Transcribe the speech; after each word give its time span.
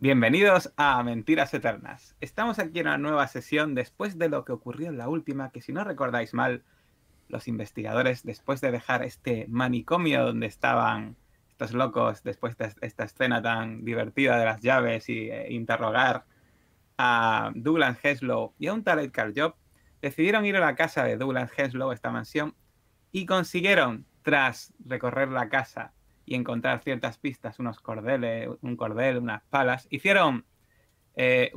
Bienvenidos 0.00 0.72
a 0.76 1.02
Mentiras 1.02 1.52
Eternas. 1.54 2.14
Estamos 2.20 2.60
aquí 2.60 2.78
en 2.78 2.86
una 2.86 2.98
nueva 2.98 3.26
sesión 3.26 3.74
después 3.74 4.16
de 4.16 4.28
lo 4.28 4.44
que 4.44 4.52
ocurrió 4.52 4.86
en 4.86 4.96
la 4.96 5.08
última, 5.08 5.50
que 5.50 5.60
si 5.60 5.72
no 5.72 5.82
recordáis 5.82 6.34
mal, 6.34 6.62
los 7.26 7.48
investigadores, 7.48 8.22
después 8.22 8.60
de 8.60 8.70
dejar 8.70 9.02
este 9.02 9.46
manicomio 9.48 10.24
donde 10.24 10.46
estaban 10.46 11.16
estos 11.48 11.72
locos, 11.72 12.22
después 12.22 12.56
de 12.56 12.72
esta 12.80 13.02
escena 13.02 13.42
tan 13.42 13.84
divertida 13.84 14.38
de 14.38 14.44
las 14.44 14.62
llaves 14.62 15.08
y 15.08 15.30
eh, 15.30 15.48
interrogar 15.50 16.26
a 16.96 17.50
Douglas 17.56 17.98
Henslow 18.00 18.54
y 18.56 18.68
a 18.68 18.74
un 18.74 18.84
tal 18.84 19.00
Edgar 19.00 19.32
Job, 19.34 19.56
decidieron 20.00 20.46
ir 20.46 20.54
a 20.54 20.60
la 20.60 20.76
casa 20.76 21.02
de 21.02 21.16
Douglas 21.16 21.50
Henslow, 21.56 21.90
esta 21.90 22.12
mansión, 22.12 22.54
y 23.10 23.26
consiguieron, 23.26 24.06
tras 24.22 24.72
recorrer 24.78 25.30
la 25.30 25.48
casa 25.48 25.92
y 26.28 26.34
encontrar 26.34 26.80
ciertas 26.80 27.16
pistas, 27.16 27.58
unos 27.58 27.80
cordeles, 27.80 28.50
un 28.60 28.76
cordel, 28.76 29.18
unas 29.18 29.42
palas. 29.44 29.86
Hicieron 29.90 30.44
eh, 31.16 31.50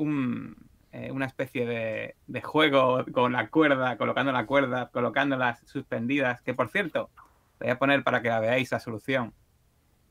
eh, 0.92 1.12
una 1.12 1.26
especie 1.26 1.66
de, 1.66 2.42
juego 2.42 3.04
con 3.12 3.34
la 3.34 3.50
cuerda, 3.50 3.98
colocando 3.98 4.32
la 4.32 4.46
cuerda, 4.46 4.90
colocándolas 4.90 5.60
suspendidas, 5.66 6.42
que 6.42 6.54
por 6.54 6.70
cierto, 6.70 7.10
voy 7.60 7.70
a 7.70 7.78
poner 7.78 8.04
para 8.04 8.22
que 8.22 8.30
la 8.30 8.40
veáis 8.40 8.72
la 8.72 8.80
solución. 8.80 9.34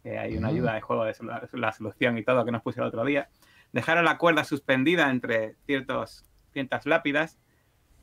hay 0.05 0.37
una 0.37 0.49
ayuda 0.49 0.75
de 0.75 0.83
juego 0.83 1.05
de 1.05 1.15
la, 1.53 1.73
solución 1.73 2.19
y 2.19 2.23
todo 2.23 2.45
que 2.45 2.53
nos 2.53 2.63
puse 2.63 2.81
el 2.81 2.87
otro 2.87 3.05
día. 3.05 3.31
Dejaron 3.73 4.05
la 4.05 4.19
cuerda 4.19 4.45
suspendida 4.45 5.11
entre 5.11 5.55
ciertos, 5.65 6.25
ciertas 6.53 6.85
lápidas, 6.85 7.39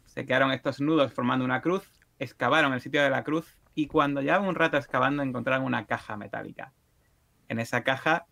se 0.05 0.25
quedaron 0.25 0.51
estos 0.51 0.81
nudos 0.81 1.13
formando 1.13 1.45
una 1.45 1.61
cruz, 1.61 1.87
excavaron 2.17 2.73
el 2.73 2.81
sitio 2.81 3.03
de 3.03 3.11
la 3.11 3.23
cruz 3.23 3.57
y 3.77 3.85
cuando 3.85 4.23
llevaban 4.23 4.47
un 4.47 4.55
rato 4.55 4.75
excavando 4.75 5.21
encontraron 5.21 5.63
una 5.63 5.85
caja 5.85 6.17
metálica. 6.17 6.73
En 7.47 7.59
esa 7.59 7.83
caja 7.83 8.25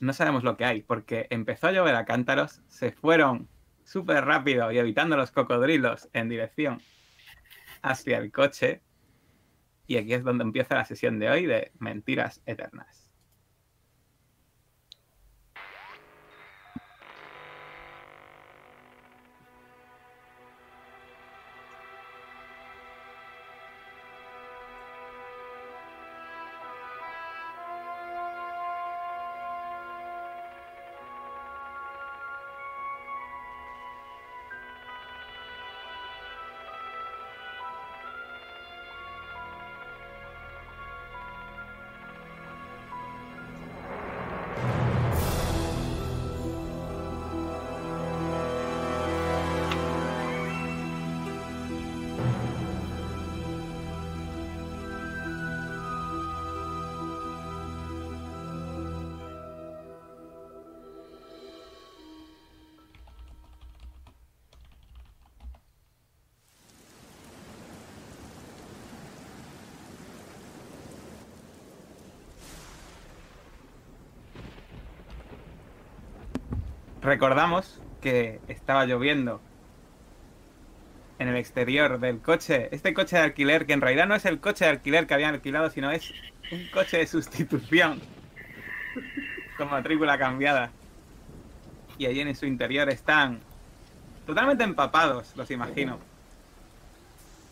no 0.00 0.12
sabemos 0.12 0.42
lo 0.42 0.56
que 0.56 0.64
hay, 0.64 0.82
porque 0.82 1.28
empezó 1.30 1.68
a 1.68 1.70
llover 1.70 1.94
a 1.94 2.04
cántaros, 2.04 2.60
se 2.66 2.90
fueron 2.90 3.48
súper 3.84 4.24
rápido 4.24 4.72
y 4.72 4.78
evitando 4.78 5.16
los 5.16 5.30
cocodrilos 5.30 6.08
en 6.12 6.28
dirección 6.28 6.82
hacia 7.82 8.18
el 8.18 8.32
coche. 8.32 8.82
Y 9.86 9.96
aquí 9.96 10.14
es 10.14 10.24
donde 10.24 10.42
empieza 10.42 10.74
la 10.74 10.86
sesión 10.86 11.20
de 11.20 11.30
hoy 11.30 11.46
de 11.46 11.70
Mentiras 11.78 12.42
Eternas. 12.46 13.03
Recordamos 77.04 77.80
que 78.00 78.40
estaba 78.48 78.86
lloviendo 78.86 79.40
en 81.18 81.28
el 81.28 81.36
exterior 81.36 82.00
del 82.00 82.20
coche, 82.20 82.68
este 82.72 82.92
coche 82.94 83.16
de 83.16 83.22
alquiler, 83.22 83.66
que 83.66 83.74
en 83.74 83.80
realidad 83.80 84.06
no 84.06 84.14
es 84.14 84.24
el 84.24 84.40
coche 84.40 84.64
de 84.64 84.72
alquiler 84.72 85.06
que 85.06 85.14
habían 85.14 85.34
alquilado, 85.34 85.70
sino 85.70 85.90
es 85.90 86.12
un 86.50 86.66
coche 86.72 86.98
de 86.98 87.06
sustitución, 87.06 88.00
con 89.56 89.70
matrícula 89.70 90.18
cambiada. 90.18 90.70
Y 91.98 92.06
allí 92.06 92.20
en 92.20 92.34
su 92.34 92.46
interior 92.46 92.88
están 92.88 93.40
totalmente 94.26 94.64
empapados, 94.64 95.36
los 95.36 95.50
imagino. 95.50 96.00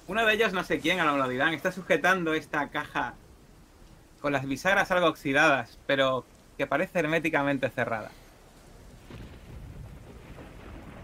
Uno 0.08 0.26
de 0.26 0.34
ellos, 0.34 0.52
no 0.52 0.64
sé 0.64 0.80
quién, 0.80 0.98
a 0.98 1.04
lo 1.04 1.28
dirán, 1.28 1.54
está 1.54 1.70
sujetando 1.70 2.34
esta 2.34 2.68
caja 2.70 3.14
con 4.20 4.32
las 4.32 4.46
bisagras 4.46 4.90
algo 4.90 5.06
oxidadas, 5.06 5.78
pero 5.86 6.24
que 6.56 6.66
parece 6.66 6.98
herméticamente 6.98 7.68
cerrada. 7.70 8.10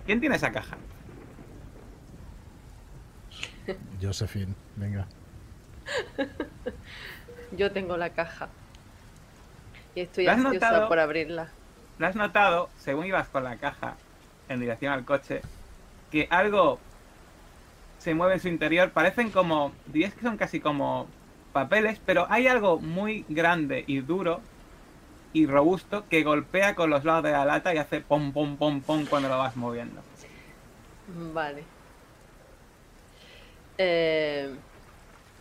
¿Quién 0.09 0.21
tiene 0.21 0.37
esa 0.37 0.51
caja? 0.51 0.79
Josephine, 4.03 4.55
venga. 4.75 5.07
Yo 7.59 7.71
tengo 7.73 7.95
la 7.99 8.09
caja. 8.09 8.49
Y 9.95 10.01
estoy 10.01 10.27
ansiosa 10.27 10.89
por 10.89 10.99
abrirla. 10.99 11.51
¿Lo 11.99 12.07
has 12.07 12.17
notado, 12.17 12.71
según 12.79 13.05
ibas 13.05 13.29
con 13.29 13.45
la 13.45 13.59
caja 13.59 13.97
en 14.49 14.61
dirección 14.61 14.95
al 14.95 15.05
coche, 15.05 15.43
que 16.11 16.27
algo 16.31 16.79
se 17.99 18.15
mueve 18.15 18.33
en 18.33 18.41
su 18.41 18.49
interior? 18.49 18.93
Parecen 18.93 19.31
como, 19.31 19.73
dirías 19.85 20.15
que 20.15 20.23
son 20.23 20.39
casi 20.39 20.59
como 20.59 21.07
papeles, 21.53 22.01
pero 22.07 22.27
hay 22.31 22.47
algo 22.47 22.81
muy 22.81 23.27
grande 23.29 23.85
y 23.87 24.01
duro 24.01 24.41
y 25.33 25.47
robusto 25.47 26.09
que 26.09 26.23
golpea 26.23 26.75
con 26.75 26.91
los 26.91 27.05
lados 27.05 27.25
de 27.25 27.33
la 27.33 27.45
lata 27.45 27.75
y 27.75 27.79
hace 27.79 28.01
pom, 28.01 28.33
pom, 28.33 28.59
pom, 28.59 28.83
pom 28.83 29.07
cuando 29.07 29.29
lo 29.29 29.39
vas 29.39 29.57
moviendo. 29.57 30.03
Vale. 31.35 31.65
Eh, 33.79 34.49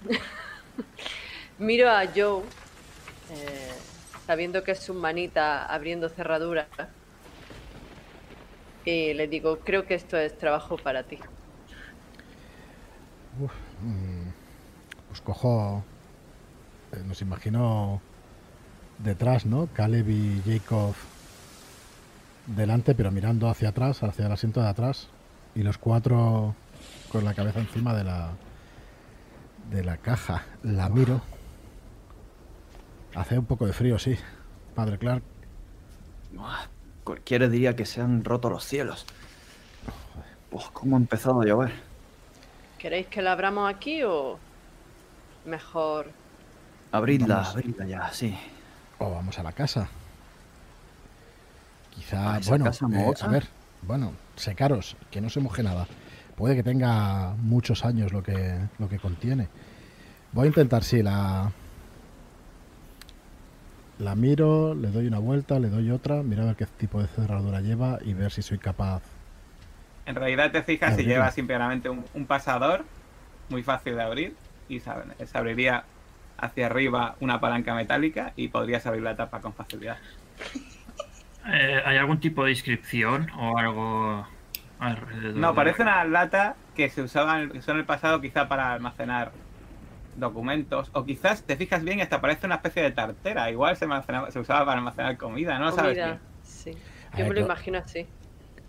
miro 1.57 1.89
a 1.89 2.05
Joe, 2.13 2.43
eh, 3.29 3.71
sabiendo 4.25 4.63
que 4.63 4.71
es 4.71 4.79
su 4.83 4.93
manita 4.93 5.65
abriendo 5.65 6.09
cerraduras, 6.09 6.69
y 8.85 9.13
le 9.13 9.27
digo, 9.27 9.63
creo 9.63 9.85
que 9.85 9.93
esto 9.95 10.17
es 10.17 10.37
trabajo 10.37 10.77
para 10.77 11.03
ti. 11.03 11.19
Uf, 13.39 13.53
mm, 13.81 14.29
pues 15.07 15.21
cojo, 15.21 15.85
eh, 16.91 17.03
nos 17.03 17.21
imagino 17.21 18.01
detrás, 19.07 19.45
¿no? 19.45 19.68
Caleb 19.73 20.09
y 20.09 20.41
Jacob 20.45 20.94
delante, 22.45 22.94
pero 22.94 23.12
mirando 23.12 23.50
hacia 23.50 23.69
atrás, 23.69 24.03
hacia 24.03 24.28
el 24.28 24.31
asiento 24.31 24.62
de 24.62 24.68
atrás. 24.68 25.07
Y 25.56 25.63
los 25.63 25.78
cuatro 25.78 26.53
con 27.12 27.25
la 27.25 27.34
cabeza 27.34 27.59
encima 27.59 27.96
de 27.96 28.03
la 28.03 28.31
de 29.72 29.84
la 29.84 29.97
caja. 29.97 30.46
La 30.63 30.90
miro. 30.90 31.22
Hace 33.16 33.40
un 33.40 33.46
poco 33.46 33.66
de 33.66 33.73
frío, 33.73 33.97
sí. 33.97 34.16
Padre 34.75 34.97
Clark. 34.97 35.23
cualquiera 37.03 37.47
diría 37.47 37.75
que 37.75 37.85
se 37.85 38.01
han 38.01 38.23
roto 38.23 38.50
los 38.50 38.63
cielos. 38.63 39.06
Pues, 40.51 40.66
¿cómo 40.72 40.96
ha 40.96 41.00
empezado 41.00 41.41
a 41.41 41.46
llover? 41.46 41.72
¿Queréis 42.78 43.07
que 43.07 43.22
la 43.22 43.31
abramos 43.31 43.73
aquí 43.73 44.03
o 44.03 44.38
mejor? 45.46 46.12
Abridla, 46.91 47.41
abridla 47.41 47.85
ya, 47.85 48.11
sí. 48.11 48.37
O 48.99 49.11
vamos 49.11 49.38
a 49.40 49.44
la 49.44 49.52
casa. 49.52 49.88
Quizá, 51.91 52.40
bueno, 52.47 52.67
eh, 52.67 53.14
a 53.22 53.28
ver, 53.28 53.47
bueno, 53.82 54.14
secaros, 54.35 54.96
que 55.09 55.22
no 55.22 55.29
se 55.29 55.40
moje 55.40 55.64
nada. 55.64 55.88
Puede 56.35 56.55
que 56.55 56.64
tenga 56.64 57.34
muchos 57.40 57.84
años 57.84 58.14
lo 58.14 58.22
que, 58.22 58.59
lo 58.78 58.88
que 58.88 58.99
contiene. 58.99 59.47
Voy 60.32 60.46
a 60.46 60.47
intentar, 60.47 60.84
sí, 60.84 61.02
la... 61.02 61.52
La 63.99 64.14
miro, 64.14 64.76
le 64.76 64.90
doy 64.90 65.08
una 65.08 65.17
vuelta, 65.17 65.58
le 65.59 65.70
doy 65.70 65.90
otra, 65.90 66.22
mira 66.22 66.43
a 66.43 66.46
ver 66.46 66.55
qué 66.55 66.67
tipo 66.67 67.02
de 67.02 67.08
cerradura 67.08 67.61
lleva 67.61 67.97
y 68.05 68.14
ver 68.14 68.32
si 68.32 68.43
soy 68.43 68.59
capaz. 68.59 69.02
En 70.05 70.14
realidad 70.14 70.52
te 70.52 70.61
fijas 70.61 70.96
si 70.96 71.03
lleva 71.03 71.32
simplemente 71.32 71.90
un, 71.90 72.05
un, 72.14 72.28
pasador 72.28 72.85
muy 73.50 73.64
fácil 73.64 73.96
de 73.96 74.03
abrir 74.03 74.35
y 74.70 74.79
se 74.79 74.91
abriría 75.34 75.84
hacia 76.37 76.67
arriba 76.67 77.16
una 77.19 77.39
palanca 77.39 77.73
metálica 77.73 78.34
y 78.35 78.49
podrías 78.49 78.85
abrir 78.85 79.03
la 79.03 79.16
tapa 79.16 79.41
con 79.41 79.53
facilidad. 79.53 79.97
Eh, 81.47 81.81
¿Hay 81.85 81.97
algún 81.97 82.19
tipo 82.19 82.43
de 82.43 82.51
inscripción 82.51 83.29
o 83.37 83.57
algo 83.57 84.28
No, 85.34 85.55
parece 85.55 85.81
una 85.81 86.03
lata 86.03 86.55
que 86.75 86.89
se 86.89 87.01
usaba 87.01 87.41
en 87.41 87.51
el, 87.51 87.85
pasado 87.85 88.22
quizá 88.22 88.47
para 88.47 88.73
almacenar 88.73 89.31
documentos 90.17 90.89
o 90.93 91.05
quizás 91.05 91.43
te 91.43 91.55
fijas 91.55 91.84
bien 91.84 91.99
y 91.99 92.01
hasta 92.01 92.19
parece 92.19 92.45
una 92.47 92.55
especie 92.55 92.81
de 92.83 92.91
tartera 92.91 93.49
igual 93.51 93.78
se, 93.78 93.87
se 94.29 94.40
usaba 94.40 94.66
para 94.66 94.79
almacenar 94.79 95.16
comida 95.17 95.59
no 95.59 95.72
sabes 95.72 96.19
Sí. 96.43 96.72
A 97.11 97.17
Yo 97.17 97.23
ver, 97.25 97.33
me 97.33 97.40
lo 97.41 97.45
imagino 97.45 97.78
así. 97.78 98.07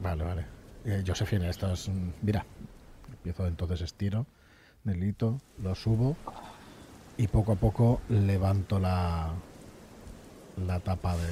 Vale, 0.01 0.25
vale. 0.25 0.45
Eh, 0.85 1.05
Josefina, 1.07 1.49
esto 1.49 1.73
es... 1.73 1.89
Mira, 2.23 2.45
empiezo 3.09 3.47
entonces 3.47 3.83
estiro 3.83 4.27
del 4.83 5.03
hito, 5.05 5.41
lo 5.63 5.75
subo 5.77 6.17
y 7.19 7.27
poco 7.29 7.53
a 7.53 7.57
poco 7.57 8.01
levanto 8.09 8.79
la, 8.79 9.29
la 10.67 10.81
tapa 10.81 11.17
de, 11.17 11.29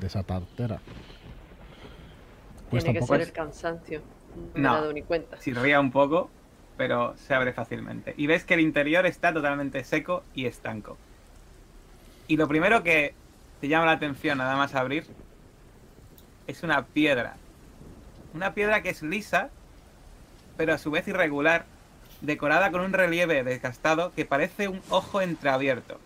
de 0.00 0.06
esa 0.06 0.22
tartera. 0.22 0.80
Cuesta 2.70 2.90
Tiene 2.90 2.90
un 2.90 2.94
que 2.94 3.00
poco. 3.00 3.14
ser 3.14 3.22
el 3.22 3.32
cansancio. 3.32 4.02
No 4.54 4.60
me 4.60 4.60
he 4.60 4.80
dado 4.80 4.92
ni 4.92 5.02
cuenta. 5.02 5.38
Chirría 5.38 5.80
un 5.80 5.90
poco, 5.90 6.30
pero 6.76 7.16
se 7.16 7.34
abre 7.34 7.52
fácilmente. 7.52 8.14
Y 8.16 8.26
ves 8.28 8.44
que 8.44 8.54
el 8.54 8.60
interior 8.60 9.06
está 9.06 9.32
totalmente 9.32 9.82
seco 9.84 10.22
y 10.34 10.46
estanco. 10.46 10.96
Y 12.28 12.36
lo 12.36 12.46
primero 12.46 12.84
que 12.84 13.14
te 13.60 13.68
llama 13.68 13.86
la 13.86 13.92
atención 13.92 14.38
nada 14.38 14.56
más 14.56 14.74
abrir 14.74 15.06
es 16.46 16.62
una 16.62 16.86
piedra. 16.86 17.36
Una 18.34 18.54
piedra 18.54 18.82
que 18.82 18.90
es 18.90 19.02
lisa, 19.02 19.50
pero 20.56 20.74
a 20.74 20.78
su 20.78 20.90
vez 20.92 21.08
irregular, 21.08 21.66
decorada 22.20 22.70
con 22.70 22.80
un 22.82 22.92
relieve 22.92 23.42
desgastado 23.44 24.12
que 24.12 24.24
parece 24.24 24.68
un 24.68 24.80
ojo 24.90 25.20
entreabierto, 25.20 25.98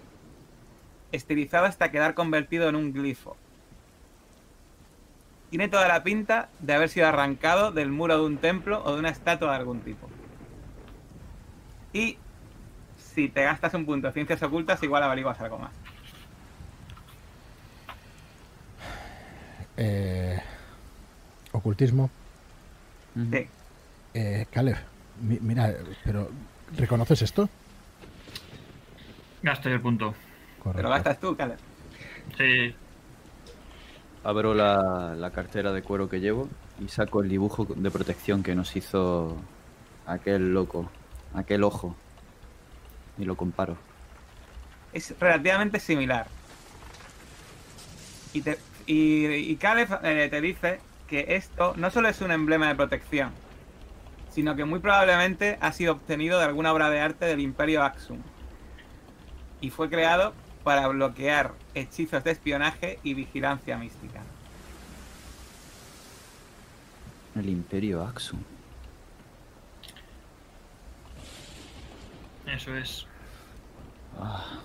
estilizado 1.12 1.66
hasta 1.66 1.90
quedar 1.90 2.14
convertido 2.14 2.68
en 2.68 2.76
un 2.76 2.92
glifo. 2.92 3.36
Tiene 5.50 5.68
toda 5.68 5.86
la 5.86 6.02
pinta 6.02 6.48
de 6.60 6.74
haber 6.74 6.88
sido 6.88 7.06
arrancado 7.06 7.70
del 7.70 7.90
muro 7.90 8.18
de 8.18 8.24
un 8.24 8.38
templo 8.38 8.82
o 8.84 8.92
de 8.92 8.98
una 8.98 9.10
estatua 9.10 9.50
de 9.50 9.56
algún 9.56 9.80
tipo. 9.80 10.08
Y 11.92 12.18
si 12.96 13.28
te 13.28 13.44
gastas 13.44 13.74
un 13.74 13.86
punto 13.86 14.08
de 14.08 14.12
ciencias 14.12 14.42
ocultas, 14.42 14.82
igual 14.82 15.04
averiguas 15.04 15.40
algo 15.40 15.58
más. 15.58 15.72
Eh, 19.76 20.40
ocultismo. 21.52 22.10
Sí. 23.30 23.48
Eh, 24.14 24.46
Caleb, 24.50 24.76
mira, 25.20 25.74
pero 26.04 26.30
¿reconoces 26.76 27.22
esto? 27.22 27.48
Gasto 29.42 29.68
yo 29.68 29.76
el 29.76 29.80
punto. 29.80 30.14
Correcto. 30.62 30.82
lo 30.82 30.88
gastas 30.88 31.20
tú, 31.20 31.36
Caleb. 31.36 31.58
Sí, 32.38 32.74
Abro 34.24 34.54
la, 34.54 35.14
la 35.14 35.30
cartera 35.30 35.70
de 35.72 35.82
cuero 35.82 36.08
que 36.08 36.18
llevo 36.18 36.48
y 36.80 36.88
saco 36.88 37.22
el 37.22 37.28
dibujo 37.28 37.66
de 37.66 37.90
protección 37.90 38.42
que 38.42 38.54
nos 38.54 38.74
hizo 38.74 39.36
aquel 40.06 40.54
loco, 40.54 40.90
aquel 41.34 41.62
ojo. 41.62 41.94
Y 43.18 43.26
lo 43.26 43.36
comparo. 43.36 43.76
Es 44.94 45.14
relativamente 45.20 45.78
similar. 45.78 46.26
Y, 48.32 48.40
te, 48.40 48.58
y, 48.86 49.26
y 49.26 49.56
Caleb 49.56 50.00
eh, 50.02 50.28
te 50.30 50.40
dice 50.40 50.80
que 51.06 51.36
esto 51.36 51.74
no 51.76 51.90
solo 51.90 52.08
es 52.08 52.22
un 52.22 52.32
emblema 52.32 52.68
de 52.68 52.76
protección, 52.76 53.30
sino 54.34 54.56
que 54.56 54.64
muy 54.64 54.80
probablemente 54.80 55.58
ha 55.60 55.70
sido 55.70 55.92
obtenido 55.92 56.40
de 56.40 56.44
alguna 56.44 56.72
obra 56.72 56.90
de 56.90 56.98
arte 56.98 57.24
del 57.24 57.38
Imperio 57.38 57.84
Axum. 57.84 58.18
Y 59.60 59.70
fue 59.70 59.88
creado 59.88 60.34
para 60.64 60.88
bloquear 60.88 61.52
hechizos 61.74 62.24
de 62.24 62.32
espionaje 62.32 62.98
y 63.04 63.14
vigilancia 63.14 63.78
mística. 63.78 64.22
El 67.36 67.48
Imperio 67.48 68.02
Axum. 68.04 68.40
eso 72.46 72.76
es. 72.76 73.06
Ah, 74.18 74.58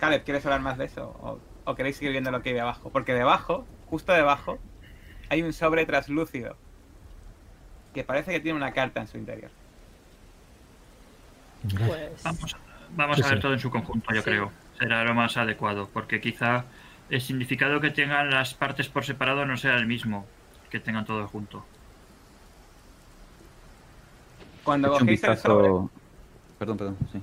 Caleb, 0.00 0.22
¿quieres 0.24 0.44
hablar 0.44 0.60
más 0.60 0.76
de 0.76 0.84
eso? 0.84 1.16
¿O, 1.22 1.38
o 1.64 1.74
queréis 1.74 1.96
seguir 1.96 2.12
viendo 2.12 2.30
lo 2.30 2.42
que 2.42 2.50
hay 2.50 2.54
debajo? 2.54 2.90
Porque 2.90 3.14
debajo, 3.14 3.66
justo 3.86 4.12
debajo, 4.12 4.58
hay 5.30 5.42
un 5.42 5.54
sobre 5.54 5.86
traslúcido 5.86 6.56
que 7.94 8.04
parece 8.04 8.32
que 8.32 8.40
tiene 8.40 8.56
una 8.56 8.72
carta 8.72 9.00
en 9.00 9.08
su 9.08 9.18
interior. 9.18 9.50
Pues. 11.86 12.22
Vamos, 12.24 12.56
vamos 12.96 13.16
Sí, 13.16 13.22
a 13.22 13.28
ver 13.28 13.36
sí. 13.38 13.42
todo 13.42 13.52
en 13.52 13.58
su 13.60 13.70
conjunto, 13.70 14.12
yo 14.14 14.22
Sí. 14.22 14.24
creo. 14.30 14.52
Será 14.78 15.04
lo 15.04 15.14
más 15.14 15.36
adecuado, 15.36 15.88
porque 15.92 16.20
quizá 16.20 16.64
el 17.08 17.20
significado 17.20 17.80
que 17.80 17.90
tengan 17.90 18.30
las 18.30 18.54
partes 18.54 18.88
por 18.88 19.04
separado 19.04 19.44
no 19.46 19.56
sea 19.56 19.76
el 19.76 19.86
mismo 19.86 20.26
que 20.70 20.80
tengan 20.80 21.04
todo 21.04 21.26
junto. 21.28 21.64
Cuando 24.64 24.90
cogéis 24.90 25.22
el 25.24 25.36
sobre. 25.36 25.68
Perdón, 26.58 26.76
perdón, 26.78 26.96
sí. 27.12 27.20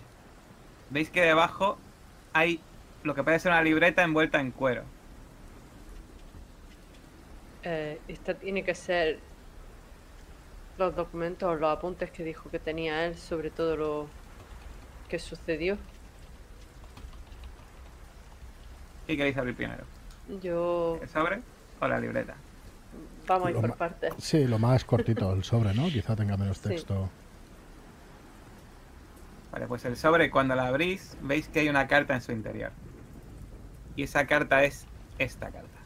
veis 0.90 1.10
que 1.10 1.22
debajo 1.22 1.78
hay 2.34 2.60
lo 3.04 3.16
que 3.16 3.24
parece 3.24 3.48
una 3.48 3.62
libreta 3.62 4.04
envuelta 4.04 4.40
en 4.40 4.52
cuero. 4.52 4.84
Eh, 7.64 8.00
esta 8.08 8.34
tiene 8.36 8.64
que 8.64 8.76
ser 8.76 9.20
los 10.80 10.96
documentos 10.96 11.48
o 11.50 11.56
los 11.56 11.78
apuntes 11.78 12.10
que 12.12 12.24
dijo 12.24 12.50
que 12.50 12.58
tenía 12.58 13.06
él 13.06 13.18
sobre 13.18 13.52
todo 13.52 13.76
lo 13.76 14.08
que 15.08 15.20
sucedió. 15.20 15.78
¿Qué 19.06 19.18
queréis 19.18 19.38
abrir 19.38 19.56
primero? 19.56 19.84
Yo. 20.42 21.00
¿El 21.02 21.10
sobre 21.10 21.42
o 21.82 21.88
la 21.88 22.00
libreta? 22.00 22.36
Vamos 23.28 23.48
a 23.48 23.52
ir 23.52 23.58
por 23.58 23.76
partes. 23.76 24.14
Sí, 24.20 24.48
lo 24.48 24.58
más 24.58 24.86
cortito, 24.86 25.34
el 25.34 25.44
sobre, 25.44 25.74
¿no? 25.74 25.88
Quizá 25.88 26.16
tenga 26.16 26.38
menos 26.38 26.58
Sí. 26.58 26.70
texto. 26.70 27.10
Vale, 29.52 29.68
pues 29.68 29.84
el 29.86 29.98
sobre, 29.98 30.30
cuando 30.30 30.56
la 30.56 30.68
abrís, 30.68 31.18
veis 31.22 31.48
que 31.50 31.60
hay 31.60 31.70
una 31.70 31.88
carta 31.88 32.14
en 32.14 32.22
su 32.22 32.32
interior. 32.32 32.72
Y 33.96 34.04
esa 34.04 34.26
carta 34.26 34.64
es 34.64 34.88
esta 35.18 35.52
carta. 35.52 35.80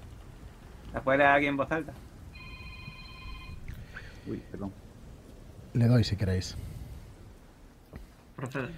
¿La 0.94 1.02
puede 1.02 1.20
leer 1.20 1.30
alguien 1.30 1.52
en 1.52 1.58
voz 1.58 1.72
alta? 1.72 1.94
Uy, 4.28 4.38
perdón. 4.52 4.74
Le 5.74 5.88
doy 5.88 6.04
si 6.04 6.16
queréis. 6.16 6.56
Procede. 8.36 8.70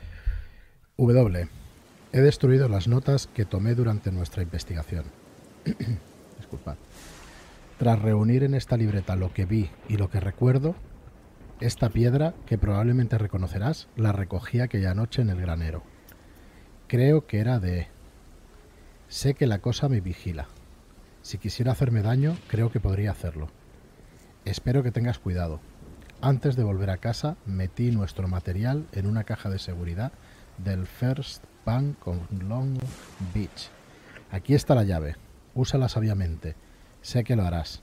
W. 0.97 1.47
He 2.13 2.21
destruido 2.21 2.69
las 2.69 2.88
notas 2.88 3.27
que 3.27 3.44
tomé 3.44 3.75
durante 3.75 4.12
nuestra 4.12 4.44
investigación. 4.44 5.03
Disculpad. 6.38 6.77
Tras 7.77 8.01
reunir 8.01 8.44
en 8.44 8.53
esta 8.53 8.77
libreta 8.77 9.18
lo 9.18 9.33
que 9.33 9.45
vi 9.45 9.69
y 9.89 9.97
lo 9.97 10.09
que 10.09 10.21
recuerdo, 10.21 10.75
esta 11.59 11.89
piedra, 11.89 12.33
que 12.45 12.57
probablemente 12.57 13.18
reconocerás, 13.18 13.89
la 13.97 14.13
recogí 14.13 14.62
aquella 14.62 14.94
noche 14.94 15.21
en 15.21 15.30
el 15.30 15.42
granero. 15.42 15.83
Creo 16.88 17.27
que 17.27 17.39
era 17.39 17.59
de... 17.59 17.88
Sé 19.09 19.33
que 19.33 19.47
la 19.47 19.59
cosa 19.59 19.90
me 19.90 19.99
vigila. 19.99 20.47
Si 21.21 21.37
quisiera 21.37 21.73
hacerme 21.73 22.02
daño, 22.02 22.37
creo 22.47 22.71
que 22.71 22.80
podría 22.80 23.11
hacerlo. 23.11 23.49
Espero 24.45 24.83
que 24.83 24.92
tengas 24.92 25.19
cuidado. 25.19 25.59
Antes 26.22 26.56
de 26.56 26.64
volver 26.64 26.90
a 26.90 26.98
casa, 26.98 27.36
metí 27.45 27.92
nuestro 27.92 28.28
material 28.28 28.88
en 28.94 29.06
una 29.06 29.26
caja 29.26 29.50
de 29.50 29.60
seguridad 29.60 30.12
del 30.57 30.88
First 30.88 31.44
Bank 31.66 32.00
con 32.00 32.22
Long 32.48 32.78
Beach. 33.34 33.69
Aquí 34.31 34.56
está 34.56 34.76
la 34.76 34.84
llave. 34.84 35.18
Úsala 35.54 35.90
sabiamente. 35.90 36.56
Sé 37.02 37.24
que 37.24 37.36
lo 37.36 37.44
harás. 37.44 37.81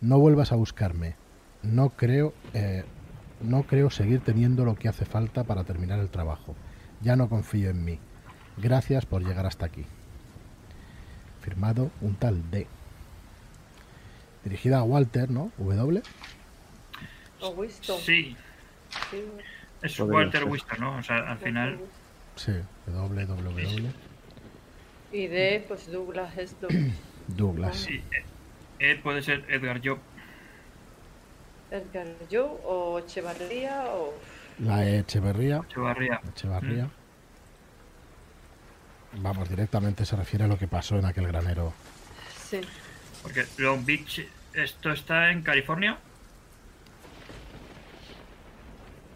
No 0.00 0.18
vuelvas 0.18 0.52
a 0.52 0.56
buscarme. 0.56 1.16
No 1.62 1.90
creo, 1.90 2.34
eh, 2.54 2.84
no 3.40 3.62
creo 3.62 3.90
seguir 3.90 4.20
teniendo 4.20 4.64
lo 4.64 4.74
que 4.74 4.88
hace 4.88 5.04
falta 5.04 5.44
para 5.44 5.64
terminar 5.64 6.00
el 6.00 6.08
trabajo. 6.08 6.54
Ya 7.02 7.14
no 7.14 7.28
confío 7.28 7.70
en 7.70 7.84
mí. 7.84 7.98
Gracias 8.56 9.06
por 9.06 9.22
llegar 9.22 9.46
hasta 9.46 9.66
aquí. 9.66 9.84
Firmado 11.40 11.90
un 12.00 12.14
tal 12.16 12.50
D. 12.50 12.66
Dirigida 14.44 14.78
a 14.78 14.82
Walter, 14.82 15.30
¿no? 15.30 15.52
W. 15.58 16.02
O 17.44 17.50
Winston. 17.50 18.00
Sí, 18.00 18.36
sí, 19.10 19.24
es 19.82 19.96
Podría 19.96 20.14
Walter 20.14 20.40
ser. 20.40 20.50
Winston, 20.50 20.80
¿no? 20.80 20.96
O 20.96 21.02
sea, 21.02 21.30
al 21.30 21.38
final. 21.38 21.78
Sí, 22.36 22.52
WWW. 22.86 23.90
Y 25.12 25.26
de 25.26 25.64
pues 25.68 25.90
Douglas 25.92 26.36
esto. 26.38 26.68
Douglas. 27.28 27.76
Sí, 27.76 28.02
eh, 28.12 28.24
él 28.78 29.00
puede 29.00 29.22
ser 29.22 29.44
Edgar 29.48 29.80
Job. 29.84 29.98
Edgar 31.70 32.06
Joe 32.30 32.58
o 32.64 32.98
Echevarría 32.98 33.84
o. 33.88 34.14
La 34.60 34.88
Echeverría. 34.88 35.62
Echevarría. 35.68 36.20
Echevarría. 36.30 36.88
Vamos, 39.18 39.48
directamente 39.48 40.04
se 40.04 40.16
refiere 40.16 40.44
a 40.44 40.48
lo 40.48 40.58
que 40.58 40.66
pasó 40.66 40.98
en 40.98 41.04
aquel 41.04 41.26
granero. 41.26 41.72
Sí. 42.48 42.60
Porque 43.22 43.44
Long 43.58 43.84
Beach, 43.84 44.26
¿esto 44.52 44.90
está 44.92 45.30
en 45.30 45.42
California? 45.42 45.98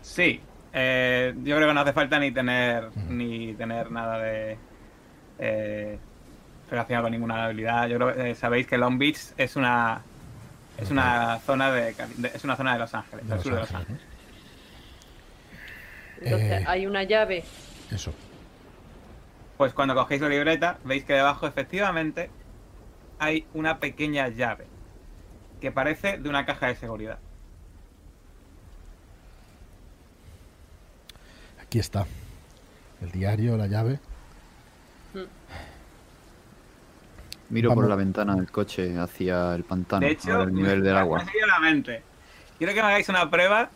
Sí. 0.08 0.40
eh, 0.72 1.34
yo 1.44 1.56
creo 1.56 1.68
que 1.68 1.74
no 1.74 1.80
hace 1.80 1.92
falta 1.92 2.18
ni 2.18 2.30
tener 2.32 2.90
ni 3.08 3.54
tener 3.54 3.90
nada 3.90 4.18
de 4.18 4.56
eh, 5.38 5.98
relacionado 6.70 7.04
con 7.04 7.12
ninguna 7.12 7.44
habilidad. 7.44 7.88
Yo 7.88 7.96
creo 7.98 8.14
que 8.14 8.30
eh, 8.30 8.34
sabéis 8.34 8.66
que 8.66 8.76
Long 8.78 8.98
Beach 8.98 9.18
es 9.36 9.56
una 9.56 10.02
es 10.78 10.90
una 10.90 11.38
zona 11.40 11.70
de, 11.72 11.94
de- 12.16 12.28
es 12.34 12.44
una 12.44 12.56
zona 12.56 12.72
de 12.74 12.78
Los 12.78 12.94
Ángeles, 12.94 13.24
de 13.24 13.28
del 13.28 13.36
Los 13.36 13.42
sur 13.42 13.54
de 13.54 13.60
Los 13.60 13.74
Ángeles. 13.74 14.00
Entonces 16.20 16.50
Eh. 16.62 16.64
hay 16.66 16.86
una 16.86 17.02
llave. 17.04 17.44
Eso. 17.90 18.12
Pues 19.56 19.72
cuando 19.72 19.94
cogéis 19.94 20.20
la 20.20 20.28
libreta, 20.28 20.78
veis 20.84 21.04
que 21.04 21.14
debajo 21.14 21.46
efectivamente 21.46 22.30
hay 23.18 23.46
una 23.54 23.78
pequeña 23.78 24.28
llave 24.28 24.66
que 25.60 25.72
parece 25.72 26.18
de 26.18 26.28
una 26.28 26.46
caja 26.46 26.68
de 26.68 26.76
seguridad. 26.76 27.18
Aquí 31.68 31.78
está. 31.80 32.06
El 33.02 33.10
diario, 33.12 33.58
la 33.58 33.66
llave. 33.66 34.00
Miro 37.50 37.68
Vamos. 37.68 37.82
por 37.82 37.90
la 37.90 37.96
ventana 37.96 38.34
del 38.36 38.50
coche 38.50 38.98
hacia 38.98 39.54
el 39.54 39.64
pantano, 39.64 40.06
De 40.06 40.12
hecho, 40.12 40.42
el 40.44 40.54
nivel 40.54 40.82
del 40.82 40.96
agua. 40.96 41.22
la 41.46 41.60
mente. 41.60 42.02
Quiero 42.56 42.72
que 42.72 42.80
me 42.80 42.88
hagáis 42.88 43.08
una 43.10 43.30
prueba 43.30 43.68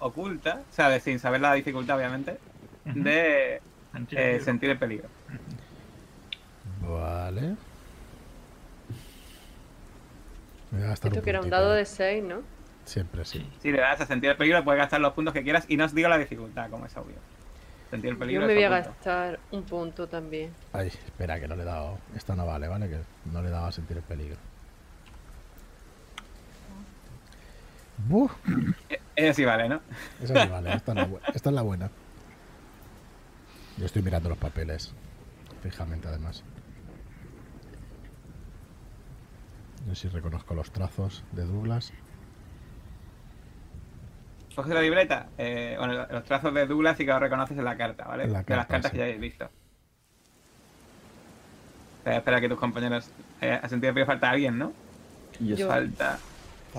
oculta, 0.00 0.62
o 0.68 0.74
sea, 0.74 0.88
de- 0.88 0.98
sin 1.00 1.20
saber 1.20 1.40
la 1.40 1.54
dificultad, 1.54 1.96
obviamente, 1.96 2.38
de 2.84 3.60
Sentir 3.92 4.18
eh, 4.18 4.22
peligro. 4.24 4.44
sentir 4.44 4.70
el 4.70 4.78
peligro. 4.78 5.08
Vale. 6.88 7.54
Esto 10.92 11.22
que 11.22 11.30
era 11.30 11.40
un 11.40 11.50
dado 11.50 11.72
de 11.72 11.84
6, 11.84 12.24
¿no? 12.24 12.40
Siempre 12.84 13.24
sí. 13.24 13.46
Si 13.60 13.70
le 13.70 13.80
das 13.80 14.00
a 14.00 14.06
sentir 14.06 14.30
el 14.30 14.36
peligro, 14.36 14.62
puedes 14.64 14.78
gastar 14.80 15.00
los 15.00 15.12
puntos 15.12 15.32
que 15.32 15.42
quieras 15.42 15.64
y 15.68 15.76
no 15.76 15.84
os 15.84 15.94
digo 15.94 16.08
la 16.08 16.18
dificultad, 16.18 16.68
como 16.70 16.86
es 16.86 16.96
obvio. 16.96 17.16
Sentir 17.90 18.10
el 18.10 18.16
peligro 18.16 18.42
Yo 18.42 18.48
me 18.48 18.54
voy 18.54 18.62
a 18.64 18.68
gastar 18.70 19.38
un 19.50 19.62
punto 19.64 20.06
también. 20.08 20.52
Ay, 20.72 20.88
espera, 20.88 21.38
que 21.38 21.46
no 21.46 21.54
le 21.56 21.62
he 21.62 21.66
dado. 21.66 21.98
Esta 22.16 22.34
no 22.34 22.46
vale, 22.46 22.66
¿vale? 22.68 22.88
Que 22.88 22.98
no 23.30 23.42
le 23.42 23.48
he 23.48 23.50
dado 23.50 23.66
a 23.66 23.72
sentir 23.72 23.96
el 23.98 24.02
peligro. 24.02 24.36
Buf, 28.08 28.32
Eh, 28.88 28.98
Ese 29.14 29.34
sí 29.34 29.44
vale, 29.44 29.68
¿no? 29.68 29.80
esa 30.22 30.42
sí 30.42 30.48
vale, 30.50 30.74
esta 30.74 30.92
es, 30.92 30.96
la, 30.96 31.06
bu- 31.08 31.20
esta 31.34 31.50
es 31.50 31.54
la 31.54 31.62
buena. 31.62 31.90
Yo 33.78 33.86
estoy 33.86 34.02
mirando 34.02 34.28
los 34.28 34.38
papeles. 34.38 34.92
Fijamente, 35.62 36.08
además. 36.08 36.42
No 39.86 39.94
sé 39.94 40.08
si 40.08 40.14
reconozco 40.14 40.54
los 40.54 40.70
trazos 40.72 41.22
de 41.32 41.44
Douglas. 41.44 41.92
Coges 44.54 44.74
la 44.74 44.82
libreta, 44.82 45.28
eh, 45.38 45.76
bueno, 45.78 46.06
los 46.10 46.24
trazos 46.24 46.52
de 46.52 46.66
Douglas 46.66 47.00
y 47.00 47.06
que 47.06 47.10
los 47.10 47.20
reconoces 47.20 47.56
en 47.56 47.64
la 47.64 47.76
carta, 47.76 48.04
¿vale? 48.04 48.26
De 48.26 48.32
las 48.32 48.44
carta, 48.44 48.66
cartas 48.66 48.90
sí. 48.90 48.92
que 48.92 48.98
ya 48.98 49.04
habéis 49.04 49.20
visto. 49.20 49.48
Espera, 51.98 52.16
espera 52.16 52.40
que 52.40 52.48
tus 52.48 52.58
compañeros... 52.58 53.10
Eh, 53.40 53.58
a 53.62 53.68
sentir 53.68 53.88
el 53.88 53.94
peligro 53.94 54.12
falta 54.12 54.30
alguien, 54.30 54.58
¿no? 54.58 54.72
Yo. 55.40 55.68
Falta... 55.68 56.18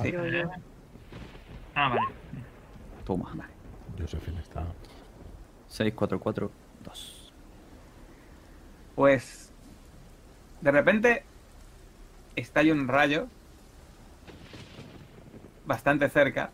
Sí. 0.01 0.11
Yo, 0.11 0.25
yo. 0.25 0.49
Ah, 1.75 1.89
vale. 1.89 2.01
toma. 3.05 3.33
Josephine 3.97 4.39
está. 4.39 4.65
6, 5.69 5.93
4, 5.95 6.19
4, 6.19 6.51
2. 6.83 7.33
Pues... 8.95 9.51
De 10.61 10.71
repente... 10.71 11.23
Estalla 12.35 12.73
un 12.73 12.87
rayo... 12.87 13.27
Bastante 15.65 16.09
cerca. 16.09 16.51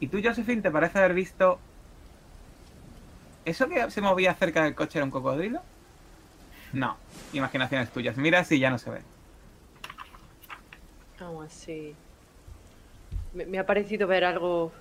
Y 0.00 0.08
tú, 0.08 0.20
Josephine, 0.22 0.62
te 0.62 0.70
parece 0.70 0.98
haber 0.98 1.14
visto... 1.14 1.58
¿Eso 3.44 3.68
que 3.68 3.90
se 3.90 4.00
movía 4.00 4.34
cerca 4.34 4.64
del 4.64 4.74
coche 4.74 4.98
era 4.98 5.04
un 5.04 5.10
cocodrilo? 5.10 5.60
No, 6.72 6.96
imaginaciones 7.32 7.90
tuyas. 7.90 8.16
Miras 8.16 8.50
y 8.52 8.58
ya 8.58 8.70
no 8.70 8.78
se 8.78 8.90
ve. 8.90 9.00
Aún 11.20 11.44
así. 11.44 11.94
Me, 13.32 13.46
me 13.46 13.58
ha 13.58 13.66
parecido 13.66 14.06
ver 14.08 14.24
algo 14.24 14.72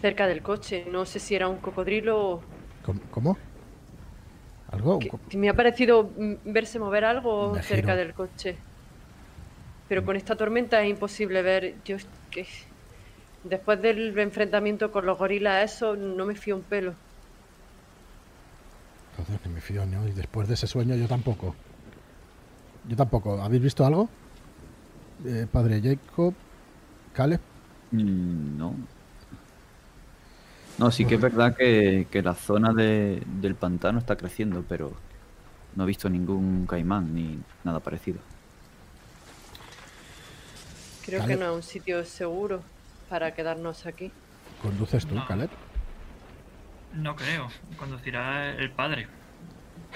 cerca 0.00 0.26
del 0.26 0.40
coche. 0.40 0.86
No 0.90 1.04
sé 1.04 1.18
si 1.18 1.34
era 1.34 1.48
un 1.48 1.56
cocodrilo 1.58 2.18
o... 2.18 2.42
¿Cómo? 2.86 3.00
cómo? 3.10 3.36
¿Algo? 4.72 5.00
que- 5.00 5.36
me 5.36 5.48
ha 5.48 5.54
parecido 5.54 6.10
verse 6.44 6.78
mover 6.78 7.04
algo 7.04 7.56
cerca 7.62 7.96
del 7.96 8.14
coche. 8.14 8.56
Pero 9.88 10.04
con 10.04 10.14
esta 10.16 10.36
tormenta 10.36 10.80
es 10.82 10.90
imposible 10.90 11.42
ver. 11.42 11.74
Yo 11.84 11.96
es 11.96 12.06
que 12.30 12.46
después 13.44 13.80
del 13.82 14.18
enfrentamiento 14.18 14.90
con 14.92 15.06
los 15.06 15.18
gorilas, 15.18 15.74
eso 15.76 15.96
no 15.96 16.26
me 16.26 16.34
fío 16.34 16.56
un 16.56 16.62
pelo. 16.62 16.94
Entonces, 19.12 19.40
que 19.42 19.48
me 19.48 19.60
fío, 19.60 19.84
¿no? 19.86 20.06
Y 20.08 20.12
después 20.12 20.48
de 20.48 20.54
ese 20.54 20.66
sueño 20.66 20.94
yo 20.96 21.06
tampoco. 21.08 21.54
Yo 22.88 22.96
tampoco. 22.96 23.40
¿Habéis 23.40 23.62
visto 23.62 23.84
algo? 23.84 24.08
Eh, 25.24 25.46
padre 25.50 25.80
Jacob, 25.82 26.34
Caleb. 27.12 27.40
Mm, 27.92 28.56
No. 28.58 28.74
No, 30.78 30.90
sí 30.90 31.04
que 31.04 31.16
es 31.16 31.20
verdad 31.20 31.54
que, 31.56 32.06
que 32.10 32.22
la 32.22 32.34
zona 32.34 32.72
de- 32.72 33.22
del 33.26 33.54
pantano 33.54 33.98
está 33.98 34.16
creciendo, 34.16 34.64
pero 34.66 34.92
no 35.76 35.84
he 35.84 35.86
visto 35.86 36.08
ningún 36.08 36.66
caimán 36.66 37.14
ni 37.14 37.38
nada 37.64 37.80
parecido. 37.80 38.18
Creo 41.04 41.26
que 41.26 41.36
no 41.36 41.46
es 41.50 41.56
un 41.56 41.62
sitio 41.62 42.04
seguro 42.04 42.62
para 43.10 43.34
quedarnos 43.34 43.84
aquí. 43.86 44.10
¿Conduces 44.62 45.04
tú, 45.06 45.16
No. 45.16 45.26
Caleb? 45.26 45.50
No 46.94 47.14
creo. 47.16 47.48
Conducirá 47.76 48.50
el 48.54 48.70
padre. 48.70 49.08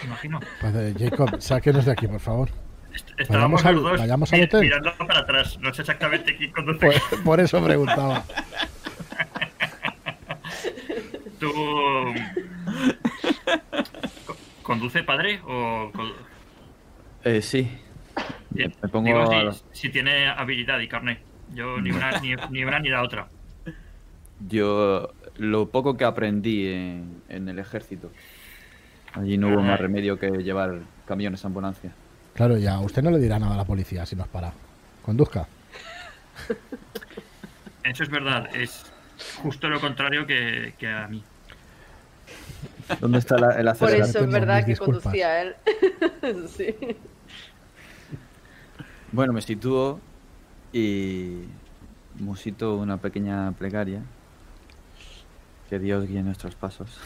Me 0.00 0.08
imagino. 0.08 0.40
Padre 0.60 0.92
Jacob, 0.98 1.40
sáquenos 1.40 1.84
de 1.86 1.92
aquí, 1.92 2.06
por 2.08 2.20
favor. 2.20 2.50
Est- 2.92 3.08
Estábamos 3.18 3.62
Vayamos 3.62 3.64
al- 3.64 3.74
los 3.74 3.82
dos 3.84 4.00
vayamos 4.00 4.32
al 4.32 4.42
hotel. 4.42 4.60
mirando 4.60 4.92
para 4.98 5.20
atrás. 5.20 5.58
No 5.60 5.72
sé 5.72 5.82
exactamente 5.82 6.36
quién 6.36 6.52
conduce. 6.52 6.78
Por, 7.10 7.22
por 7.24 7.40
eso 7.40 7.64
preguntaba. 7.64 8.24
¿Tú. 11.40 11.52
co- 14.26 14.36
¿Conduce 14.62 15.02
padre 15.02 15.40
o.? 15.46 15.90
Eh, 17.24 17.42
sí. 17.42 17.70
Bien, 18.50 18.72
Me 18.82 18.88
pongo 18.88 19.06
Digo, 19.06 19.22
a- 19.48 19.52
si, 19.52 19.62
si 19.72 19.88
tiene 19.90 20.28
habilidad 20.28 20.78
y 20.80 20.88
carnet. 20.88 21.20
Yo 21.52 21.80
ni 21.80 21.90
una 21.90 22.20
ni, 22.20 22.34
ni 22.50 22.64
una 22.64 22.78
ni 22.78 22.88
la 22.88 23.02
otra. 23.02 23.28
Yo 24.48 25.12
lo 25.36 25.68
poco 25.68 25.96
que 25.96 26.04
aprendí 26.04 26.66
en, 26.68 27.22
en 27.28 27.48
el 27.48 27.58
ejército. 27.58 28.10
Allí 29.14 29.38
no 29.38 29.48
hubo 29.48 29.62
más 29.62 29.78
remedio 29.78 30.18
que 30.18 30.28
llevar 30.42 30.80
camiones 31.06 31.44
a 31.44 31.48
ambulancia. 31.48 31.92
Claro, 32.34 32.58
ya, 32.58 32.80
usted 32.80 33.02
no 33.02 33.10
le 33.12 33.18
dirá 33.18 33.38
nada 33.38 33.54
a 33.54 33.56
la 33.58 33.64
policía 33.64 34.04
si 34.06 34.16
nos 34.16 34.26
para. 34.26 34.52
Conduzca. 35.02 35.46
Eso 37.84 38.02
es 38.02 38.08
verdad. 38.10 38.48
Es 38.56 38.90
justo 39.42 39.68
lo 39.68 39.80
contrario 39.80 40.26
que, 40.26 40.74
que 40.78 40.88
a 40.88 41.06
mí. 41.06 41.22
¿Dónde 43.00 43.18
está 43.18 43.36
la- 43.38 43.50
el 43.52 43.64
Por 43.66 43.68
acelerador? 43.68 44.08
eso 44.08 44.18
es 44.20 44.30
verdad 44.30 44.60
que 44.64 44.70
disculpas. 44.72 45.02
conducía 45.04 45.42
él. 45.42 45.54
sí. 46.48 46.74
Bueno, 49.12 49.32
me 49.32 49.40
sitúo 49.42 50.00
y 50.74 51.44
musito 52.18 52.76
una 52.76 52.98
pequeña 52.98 53.52
plegaria. 53.52 54.02
Que 55.70 55.78
Dios 55.78 56.06
guíe 56.06 56.22
nuestros 56.22 56.54
pasos. 56.54 56.90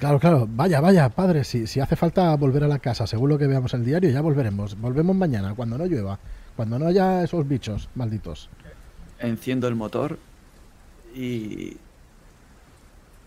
Claro, 0.00 0.18
claro. 0.18 0.48
Vaya, 0.50 0.80
vaya, 0.80 1.08
padre. 1.10 1.44
Si, 1.44 1.68
si 1.68 1.78
hace 1.78 1.94
falta 1.94 2.34
volver 2.34 2.64
a 2.64 2.66
la 2.66 2.80
casa, 2.80 3.06
según 3.06 3.28
lo 3.28 3.38
que 3.38 3.46
veamos 3.46 3.72
en 3.72 3.82
el 3.82 3.86
diario, 3.86 4.10
ya 4.10 4.20
volveremos. 4.20 4.76
Volvemos 4.80 5.14
mañana, 5.14 5.54
cuando 5.54 5.78
no 5.78 5.86
llueva. 5.86 6.18
Cuando 6.56 6.76
no 6.76 6.88
haya 6.88 7.22
esos 7.22 7.46
bichos 7.46 7.88
malditos. 7.94 8.50
Enciendo 9.20 9.68
el 9.68 9.76
motor 9.76 10.18
y 11.14 11.76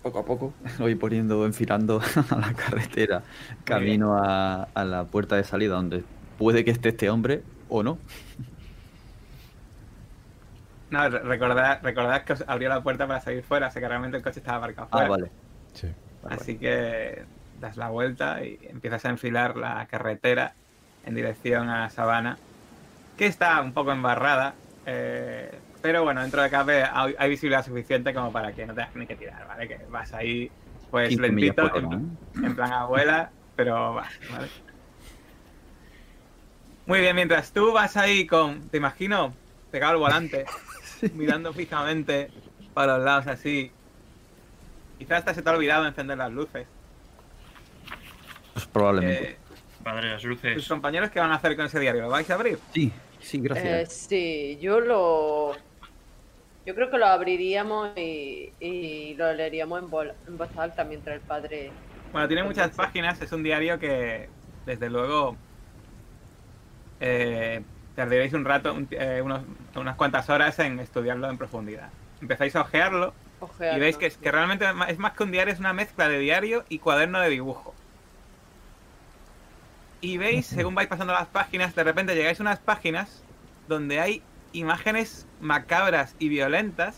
poco 0.04 0.20
a 0.20 0.26
poco 0.26 0.54
voy 0.80 0.96
poniendo, 0.96 1.46
enfilando 1.46 2.02
a 2.30 2.36
la 2.36 2.54
carretera, 2.54 3.24
camino 3.64 4.18
a, 4.18 4.64
a 4.64 4.84
la 4.84 5.06
puerta 5.06 5.38
de 5.38 5.46
salida 5.46 5.76
donde 5.76 6.04
puede 6.38 6.66
que 6.66 6.72
esté 6.72 6.90
este 6.90 7.10
hombre 7.10 7.42
o 7.70 7.84
no. 7.84 8.00
No, 10.92 11.08
re- 11.10 11.20
recordad, 11.20 11.80
recordad 11.84 12.24
que 12.24 12.34
os 12.34 12.44
abrió 12.48 12.70
la 12.70 12.82
puerta 12.84 13.08
para 13.08 13.22
salir 13.22 13.44
fuera, 13.44 13.68
así 13.68 13.80
que 13.80 13.88
realmente 13.88 14.18
el 14.18 14.24
coche 14.24 14.40
estaba 14.40 14.58
aparcado 14.58 14.88
Ah, 14.92 14.92
fuera. 14.92 15.10
vale. 15.10 15.34
Sí. 15.74 15.88
Así 16.22 16.60
que 16.60 17.28
das 17.54 17.78
la 17.78 17.90
vuelta 17.90 18.44
y 18.44 18.60
empiezas 18.64 19.06
a 19.06 19.10
enfilar 19.10 19.58
la 19.58 19.88
carretera 19.88 20.58
en 21.04 21.16
dirección 21.16 21.70
a 21.70 21.90
Sabana, 21.90 22.44
que 23.16 23.26
está 23.28 23.62
un 23.62 23.74
poco 23.74 23.92
embarrada, 23.92 24.62
eh, 24.86 25.64
pero 25.82 26.04
bueno, 26.04 26.22
dentro 26.22 26.42
de 26.44 26.50
cabe 26.52 26.84
hay, 26.84 27.16
hay 27.18 27.30
visibilidad 27.30 27.66
suficiente 27.66 28.14
como 28.14 28.32
para 28.34 28.54
que 28.54 28.66
no 28.66 28.74
tengas 28.76 28.96
ni 28.96 29.08
que 29.08 29.18
tirar, 29.18 29.48
¿vale? 29.48 29.68
Que 29.68 29.86
vas 29.88 30.14
ahí, 30.14 30.56
pues 30.90 31.10
15 31.10 31.32
millas 31.32 31.56
lentito, 31.58 31.76
en, 31.76 32.20
en 32.42 32.56
plan 32.56 32.72
abuela, 32.74 33.36
pero 33.56 33.94
vas, 33.96 34.14
¿vale? 34.28 34.54
Muy 36.86 37.00
bien, 37.02 37.16
mientras 37.16 37.54
tú 37.54 37.72
vas 37.74 37.96
ahí 37.98 38.26
con, 38.26 38.70
te 38.70 38.78
imagino, 38.78 39.40
pegado 39.70 39.92
al 39.94 39.98
volante, 40.00 40.54
mirando 41.14 41.54
fijamente 41.54 42.32
para 42.74 42.98
los 42.98 43.06
lados 43.06 43.28
así. 43.28 43.72
Quizás 44.98 45.20
hasta 45.20 45.34
se 45.34 45.42
te 45.42 45.50
ha 45.50 45.54
olvidado 45.54 45.86
encender 45.88 46.18
las 46.18 46.32
luces. 46.32 46.68
Pues 48.54 48.66
probablemente. 48.68 49.32
Eh, 49.32 49.38
Padre, 49.84 50.12
las 50.12 50.26
¿Tus 50.54 50.66
luces. 50.66 50.68
compañeros 50.68 51.10
qué 51.12 51.20
van 51.20 51.32
a 51.32 51.36
hacer 51.36 51.56
con 51.56 51.66
ese 51.66 51.80
diario? 51.80 52.02
¿Lo 52.04 52.10
vais 52.10 52.30
a 52.30 52.36
abrir? 52.36 52.60
Sí, 52.74 52.92
sí, 53.20 53.38
Eh, 53.38 53.42
gracias. 53.42 53.94
sí, 54.10 54.58
yo 54.62 54.80
lo. 54.80 55.54
Yo 56.66 56.76
creo 56.76 56.90
que 56.92 56.98
lo 56.98 57.06
abriríamos 57.08 57.98
y, 57.98 58.54
y 58.60 59.16
lo 59.16 59.34
leeríamos 59.34 59.82
en, 59.84 60.12
en 60.28 60.38
voz 60.38 60.56
alta 60.58 60.84
mientras 60.84 61.16
el 61.16 61.22
padre. 61.22 61.72
Bueno, 62.12 62.28
tiene 62.28 62.44
muchas 62.44 62.72
páginas, 62.72 63.22
es 63.22 63.32
un 63.32 63.44
diario 63.44 63.80
que, 63.80 64.30
desde 64.66 64.90
luego, 64.90 65.38
eh, 67.00 67.64
tardaréis 68.00 68.34
un 68.34 68.46
rato, 68.46 68.74
un- 68.74 68.88
eh, 68.92 69.22
unos- 69.24 69.44
unas 69.76 69.96
cuantas 69.96 70.30
horas 70.30 70.58
en 70.60 70.80
estudiarlo 70.80 71.30
en 71.30 71.38
profundidad. 71.38 71.90
Empezáis 72.22 72.56
a 72.56 72.62
ojearlo 72.62 73.14
y 73.76 73.80
veis 73.80 73.96
que, 73.98 74.06
es, 74.08 74.18
que 74.18 74.32
realmente 74.32 74.66
es 74.88 74.98
más 75.00 75.14
que 75.14 75.24
un 75.24 75.32
diario, 75.32 75.54
es 75.54 75.60
una 75.60 75.74
mezcla 75.74 76.08
de 76.08 76.18
diario 76.20 76.66
y 76.70 76.80
cuaderno 76.80 77.20
de 77.20 77.30
dibujo. 77.30 77.74
Y 80.02 80.18
veis, 80.18 80.46
según 80.48 80.76
vais 80.76 80.88
pasando 80.88 81.14
las 81.14 81.28
páginas, 81.28 81.76
de 81.76 81.84
repente 81.84 82.16
llegáis 82.16 82.40
a 82.40 82.44
unas 82.44 82.60
páginas 82.60 83.22
donde 83.68 84.00
hay 84.00 84.24
imágenes 84.54 85.28
macabras 85.42 86.16
y 86.20 86.30
violentas 86.30 86.98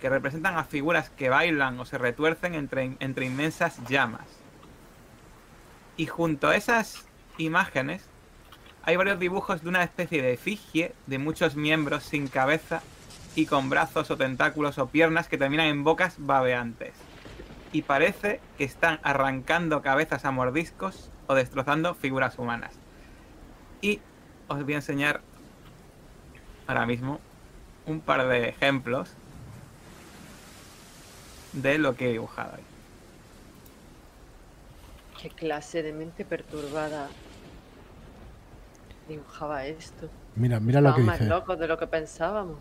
que 0.00 0.08
representan 0.08 0.56
a 0.56 0.64
figuras 0.64 1.10
que 1.10 1.28
bailan 1.28 1.78
o 1.80 1.84
se 1.84 1.98
retuercen 1.98 2.54
entre, 2.54 2.96
entre 3.00 3.26
inmensas 3.26 3.80
llamas. 3.88 4.26
Y 5.96 6.06
junto 6.06 6.48
a 6.48 6.56
esas 6.56 7.04
imágenes 7.36 8.07
hay 8.88 8.96
varios 8.96 9.18
dibujos 9.18 9.62
de 9.62 9.68
una 9.68 9.82
especie 9.82 10.22
de 10.22 10.32
efigie 10.32 10.94
de 11.06 11.18
muchos 11.18 11.56
miembros 11.56 12.04
sin 12.04 12.26
cabeza 12.26 12.80
y 13.34 13.44
con 13.44 13.68
brazos 13.68 14.10
o 14.10 14.16
tentáculos 14.16 14.78
o 14.78 14.86
piernas 14.86 15.28
que 15.28 15.36
terminan 15.36 15.66
en 15.66 15.84
bocas 15.84 16.14
babeantes. 16.16 16.94
Y 17.70 17.82
parece 17.82 18.40
que 18.56 18.64
están 18.64 18.98
arrancando 19.02 19.82
cabezas 19.82 20.24
a 20.24 20.30
mordiscos 20.30 21.10
o 21.26 21.34
destrozando 21.34 21.94
figuras 21.94 22.38
humanas. 22.38 22.72
Y 23.82 24.00
os 24.48 24.64
voy 24.64 24.72
a 24.72 24.76
enseñar 24.76 25.20
ahora 26.66 26.86
mismo 26.86 27.20
un 27.84 28.00
par 28.00 28.26
de 28.26 28.48
ejemplos 28.48 29.10
de 31.52 31.76
lo 31.76 31.94
que 31.94 32.08
he 32.08 32.12
dibujado 32.12 32.54
ahí. 32.56 32.64
¿Qué 35.20 35.28
clase 35.28 35.82
de 35.82 35.92
mente 35.92 36.24
perturbada 36.24 37.10
dibujaba 39.08 39.64
esto? 39.66 40.08
Mira, 40.36 40.60
mira 40.60 40.80
lo 40.80 40.94
que 40.94 41.02
más 41.02 41.18
dice. 41.18 41.28
locos 41.30 41.58
de 41.58 41.66
lo 41.66 41.78
que 41.78 41.86
pensábamos. 41.86 42.58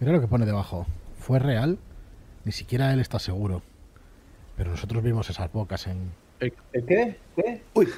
Mira 0.00 0.12
lo 0.12 0.20
que 0.20 0.26
pone 0.28 0.46
debajo. 0.46 0.86
¿Fue 1.18 1.38
real? 1.38 1.78
Ni 2.44 2.52
siquiera 2.52 2.92
él 2.92 3.00
está 3.00 3.18
seguro. 3.18 3.62
Pero 4.56 4.70
nosotros 4.70 5.02
vimos 5.02 5.28
esas 5.30 5.50
bocas 5.52 5.86
en... 5.86 6.12
¿El, 6.40 6.52
el 6.72 6.84
qué? 6.86 7.18
¿Qué? 7.36 7.62
Uy, 7.74 7.88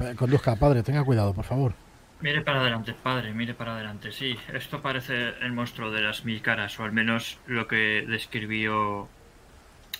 Eh, 0.00 0.14
Conduzca, 0.16 0.56
padre, 0.56 0.82
tenga 0.82 1.04
cuidado, 1.04 1.32
por 1.32 1.44
favor. 1.44 1.72
Mire 2.20 2.42
para 2.42 2.60
adelante, 2.60 2.94
padre, 2.94 3.32
mire 3.32 3.54
para 3.54 3.74
adelante. 3.74 4.12
Sí, 4.12 4.36
esto 4.52 4.80
parece 4.80 5.30
el 5.40 5.52
monstruo 5.52 5.90
de 5.90 6.02
las 6.02 6.24
mil 6.24 6.40
caras, 6.42 6.78
o 6.78 6.84
al 6.84 6.92
menos 6.92 7.38
lo 7.46 7.66
que 7.66 8.04
describió 8.08 9.08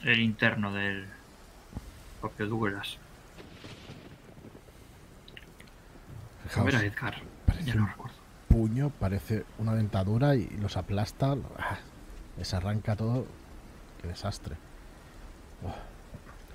el 0.04 0.20
interno 0.20 0.72
del 0.72 1.06
propio 2.20 2.46
Douglas. 2.46 2.98
Edgar, 6.56 7.16
parece 7.46 7.64
ya 7.64 7.74
no 7.74 7.82
un 7.82 7.88
recuerdo. 7.88 8.16
puño, 8.48 8.90
parece 8.90 9.44
una 9.58 9.74
dentadura 9.74 10.34
y 10.36 10.48
los 10.60 10.76
aplasta. 10.76 11.34
ah, 11.58 11.78
Les 12.36 12.52
arranca 12.54 12.96
todo. 12.96 13.26
Qué 14.00 14.08
desastre. 14.08 14.56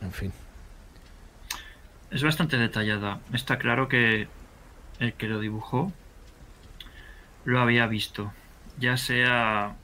En 0.01 0.11
fin. 0.11 0.31
Es 2.11 2.23
bastante 2.23 2.57
detallada. 2.57 3.19
Está 3.33 3.57
claro 3.57 3.87
que 3.87 4.27
el 4.99 5.13
que 5.13 5.27
lo 5.27 5.39
dibujó 5.39 5.91
lo 7.45 7.59
había 7.61 7.87
visto, 7.87 8.31
ya 8.77 8.97
sea 8.97 9.75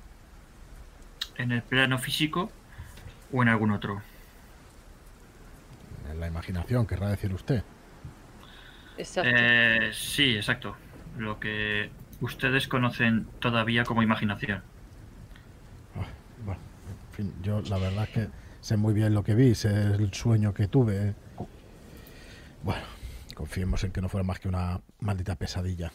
en 1.37 1.51
el 1.51 1.61
plano 1.63 1.97
físico 1.99 2.51
o 3.31 3.41
en 3.41 3.49
algún 3.49 3.71
otro. 3.71 4.01
En 6.11 6.19
la 6.19 6.27
imaginación, 6.27 6.85
querrá 6.85 7.09
decir 7.09 7.33
usted. 7.33 7.63
Exacto. 8.97 9.29
Eh, 9.33 9.91
sí, 9.93 10.35
exacto. 10.35 10.75
Lo 11.17 11.39
que 11.39 11.89
ustedes 12.21 12.67
conocen 12.67 13.27
todavía 13.39 13.83
como 13.83 14.03
imaginación. 14.03 14.61
Ah, 15.95 16.05
bueno, 16.45 16.61
en 17.09 17.15
fin, 17.15 17.33
yo 17.41 17.61
la 17.61 17.77
verdad 17.77 18.03
es 18.03 18.09
que 18.09 18.27
sé 18.61 18.77
muy 18.77 18.93
bien 18.93 19.13
lo 19.13 19.23
que 19.23 19.35
vi, 19.35 19.55
sé 19.55 19.69
el 19.69 20.13
sueño 20.13 20.53
que 20.53 20.67
tuve. 20.67 21.13
Bueno, 22.63 22.83
confiemos 23.35 23.83
en 23.83 23.91
que 23.91 24.01
no 24.01 24.09
fuera 24.09 24.23
más 24.23 24.39
que 24.39 24.47
una 24.47 24.79
maldita 24.99 25.35
pesadilla. 25.35 25.91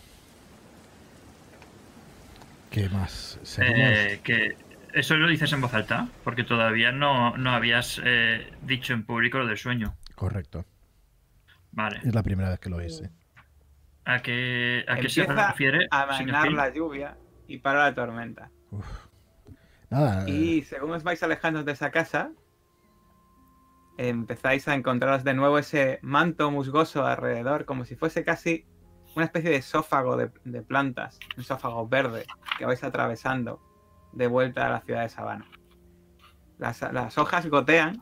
¿Qué 2.70 2.88
más? 2.90 3.40
Eh, 3.58 4.20
que 4.22 4.56
eso 4.92 5.16
lo 5.16 5.26
dices 5.28 5.52
en 5.52 5.60
voz 5.60 5.72
alta, 5.72 6.08
porque 6.24 6.44
todavía 6.44 6.92
no, 6.92 7.36
no 7.36 7.50
habías 7.50 8.00
eh, 8.04 8.52
dicho 8.62 8.92
en 8.92 9.04
público 9.04 9.38
lo 9.38 9.46
del 9.46 9.56
sueño. 9.56 9.94
Correcto. 10.14 10.64
Vale. 11.72 12.00
Es 12.04 12.14
la 12.14 12.22
primera 12.22 12.50
vez 12.50 12.58
que 12.58 12.70
lo 12.70 12.82
hice. 12.82 13.10
¿A 14.04 14.20
qué, 14.20 14.84
a 14.88 14.96
qué 14.96 15.08
se 15.08 15.24
refiere? 15.24 15.86
a 15.90 16.06
Phil? 16.16 16.56
la 16.56 16.72
lluvia 16.72 17.16
y 17.46 17.58
para 17.58 17.84
la 17.84 17.94
tormenta. 17.94 18.50
Nada, 19.90 20.24
eh, 20.26 20.30
Y 20.30 20.62
según 20.62 20.92
os 20.92 21.02
vais 21.02 21.22
alejando 21.22 21.62
de 21.62 21.72
esa 21.72 21.90
casa, 21.90 22.30
empezáis 23.98 24.66
a 24.68 24.74
encontraros 24.74 25.24
de 25.24 25.34
nuevo 25.34 25.58
ese 25.58 25.98
manto 26.02 26.50
musgoso 26.50 27.06
alrededor, 27.06 27.64
como 27.64 27.84
si 27.84 27.96
fuese 27.96 28.24
casi 28.24 28.64
una 29.14 29.24
especie 29.24 29.50
de 29.50 29.56
esófago 29.56 30.16
de, 30.16 30.30
de 30.44 30.62
plantas, 30.62 31.18
un 31.36 31.42
esófago 31.42 31.88
verde 31.88 32.24
que 32.58 32.64
vais 32.64 32.82
atravesando 32.84 33.60
de 34.12 34.26
vuelta 34.26 34.66
a 34.66 34.70
la 34.70 34.80
ciudad 34.80 35.02
de 35.02 35.08
Sabana. 35.08 35.46
Las, 36.58 36.80
las 36.92 37.18
hojas 37.18 37.46
gotean 37.46 38.00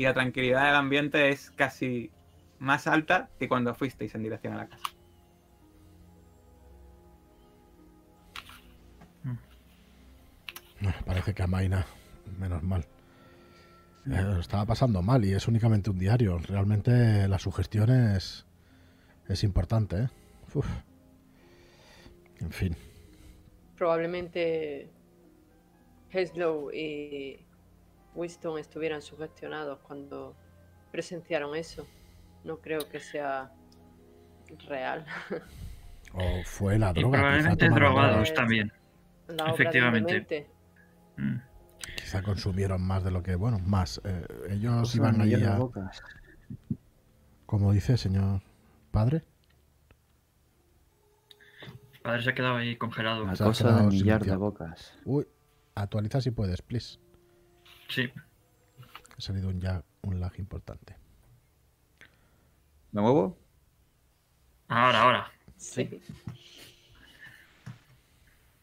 y 0.00 0.04
la 0.04 0.14
tranquilidad 0.14 0.64
del 0.64 0.76
ambiente 0.76 1.28
es 1.28 1.50
casi 1.50 2.10
más 2.58 2.86
alta 2.86 3.28
que 3.38 3.48
cuando 3.48 3.74
fuisteis 3.74 4.14
en 4.14 4.22
dirección 4.22 4.54
a 4.54 4.56
la 4.56 4.66
casa. 4.66 4.88
bueno, 10.80 10.96
parece 11.04 11.34
que 11.34 11.42
amaina, 11.42 11.84
menos 12.38 12.62
mal. 12.62 12.86
Eh, 14.06 14.22
lo 14.22 14.40
estaba 14.40 14.64
pasando 14.64 15.02
mal 15.02 15.22
y 15.26 15.34
es 15.34 15.46
únicamente 15.46 15.90
un 15.90 15.98
diario. 15.98 16.38
Realmente 16.38 17.28
la 17.28 17.38
sugestión 17.38 17.90
es, 17.90 18.46
es 19.28 19.44
importante. 19.44 20.04
¿eh? 20.04 20.08
Uf. 20.54 20.66
En 22.40 22.50
fin. 22.50 22.74
Probablemente 23.76 24.88
Heslow 26.10 26.70
y 26.72 27.49
Winston 28.14 28.58
estuvieran 28.58 29.02
sugestionados 29.02 29.78
cuando 29.80 30.34
presenciaron 30.90 31.54
eso. 31.56 31.86
No 32.44 32.58
creo 32.58 32.88
que 32.88 33.00
sea 33.00 33.52
real. 34.68 35.04
O 36.12 36.42
fue 36.44 36.76
la 36.76 36.92
droga. 36.92 37.18
probablemente 37.18 37.68
drogados 37.68 38.28
droga. 38.28 38.34
También. 38.34 38.72
Un 39.28 39.48
Efectivamente. 39.48 40.50
Mm. 41.16 41.36
Quizá 41.96 42.22
consumieron 42.22 42.82
más 42.82 43.04
de 43.04 43.12
lo 43.12 43.22
que, 43.22 43.36
bueno, 43.36 43.60
más. 43.60 44.00
Eh, 44.04 44.26
ellos 44.50 44.80
Cosa 44.80 44.96
iban 44.96 45.18
millón 45.18 45.40
de 45.40 45.46
a, 45.46 45.56
bocas. 45.56 46.02
como 47.46 47.72
dice 47.72 47.96
señor 47.96 48.42
padre. 48.90 49.22
El 51.92 52.00
padre 52.00 52.22
se 52.22 52.30
ha 52.30 52.34
quedado 52.34 52.56
ahí 52.56 52.76
congelado. 52.76 53.24
La 53.24 53.36
cosa 53.36 53.80
de 53.80 53.86
millar 53.86 54.24
de 54.24 54.34
bocas. 54.34 54.98
Uy, 55.04 55.26
actualiza 55.76 56.20
si 56.20 56.32
puedes, 56.32 56.60
please. 56.62 56.98
Sí. 57.90 58.10
Ha 59.16 59.20
salido 59.20 59.48
un, 59.48 59.60
ya, 59.60 59.82
un 60.02 60.20
lag 60.20 60.32
importante. 60.38 60.96
¿Me 62.92 63.02
muevo? 63.02 63.36
Ahora, 64.68 65.02
ahora. 65.02 65.32
Sí. 65.56 66.00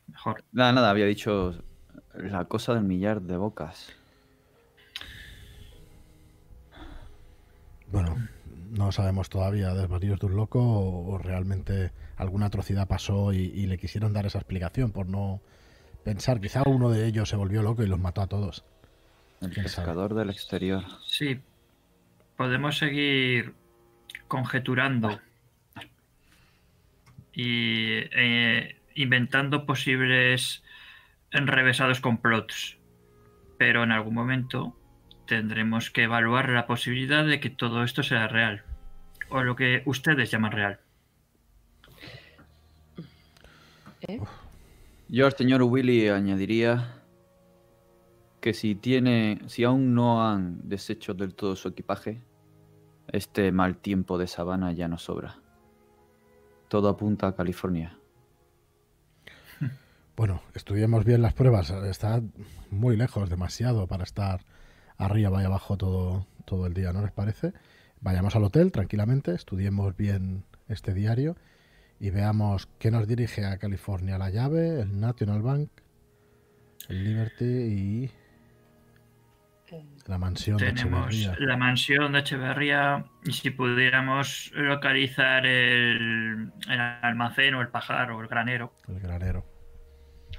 Mejor. 0.07 0.43
Nada, 0.51 0.71
nada, 0.71 0.89
había 0.89 1.05
dicho 1.05 1.53
la 2.15 2.45
cosa 2.45 2.73
del 2.73 2.83
millar 2.83 3.21
de 3.21 3.37
bocas. 3.37 3.93
Bueno, 7.91 8.15
no 8.71 8.91
sabemos 8.91 9.29
todavía 9.29 9.73
desvaríos 9.73 10.19
de 10.19 10.25
un 10.25 10.35
loco 10.35 10.59
o, 10.61 11.13
o 11.13 11.17
realmente 11.17 11.91
alguna 12.15 12.47
atrocidad 12.47 12.87
pasó 12.87 13.31
y, 13.33 13.37
y 13.37 13.67
le 13.67 13.77
quisieron 13.77 14.13
dar 14.13 14.25
esa 14.25 14.39
explicación 14.39 14.91
por 14.91 15.07
no 15.07 15.41
pensar. 16.03 16.41
Quizá 16.41 16.63
uno 16.65 16.89
de 16.89 17.05
ellos 17.05 17.29
se 17.29 17.35
volvió 17.35 17.61
loco 17.61 17.83
y 17.83 17.87
los 17.87 17.99
mató 17.99 18.21
a 18.21 18.27
todos. 18.27 18.65
El 19.41 19.51
pescador 19.51 20.13
del 20.13 20.29
exterior. 20.29 20.83
Sí. 21.05 21.39
Podemos 22.35 22.77
seguir 22.77 23.53
conjeturando 24.27 25.19
y 27.33 27.99
eh, 28.11 28.79
inventando 28.95 29.65
posibles 29.65 30.63
enrevesados 31.31 31.99
complots. 31.99 32.77
Pero 33.57 33.83
en 33.83 33.91
algún 33.91 34.13
momento 34.13 34.75
tendremos 35.27 35.91
que 35.91 36.03
evaluar 36.03 36.49
la 36.49 36.65
posibilidad 36.65 37.25
de 37.25 37.39
que 37.39 37.49
todo 37.49 37.83
esto 37.83 38.03
sea 38.03 38.27
real. 38.27 38.63
O 39.29 39.43
lo 39.43 39.55
que 39.55 39.83
ustedes 39.85 40.31
llaman 40.31 40.51
real. 40.51 40.79
¿Eh? 44.07 44.19
Yo 45.09 45.25
al 45.25 45.33
señor 45.33 45.63
Willy 45.63 46.09
añadiría 46.09 46.96
que 48.39 48.53
si 48.53 48.75
tiene, 48.75 49.39
si 49.47 49.63
aún 49.63 49.93
no 49.93 50.27
han 50.27 50.67
deshecho 50.67 51.13
del 51.13 51.33
todo 51.33 51.55
su 51.55 51.67
equipaje, 51.69 52.21
este 53.11 53.51
mal 53.51 53.77
tiempo 53.77 54.17
de 54.17 54.27
sabana 54.27 54.71
ya 54.73 54.87
no 54.87 54.97
sobra. 54.97 55.39
Todo 56.67 56.89
apunta 56.89 57.27
a 57.27 57.35
California. 57.35 57.97
Bueno, 60.15 60.41
estudiemos 60.55 61.05
bien 61.05 61.21
las 61.21 61.35
pruebas. 61.35 61.69
Está 61.69 62.23
muy 62.71 62.97
lejos, 62.97 63.29
demasiado 63.29 63.85
para 63.85 64.03
estar 64.03 64.41
arriba 64.97 65.43
y 65.43 65.45
abajo 65.45 65.77
todo, 65.77 66.25
todo 66.43 66.65
el 66.65 66.73
día, 66.73 66.91
¿no 66.91 67.03
les 67.03 67.11
parece? 67.11 67.53
Vayamos 68.01 68.35
al 68.35 68.43
hotel 68.43 68.71
tranquilamente, 68.71 69.35
estudiemos 69.35 69.95
bien 69.95 70.43
este 70.67 70.95
diario 70.95 71.35
y 71.99 72.09
veamos 72.09 72.67
qué 72.79 72.89
nos 72.89 73.07
dirige 73.07 73.45
a 73.45 73.57
California. 73.57 74.17
La 74.17 74.31
llave, 74.31 74.81
el 74.81 74.99
National 74.99 75.43
Bank, 75.43 75.69
el 76.89 77.03
Liberty 77.03 77.45
y 77.45 78.11
la 80.07 80.17
mansión 80.17 80.57
de 80.57 80.71
Tenemos 80.71 81.13
Echeverría. 81.13 81.45
la 81.47 81.57
mansión 81.57 82.11
de 82.13 82.19
Echeverría 82.19 83.05
y 83.25 83.31
si 83.33 83.49
pudiéramos 83.51 84.51
localizar 84.55 85.45
el, 85.45 86.51
el 86.69 86.79
almacén 86.79 87.53
o 87.55 87.61
el 87.61 87.67
pajar 87.69 88.11
o 88.11 88.21
el 88.21 88.27
granero, 88.27 88.73
El 88.87 88.99
granero. 88.99 89.45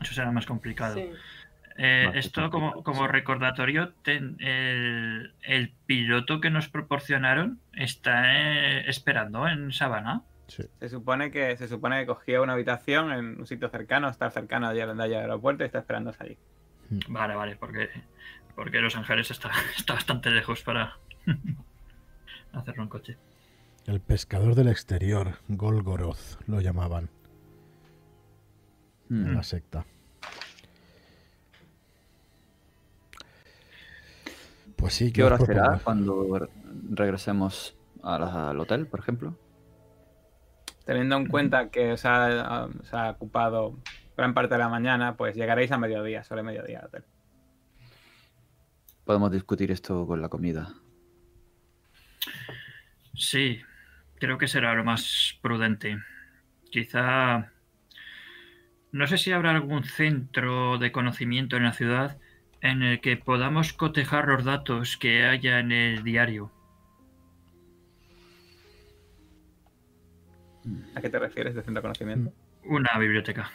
eso 0.01 0.14
será 0.14 0.31
más 0.31 0.47
complicado. 0.47 0.95
Sí. 0.97 1.11
Eh, 1.81 2.05
Más 2.07 2.17
esto 2.17 2.51
como, 2.51 2.73
complicado, 2.73 2.83
como 2.83 3.07
sí. 3.07 3.12
recordatorio, 3.12 3.93
ten- 4.03 4.37
el, 4.41 5.33
el 5.43 5.73
piloto 5.87 6.41
que 6.41 6.51
nos 6.51 6.69
proporcionaron 6.69 7.61
está 7.73 8.25
eh, 8.35 8.85
esperando 8.88 9.47
en 9.47 9.71
Sabana. 9.73 10.23
Sí. 10.49 10.64
Se 10.81 10.88
supone 10.88 11.31
que 11.31 11.57
se 11.57 11.69
supone 11.69 12.01
que 12.01 12.07
cogió 12.07 12.43
una 12.43 12.55
habitación 12.55 13.12
en 13.12 13.38
un 13.41 13.47
sitio 13.47 13.69
cercano, 13.69 14.09
está 14.09 14.29
cercano 14.31 14.67
allí 14.67 14.81
al 14.81 14.99
aeropuerto 15.01 15.62
y 15.62 15.67
está 15.67 15.79
esperándose 15.79 16.21
allí. 16.25 16.38
Vale, 17.09 17.35
vale, 17.37 17.55
porque, 17.57 17.91
porque 18.59 18.81
Los 18.81 18.97
Ángeles 18.97 19.31
está, 19.31 19.53
está 19.77 19.94
bastante 19.94 20.31
lejos 20.31 20.62
para 20.62 20.97
hacerlo 22.53 22.83
en 22.83 22.88
coche. 22.88 23.16
El 23.87 24.01
pescador 24.01 24.57
del 24.57 24.66
exterior, 24.68 25.35
Golgoroth, 25.47 26.40
lo 26.49 26.61
llamaban, 26.61 27.09
en 29.11 29.33
la 29.35 29.44
secta. 29.44 29.87
Pues 34.77 34.92
sí, 34.94 35.12
¿Qué 35.12 35.23
hora 35.23 35.38
será 35.38 35.81
cuando 35.83 36.38
re- 36.38 36.49
regresemos 36.90 37.77
a 38.03 38.18
la- 38.18 38.51
al 38.51 38.61
hotel, 38.61 38.87
por 38.88 39.01
ejemplo? 39.01 39.37
Teniendo 40.85 41.16
en 41.16 41.27
cuenta 41.27 41.68
que 41.71 41.92
os 41.92 42.05
ha, 42.05 42.66
os 42.66 42.92
ha 42.94 43.11
ocupado 43.11 43.79
gran 44.16 44.35
parte 44.35 44.55
de 44.55 44.59
la 44.59 44.68
mañana, 44.68 45.16
pues 45.16 45.37
llegaréis 45.37 45.71
a 45.73 45.79
mediodía, 45.79 46.25
sobre 46.25 46.42
mediodía 46.42 46.81
al 46.81 46.87
hotel. 46.87 47.05
Podemos 49.09 49.33
discutir 49.33 49.71
esto 49.71 50.07
con 50.07 50.21
la 50.21 50.29
comida. 50.29 50.75
Sí, 53.14 53.59
creo 54.16 54.37
que 54.37 54.47
será 54.47 54.75
lo 54.75 54.85
más 54.85 55.38
prudente. 55.40 55.97
Quizá... 56.71 57.51
No 58.92 59.07
sé 59.07 59.16
si 59.16 59.33
habrá 59.33 59.53
algún 59.53 59.85
centro 59.85 60.77
de 60.77 60.92
conocimiento 60.92 61.57
en 61.57 61.62
la 61.62 61.73
ciudad 61.73 62.18
en 62.61 62.83
el 62.83 63.01
que 63.01 63.16
podamos 63.16 63.73
cotejar 63.73 64.29
los 64.29 64.44
datos 64.44 64.99
que 64.99 65.25
haya 65.25 65.59
en 65.61 65.73
el 65.73 66.05
diario. 66.05 66.53
¿A 70.94 71.01
qué 71.01 71.09
te 71.09 71.18
refieres 71.18 71.55
de 71.55 71.62
centro 71.62 71.81
de 71.81 71.83
conocimiento? 71.83 72.35
Una 72.62 72.99
biblioteca. 72.99 73.51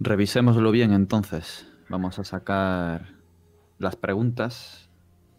Revisémoslo 0.00 0.72
bien 0.72 0.92
entonces. 0.92 1.67
Vamos 1.88 2.18
a 2.18 2.24
sacar 2.24 3.06
las 3.78 3.96
preguntas 3.96 4.90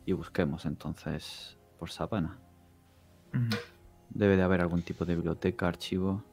y 0.05 0.13
busquemos 0.13 0.65
entonces 0.65 1.57
por 1.77 1.91
Sabana. 1.91 2.39
Debe 4.09 4.35
de 4.35 4.41
haber 4.41 4.61
algún 4.61 4.81
tipo 4.81 5.05
de 5.05 5.15
biblioteca, 5.15 5.67
archivo 5.67 6.23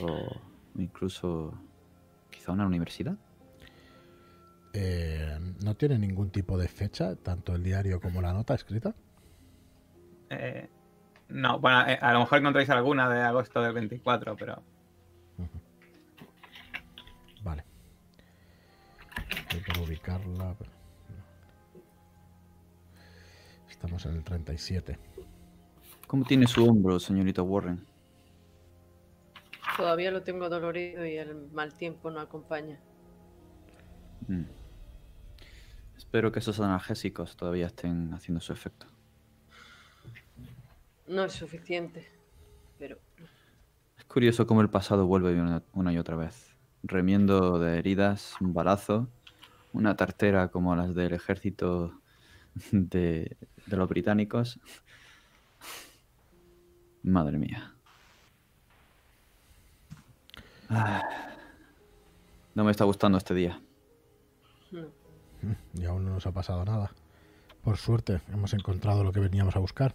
o 0.00 0.40
incluso 0.76 1.54
quizá 2.30 2.52
una 2.52 2.66
universidad. 2.66 3.16
Eh, 4.72 5.38
¿No 5.64 5.74
tiene 5.74 5.98
ningún 5.98 6.30
tipo 6.30 6.56
de 6.56 6.68
fecha, 6.68 7.16
tanto 7.16 7.56
el 7.56 7.64
diario 7.64 8.00
como 8.00 8.22
la 8.22 8.32
nota 8.32 8.54
escrita? 8.54 8.94
Eh, 10.30 10.68
no, 11.30 11.58
bueno, 11.58 11.88
eh, 11.88 11.98
a 12.00 12.12
lo 12.12 12.20
mejor 12.20 12.38
encontráis 12.38 12.70
alguna 12.70 13.08
de 13.08 13.22
agosto 13.22 13.60
del 13.60 13.72
24, 13.72 14.36
pero 14.36 14.62
Estoy 19.30 19.60
por 19.60 19.88
ubicarla. 19.88 20.54
pero. 20.58 20.70
Estamos 23.70 24.06
en 24.06 24.14
el 24.14 24.24
37. 24.24 24.98
¿Cómo 26.06 26.24
tiene 26.24 26.46
su 26.46 26.64
hombro, 26.64 26.98
señorita 26.98 27.42
Warren? 27.42 27.84
Todavía 29.76 30.10
lo 30.10 30.22
tengo 30.22 30.48
dolorido 30.48 31.04
y 31.04 31.16
el 31.16 31.50
mal 31.52 31.74
tiempo 31.74 32.10
no 32.10 32.20
acompaña. 32.20 32.78
Mm. 34.28 34.44
Espero 35.96 36.32
que 36.32 36.38
esos 36.38 36.60
analgésicos 36.60 37.36
todavía 37.36 37.66
estén 37.66 38.14
haciendo 38.14 38.40
su 38.40 38.52
efecto. 38.52 38.86
No 41.06 41.24
es 41.24 41.32
suficiente, 41.32 42.08
pero 42.78 42.98
Es 43.98 44.04
curioso 44.04 44.46
cómo 44.46 44.62
el 44.62 44.70
pasado 44.70 45.06
vuelve 45.06 45.38
una, 45.40 45.62
una 45.74 45.92
y 45.92 45.98
otra 45.98 46.16
vez, 46.16 46.56
remiendo 46.82 47.58
de 47.58 47.78
heridas, 47.78 48.34
un 48.40 48.54
balazo, 48.54 49.08
una 49.76 49.94
tartera 49.94 50.48
como 50.48 50.74
las 50.74 50.94
del 50.94 51.12
ejército 51.12 52.00
de, 52.72 53.36
de 53.66 53.76
los 53.76 53.88
británicos. 53.88 54.58
Madre 57.02 57.38
mía. 57.38 57.74
No 62.54 62.64
me 62.64 62.70
está 62.70 62.84
gustando 62.84 63.18
este 63.18 63.34
día. 63.34 63.60
Y 65.74 65.84
aún 65.84 66.06
no 66.06 66.14
nos 66.14 66.26
ha 66.26 66.32
pasado 66.32 66.64
nada. 66.64 66.90
Por 67.62 67.76
suerte, 67.76 68.22
hemos 68.32 68.54
encontrado 68.54 69.04
lo 69.04 69.12
que 69.12 69.20
veníamos 69.20 69.54
a 69.54 69.58
buscar. 69.58 69.94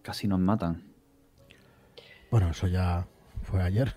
Casi 0.00 0.26
nos 0.26 0.40
matan. 0.40 0.82
Bueno, 2.30 2.48
eso 2.48 2.66
ya 2.66 3.06
fue 3.42 3.62
ayer. 3.62 3.94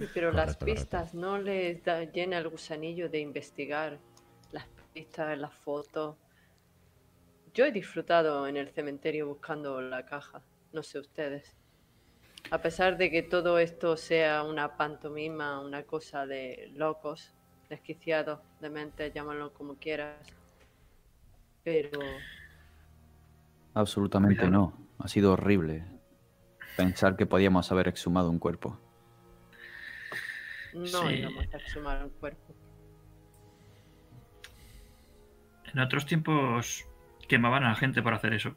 Sí, 0.00 0.08
pero 0.14 0.32
las 0.32 0.56
correcto. 0.56 0.64
pistas 0.64 1.12
no 1.12 1.36
les 1.36 1.84
da, 1.84 2.04
llena 2.04 2.38
el 2.38 2.48
gusanillo 2.48 3.10
de 3.10 3.20
investigar 3.20 3.98
las 4.50 4.66
pistas, 4.94 5.36
las 5.38 5.52
fotos. 5.52 6.16
Yo 7.52 7.66
he 7.66 7.70
disfrutado 7.70 8.48
en 8.48 8.56
el 8.56 8.70
cementerio 8.70 9.28
buscando 9.28 9.78
la 9.82 10.06
caja, 10.06 10.40
no 10.72 10.82
sé 10.82 11.00
ustedes. 11.00 11.54
A 12.50 12.62
pesar 12.62 12.96
de 12.96 13.10
que 13.10 13.22
todo 13.22 13.58
esto 13.58 13.94
sea 13.98 14.42
una 14.42 14.78
pantomima, 14.78 15.60
una 15.60 15.82
cosa 15.82 16.24
de 16.24 16.72
locos, 16.74 17.34
desquiciados, 17.68 18.40
dementes, 18.58 19.12
llámalo 19.12 19.52
como 19.52 19.74
quieras. 19.74 20.16
Pero 21.62 22.00
Absolutamente 23.74 24.48
no. 24.48 24.72
Ha 24.98 25.08
sido 25.08 25.34
horrible 25.34 25.84
pensar 26.74 27.16
que 27.16 27.26
podíamos 27.26 27.70
haber 27.70 27.88
exhumado 27.88 28.30
un 28.30 28.38
cuerpo. 28.38 28.80
No 30.74 30.86
Sí. 31.08 31.14
íbamos 31.14 31.46
a 31.52 31.56
exhumar 31.56 32.04
un 32.04 32.10
cuerpo. 32.10 32.54
En 35.72 35.78
otros 35.80 36.04
tiempos 36.06 36.84
quemaban 37.28 37.64
a 37.64 37.70
la 37.70 37.74
gente 37.76 38.02
por 38.02 38.14
hacer 38.14 38.32
eso. 38.34 38.56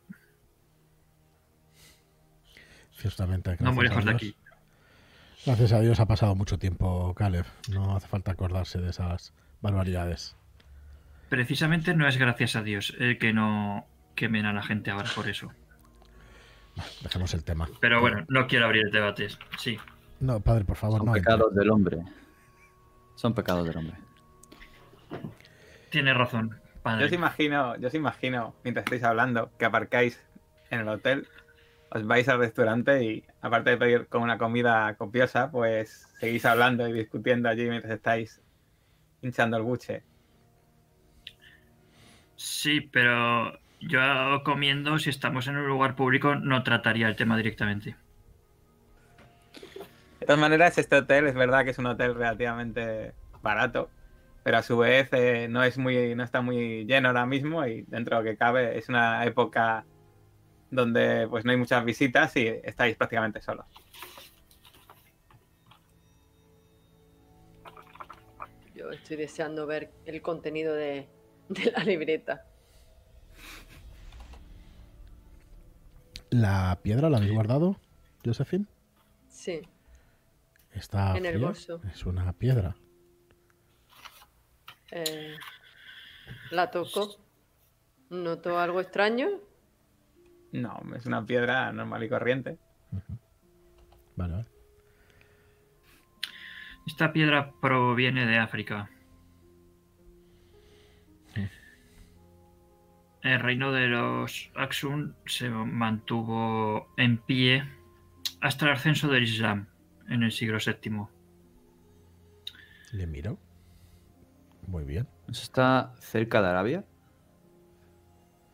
Ciertamente, 2.97 3.55
No 3.59 3.73
muy 3.73 3.87
lejos 3.87 4.05
de 4.05 4.11
aquí. 4.11 4.35
Gracias 5.45 5.73
a 5.73 5.79
Dios 5.81 5.99
ha 5.99 6.05
pasado 6.05 6.35
mucho 6.35 6.57
tiempo, 6.57 7.13
Caleb. 7.15 7.45
No 7.69 7.95
hace 7.95 8.07
falta 8.07 8.31
acordarse 8.31 8.79
de 8.79 8.89
esas 8.91 9.33
barbaridades. 9.61 10.35
Precisamente 11.29 11.93
no 11.95 12.07
es 12.07 12.17
gracias 12.17 12.55
a 12.55 12.63
Dios 12.63 12.93
el 12.99 13.17
que 13.17 13.33
no 13.33 13.85
quemen 14.15 14.45
a 14.45 14.53
la 14.53 14.63
gente 14.63 14.91
ahora 14.91 15.09
por 15.13 15.27
eso. 15.27 15.51
Dejemos 17.01 17.33
el 17.33 17.43
tema. 17.43 17.67
Pero 17.81 17.99
bueno, 17.99 18.25
no 18.29 18.47
quiero 18.47 18.65
abrir 18.65 18.89
debates. 18.91 19.37
Sí. 19.59 19.77
No, 20.19 20.39
padre, 20.39 20.65
por 20.65 20.75
favor, 20.77 20.99
Son 20.99 21.05
no. 21.07 21.15
entre. 21.15 21.21
pecados 21.31 21.55
del 21.55 21.69
hombre. 21.69 21.97
Son 23.15 23.33
pecados 23.33 23.65
del 23.67 23.77
hombre. 23.77 23.97
Tiene 25.89 26.13
razón, 26.13 26.49
yo 26.49 26.81
padre. 26.81 27.05
os 27.05 27.11
imagino, 27.13 27.75
yo 27.77 27.87
os 27.87 27.93
imagino, 27.93 28.55
mientras 28.63 28.85
estáis 28.85 29.03
hablando, 29.03 29.51
que 29.59 29.65
aparcáis 29.65 30.19
en 30.71 30.79
el 30.81 30.87
hotel, 30.87 31.27
os 31.91 32.05
vais 32.07 32.27
al 32.29 32.39
restaurante 32.39 33.03
y 33.03 33.23
aparte 33.41 33.69
de 33.71 33.77
pedir 33.77 34.07
con 34.07 34.23
una 34.23 34.37
comida 34.39 34.95
copiosa, 34.95 35.51
pues 35.51 36.07
seguís 36.19 36.45
hablando 36.45 36.87
y 36.87 36.93
discutiendo 36.93 37.47
allí 37.49 37.69
mientras 37.69 37.93
estáis 37.93 38.41
hinchando 39.21 39.57
el 39.57 39.63
buche. 39.63 40.03
Sí, 42.35 42.81
pero 42.81 43.57
yo 43.79 43.99
comiendo, 44.43 44.97
si 44.97 45.09
estamos 45.11 45.47
en 45.47 45.57
un 45.57 45.67
lugar 45.67 45.95
público, 45.95 46.35
no 46.35 46.63
trataría 46.63 47.07
el 47.07 47.15
tema 47.15 47.37
directamente. 47.37 47.95
De 50.23 50.27
todas 50.27 50.39
maneras, 50.39 50.77
este 50.77 50.95
hotel 50.95 51.27
es 51.27 51.35
verdad 51.35 51.65
que 51.65 51.71
es 51.71 51.77
un 51.77 51.85
hotel 51.85 52.15
relativamente 52.15 53.13
barato 53.41 53.89
pero 54.43 54.57
a 54.57 54.61
su 54.63 54.77
vez 54.77 55.07
eh, 55.13 55.47
no 55.49 55.63
es 55.63 55.77
muy, 55.77 56.15
no 56.15 56.23
está 56.23 56.41
muy 56.41 56.85
lleno 56.85 57.07
ahora 57.07 57.25
mismo 57.25 57.65
y 57.65 57.83
dentro 57.83 58.17
de 58.17 58.23
lo 58.23 58.29
que 58.29 58.37
cabe 58.37 58.77
es 58.77 58.89
una 58.89 59.25
época 59.25 59.85
donde 60.69 61.27
pues 61.29 61.45
no 61.45 61.51
hay 61.51 61.57
muchas 61.57 61.83
visitas 61.85 62.35
y 62.35 62.47
estáis 62.47 62.97
prácticamente 62.97 63.41
solos. 63.41 63.65
Yo 68.75 68.91
estoy 68.91 69.15
deseando 69.15 69.65
ver 69.65 69.91
el 70.05 70.21
contenido 70.21 70.73
de, 70.73 71.07
de 71.47 71.71
la 71.71 71.83
libreta. 71.85 72.45
¿La 76.31 76.79
piedra 76.81 77.09
la 77.09 77.17
habéis 77.17 77.31
guardado, 77.31 77.77
Josephine? 78.25 78.65
Sí, 79.29 79.61
Está 80.73 81.15
En 81.17 81.25
el 81.25 81.33
fría. 81.35 81.47
bolso. 81.47 81.81
Es 81.91 82.05
una 82.05 82.33
piedra. 82.33 82.75
eh, 84.91 85.35
la 86.51 86.69
toco. 86.71 87.17
¿Noto 88.09 88.59
algo 88.59 88.79
extraño? 88.81 89.27
No, 90.51 90.79
es 90.95 91.05
una 91.07 91.25
piedra 91.25 91.71
normal 91.71 92.03
y 92.03 92.09
corriente. 92.09 92.59
Vale, 94.15 94.33
vale. 94.33 94.45
Esta 96.85 97.11
piedra 97.11 97.51
proviene 97.59 98.27
de 98.27 98.37
África. 98.37 98.89
Sí. 101.33 101.47
El 103.23 103.39
reino 103.39 103.71
de 103.71 103.87
los 103.87 104.51
Aksum 104.55 105.13
se 105.25 105.49
mantuvo 105.49 106.93
en 106.97 107.17
pie 107.17 107.63
hasta 108.41 108.65
el 108.65 108.73
ascenso 108.73 109.07
del 109.07 109.23
Islam 109.23 109.67
en 110.09 110.23
el 110.23 110.31
siglo 110.31 110.57
VII. 110.65 111.05
Le 112.91 113.07
miro. 113.07 113.37
Muy 114.67 114.83
bien. 114.83 115.07
¿Eso 115.29 115.43
está 115.43 115.93
cerca 115.99 116.41
de 116.41 116.47
Arabia? 116.47 116.85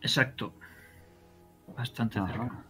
Exacto. 0.02 0.54
Bastante 1.76 2.20
Ajá. 2.20 2.28
cerca. 2.28 2.66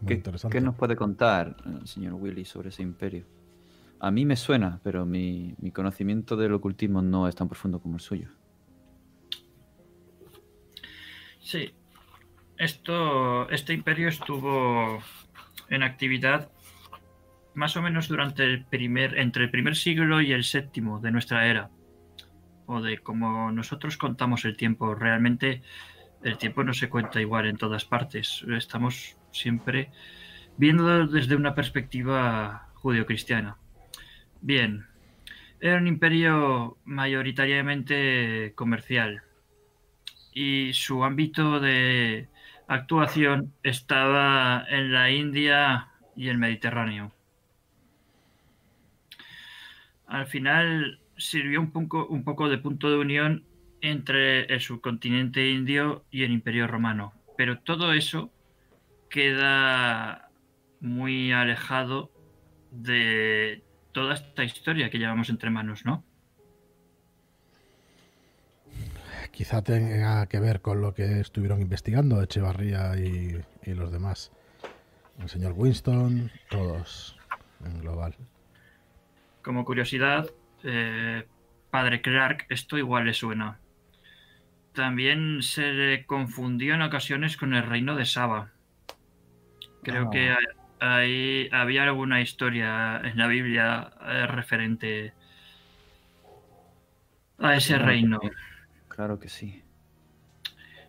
Muy 0.00 0.06
¿Qué, 0.06 0.14
interesante. 0.14 0.56
qué 0.56 0.64
nos 0.64 0.74
puede 0.76 0.96
contar, 0.96 1.56
eh, 1.66 1.86
señor 1.86 2.14
Willy, 2.14 2.44
sobre 2.44 2.70
ese 2.70 2.82
imperio? 2.82 3.26
A 4.00 4.10
mí 4.10 4.24
me 4.24 4.36
suena, 4.36 4.80
pero 4.82 5.04
mi, 5.06 5.54
mi 5.58 5.70
conocimiento 5.70 6.36
del 6.36 6.52
ocultismo 6.54 7.02
no 7.02 7.28
es 7.28 7.34
tan 7.36 7.48
profundo 7.48 7.80
como 7.80 7.94
el 7.96 8.00
suyo. 8.00 8.28
Sí. 11.40 11.72
Esto, 12.62 13.50
este 13.50 13.74
imperio 13.74 14.06
estuvo 14.06 15.02
en 15.68 15.82
actividad 15.82 16.48
más 17.54 17.76
o 17.76 17.82
menos 17.82 18.06
durante 18.06 18.44
el 18.44 18.64
primer, 18.64 19.18
entre 19.18 19.42
el 19.42 19.50
primer 19.50 19.74
siglo 19.74 20.20
y 20.20 20.30
el 20.30 20.44
séptimo 20.44 21.00
de 21.00 21.10
nuestra 21.10 21.48
era. 21.48 21.70
O 22.66 22.80
de 22.80 22.98
como 22.98 23.50
nosotros 23.50 23.96
contamos 23.96 24.44
el 24.44 24.56
tiempo. 24.56 24.94
Realmente 24.94 25.60
el 26.22 26.38
tiempo 26.38 26.62
no 26.62 26.72
se 26.72 26.88
cuenta 26.88 27.20
igual 27.20 27.46
en 27.46 27.56
todas 27.56 27.84
partes. 27.84 28.44
Estamos 28.48 29.16
siempre 29.32 29.90
viendo 30.56 31.08
desde 31.08 31.34
una 31.34 31.56
perspectiva 31.56 32.68
judio-cristiana. 32.74 33.56
Bien. 34.40 34.86
Era 35.60 35.78
un 35.78 35.88
imperio 35.88 36.78
mayoritariamente 36.84 38.52
comercial 38.54 39.22
y 40.32 40.72
su 40.74 41.02
ámbito 41.02 41.58
de 41.58 42.28
actuación 42.74 43.52
estaba 43.62 44.64
en 44.68 44.92
la 44.92 45.10
India 45.10 45.88
y 46.16 46.28
el 46.28 46.38
Mediterráneo. 46.38 47.12
Al 50.06 50.26
final 50.26 51.00
sirvió 51.16 51.60
un 51.60 51.70
poco, 51.70 52.48
de 52.48 52.58
punto 52.58 52.90
de 52.90 52.98
unión 52.98 53.44
entre 53.80 54.44
el 54.44 54.60
subcontinente 54.60 55.50
indio 55.50 56.04
y 56.10 56.24
el 56.24 56.32
imperio 56.32 56.66
romano, 56.66 57.12
pero 57.36 57.58
todo 57.58 57.92
eso 57.92 58.30
queda 59.08 60.30
muy 60.80 61.32
alejado 61.32 62.10
de 62.70 63.62
toda 63.92 64.14
esta 64.14 64.44
historia 64.44 64.90
que 64.90 64.98
llevamos 64.98 65.30
entre 65.30 65.50
manos, 65.50 65.84
¿no? 65.84 66.04
Quizá 69.32 69.62
tenga 69.62 70.26
que 70.26 70.38
ver 70.40 70.60
con 70.60 70.80
lo 70.82 70.94
que 70.94 71.20
estuvieron 71.20 71.60
investigando 71.60 72.22
Echevarría 72.22 72.96
y, 72.96 73.40
y 73.64 73.74
los 73.74 73.90
demás. 73.90 74.30
El 75.20 75.28
señor 75.28 75.54
Winston, 75.56 76.30
todos 76.50 77.16
en 77.64 77.80
global. 77.80 78.14
Como 79.42 79.64
curiosidad, 79.64 80.28
eh, 80.62 81.26
Padre 81.70 82.02
Clark, 82.02 82.46
esto 82.50 82.76
igual 82.78 83.06
le 83.06 83.14
suena. 83.14 83.58
También 84.74 85.42
se 85.42 85.72
le 85.72 86.06
confundió 86.06 86.74
en 86.74 86.82
ocasiones 86.82 87.36
con 87.36 87.54
el 87.54 87.62
reino 87.64 87.96
de 87.96 88.04
Saba. 88.04 88.50
Creo 89.82 90.06
Ah. 90.06 90.10
que 90.10 90.30
a- 90.30 90.38
ahí 90.98 91.48
había 91.52 91.84
alguna 91.84 92.20
historia 92.20 93.00
en 93.02 93.16
la 93.18 93.26
Biblia 93.28 93.92
eh, 94.06 94.26
referente 94.26 95.12
a 97.38 97.56
ese 97.56 97.78
reino. 97.78 98.20
Claro 99.02 99.18
que 99.18 99.28
sí. 99.28 99.64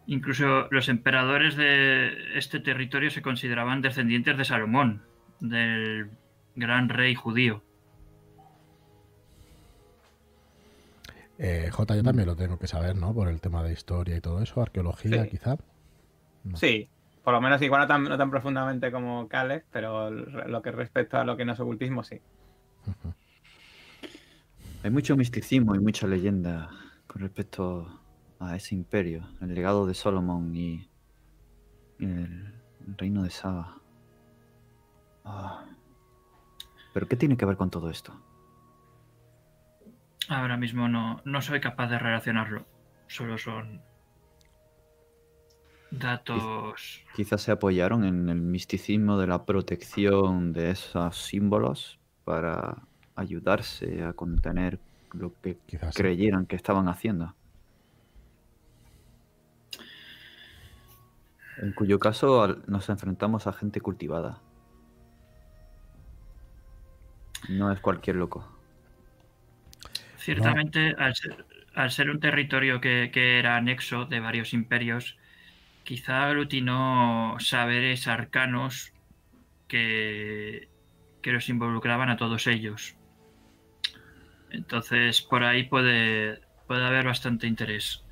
Incluso 0.06 0.68
los 0.70 0.88
emperadores 0.88 1.56
de 1.56 2.38
este 2.38 2.60
territorio 2.60 3.10
se 3.10 3.24
consideraban 3.24 3.82
descendientes 3.82 4.38
de 4.38 4.46
Salomón, 4.46 5.02
del 5.40 6.12
gran 6.56 6.90
rey 6.90 7.16
judío. 7.16 7.64
Eh, 11.40 11.70
J, 11.72 11.96
yo 11.96 12.04
también 12.04 12.28
lo 12.28 12.36
tengo 12.36 12.60
que 12.60 12.68
saber, 12.68 12.96
¿no? 12.96 13.16
Por 13.16 13.30
el 13.30 13.42
tema 13.42 13.64
de 13.64 13.74
historia 13.74 14.16
y 14.16 14.22
todo 14.22 14.44
eso, 14.44 14.62
arqueología 14.62 15.24
Sí. 15.24 15.30
quizá. 15.32 15.56
No. 16.44 16.56
Sí, 16.56 16.88
por 17.24 17.34
lo 17.34 17.42
menos 17.42 17.60
igual 17.64 17.82
no 17.82 17.88
tan, 17.88 18.04
no 18.04 18.16
tan 18.16 18.30
profundamente 18.30 18.92
como 18.92 19.28
Cales, 19.28 19.64
pero 19.72 20.12
lo 20.12 20.62
que 20.62 20.72
respecta 20.72 21.22
a 21.22 21.24
lo 21.26 21.36
que 21.36 21.46
no 21.46 21.54
es 21.54 21.60
ocultismo, 21.60 22.04
sí. 22.04 22.22
Hay 24.84 24.92
mucho 24.92 25.18
misticismo 25.18 25.74
y 25.74 25.80
mucha 25.80 26.06
leyenda 26.06 26.70
con 27.08 27.24
respecto 27.24 28.02
a 28.44 28.56
ese 28.56 28.76
imperio, 28.76 29.28
el 29.42 29.54
legado 29.54 29.86
de 29.86 29.94
Solomon 29.94 30.56
y, 30.56 30.90
el, 32.00 32.54
reino 32.98 33.24
de 33.24 33.30
Saba. 33.30 33.78
Ah. 35.24 35.66
¿Pero 36.94 37.08
qué 37.08 37.16
tiene 37.16 37.38
que 37.38 37.46
ver 37.46 37.58
con 37.58 37.70
todo 37.70 37.90
esto? 37.90 38.14
Ahora 40.30 40.58
mismo 40.58 40.88
no, 40.88 41.22
no 41.26 41.42
soy 41.42 41.60
capaz 41.60 41.88
de 41.88 42.00
relacionarlo. 42.00 42.66
Solo 43.08 43.38
son 43.38 43.82
datos. 45.92 47.04
Quizás 47.16 47.42
se 47.42 47.52
apoyaron 47.52 48.04
en 48.04 48.30
el 48.30 48.42
misticismo 48.42 49.18
de 49.18 49.28
la 49.28 49.46
protección 49.46 50.54
de 50.54 50.72
esos 50.72 51.18
símbolos 51.18 52.00
para 52.24 52.84
ayudarse 53.16 54.04
a 54.04 54.14
contener 54.14 54.80
lo 55.12 55.34
que 55.42 55.58
Quizás 55.66 55.94
sí. 55.94 56.02
creyeran 56.02 56.46
que 56.46 56.56
estaban 56.56 56.88
haciendo. 56.88 57.36
En 61.58 61.74
cuyo 61.74 62.00
caso 62.00 62.56
nos 62.68 62.90
enfrentamos 62.90 63.48
a 63.48 63.54
gente 63.54 63.82
cultivada. 63.82 64.42
No 67.50 67.72
es 67.72 67.80
cualquier 67.80 68.16
loco. 68.16 68.48
Ciertamente, 70.18 70.96
al, 71.74 71.92
ser, 71.92 72.10
un 72.10 72.20
territorio 72.20 72.80
que, 72.80 73.12
que 73.14 73.40
era 73.40 73.58
anexo 73.58 74.06
de 74.06 74.22
varios 74.22 74.54
imperios, 74.54 75.18
quizá 75.84 76.28
aglutinó 76.28 77.36
saberes 77.40 78.08
arcanos 78.08 78.94
que, 79.68 80.70
que 81.22 81.32
los 81.32 81.50
involucraban 81.50 82.10
a 82.10 82.18
todos 82.18 82.48
ellos. 82.48 82.96
Entonces, 84.52 85.22
por 85.22 85.44
ahí 85.44 85.64
puede, 85.64 86.40
puede 86.68 86.86
haber 86.86 87.06
bastante 87.06 87.48
interés. 87.48 88.06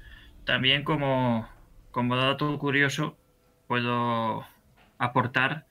También 0.44 0.84
como, 0.84 1.48
como 1.92 2.16
dato 2.16 2.58
curioso, 2.58 3.16
puedo 3.72 4.46
aportar 4.98 5.66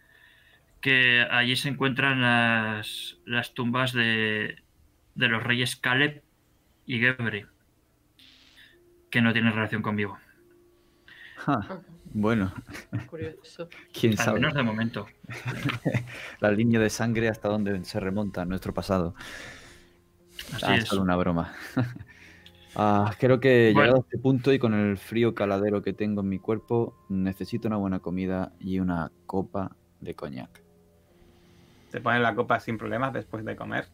que 0.81 1.21
allí 1.31 1.55
se 1.57 1.69
encuentran 1.69 2.23
las, 2.23 3.19
las 3.27 3.53
tumbas 3.53 3.93
de, 3.93 4.57
de 5.15 5.29
los 5.29 5.43
reyes 5.43 5.77
Caleb 5.77 6.23
y 6.87 6.99
Gebre, 6.99 7.47
que 9.11 9.21
no 9.21 9.35
tienen 9.35 9.53
relación 9.53 9.83
conmigo. 9.83 10.19
Ja, 11.37 11.83
bueno, 12.15 12.53
Curioso. 13.07 13.69
quién 13.93 14.13
Al 14.13 14.19
sabe. 14.19 14.41
menos 14.41 14.55
de 14.55 14.63
momento. 14.63 15.07
La 16.41 16.51
línea 16.51 16.81
de 16.81 16.89
sangre 16.91 17.29
hasta 17.29 17.49
donde 17.49 17.85
se 17.85 18.01
remonta 18.01 18.47
nuestro 18.47 18.73
pasado. 18.73 19.15
Así 20.55 20.65
Ah, 20.67 20.77
es. 20.77 20.85
es 20.85 20.89
solo 20.89 21.03
una 21.03 21.17
broma. 21.17 21.53
Ah, 22.83 23.13
creo 23.19 23.41
que 23.41 23.73
Bueno. 23.75 23.81
llegado 23.81 23.97
a 23.99 24.01
este 24.01 24.17
punto 24.17 24.55
y 24.55 24.59
con 24.59 24.73
el 24.73 24.97
frío 24.97 25.35
caladero 25.35 25.83
que 25.83 25.93
tengo 25.93 26.23
en 26.23 26.31
mi 26.31 26.39
cuerpo, 26.39 26.97
necesito 27.11 27.69
una 27.69 27.77
buena 27.77 28.01
comida 28.01 28.53
y 28.59 28.79
una 28.81 29.13
copa 29.27 29.77
de 30.01 30.15
coñac. 30.15 30.63
Se 31.91 32.01
pone 32.01 32.21
la 32.21 32.35
copa 32.35 32.59
sin 32.59 32.79
problemas 32.79 33.13
después 33.13 33.45
de 33.45 33.55
comer. 33.55 33.87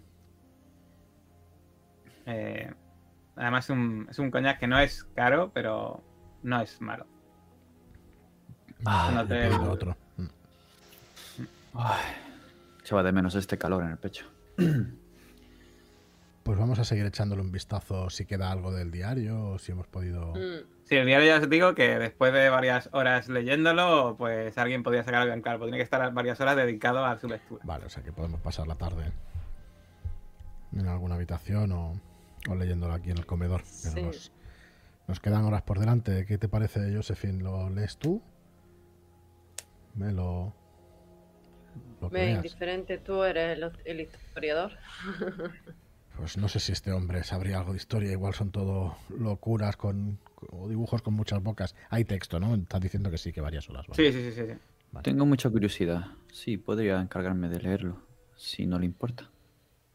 Eh, 2.27 2.73
además 3.35 3.65
es 3.65 3.71
un, 3.71 4.07
es 4.09 4.19
un 4.21 4.31
coñac 4.31 4.61
que 4.61 4.69
no 4.69 4.79
es 4.79 5.03
caro, 5.17 5.51
pero 5.53 6.01
no 6.45 6.61
es 6.61 6.81
malo. 6.81 7.07
Ah, 8.85 9.11
no 9.13 9.27
te- 9.27 9.49
otro. 9.49 9.97
Echaba 12.85 13.03
de 13.03 13.11
menos 13.11 13.35
este 13.35 13.59
calor 13.59 13.83
en 13.83 13.91
el 13.91 13.99
pecho. 13.99 14.27
Pues 16.47 16.59
vamos 16.59 16.79
a 16.79 16.85
seguir 16.85 17.05
echándole 17.05 17.43
un 17.43 17.51
vistazo 17.53 18.09
si 18.09 18.25
queda 18.25 18.51
algo 18.53 18.73
del 18.73 18.91
diario 18.93 19.45
o 19.51 19.59
si 19.59 19.73
hemos 19.73 19.87
podido. 19.89 20.33
Mm, 20.35 20.65
Sí, 20.85 20.95
el 20.95 21.05
diario 21.07 21.27
ya 21.27 21.39
os 21.43 21.51
digo 21.51 21.75
que 21.75 21.99
después 21.99 22.33
de 22.33 22.49
varias 22.49 22.89
horas 22.93 23.29
leyéndolo, 23.29 24.15
pues 24.17 24.57
alguien 24.57 24.85
podría 24.85 25.03
sacar 25.03 25.23
algo 25.23 25.35
en 25.35 25.43
claro. 25.43 25.59
Tiene 25.65 25.77
que 25.79 25.83
estar 25.83 26.13
varias 26.15 26.41
horas 26.41 26.55
dedicado 26.57 27.05
a 27.05 27.19
su 27.19 27.27
lectura. 27.27 27.65
Vale, 27.67 27.87
o 27.87 27.89
sea 27.91 28.05
que 28.05 28.13
podemos 28.13 28.41
pasar 28.41 28.69
la 28.69 28.77
tarde 28.77 29.11
en 30.73 30.87
alguna 30.87 31.17
habitación 31.17 31.73
o, 31.73 32.01
o 32.49 32.55
leyéndolo 32.55 32.95
aquí 32.95 33.11
en 33.11 33.19
el 33.19 33.27
comedor. 33.27 33.63
Pero 33.83 33.95
Sí. 33.97 34.03
nos, 34.03 34.33
nos 35.09 35.19
quedan 35.19 35.45
horas 35.45 35.63
por 35.63 35.81
delante. 35.81 36.25
¿Qué 36.27 36.39
te 36.39 36.49
parece, 36.49 36.95
Josephine? 36.95 37.43
¿Lo 37.43 37.69
lees 37.69 37.97
tú? 37.99 38.23
Me 39.97 40.13
lo. 40.13 40.55
lo 42.01 42.11
Me 42.11 42.31
indiferente, 42.31 42.99
tú 42.99 43.25
eres 43.25 43.59
el, 43.59 43.73
el 43.85 44.01
historiador. 44.03 44.71
Pues 46.17 46.37
no 46.39 46.49
sé 46.49 46.61
si 46.61 46.73
este 46.73 46.93
hombre 46.93 47.23
sabría 47.25 47.59
algo 47.59 47.73
de 47.73 47.79
historia. 47.79 48.11
Igual 48.11 48.35
son 48.35 48.51
todo 48.51 48.97
locuras 49.19 49.77
con 49.77 50.19
o 50.51 50.69
dibujos 50.69 51.03
con 51.03 51.15
muchas 51.15 51.43
bocas. 51.43 51.75
Hay 51.91 52.05
texto, 52.05 52.41
¿no? 52.41 52.55
Estás 52.55 52.81
diciendo 52.81 53.11
que 53.11 53.19
sí, 53.19 53.33
que 53.33 53.41
varias 53.41 53.69
horas. 53.69 53.87
vale. 53.87 53.97
Sí, 53.97 54.13
sí, 54.13 54.31
sí, 54.31 54.33
sí. 54.33 54.47
sí. 54.53 54.59
Vale. 54.93 55.03
Tengo 55.05 55.27
mucha 55.27 55.51
curiosidad. 55.51 56.07
Sí, 56.33 56.57
podría 56.57 57.01
encargarme 57.01 57.49
de 57.49 57.61
leerlo, 57.61 58.01
si 58.37 58.67
no 58.67 58.79
le 58.79 58.87
importa. 58.87 59.31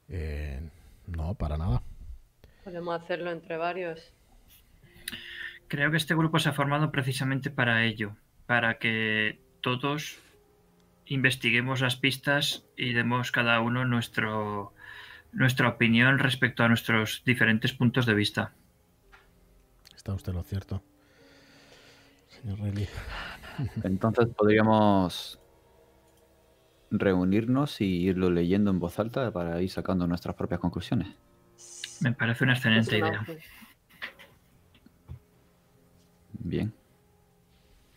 Eh, 0.10 0.60
no, 1.08 1.34
para 1.36 1.58
nada. 1.58 1.82
Podemos 2.64 3.02
hacerlo 3.02 3.32
entre 3.32 3.58
varios. 3.58 4.14
Creo 5.68 5.90
que 5.90 5.98
este 5.98 6.16
grupo 6.16 6.38
se 6.38 6.50
ha 6.50 6.54
formado 6.54 6.92
precisamente 6.92 7.50
para 7.50 7.86
ello, 7.86 8.16
para 8.46 8.78
que 8.78 9.40
todos 9.62 10.20
investiguemos 11.06 11.82
las 11.82 11.96
pistas 11.96 12.66
y 12.76 12.94
demos 12.94 13.32
cada 13.32 13.62
uno 13.62 13.86
nuestro, 13.86 14.74
nuestra 15.34 15.70
opinión 15.70 16.20
respecto 16.20 16.64
a 16.64 16.68
nuestros 16.68 17.22
diferentes 17.26 17.74
puntos 17.74 18.06
de 18.06 18.14
vista. 18.14 18.54
Está 19.96 20.14
usted 20.14 20.34
lo 20.34 20.44
cierto. 20.44 20.84
Señor 22.28 22.60
Reilly. 22.60 22.88
Entonces 23.84 24.28
podríamos 24.36 25.40
reunirnos 26.90 27.80
y 27.82 27.86
irlo 28.08 28.30
leyendo 28.30 28.72
en 28.72 28.80
voz 28.80 29.00
alta 29.00 29.32
para 29.32 29.62
ir 29.62 29.70
sacando 29.70 30.08
nuestras 30.08 30.36
propias 30.36 30.60
conclusiones. 30.60 31.08
Me 32.02 32.12
parece 32.14 32.44
una 32.44 32.54
excelente 32.54 32.96
Es 32.98 33.02
una 33.02 33.10
idea. 33.10 33.20
opción. 33.22 33.38
Bien. 36.40 36.74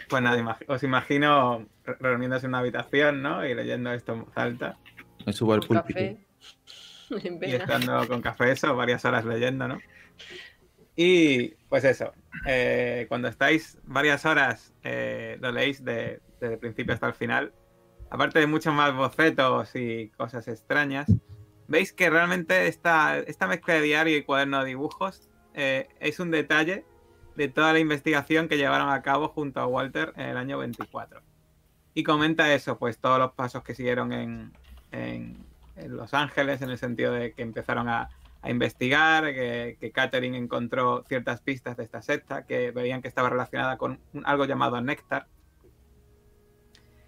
Pues 0.08 0.22
nada, 0.22 0.58
os 0.68 0.82
imagino 0.82 1.66
re- 1.84 1.96
reuniéndose 1.98 2.44
en 2.46 2.50
una 2.50 2.58
habitación, 2.58 3.22
¿no? 3.22 3.44
Y 3.46 3.54
leyendo 3.54 3.90
esto 3.92 4.12
en 4.12 4.24
voz 4.26 4.36
alta. 4.36 4.76
Me 5.24 5.32
subo 5.32 5.54
al 5.54 5.60
púlpito. 5.60 5.98
En 7.24 7.38
Y 7.42 7.52
estando 7.52 8.06
con 8.08 8.20
café 8.22 8.52
eso, 8.52 8.74
varias 8.76 9.04
horas 9.04 9.24
leyendo, 9.24 9.68
¿no? 9.68 9.78
Y 10.96 11.48
pues 11.68 11.84
eso, 11.84 12.12
eh, 12.46 13.06
cuando 13.08 13.28
estáis 13.28 13.78
varias 13.84 14.24
horas, 14.24 14.72
eh, 14.84 15.38
lo 15.40 15.50
leéis 15.50 15.84
de- 15.84 16.20
desde 16.40 16.54
el 16.54 16.60
principio 16.60 16.94
hasta 16.94 17.08
el 17.08 17.14
final, 17.14 17.52
aparte 18.10 18.38
de 18.38 18.46
muchos 18.46 18.72
más 18.74 18.94
bocetos 18.94 19.74
y 19.74 20.10
cosas 20.16 20.46
extrañas, 20.46 21.10
veis 21.66 21.92
que 21.92 22.10
realmente 22.10 22.68
esta, 22.68 23.18
esta 23.18 23.46
mezcla 23.48 23.74
de 23.74 23.80
diario 23.82 24.16
y 24.16 24.22
cuaderno 24.22 24.60
de 24.60 24.66
dibujos 24.66 25.28
eh, 25.54 25.88
es 26.00 26.20
un 26.20 26.30
detalle 26.30 26.84
de 27.34 27.48
toda 27.48 27.72
la 27.72 27.80
investigación 27.80 28.46
que 28.48 28.56
llevaron 28.56 28.90
a 28.90 29.02
cabo 29.02 29.28
junto 29.28 29.58
a 29.60 29.66
Walter 29.66 30.12
en 30.16 30.28
el 30.28 30.36
año 30.36 30.58
24. 30.58 31.22
Y 31.94 32.04
comenta 32.04 32.52
eso, 32.54 32.78
pues 32.78 32.98
todos 32.98 33.18
los 33.18 33.32
pasos 33.32 33.64
que 33.64 33.74
siguieron 33.74 34.12
en, 34.12 34.52
en- 34.92 35.44
en 35.76 35.96
Los 35.96 36.14
Ángeles, 36.14 36.62
en 36.62 36.70
el 36.70 36.78
sentido 36.78 37.12
de 37.12 37.32
que 37.32 37.42
empezaron 37.42 37.88
a, 37.88 38.08
a 38.42 38.50
investigar, 38.50 39.24
que, 39.32 39.76
que 39.80 39.90
Catherine 39.92 40.36
encontró 40.36 41.02
ciertas 41.08 41.40
pistas 41.40 41.76
de 41.76 41.84
esta 41.84 42.02
secta, 42.02 42.46
que 42.46 42.70
veían 42.70 43.02
que 43.02 43.08
estaba 43.08 43.30
relacionada 43.30 43.76
con 43.78 44.00
un- 44.12 44.26
algo 44.26 44.44
llamado 44.44 44.80
néctar. 44.80 45.26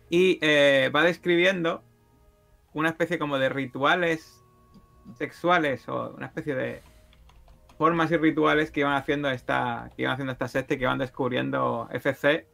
Y 0.08 0.38
eh, 0.40 0.90
va 0.94 1.02
describiendo 1.02 1.82
una 2.72 2.90
especie 2.90 3.18
como 3.18 3.38
de 3.38 3.48
rituales 3.48 4.42
sexuales 5.18 5.88
o 5.88 6.10
una 6.16 6.26
especie 6.26 6.54
de 6.54 6.82
formas 7.78 8.10
y 8.10 8.16
rituales 8.16 8.70
que 8.70 8.80
iban 8.80 8.94
haciendo 8.94 9.30
esta, 9.30 9.90
que 9.96 10.02
iban 10.02 10.14
haciendo 10.14 10.32
esta 10.32 10.48
secta 10.48 10.74
y 10.74 10.78
que 10.78 10.84
iban 10.84 10.98
descubriendo 10.98 11.88
FC, 11.90 12.46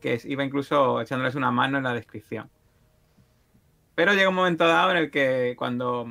que 0.00 0.20
iba 0.24 0.44
incluso 0.44 1.00
echándoles 1.00 1.34
una 1.34 1.50
mano 1.50 1.78
en 1.78 1.84
la 1.84 1.94
descripción. 1.94 2.50
Pero 3.94 4.12
llega 4.12 4.28
un 4.28 4.34
momento 4.34 4.66
dado 4.66 4.90
en 4.90 4.96
el 4.96 5.10
que 5.10 5.54
cuando, 5.56 6.06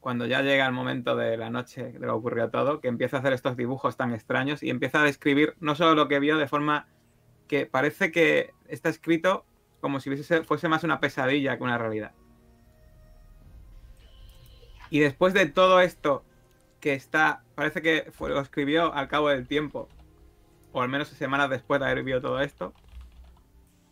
cuando 0.00 0.26
ya 0.26 0.42
llega 0.42 0.66
el 0.66 0.72
momento 0.72 1.16
de 1.16 1.36
la 1.36 1.50
noche 1.50 1.92
de 1.92 2.06
lo 2.06 2.14
ocurrió 2.14 2.50
todo, 2.50 2.80
que 2.80 2.88
empieza 2.88 3.16
a 3.16 3.20
hacer 3.20 3.32
estos 3.32 3.56
dibujos 3.56 3.96
tan 3.96 4.12
extraños 4.12 4.62
y 4.62 4.70
empieza 4.70 5.00
a 5.00 5.04
describir 5.04 5.54
no 5.60 5.74
solo 5.74 5.94
lo 5.94 6.08
que 6.08 6.20
vio 6.20 6.36
de 6.36 6.48
forma 6.48 6.88
que 7.48 7.66
parece 7.66 8.12
que 8.12 8.52
está 8.68 8.88
escrito 8.88 9.44
como 9.80 10.00
si 10.00 10.10
fuese, 10.10 10.42
fuese 10.42 10.68
más 10.68 10.84
una 10.84 11.00
pesadilla 11.00 11.56
que 11.56 11.62
una 11.62 11.78
realidad. 11.78 12.12
Y 14.90 15.00
después 15.00 15.34
de 15.34 15.46
todo 15.46 15.80
esto 15.80 16.24
que 16.80 16.94
está, 16.94 17.42
parece 17.54 17.82
que 17.82 18.10
fue, 18.12 18.30
lo 18.30 18.40
escribió 18.40 18.92
al 18.92 19.08
cabo 19.08 19.28
del 19.28 19.46
tiempo, 19.46 19.88
o 20.72 20.82
al 20.82 20.88
menos 20.88 21.08
semanas 21.08 21.50
después 21.50 21.80
de 21.80 21.86
haber 21.86 21.98
vivido 21.98 22.20
todo 22.20 22.40
esto, 22.40 22.74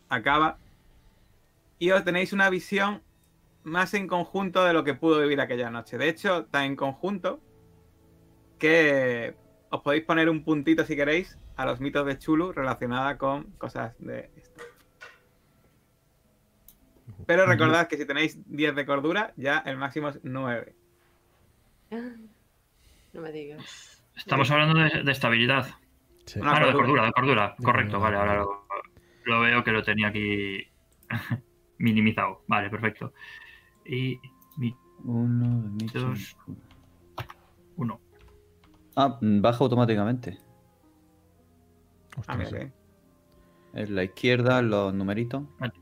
acaba 0.08 0.58
y 1.78 1.90
os 1.90 2.04
tenéis 2.04 2.32
una 2.32 2.50
visión 2.50 3.02
más 3.64 3.94
en 3.94 4.06
conjunto 4.06 4.64
de 4.64 4.72
lo 4.72 4.84
que 4.84 4.94
pudo 4.94 5.20
vivir 5.20 5.40
aquella 5.40 5.70
noche. 5.70 5.98
De 5.98 6.08
hecho, 6.08 6.46
tan 6.46 6.64
en 6.64 6.76
conjunto 6.76 7.40
que 8.58 9.34
os 9.70 9.82
podéis 9.82 10.04
poner 10.04 10.28
un 10.28 10.44
puntito 10.44 10.84
si 10.84 10.94
queréis 10.94 11.38
a 11.56 11.64
los 11.64 11.80
mitos 11.80 12.06
de 12.06 12.18
Chulu 12.18 12.52
relacionada 12.52 13.18
con 13.18 13.44
cosas 13.58 13.94
de 13.98 14.30
esto. 14.36 14.62
Pero 17.26 17.46
recordad 17.46 17.88
que 17.88 17.96
si 17.96 18.06
tenéis 18.06 18.38
10 18.46 18.74
de 18.74 18.86
cordura, 18.86 19.32
ya 19.36 19.58
el 19.66 19.76
máximo 19.76 20.08
es 20.08 20.20
9. 20.22 20.74
No 23.12 23.20
me 23.20 23.30
digas. 23.30 24.04
Estamos 24.16 24.50
hablando 24.50 24.76
de, 24.80 25.04
de 25.04 25.12
estabilidad. 25.12 25.68
Sí. 26.26 26.40
Ah, 26.42 26.58
no, 26.58 26.66
de 26.66 26.72
cordura. 26.72 27.04
de 27.04 27.12
cordura. 27.12 27.54
Correcto, 27.62 28.00
vale, 28.00 28.16
ahora 28.16 28.34
lo, 28.38 28.66
lo 29.22 29.40
veo 29.40 29.62
que 29.62 29.70
lo 29.70 29.84
tenía 29.84 30.08
aquí 30.08 30.66
minimizado. 31.78 32.42
Vale, 32.48 32.70
perfecto. 32.70 33.12
Y 33.84 34.18
mi 34.56 34.74
Uno, 35.04 35.70
Dos. 35.92 36.36
uno. 37.76 38.00
Ah, 38.96 39.18
baja 39.20 39.58
automáticamente. 39.64 40.38
Ah, 42.26 42.36
mira 42.36 42.70
En 43.74 43.94
la 43.94 44.04
izquierda, 44.04 44.62
los 44.62 44.94
numeritos. 44.94 45.42
Vale. 45.58 45.72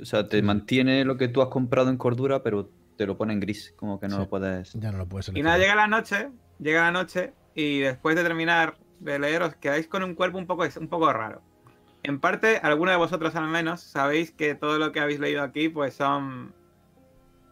O 0.00 0.04
sea, 0.04 0.28
te 0.28 0.40
mantiene 0.40 1.04
lo 1.04 1.16
que 1.16 1.28
tú 1.28 1.42
has 1.42 1.48
comprado 1.48 1.90
en 1.90 1.96
cordura, 1.98 2.42
pero 2.42 2.70
te 2.96 3.06
lo 3.06 3.18
pone 3.18 3.32
en 3.32 3.40
gris, 3.40 3.74
como 3.76 3.98
que 3.98 4.06
no 4.08 4.14
Sí. 4.16 4.20
lo 4.22 4.28
puedes. 4.28 4.72
Ya 4.74 4.92
no 4.92 4.98
lo 4.98 5.06
puedes 5.06 5.28
Y 5.34 5.42
nada, 5.42 5.58
llega 5.58 5.74
la 5.74 5.88
noche, 5.88 6.30
llega 6.58 6.82
la 6.82 6.92
noche 6.92 7.34
y 7.54 7.80
después 7.80 8.14
de 8.16 8.22
terminar 8.22 8.78
de 9.00 9.18
leer 9.18 9.42
os 9.42 9.56
quedáis 9.56 9.88
con 9.88 10.02
un 10.04 10.14
cuerpo 10.14 10.38
un 10.38 10.46
poco, 10.46 10.64
un 10.80 10.88
poco 10.88 11.12
raro. 11.12 11.42
En 12.02 12.20
parte, 12.20 12.58
alguno 12.58 12.92
de 12.92 12.96
vosotros 12.96 13.34
al 13.36 13.48
menos 13.48 13.80
sabéis 13.80 14.30
que 14.30 14.54
todo 14.54 14.78
lo 14.78 14.92
que 14.92 15.00
habéis 15.00 15.18
leído 15.20 15.42
aquí 15.42 15.68
pues 15.68 15.94
son 15.94 16.54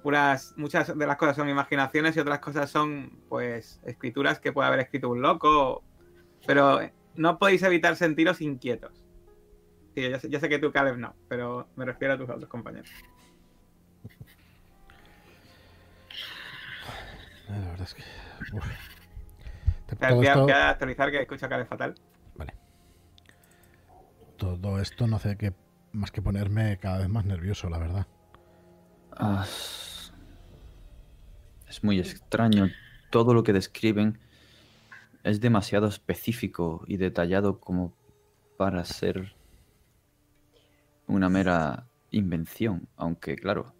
puras, 0.08 0.54
muchas 0.56 0.96
de 0.96 1.06
las 1.06 1.18
cosas 1.18 1.36
son 1.36 1.50
imaginaciones 1.50 2.16
y 2.16 2.20
otras 2.20 2.38
cosas 2.38 2.70
son 2.70 3.10
pues 3.28 3.78
escrituras 3.84 4.40
que 4.40 4.54
puede 4.54 4.66
haber 4.68 4.80
escrito 4.80 5.10
un 5.10 5.20
loco, 5.20 5.84
pero 6.46 6.80
no 7.14 7.38
podéis 7.38 7.62
evitar 7.62 7.94
sentiros 7.94 8.40
inquietos. 8.40 9.04
Sí, 9.94 10.08
yo, 10.08 10.18
sé, 10.18 10.30
yo 10.30 10.40
sé 10.40 10.48
que 10.48 10.58
tú, 10.58 10.72
Caleb, 10.72 10.96
no, 10.96 11.14
pero 11.28 11.68
me 11.76 11.84
refiero 11.84 12.14
a 12.14 12.16
tus 12.16 12.30
otros 12.30 12.48
compañeros. 12.48 12.88
Eh, 17.50 17.60
La 17.60 17.68
verdad 17.68 17.82
es 17.82 17.92
que. 17.92 18.02
uf. 18.54 18.64
Te- 19.88 19.94
Voy 19.96 20.06
a- 20.06 20.08
Todo 20.08 20.16
voy, 20.16 20.26
a, 20.26 20.30
esto, 20.30 20.42
voy 20.44 20.52
a 20.52 20.70
actualizar 20.70 21.10
que 21.10 21.20
escucho 21.20 21.48
Caleb 21.50 21.68
fatal. 21.68 21.94
todo 24.38 24.80
esto 24.80 25.06
no 25.06 25.16
hace 25.16 25.36
que 25.36 25.52
más 25.92 26.10
que 26.12 26.22
ponerme 26.22 26.78
cada 26.78 26.96
vez 26.96 27.10
más 27.10 27.26
nervioso, 27.26 27.68
la 27.68 27.76
verdad. 27.76 28.06
Ah, 29.10 29.44
es 31.68 31.84
muy 31.84 31.98
extraño. 31.98 32.70
Todo 33.10 33.34
lo 33.34 33.42
que 33.42 33.52
describen 33.52 34.18
es 35.24 35.40
demasiado 35.40 35.86
específico 35.86 36.84
y 36.86 36.96
detallado 36.96 37.58
como 37.60 37.92
para 38.56 38.84
ser 38.84 39.34
una 41.06 41.28
mera 41.28 41.86
invención, 42.10 42.88
aunque 42.96 43.36
claro, 43.36 43.72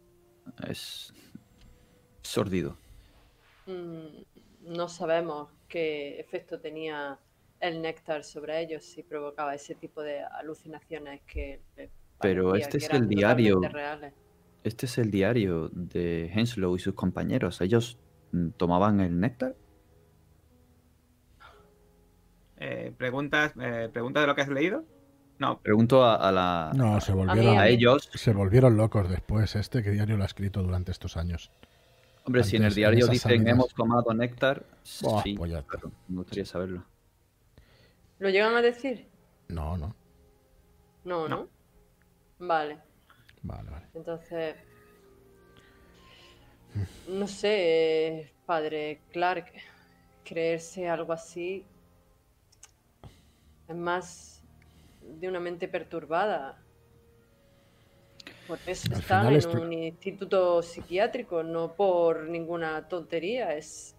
es 0.67 1.13
sórdido. 2.23 2.77
Mm, 3.67 4.75
no 4.75 4.89
sabemos 4.89 5.51
qué 5.69 6.19
efecto 6.21 6.59
tenía 6.61 7.19
el 7.61 7.83
néctar 7.83 8.25
sobre 8.25 8.61
ellos, 8.61 8.85
si 8.85 9.03
provocaba 9.03 9.55
ese 9.55 9.75
tipo 9.75 10.03
de 10.03 10.23
alucinaciones 10.23 11.23
que... 11.27 11.61
les 11.77 11.91
Pero 12.21 12.55
este 12.55 12.79
que 12.79 12.85
es 12.85 12.91
el 12.91 13.09
diario. 13.09 13.61
reales. 13.61 14.15
Este 14.65 14.87
es 14.87 14.99
el 14.99 15.11
diario 15.11 15.69
de 15.73 16.31
Henslow 16.35 16.77
y 16.77 16.79
sus 16.79 16.95
compañeros. 16.95 17.61
¿Ellos 17.61 17.99
mm, 18.33 18.51
tomaban 18.51 19.01
el 19.01 19.19
néctar? 19.21 19.55
Eh, 22.57 22.93
¿preguntas, 22.97 23.53
eh, 23.61 23.89
¿Preguntas 23.93 24.23
de 24.23 24.27
lo 24.27 24.35
que 24.35 24.43
has 24.43 24.49
leído? 24.49 24.85
No, 25.39 25.61
Pregunto 25.61 26.05
a, 26.05 26.17
a 26.17 26.33
la, 26.33 26.73
No, 26.75 27.01
se 27.01 27.13
volvieron, 27.13 27.57
a 27.59 27.69
ellos. 27.69 28.11
se 28.13 28.33
volvieron 28.33 28.77
locos 28.77 29.09
después. 29.09 29.55
Este 29.55 29.83
que 29.85 29.91
diario 29.93 30.17
lo 30.17 30.25
ha 30.25 30.27
escrito 30.27 30.63
durante 30.63 30.91
estos 30.91 31.17
años. 31.17 31.53
Hombre, 32.25 32.43
si 32.43 32.57
en 32.57 32.63
el 32.63 32.67
Antes, 32.67 32.77
en 32.77 32.81
diario 32.81 33.07
dicen 33.07 33.31
salidas. 33.31 33.53
hemos 33.53 33.73
tomado 33.75 34.13
néctar, 34.13 34.65
Buah, 35.01 35.23
sí, 35.23 35.35
pues 35.35 35.53
claro, 35.67 35.93
me 36.09 36.17
gustaría 36.17 36.45
saberlo. 36.45 36.85
¿Lo 38.19 38.29
llegan 38.31 38.55
a 38.57 38.63
decir? 38.63 39.07
No, 39.49 39.77
no. 39.77 39.95
No, 41.05 41.29
No. 41.29 41.29
¿no? 41.29 41.49
Vale. 42.41 42.79
Vale, 43.43 43.71
vale. 43.71 43.87
Entonces, 43.95 44.57
no 47.09 47.27
sé, 47.27 48.19
eh, 48.21 48.33
padre 48.47 49.01
Clark, 49.11 49.53
creerse 50.25 50.89
algo 50.89 51.13
así 51.13 51.65
es 53.69 53.77
más 53.77 54.43
de 55.03 55.29
una 55.29 55.41
mente 55.41 55.69
perturbada. 55.69 56.59
Por 58.47 58.59
eso 58.67 58.89
Al 58.95 59.03
final 59.03 59.37
en 59.37 59.59
un 59.59 59.73
instituto 59.73 60.63
psiquiátrico, 60.63 61.43
no 61.43 61.75
por 61.75 62.29
ninguna 62.29 62.89
tontería, 62.89 63.55
es 63.55 63.95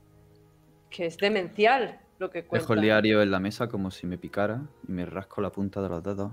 que 0.90 1.06
es 1.06 1.18
demencial 1.18 2.00
lo 2.18 2.32
que 2.32 2.42
Dejo 2.42 2.74
el 2.74 2.82
diario 2.82 3.22
en 3.22 3.30
la 3.30 3.40
mesa 3.40 3.70
como 3.70 3.92
si 3.92 4.08
me 4.08 4.18
picara 4.18 4.62
y 4.88 4.92
me 4.92 5.06
rasco 5.06 5.40
la 5.42 5.52
punta 5.52 5.82
de 5.82 5.90
los 5.90 6.04
dedos, 6.04 6.32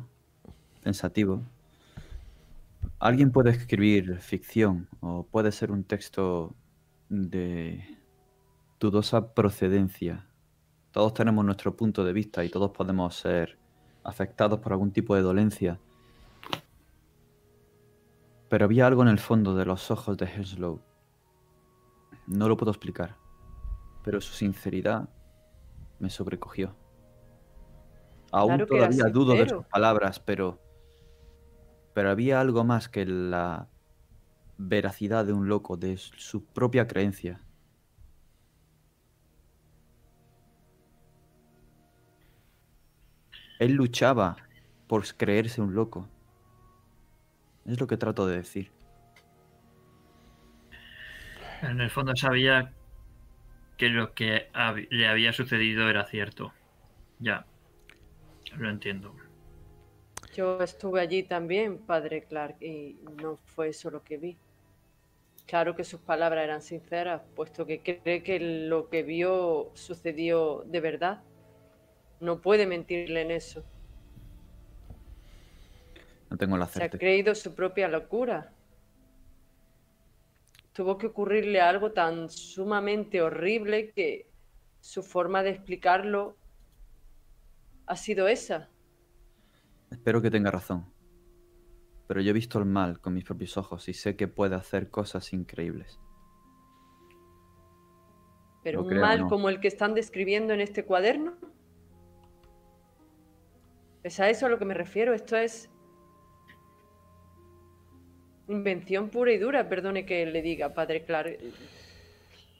pensativo. 0.82 1.42
Alguien 2.98 3.30
puede 3.30 3.50
escribir 3.50 4.18
ficción 4.20 4.88
o 5.00 5.26
puede 5.26 5.52
ser 5.52 5.70
un 5.70 5.84
texto 5.84 6.54
de 7.08 7.98
dudosa 8.80 9.34
procedencia. 9.34 10.26
Todos 10.92 11.12
tenemos 11.12 11.44
nuestro 11.44 11.76
punto 11.76 12.04
de 12.04 12.14
vista 12.14 12.42
y 12.44 12.48
todos 12.48 12.70
podemos 12.70 13.14
ser 13.14 13.58
afectados 14.02 14.60
por 14.60 14.72
algún 14.72 14.92
tipo 14.92 15.14
de 15.14 15.22
dolencia. 15.22 15.78
Pero 18.48 18.64
había 18.64 18.86
algo 18.86 19.02
en 19.02 19.08
el 19.08 19.18
fondo 19.18 19.54
de 19.54 19.66
los 19.66 19.90
ojos 19.90 20.16
de 20.16 20.26
Henslow. 20.26 20.80
No 22.26 22.48
lo 22.48 22.56
puedo 22.56 22.70
explicar, 22.70 23.16
pero 24.02 24.20
su 24.20 24.32
sinceridad 24.32 25.08
me 25.98 26.08
sobrecogió. 26.08 26.74
Aún 28.32 28.48
Claro 28.48 28.66
todavía 28.66 29.04
dudo 29.04 29.34
de 29.34 29.48
sus 29.48 29.66
palabras, 29.66 30.18
pero. 30.18 30.65
Pero 31.96 32.10
había 32.10 32.42
algo 32.42 32.62
más 32.62 32.90
que 32.90 33.06
la 33.06 33.68
veracidad 34.58 35.24
de 35.24 35.32
un 35.32 35.48
loco, 35.48 35.78
de 35.78 35.96
su 35.96 36.44
propia 36.44 36.86
creencia. 36.86 37.40
Él 43.58 43.72
luchaba 43.72 44.36
por 44.86 45.06
creerse 45.16 45.62
un 45.62 45.74
loco. 45.74 46.06
Es 47.64 47.80
lo 47.80 47.86
que 47.86 47.96
trato 47.96 48.26
de 48.26 48.36
decir. 48.36 48.70
En 51.62 51.80
el 51.80 51.88
fondo 51.88 52.14
sabía 52.14 52.74
que 53.78 53.88
lo 53.88 54.12
que 54.12 54.50
le 54.90 55.08
había 55.08 55.32
sucedido 55.32 55.88
era 55.88 56.04
cierto. 56.04 56.52
Ya, 57.20 57.46
lo 58.54 58.68
entiendo. 58.68 59.16
Yo 60.36 60.62
estuve 60.62 61.00
allí 61.00 61.22
también, 61.22 61.78
padre 61.78 62.24
Clark, 62.24 62.56
y 62.60 62.98
no 63.22 63.38
fue 63.38 63.68
eso 63.68 63.90
lo 63.90 64.02
que 64.04 64.18
vi. 64.18 64.36
Claro 65.46 65.74
que 65.74 65.82
sus 65.82 65.98
palabras 65.98 66.44
eran 66.44 66.60
sinceras, 66.60 67.22
puesto 67.34 67.64
que 67.64 67.80
cree 67.80 68.22
que 68.22 68.38
lo 68.38 68.90
que 68.90 69.02
vio 69.02 69.70
sucedió 69.72 70.62
de 70.66 70.80
verdad. 70.80 71.22
No 72.20 72.42
puede 72.42 72.66
mentirle 72.66 73.22
en 73.22 73.30
eso. 73.30 73.64
No 76.28 76.36
tengo 76.36 76.58
la 76.58 76.66
Se 76.66 76.80
ha 76.80 76.82
certeza. 76.82 76.98
creído 76.98 77.34
su 77.34 77.54
propia 77.54 77.88
locura. 77.88 78.52
Tuvo 80.74 80.98
que 80.98 81.06
ocurrirle 81.06 81.62
algo 81.62 81.92
tan 81.92 82.28
sumamente 82.28 83.22
horrible 83.22 83.90
que 83.92 84.28
su 84.80 85.02
forma 85.02 85.42
de 85.42 85.48
explicarlo 85.48 86.36
ha 87.86 87.96
sido 87.96 88.28
esa. 88.28 88.68
Espero 89.90 90.20
que 90.20 90.30
tenga 90.30 90.50
razón. 90.50 90.86
Pero 92.06 92.20
yo 92.20 92.30
he 92.30 92.34
visto 92.34 92.58
el 92.58 92.64
mal 92.64 93.00
con 93.00 93.14
mis 93.14 93.24
propios 93.24 93.56
ojos 93.56 93.88
y 93.88 93.92
sé 93.92 94.16
que 94.16 94.28
puede 94.28 94.54
hacer 94.54 94.90
cosas 94.90 95.32
increíbles. 95.32 96.00
Pero 98.62 98.82
un 98.82 98.98
mal 98.98 99.22
no. 99.22 99.28
como 99.28 99.48
el 99.48 99.60
que 99.60 99.68
están 99.68 99.94
describiendo 99.94 100.52
en 100.52 100.60
este 100.60 100.84
cuaderno. 100.84 101.36
Es 104.02 104.20
a 104.20 104.28
eso 104.28 104.46
a 104.46 104.48
lo 104.48 104.58
que 104.58 104.64
me 104.64 104.74
refiero. 104.74 105.14
Esto 105.14 105.36
es 105.36 105.70
invención 108.48 109.08
pura 109.08 109.32
y 109.32 109.38
dura, 109.38 109.68
perdone 109.68 110.06
que 110.06 110.26
le 110.26 110.42
diga, 110.42 110.74
padre 110.74 111.04
Clark. 111.04 111.38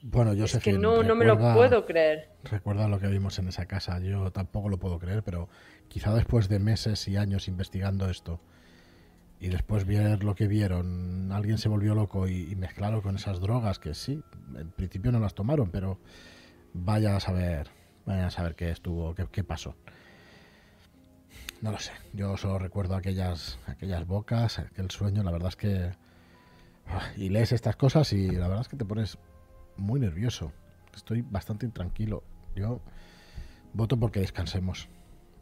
Bueno, 0.03 0.31
Es 0.33 0.37
que 0.37 0.43
Josephine, 0.43 0.79
no, 0.79 1.03
no 1.03 1.15
me 1.15 1.25
lo 1.25 1.35
recuerda- 1.35 1.55
puedo 1.55 1.87
creer. 1.87 2.29
Recuerda 2.45 2.87
lo 2.89 2.99
que 3.01 3.09
vimos 3.09 3.39
en 3.39 3.49
esa 3.49 3.67
casa. 3.67 3.99
Yo 3.99 4.31
tampoco 4.31 4.69
lo 4.69 4.79
puedo 4.79 4.99
creer, 4.99 5.23
pero 5.23 5.49
quizá 5.89 6.15
después 6.15 6.49
de 6.49 6.59
meses 6.59 7.07
y 7.09 7.17
años 7.17 7.49
investigando 7.49 8.09
esto 8.09 8.41
y 9.41 9.49
después 9.49 9.85
ver 9.85 10.23
lo 10.25 10.35
que 10.35 10.47
vieron, 10.47 11.31
alguien 11.33 11.59
se 11.59 11.69
volvió 11.69 11.95
loco 11.95 12.29
y, 12.29 12.51
y 12.51 12.57
mezclarlo 12.57 13.03
con 13.03 13.17
esas 13.17 13.41
drogas 13.41 13.79
que 13.79 13.95
sí, 13.95 14.23
en 14.57 14.71
principio 14.71 15.13
no 15.13 15.19
las 15.19 15.35
tomaron, 15.35 15.71
pero 15.71 15.99
vaya 16.73 17.17
a 17.17 17.21
saber, 17.21 17.69
vaya 18.07 18.27
a 18.29 18.31
saber 18.31 18.55
qué 18.55 18.71
estuvo, 18.71 19.15
qué, 19.15 19.27
qué 19.31 19.45
pasó. 19.45 19.75
No 21.63 21.73
lo 21.73 21.79
sé. 21.79 21.93
Yo 22.13 22.37
solo 22.37 22.59
recuerdo 22.59 22.95
aquellas, 22.97 23.59
aquellas 23.67 24.07
bocas, 24.07 24.59
aquel 24.59 24.91
sueño. 24.91 25.23
La 25.23 25.31
verdad 25.33 25.49
es 25.49 25.57
que 25.57 25.91
ah, 26.87 27.03
y 27.17 27.31
lees 27.31 27.53
estas 27.53 27.77
cosas 27.77 28.13
y 28.13 28.31
la 28.31 28.47
verdad 28.47 28.61
es 28.61 28.69
que 28.69 28.77
te 28.77 28.85
pones 28.85 29.19
muy 29.77 30.01
nervioso. 30.01 30.53
Estoy 30.95 31.23
bastante 31.23 31.67
intranquilo. 31.67 32.23
Yo 32.55 32.81
voto 33.73 33.99
porque 33.99 34.21
descansemos. 34.21 34.89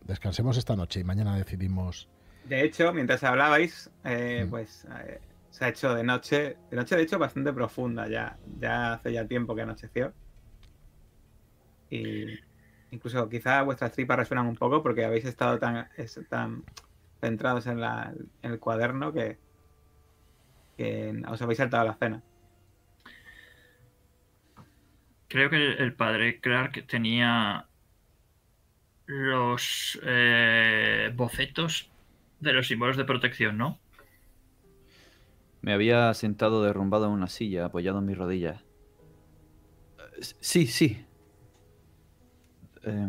Descansemos 0.04 0.56
esta 0.56 0.76
noche 0.76 1.00
y 1.00 1.04
mañana 1.04 1.36
decidimos. 1.36 2.08
De 2.44 2.62
hecho, 2.62 2.92
mientras 2.92 3.22
hablabais, 3.24 3.90
eh, 4.04 4.44
Mm. 4.46 4.50
pues 4.50 4.86
eh, 5.06 5.20
se 5.50 5.64
ha 5.64 5.68
hecho 5.68 5.94
de 5.94 6.02
noche, 6.02 6.56
de 6.70 6.76
noche 6.76 6.96
de 6.96 7.02
hecho 7.02 7.18
bastante 7.18 7.52
profunda 7.52 8.08
ya, 8.08 8.36
ya 8.60 8.94
hace 8.94 9.12
ya 9.12 9.26
tiempo 9.26 9.54
que 9.54 9.62
anocheció. 9.62 10.12
Y 11.90 12.24
incluso 12.90 13.28
quizá 13.28 13.62
vuestras 13.62 13.92
tripas 13.92 14.18
resuenan 14.18 14.46
un 14.46 14.56
poco 14.56 14.82
porque 14.82 15.04
habéis 15.04 15.24
estado 15.24 15.58
tan, 15.58 15.88
es- 15.96 16.20
tan 16.28 16.64
centrados 17.20 17.66
en, 17.66 17.80
la- 17.80 18.12
en 18.42 18.50
el 18.52 18.58
cuaderno 18.58 19.12
que, 19.12 19.38
que 20.76 21.22
os 21.28 21.40
habéis 21.40 21.58
saltado 21.58 21.84
la 21.84 21.94
cena. 21.94 22.22
Creo 25.34 25.50
que 25.50 25.56
el, 25.56 25.82
el 25.82 25.94
padre 25.94 26.38
Clark 26.38 26.86
tenía 26.86 27.66
los 29.06 29.98
eh, 30.04 31.10
bocetos 31.12 31.90
de 32.38 32.52
los 32.52 32.68
símbolos 32.68 32.96
de 32.96 33.04
protección, 33.04 33.58
¿no? 33.58 33.80
Me 35.60 35.72
había 35.72 36.14
sentado 36.14 36.62
derrumbado 36.62 37.06
en 37.06 37.10
una 37.10 37.26
silla, 37.26 37.64
apoyado 37.64 37.98
en 37.98 38.06
mis 38.06 38.16
rodillas. 38.16 38.62
Eh, 39.98 40.22
Sí, 40.40 40.68
sí. 40.68 41.04
Eh, 42.84 43.08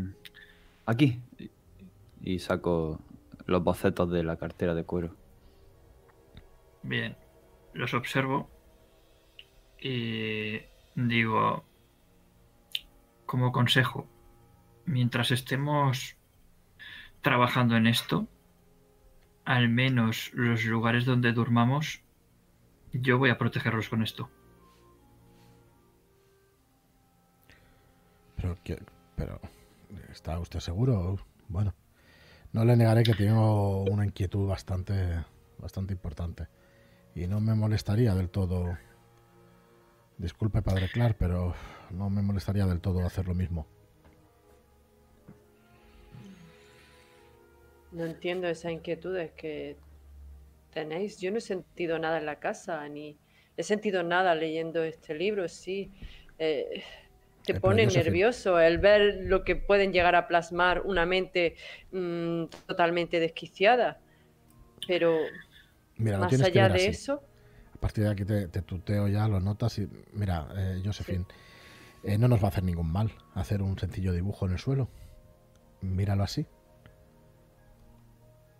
aquí. 0.87 1.19
Y 2.23 2.39
saco 2.39 2.99
los 3.45 3.63
bocetos 3.63 4.09
de 4.09 4.23
la 4.23 4.37
cartera 4.37 4.73
de 4.73 4.83
cuero. 4.83 5.15
Bien, 6.81 7.15
los 7.73 7.93
observo 7.93 8.49
y 9.79 10.59
digo, 10.95 11.63
como 13.35 13.51
consejo, 13.51 14.07
mientras 14.85 15.29
estemos 15.29 16.15
trabajando 17.19 17.75
en 17.75 17.85
esto, 17.85 18.29
al 19.43 19.67
menos 19.67 20.31
los 20.33 20.63
lugares 20.63 21.03
donde 21.03 21.33
durmamos, 21.33 22.01
yo 22.93 23.17
voy 23.17 23.31
a 23.31 23.37
protegerlos 23.37 23.89
con 23.89 24.03
esto. 24.03 24.29
Pero, 28.37 28.57
pero 29.17 29.41
¿está 30.13 30.39
usted 30.39 30.61
seguro? 30.61 31.17
Bueno, 31.49 31.73
no 32.53 32.63
le 32.63 32.77
negaré 32.77 33.03
que 33.03 33.15
tengo 33.15 33.83
una 33.83 34.05
inquietud 34.05 34.47
bastante, 34.47 35.25
bastante 35.57 35.91
importante. 35.91 36.47
Y 37.13 37.27
no 37.27 37.41
me 37.41 37.53
molestaría 37.53 38.15
del 38.15 38.29
todo 38.29 38.77
Disculpe, 40.17 40.61
padre 40.61 40.89
Clark, 40.89 41.17
pero 41.19 41.53
no 41.91 42.09
me 42.09 42.21
molestaría 42.21 42.65
del 42.65 42.79
todo 42.79 43.05
hacer 43.05 43.27
lo 43.27 43.33
mismo. 43.33 43.67
No 47.91 48.05
entiendo 48.05 48.47
esas 48.47 48.71
inquietudes 48.71 49.31
que 49.33 49.77
tenéis. 50.71 51.19
Yo 51.19 51.31
no 51.31 51.37
he 51.37 51.41
sentido 51.41 51.99
nada 51.99 52.17
en 52.17 52.25
la 52.25 52.39
casa, 52.39 52.87
ni 52.87 53.17
he 53.57 53.63
sentido 53.63 54.03
nada 54.03 54.35
leyendo 54.35 54.83
este 54.83 55.15
libro. 55.15 55.47
Sí, 55.47 55.91
eh, 56.37 56.83
te 57.43 57.53
pero 57.53 57.61
pone 57.61 57.85
nervioso 57.85 58.59
el 58.59 58.79
ver 58.79 59.19
lo 59.21 59.43
que 59.43 59.55
pueden 59.55 59.93
llegar 59.93 60.15
a 60.15 60.27
plasmar 60.27 60.81
una 60.81 61.05
mente 61.05 61.55
mm, 61.91 62.45
totalmente 62.65 63.19
desquiciada. 63.19 63.99
Pero 64.87 65.17
Mira, 65.97 66.19
más 66.19 66.41
allá 66.41 66.69
de 66.69 66.75
así. 66.75 66.87
eso, 66.87 67.23
partir 67.85 68.03
de 68.05 68.09
aquí 68.09 68.25
te, 68.25 68.47
te 68.47 68.61
tuteo 68.63 69.07
ya, 69.07 69.27
lo 69.27 69.39
notas 69.39 69.77
y... 69.77 69.87
Mira, 70.13 70.47
eh, 70.57 70.81
Josephine, 70.83 71.25
eh, 72.03 72.17
no 72.17 72.27
nos 72.27 72.39
va 72.41 72.45
a 72.45 72.47
hacer 72.49 72.63
ningún 72.63 72.91
mal 72.91 73.11
hacer 73.35 73.61
un 73.61 73.77
sencillo 73.77 74.11
dibujo 74.11 74.45
en 74.47 74.53
el 74.53 74.59
suelo. 74.59 74.89
Míralo 75.81 76.23
así. 76.23 76.47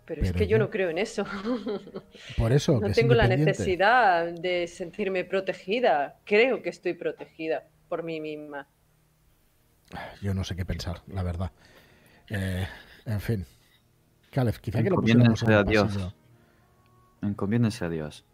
pero 0.04 0.22
es 0.22 0.32
que 0.32 0.46
yo 0.46 0.52
yo- 0.52 0.58
no 0.58 0.70
creo 0.70 0.90
en 0.90 0.98
eso. 0.98 1.24
Por 2.36 2.52
eso, 2.52 2.74
No 2.74 2.80
que 2.82 2.90
es 2.92 2.96
tengo 2.96 3.14
la 3.14 3.26
necesidad 3.26 4.26
de 4.32 4.66
sentirme 4.68 5.24
protegida. 5.24 6.20
Creo 6.24 6.62
que 6.62 6.68
estoy 6.70 6.94
protegida 6.94 7.64
por 7.88 8.02
mí 8.04 8.20
misma. 8.20 8.68
Yo 10.22 10.34
no 10.34 10.44
sé 10.44 10.54
qué 10.56 10.64
pensar, 10.64 11.02
la 11.08 11.22
verdad. 11.24 11.50
Eh, 12.30 12.66
en 13.06 13.20
fin. 13.20 13.46
Caleb, 14.30 14.54
quizá 14.60 14.82
que 14.82 14.90
lo 14.90 14.96
pusiéramos 14.96 15.42
a 15.42 15.62
Dios. 15.64 16.14
Encomiéndense 17.22 17.84
a 17.84 17.88
Dios. 17.88 18.24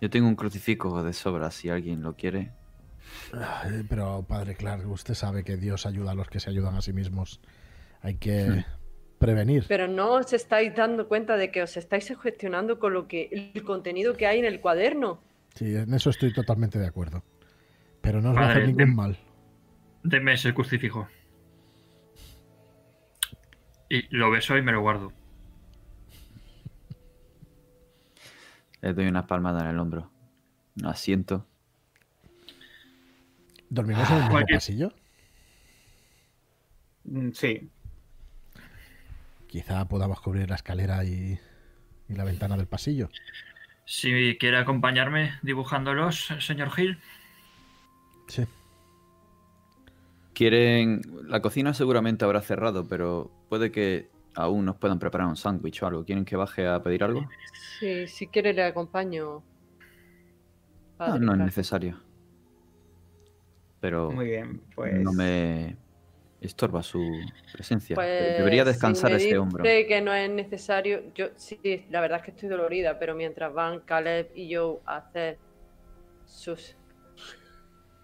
Yo 0.00 0.10
tengo 0.10 0.28
un 0.28 0.36
crucifijo 0.36 1.02
de 1.02 1.12
sobra 1.12 1.50
si 1.50 1.68
alguien 1.70 2.02
lo 2.02 2.14
quiere. 2.14 2.52
Pero, 3.88 4.24
padre 4.28 4.54
Clark, 4.56 4.86
usted 4.90 5.14
sabe 5.14 5.42
que 5.44 5.56
Dios 5.56 5.86
ayuda 5.86 6.10
a 6.10 6.14
los 6.14 6.28
que 6.28 6.40
se 6.40 6.50
ayudan 6.50 6.74
a 6.76 6.82
sí 6.82 6.92
mismos. 6.92 7.40
Hay 8.02 8.16
que 8.16 8.64
prevenir. 9.18 9.64
Pero 9.68 9.88
no 9.88 10.12
os 10.12 10.32
estáis 10.32 10.74
dando 10.74 11.08
cuenta 11.08 11.36
de 11.36 11.50
que 11.50 11.62
os 11.62 11.76
estáis 11.76 12.12
gestionando 12.22 12.78
con 12.78 12.92
lo 12.92 13.08
que 13.08 13.28
el 13.54 13.62
contenido 13.64 14.14
que 14.16 14.26
hay 14.26 14.38
en 14.40 14.44
el 14.44 14.60
cuaderno. 14.60 15.22
Sí, 15.54 15.74
en 15.74 15.94
eso 15.94 16.10
estoy 16.10 16.32
totalmente 16.34 16.78
de 16.78 16.86
acuerdo. 16.86 17.24
Pero 18.02 18.20
no 18.20 18.30
os 18.30 18.36
va 18.36 18.42
a 18.42 18.50
hacer 18.50 18.66
ningún 18.66 18.76
de- 18.90 18.94
mal. 18.94 19.18
Deme 20.02 20.34
ese 20.34 20.52
crucifijo. 20.52 21.08
Y 23.88 24.14
lo 24.14 24.30
beso 24.30 24.56
y 24.58 24.62
me 24.62 24.72
lo 24.72 24.80
guardo. 24.82 25.12
Le 28.82 28.92
doy 28.92 29.06
una 29.06 29.26
palmada 29.26 29.62
en 29.62 29.68
el 29.68 29.78
hombro. 29.78 30.10
Un 30.78 30.86
asiento. 30.86 31.46
¿Dormimos 33.68 34.08
en 34.10 34.16
el 34.16 34.22
mismo 34.24 34.40
pasillo? 34.52 34.92
Mm, 37.04 37.30
Sí, 37.32 37.70
Quizá 39.48 39.86
podamos 39.88 40.20
cubrir 40.20 40.48
la 40.50 40.56
escalera 40.56 41.04
y, 41.04 41.38
y 42.08 42.14
la 42.14 42.24
ventana 42.24 42.56
del 42.56 42.66
pasillo. 42.66 43.08
Si 43.84 44.36
quiere 44.38 44.58
acompañarme 44.58 45.34
dibujándolos, 45.42 46.28
señor 46.40 46.70
Hill. 46.76 46.98
Sí. 48.28 48.44
Quieren. 50.34 51.00
La 51.24 51.40
cocina 51.40 51.72
seguramente 51.72 52.24
habrá 52.24 52.42
cerrado, 52.42 52.86
pero 52.88 53.30
puede 53.48 53.70
que 53.70 54.10
aún 54.36 54.64
nos 54.64 54.76
puedan 54.76 54.98
preparar 54.98 55.26
un 55.26 55.36
sándwich 55.36 55.82
o 55.82 55.86
algo. 55.86 56.04
¿Quieren 56.04 56.24
que 56.24 56.36
baje 56.36 56.66
a 56.66 56.82
pedir 56.82 57.02
algo? 57.02 57.26
Sí, 57.80 58.06
si 58.06 58.28
quiere 58.28 58.52
le 58.52 58.64
acompaño. 58.64 59.24
No, 59.34 59.42
Padre, 60.96 61.20
no 61.20 61.32
es 61.32 61.38
necesario. 61.38 62.00
Pero 63.80 64.10
muy 64.10 64.26
bien. 64.26 64.62
Pues 64.74 64.94
no 65.00 65.12
me 65.12 65.76
estorba 66.40 66.82
su 66.82 67.02
presencia. 67.52 67.94
Pues, 67.94 68.38
Debería 68.38 68.62
si 68.64 68.68
descansar 68.70 69.10
me 69.10 69.16
ese 69.16 69.26
dice 69.26 69.38
hombro. 69.38 69.62
que 69.64 70.00
no 70.00 70.14
es 70.14 70.30
necesario. 70.30 71.02
Yo 71.14 71.28
sí, 71.36 71.86
la 71.90 72.00
verdad 72.00 72.18
es 72.20 72.24
que 72.24 72.30
estoy 72.30 72.48
dolorida, 72.48 72.98
pero 72.98 73.14
mientras 73.14 73.52
van 73.52 73.80
Caleb 73.80 74.30
y 74.34 74.48
yo 74.48 74.80
a 74.86 74.96
hacer 74.98 75.38
sus. 76.24 76.76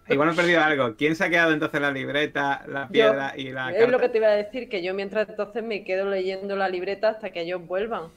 Igual 0.09 0.29
he 0.31 0.33
perdido 0.35 0.63
algo. 0.63 0.95
¿Quién 0.95 1.15
se 1.15 1.23
ha 1.25 1.29
quedado 1.29 1.53
entonces 1.53 1.79
la 1.81 1.91
libreta, 1.91 2.63
la 2.67 2.87
piedra 2.87 3.33
y 3.35 3.51
la 3.51 3.71
es 3.71 3.89
lo 3.89 3.99
que 3.99 4.09
te 4.09 4.17
iba 4.17 4.27
a 4.27 4.31
decir, 4.31 4.69
que 4.69 4.83
yo 4.83 4.93
mientras 4.93 5.29
entonces 5.29 5.63
me 5.63 5.83
quedo 5.83 6.09
leyendo 6.09 6.55
la 6.55 6.69
libreta 6.69 7.09
hasta 7.09 7.29
que 7.31 7.41
ellos 7.41 7.65
vuelvan. 7.65 8.09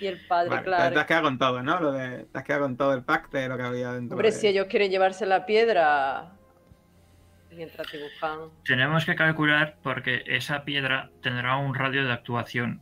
Y 0.00 0.06
el 0.06 0.18
padre, 0.26 0.48
Vale, 0.50 0.62
claro. 0.62 0.94
Te 0.94 1.00
has 1.00 1.06
quedado 1.06 1.24
con 1.24 1.38
todo, 1.38 1.62
¿no? 1.62 1.78
Lo 1.78 1.92
de, 1.92 2.24
te 2.24 2.38
has 2.38 2.44
quedado 2.44 2.62
con 2.62 2.76
todo 2.76 2.94
el 2.94 3.02
pack 3.02 3.30
de 3.32 3.48
lo 3.48 3.56
que 3.58 3.62
había 3.64 3.92
dentro. 3.92 4.16
Hombre, 4.16 4.30
de- 4.30 4.36
si 4.36 4.46
ellos 4.46 4.66
quieren 4.66 4.90
llevarse 4.90 5.26
la 5.26 5.44
piedra 5.44 6.32
mientras 7.50 7.90
dibujan. 7.92 8.38
Tenemos 8.64 9.04
que 9.04 9.14
calcular 9.14 9.76
porque 9.82 10.22
esa 10.26 10.64
piedra 10.64 11.10
tendrá 11.22 11.56
un 11.56 11.74
radio 11.74 12.06
de 12.06 12.12
actuación. 12.12 12.80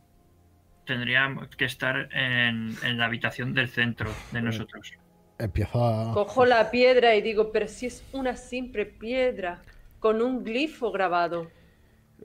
Tendría 0.85 1.35
que 1.57 1.65
estar 1.65 2.07
en, 2.13 2.75
en 2.83 2.97
la 2.97 3.05
habitación 3.05 3.53
del 3.53 3.67
centro 3.67 4.09
de 4.31 4.41
nosotros. 4.41 4.93
Cojo 6.13 6.45
la 6.45 6.69
piedra 6.69 7.15
y 7.15 7.21
digo, 7.21 7.51
pero 7.51 7.67
si 7.67 7.85
es 7.85 8.03
una 8.11 8.35
simple 8.35 8.85
piedra 8.85 9.61
con 9.99 10.21
un 10.21 10.43
glifo 10.43 10.91
grabado. 10.91 11.49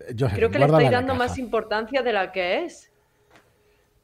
Josephine, 0.01 0.35
Creo 0.35 0.51
que 0.51 0.59
le 0.59 0.67
estoy 0.67 0.89
dando 0.89 1.15
más 1.15 1.39
importancia 1.39 2.03
de 2.03 2.13
la 2.13 2.33
que 2.33 2.65
es. 2.65 2.91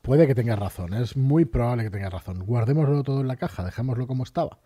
Puede 0.02 0.26
que 0.26 0.34
tengas 0.34 0.58
razón, 0.58 0.94
es 0.94 1.16
muy 1.16 1.44
probable 1.44 1.84
que 1.84 1.90
tengas 1.90 2.12
razón. 2.12 2.44
Guardémoslo 2.46 3.02
todo 3.02 3.20
en 3.20 3.28
la 3.28 3.36
caja, 3.36 3.64
dejémoslo 3.64 4.06
como 4.06 4.22
estaba. 4.22 4.58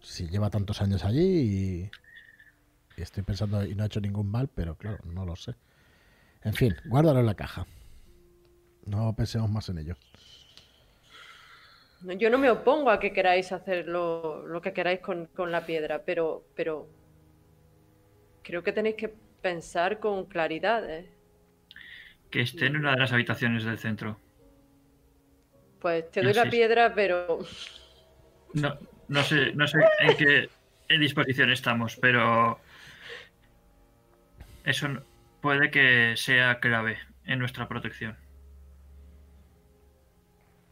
Si 0.00 0.28
lleva 0.28 0.50
tantos 0.50 0.82
años 0.82 1.04
allí 1.04 1.20
y, 1.20 1.90
y 2.96 3.02
estoy 3.02 3.22
pensando 3.22 3.64
y 3.64 3.74
no 3.74 3.84
ha 3.84 3.86
hecho 3.86 4.00
ningún 4.00 4.30
mal, 4.30 4.48
pero 4.48 4.76
claro, 4.76 4.98
no 5.04 5.24
lo 5.24 5.36
sé. 5.36 5.54
En 6.42 6.54
fin, 6.54 6.74
guárdalo 6.86 7.20
en 7.20 7.26
la 7.26 7.34
caja. 7.34 7.66
No 8.84 9.14
pensemos 9.14 9.48
más 9.50 9.68
en 9.68 9.78
ello. 9.78 9.94
Yo 12.02 12.30
no 12.30 12.38
me 12.38 12.50
opongo 12.50 12.90
a 12.90 12.98
que 12.98 13.12
queráis 13.12 13.52
hacer 13.52 13.86
lo, 13.86 14.46
lo 14.46 14.60
que 14.62 14.72
queráis 14.72 15.00
con, 15.00 15.26
con 15.26 15.52
la 15.52 15.66
piedra, 15.66 16.02
pero, 16.04 16.44
pero 16.54 16.88
creo 18.42 18.62
que 18.62 18.72
tenéis 18.72 18.96
que 18.96 19.12
pensar 19.42 19.98
con 19.98 20.24
claridad. 20.26 20.88
¿eh? 20.88 21.10
Que 22.30 22.40
esté 22.40 22.66
en 22.66 22.76
una 22.76 22.92
de 22.92 22.98
las 23.00 23.12
habitaciones 23.12 23.64
del 23.64 23.78
centro. 23.78 24.18
Pues 25.80 26.10
te 26.10 26.22
doy 26.22 26.34
la 26.34 26.48
piedra, 26.48 26.94
pero 26.94 27.40
No, 28.54 28.78
no 29.08 29.22
sé, 29.22 29.52
no 29.54 29.66
sé 29.66 29.78
en 30.00 30.16
qué 30.16 30.48
en 30.88 31.00
disposición 31.00 31.50
estamos, 31.50 31.96
pero 31.96 32.58
eso 34.64 34.88
puede 35.40 35.70
que 35.70 36.14
sea 36.16 36.60
clave 36.60 36.98
en 37.24 37.38
nuestra 37.38 37.68
protección. 37.68 38.16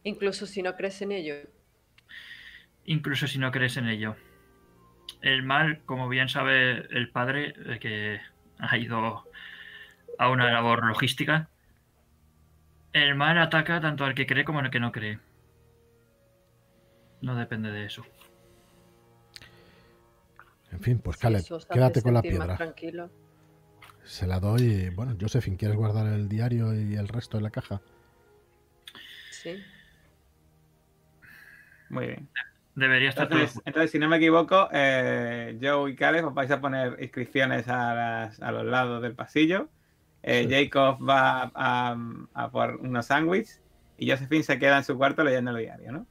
Incluso 0.03 0.45
si 0.45 0.61
no 0.61 0.75
crees 0.75 1.01
en 1.01 1.11
ello. 1.11 1.35
incluso 2.85 3.27
si 3.27 3.37
no 3.37 3.51
crees 3.51 3.77
en 3.77 3.87
ello. 3.87 4.15
El 5.21 5.43
mal, 5.43 5.83
como 5.85 6.09
bien 6.09 6.29
sabe 6.29 6.87
el 6.95 7.09
padre, 7.11 7.53
eh, 7.65 7.79
que 7.79 8.19
ha 8.57 8.77
ido 8.77 9.25
a 10.17 10.29
una 10.29 10.51
labor 10.51 10.85
logística, 10.85 11.49
el 12.93 13.15
mal 13.15 13.37
ataca 13.37 13.79
tanto 13.79 14.05
al 14.05 14.15
que 14.15 14.25
cree 14.25 14.43
como 14.43 14.59
al 14.59 14.71
que 14.71 14.79
no 14.79 14.91
cree. 14.91 15.19
No 17.21 17.35
depende 17.35 17.71
de 17.71 17.85
eso. 17.85 18.03
En 20.71 20.79
fin, 20.79 20.99
pues 20.99 21.17
Caleb, 21.17 21.43
quédate 21.71 22.01
con 22.01 22.13
la 22.13 22.21
piedra. 22.21 22.55
tranquilo. 22.57 23.09
Se 24.03 24.25
la 24.25 24.39
doy 24.39 24.89
bueno, 24.89 25.15
Josephine, 25.19 25.57
¿quieres 25.57 25.77
guardar 25.77 26.07
el 26.07 26.27
diario 26.29 26.73
y 26.73 26.95
el 26.95 27.07
resto 27.07 27.37
en 27.37 27.43
la 27.43 27.49
caja? 27.51 27.81
Sí. 29.31 29.63
Muy 31.89 32.07
bien. 32.07 32.29
Debería 32.75 33.09
estar 33.09 33.27
todo. 33.27 33.39
Entonces, 33.39 33.61
entonces, 33.65 33.91
si 33.91 33.99
no 33.99 34.07
me 34.07 34.17
equivoco, 34.17 34.69
eh, 34.71 35.57
Joe 35.61 35.91
y 35.91 35.95
Caleb 35.95 36.27
os 36.27 36.33
vais 36.33 36.49
a 36.51 36.61
poner 36.61 36.97
inscripciones 37.01 37.67
a, 37.67 37.93
las- 37.93 38.41
a 38.41 38.51
los 38.51 38.65
lados 38.65 39.01
del 39.01 39.15
pasillo. 39.15 39.69
Eh, 40.23 40.45
Sí. 40.47 40.53
Jacob 40.69 40.97
va 41.07 41.51
a, 41.53 41.97
a 42.33 42.51
por 42.51 42.75
unos 42.77 43.05
sándwiches 43.07 43.61
y 43.97 44.09
Josephine 44.09 44.43
se 44.43 44.59
queda 44.59 44.77
en 44.77 44.83
su 44.83 44.97
cuarto 44.97 45.23
leyendo 45.23 45.51
el 45.51 45.57
diario, 45.57 45.91
¿no? 45.91 46.05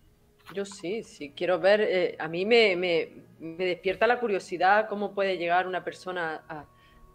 Yo 0.55 0.64
sí, 0.64 1.03
sí, 1.03 1.33
quiero 1.37 1.59
ver, 1.61 1.81
eh, 1.83 2.16
a 2.18 2.26
mí 2.29 2.47
me, 2.47 2.74
me- 2.76 3.09
me 3.39 3.64
despierta 3.66 4.07
la 4.07 4.18
curiosidad 4.18 4.89
cómo 4.89 5.14
puede 5.14 5.37
llegar 5.37 5.66
una 5.66 5.85
persona 5.85 6.43
a, 6.49 6.64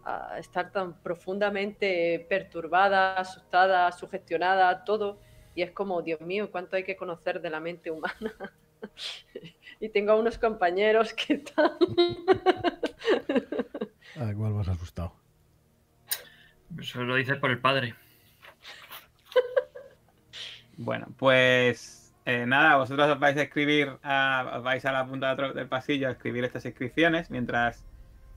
a 0.04 0.38
estar 0.38 0.70
tan 0.70 1.00
profundamente 1.02 2.24
perturbada, 2.28 3.16
asustada, 3.16 3.90
sugestionada, 3.92 4.84
todo, 4.84 5.20
y 5.54 5.62
es 5.62 5.70
como, 5.72 6.02
Dios 6.02 6.20
mío, 6.20 6.50
cuánto 6.50 6.76
hay 6.76 6.84
que 6.84 6.96
conocer 6.96 7.40
de 7.40 7.50
la 7.50 7.60
mente 7.60 7.90
humana. 7.90 8.34
y 9.80 9.88
tengo 9.88 10.12
a 10.12 10.16
unos 10.16 10.38
compañeros 10.38 11.12
que 11.14 11.34
están... 11.34 11.72
Ah, 14.16 14.30
igual 14.30 14.52
vas 14.52 14.68
asustado. 14.68 15.12
Eso 16.78 17.02
lo 17.02 17.16
dice 17.16 17.34
por 17.34 17.50
el 17.50 17.58
padre. 17.58 17.94
Bueno, 20.76 21.08
pues 21.18 22.12
eh, 22.24 22.46
nada, 22.46 22.76
vosotros 22.76 23.10
os 23.10 23.18
vais 23.18 23.36
a 23.36 23.42
escribir, 23.42 23.96
a- 24.02 24.54
os 24.58 24.62
vais 24.62 24.84
a 24.84 24.92
la 24.92 25.06
punta 25.06 25.26
de 25.28 25.32
otro- 25.34 25.52
del 25.52 25.68
pasillo 25.68 26.08
a 26.08 26.12
escribir 26.12 26.44
estas 26.44 26.64
inscripciones 26.64 27.30
mientras 27.30 27.84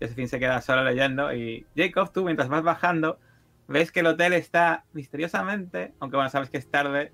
Josephine 0.01 0.27
se 0.27 0.39
queda 0.39 0.61
sola 0.61 0.83
leyendo. 0.83 1.33
Y 1.33 1.65
Jacob, 1.75 2.11
tú 2.11 2.23
mientras 2.23 2.49
vas 2.49 2.63
bajando, 2.63 3.19
ves 3.67 3.91
que 3.91 4.01
el 4.01 4.07
hotel 4.07 4.33
está 4.33 4.85
misteriosamente, 4.93 5.93
aunque 5.99 6.17
bueno, 6.17 6.29
sabes 6.29 6.49
que 6.49 6.57
es 6.57 6.69
tarde, 6.69 7.11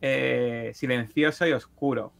eh, 0.00 0.72
silencioso 0.74 1.46
y 1.46 1.52
oscuro. 1.52 2.12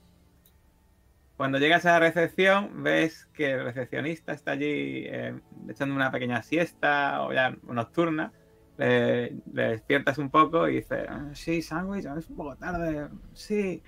Cuando 1.36 1.58
llegas 1.58 1.84
a 1.84 1.92
la 1.92 2.00
recepción, 2.00 2.82
ves 2.82 3.26
que 3.34 3.52
el 3.52 3.64
recepcionista 3.64 4.32
está 4.32 4.52
allí 4.52 5.04
eh, 5.06 5.38
echando 5.68 5.94
una 5.94 6.10
pequeña 6.10 6.42
siesta 6.42 7.22
o 7.22 7.32
ya 7.32 7.54
nocturna. 7.64 8.32
Le, 8.78 9.36
le 9.52 9.68
despiertas 9.68 10.18
un 10.18 10.30
poco 10.30 10.68
y 10.68 10.76
dice, 10.76 11.06
"Ah, 11.08 11.30
sí, 11.32 11.62
sándwich, 11.62 12.06
es 12.06 12.28
un 12.28 12.36
poco 12.36 12.56
tarde, 12.56 13.08
sí, 13.32 13.82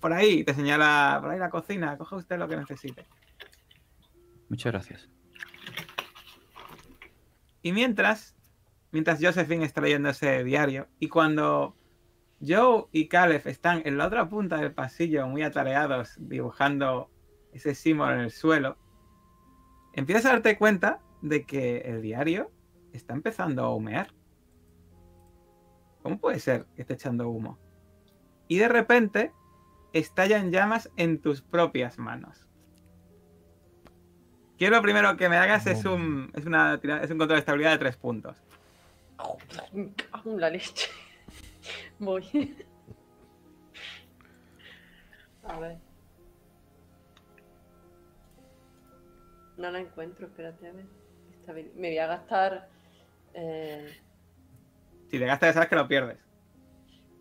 por 0.00 0.12
ahí, 0.12 0.44
te 0.44 0.54
señala, 0.54 1.18
por 1.20 1.30
ahí 1.30 1.38
la 1.38 1.50
cocina, 1.50 1.96
coge 1.96 2.16
usted 2.16 2.38
lo 2.38 2.48
que 2.48 2.56
necesite. 2.56 3.04
Muchas 4.48 4.72
gracias. 4.72 5.08
Y 7.62 7.72
mientras, 7.72 8.36
mientras 8.90 9.22
Josephine 9.22 9.64
está 9.64 9.80
leyendo 9.80 10.08
ese 10.08 10.44
diario, 10.44 10.88
y 10.98 11.08
cuando 11.08 11.76
Joe 12.46 12.86
y 12.92 13.08
Caleb 13.08 13.46
están 13.46 13.82
en 13.84 13.98
la 13.98 14.06
otra 14.06 14.28
punta 14.28 14.58
del 14.58 14.72
pasillo, 14.72 15.26
muy 15.26 15.42
atareados, 15.42 16.14
dibujando 16.18 17.10
ese 17.52 17.74
símbolo 17.74 18.14
en 18.14 18.20
el 18.20 18.30
suelo, 18.30 18.76
empiezas 19.92 20.26
a 20.26 20.30
darte 20.30 20.56
cuenta 20.56 21.00
de 21.22 21.44
que 21.44 21.78
el 21.78 22.02
diario 22.02 22.50
está 22.92 23.14
empezando 23.14 23.64
a 23.64 23.74
humear. 23.74 24.14
¿Cómo 26.02 26.18
puede 26.18 26.38
ser 26.38 26.66
que 26.76 26.82
esté 26.82 26.94
echando 26.94 27.28
humo? 27.28 27.58
Y 28.46 28.58
de 28.58 28.68
repente 28.68 29.32
estallan 29.92 30.52
llamas 30.52 30.90
en 30.96 31.20
tus 31.20 31.42
propias 31.42 31.98
manos. 31.98 32.48
Quiero 34.56 34.76
lo 34.76 34.82
primero 34.82 35.16
que 35.16 35.28
me 35.28 35.36
hagas 35.36 35.66
es 35.66 35.84
un, 35.84 36.30
es 36.34 36.44
una, 36.44 36.74
es 36.74 37.10
un 37.10 37.18
control 37.18 37.36
de 37.36 37.38
estabilidad 37.38 37.72
de 37.72 37.78
tres 37.78 37.96
puntos. 37.96 38.36
La 40.24 40.50
leche. 40.50 40.88
Voy. 41.98 42.56
A 45.44 45.58
ver. 45.58 45.78
No 49.56 49.70
la 49.70 49.80
encuentro, 49.80 50.26
espérate 50.26 50.68
a 50.68 50.72
ver. 50.72 50.84
Me 51.74 51.88
voy 51.88 51.98
a 51.98 52.06
gastar. 52.06 52.68
eh, 53.34 53.96
Si 55.10 55.18
te 55.18 55.24
gastas, 55.26 55.54
sabes 55.54 55.68
que 55.68 55.76
lo 55.76 55.88
pierdes. 55.88 56.18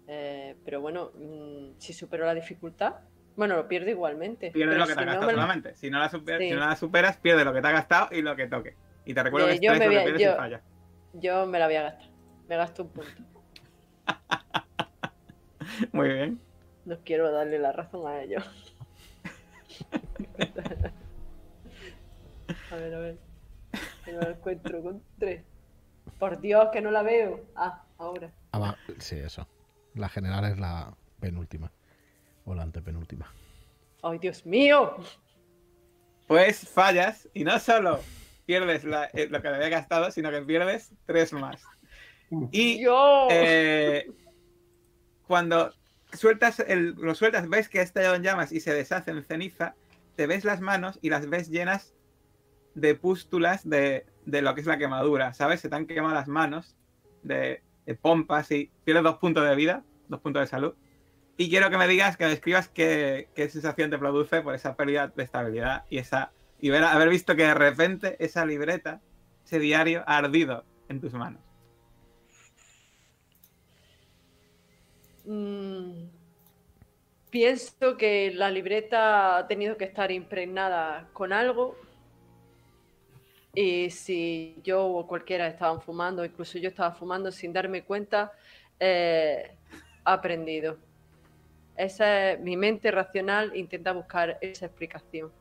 eh, 0.08 0.56
pero 0.64 0.80
bueno, 0.82 1.12
mm, 1.16 1.80
si 1.80 1.94
supero 1.94 2.26
la 2.26 2.34
dificultad, 2.36 2.96
bueno, 3.36 3.56
lo 3.56 3.68
pierdo 3.68 3.90
igualmente. 3.90 4.52
Pierdes 4.52 4.76
pero 4.76 4.80
lo 4.86 4.88
que 4.88 4.96
te 4.96 5.00
no 5.06 5.12
gastado 5.12 5.32
lo- 5.32 5.38
solamente. 5.38 5.76
Si 5.76 5.90
no, 5.90 6.00
la 6.00 6.10
super- 6.10 6.40
Sí. 6.40 6.50
si 6.50 6.54
no 6.56 6.60
la 6.62 6.76
superas, 6.76 7.18
pierdes 7.18 7.46
lo 7.46 7.54
que 7.54 7.62
te 7.62 7.68
has 7.68 7.74
gastado 7.74 8.10
y 8.16 8.22
lo 8.22 8.36
que 8.36 8.48
toque. 8.48 8.76
Y 9.06 9.14
te 9.14 9.24
recuerdo 9.24 9.48
Eh, 9.48 9.52
que 9.52 9.56
es 9.56 9.62
yo 9.62 9.70
tres 9.72 9.80
me 9.80 9.88
voy 9.88 9.96
a- 9.98 10.04
pierdes 10.04 10.22
yo- 10.22 10.34
y 10.34 10.36
fallas. 10.36 10.62
Yo 11.20 11.46
me 11.48 11.58
la 11.58 11.66
voy 11.66 11.76
a 11.76 11.84
gastar. 11.84 12.10
Me 12.48 12.58
gasto 12.58 12.84
un 12.84 12.90
punto. 12.90 13.24
Muy 15.92 16.10
bien. 16.10 16.40
No 16.86 16.98
quiero 17.04 17.32
darle 17.32 17.58
la 17.60 17.72
razón 17.72 18.08
a 18.08 18.22
ellos. 18.22 18.44
a 22.72 22.76
ver, 22.76 22.94
a 22.94 23.00
ver. 23.00 23.18
Que 24.06 24.14
no 24.14 24.22
la 24.22 24.30
encuentro 24.30 24.84
con 24.84 25.04
tres. 25.18 25.44
Por 26.20 26.40
Dios, 26.40 26.70
que 26.72 26.82
no 26.82 26.92
la 26.92 27.02
veo. 27.02 27.46
Ah, 27.56 27.84
ahora. 27.98 28.32
Ah, 28.52 28.60
va, 28.60 28.78
sí, 29.00 29.18
eso. 29.18 29.48
La 29.96 30.10
general 30.10 30.46
es 30.46 30.60
la 30.60 30.96
penúltima. 31.20 31.72
O 32.46 32.54
la 32.54 32.62
antepenúltima. 32.64 33.34
¡Ay, 34.04 34.20
Dios 34.20 34.46
mío! 34.46 34.98
Pues 36.28 36.70
fallas 36.70 37.28
y 37.34 37.44
no 37.44 37.58
solo 37.60 38.00
pierdes 38.48 38.84
la- 38.86 39.06
eh, 39.14 39.28
lo 39.30 39.42
que 39.42 39.50
te 39.50 39.56
había 39.56 39.70
gastado, 39.70 40.10
sino 40.10 40.32
que 40.32 40.42
pierdes 40.42 40.92
tres 41.06 41.32
más. 41.34 41.62
Y 42.52 42.82
eh, 43.30 44.10
cuando 45.28 45.72
sueltas 46.14 46.60
el, 46.62 46.92
lo 46.98 47.14
sueltas, 47.14 47.48
ves 47.50 47.70
que 47.70 47.80
ha 47.80 47.84
estallado 47.84 48.16
en 48.16 48.24
llamas 48.24 48.52
y 48.52 48.60
se 48.60 48.74
deshace 48.74 49.12
en 49.12 49.24
ceniza, 49.24 49.76
te 50.16 50.26
ves 50.26 50.44
las 50.46 50.62
manos 50.62 50.98
y 51.02 51.10
las 51.10 51.30
ves 51.30 51.50
llenas 51.50 51.94
de 52.74 52.96
pústulas 52.96 53.68
de, 53.70 54.06
de 54.26 54.42
lo 54.42 54.56
que 54.56 54.62
es 54.62 54.68
la 54.68 54.78
quemadura, 54.78 55.34
¿sabes? 55.34 55.60
Se 55.62 55.70
te 55.70 55.76
han 55.76 55.86
quemado 55.86 56.14
las 56.16 56.28
manos 56.28 56.76
de, 57.24 57.62
de 57.86 57.96
pompas 57.96 58.52
y 58.52 58.72
pierdes 58.84 59.04
dos 59.04 59.18
puntos 59.18 59.48
de 59.48 59.56
vida, 59.56 59.84
dos 60.08 60.22
puntos 60.22 60.42
de 60.42 60.48
salud. 60.48 60.74
Y 61.38 61.50
quiero 61.50 61.70
que 61.70 61.78
me 61.78 61.88
digas, 61.88 62.18
que 62.18 62.24
me 62.24 62.32
describas 62.32 62.68
qué, 62.70 63.30
qué 63.36 63.48
sensación 63.50 63.92
te 63.92 63.98
produce 64.00 64.42
por 64.42 64.56
esa 64.56 64.76
pérdida 64.76 65.08
de 65.08 65.24
estabilidad 65.24 65.86
y 65.90 66.00
esa 66.00 66.32
y 66.60 66.72
haber 66.72 67.10
visto 67.10 67.36
que 67.36 67.44
de 67.44 67.54
repente 67.54 68.16
esa 68.20 68.46
libreta, 68.46 69.02
ese 69.46 69.60
diario, 69.60 70.04
ha 70.08 70.18
ardido 70.18 70.64
en 70.90 71.00
tus 71.00 71.14
manos. 71.14 71.42
Mm, 75.26 76.08
pienso 77.30 77.98
que 77.98 78.32
la 78.34 78.50
libreta 78.50 79.38
ha 79.38 79.48
tenido 79.48 79.78
que 79.78 79.86
estar 79.86 80.12
impregnada 80.12 81.10
con 81.14 81.34
algo. 81.34 81.76
Y 83.54 83.90
si 83.90 84.56
yo 84.64 84.86
o 84.86 85.08
cualquiera 85.08 85.48
estaban 85.48 85.82
fumando, 85.82 86.24
incluso 86.24 86.58
yo 86.60 86.70
estaba 86.70 86.94
fumando 86.94 87.32
sin 87.32 87.52
darme 87.52 87.84
cuenta, 87.84 88.32
eh, 88.80 89.52
ha 90.04 90.14
aprendido. 90.14 90.78
Esa 91.76 92.32
es 92.32 92.40
mi 92.40 92.56
mente 92.56 92.90
racional 92.92 93.56
intenta 93.56 93.92
buscar 93.92 94.38
esa 94.42 94.68
explicación. 94.68 95.32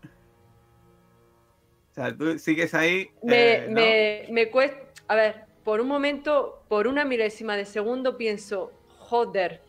Sea, 1.97 2.15
tú 2.15 2.39
sigues 2.39 2.75
ahí. 2.75 3.11
Me, 3.23 3.53
eh, 3.53 3.67
¿no? 3.69 3.75
me, 3.75 4.27
me 4.31 4.51
cuesta. 4.51 4.79
A 5.09 5.15
ver, 5.15 5.47
por 5.65 5.81
un 5.81 5.89
momento, 5.89 6.63
por 6.69 6.87
una 6.87 7.07
milésima 7.07 7.57
de 7.57 7.65
segundo, 7.65 8.19
pienso, 8.19 8.71
joder, 8.99 9.63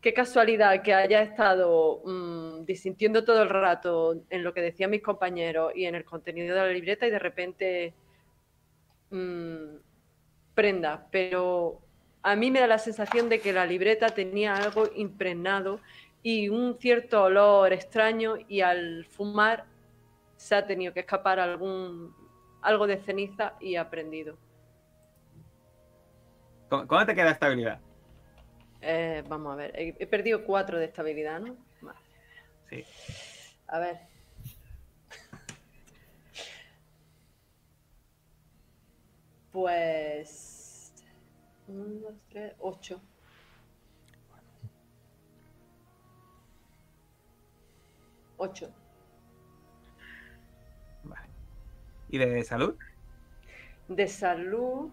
qué 0.00 0.14
casualidad 0.14 0.82
que 0.82 0.94
haya 0.94 1.20
estado 1.20 2.00
mm, 2.06 2.64
disintiendo 2.64 3.24
todo 3.24 3.42
el 3.42 3.50
rato 3.50 4.22
en 4.30 4.42
lo 4.42 4.54
que 4.54 4.62
decían 4.62 4.90
mis 4.90 5.02
compañeros 5.02 5.72
y 5.76 5.84
en 5.84 5.96
el 5.96 6.04
contenido 6.06 6.54
de 6.54 6.62
la 6.62 6.68
libreta 6.68 7.06
y 7.06 7.10
de 7.10 7.18
repente 7.18 7.94
mm, 9.10 9.76
prenda. 10.54 11.08
Pero 11.10 11.82
a 12.22 12.34
mí 12.36 12.50
me 12.50 12.60
da 12.60 12.66
la 12.66 12.78
sensación 12.78 13.28
de 13.28 13.38
que 13.38 13.52
la 13.52 13.66
libreta 13.66 14.06
tenía 14.08 14.54
algo 14.54 14.88
impregnado 14.96 15.78
y 16.22 16.48
un 16.48 16.78
cierto 16.78 17.24
olor 17.24 17.74
extraño 17.74 18.36
y 18.48 18.62
al 18.62 19.04
fumar 19.04 19.66
se 20.42 20.56
ha 20.56 20.66
tenido 20.66 20.92
que 20.92 21.00
escapar 21.00 21.38
algún 21.38 22.12
algo 22.62 22.88
de 22.88 22.96
ceniza 22.98 23.54
y 23.60 23.76
ha 23.76 23.88
prendido. 23.88 24.36
¿Cómo, 26.68 26.88
cómo 26.88 27.06
te 27.06 27.14
queda 27.14 27.30
estabilidad? 27.30 27.80
Eh, 28.80 29.22
vamos 29.28 29.52
a 29.52 29.56
ver, 29.56 29.72
he, 29.78 29.94
he 30.00 30.06
perdido 30.08 30.44
cuatro 30.44 30.80
de 30.80 30.86
estabilidad, 30.86 31.38
¿no? 31.38 31.56
Vale. 31.80 31.98
Sí. 32.68 32.84
A 33.68 33.78
ver. 33.78 34.00
Pues. 39.52 40.92
Un, 41.68 42.00
dos, 42.00 42.14
tres, 42.28 42.54
ocho. 42.58 43.00
Ocho. 48.38 48.74
¿Y 52.12 52.18
de 52.18 52.44
salud? 52.44 52.78
De 53.88 54.08
salud. 54.08 54.90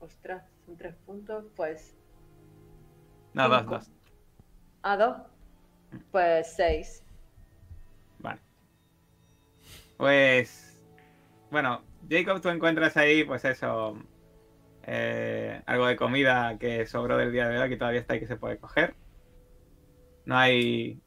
Ostras, 0.00 0.42
son 0.66 0.76
tres 0.76 0.96
puntos. 0.96 1.44
Pues. 1.54 1.96
No, 3.32 3.48
dos, 3.48 3.66
Cinco. 3.66 3.70
dos. 3.70 3.90
A 4.82 4.96
dos. 4.96 5.16
Pues 6.10 6.54
seis. 6.56 7.04
Vale. 8.18 8.40
Pues. 9.96 10.80
Bueno, 11.50 11.88
Jacob, 12.08 12.40
tú 12.42 12.50
encuentras 12.50 12.96
ahí, 12.96 13.24
pues 13.24 13.44
eso. 13.46 13.94
eh, 14.82 15.62
algo 15.66 15.86
de 15.86 15.96
comida 15.96 16.58
que 16.58 16.86
sobró 16.86 17.16
del 17.18 17.32
día 17.32 17.48
de 17.48 17.58
hoy, 17.60 17.70
que 17.70 17.76
todavía 17.78 18.00
está 18.00 18.14
ahí 18.14 18.20
que 18.20 18.26
se 18.28 18.38
puede 18.38 18.58
coger. 18.60 18.98
No 20.24 20.36
hay. 20.36 21.02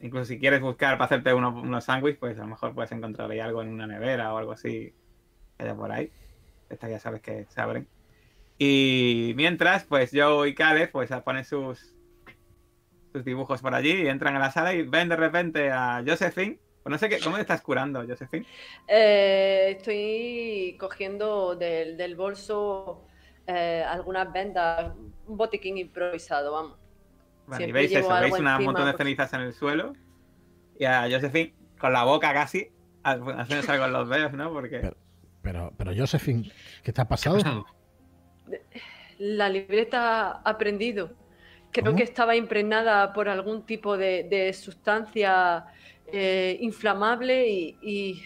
Incluso 0.00 0.26
si 0.26 0.38
quieres 0.38 0.60
buscar 0.60 0.98
para 0.98 1.06
hacerte 1.06 1.32
uno- 1.32 1.60
unos 1.60 1.84
sándwiches, 1.84 2.18
pues 2.18 2.38
a 2.38 2.42
lo 2.42 2.48
mejor 2.48 2.74
puedes 2.74 2.92
encontrar 2.92 3.30
ahí 3.30 3.40
algo 3.40 3.62
en 3.62 3.68
una 3.68 3.86
nevera 3.86 4.34
o 4.34 4.38
algo 4.38 4.52
así 4.52 4.92
por 5.76 5.92
ahí. 5.92 6.10
Estas 6.68 6.90
ya 6.90 6.98
sabes 6.98 7.22
que 7.22 7.46
se 7.48 7.60
abren. 7.60 7.88
Y 8.58 9.32
mientras, 9.36 9.84
pues 9.84 10.10
Joe 10.12 10.48
y 10.48 10.54
Caleb 10.54 10.90
pues 10.92 11.10
ponen 11.24 11.44
sus, 11.44 11.94
sus 13.12 13.24
dibujos 13.24 13.62
por 13.62 13.74
allí 13.74 14.02
y 14.02 14.08
entran 14.08 14.36
a 14.36 14.38
la 14.38 14.50
sala 14.50 14.74
y 14.74 14.82
ven 14.82 15.08
de 15.08 15.16
repente 15.16 15.70
a 15.70 16.02
Josephine. 16.06 16.58
Pues 16.82 16.90
no 16.90 16.98
sé 16.98 17.08
qué, 17.08 17.18
¿cómo 17.20 17.36
te 17.36 17.42
estás 17.42 17.62
curando, 17.62 18.04
Josephine? 18.06 18.46
Eh, 18.86 19.76
estoy 19.78 20.76
cogiendo 20.78 21.56
del, 21.56 21.96
del 21.96 22.14
bolso 22.14 23.06
eh, 23.46 23.82
algunas 23.88 24.30
vendas, 24.32 24.92
un 25.26 25.36
botiquín 25.36 25.78
improvisado, 25.78 26.52
vamos. 26.52 26.83
Vale, 27.46 27.64
y 27.64 27.66
Siempre 27.66 27.80
veis 27.82 27.92
eso, 27.94 28.08
veis 28.20 28.38
un 28.38 28.64
montón 28.64 28.86
de 28.86 28.96
cenizas 28.96 29.32
en 29.34 29.40
el 29.42 29.52
suelo 29.52 29.92
y 30.78 30.84
a 30.86 31.02
Josephine 31.10 31.54
con 31.78 31.92
la 31.92 32.04
boca 32.04 32.32
casi 32.32 32.68
haciendo 33.02 33.72
algo 33.72 33.84
con 33.84 33.92
los 33.92 34.08
dedos, 34.08 34.32
¿no? 34.32 34.50
Porque 34.52 34.78
Pero- 34.78 34.96
Pero, 35.42 35.72
pero 35.76 35.92
Josephine, 35.94 36.50
¿qué 36.82 36.92
te 36.92 37.00
ha 37.00 37.04
¿Qué 37.04 37.06
ha 37.06 37.08
pasado? 37.08 37.36
pasado? 37.36 37.66
La 39.18 39.48
libreta 39.48 40.30
ha 40.44 40.58
prendido. 40.58 41.12
Creo 41.70 41.86
¿Cómo? 41.86 41.96
que 41.96 42.02
estaba 42.04 42.36
impregnada 42.36 43.12
por 43.12 43.28
algún 43.28 43.66
tipo 43.66 43.96
de, 43.96 44.24
de 44.24 44.52
sustancia 44.52 45.66
eh, 46.06 46.56
inflamable 46.60 47.48
y, 47.48 47.78
y 47.82 48.22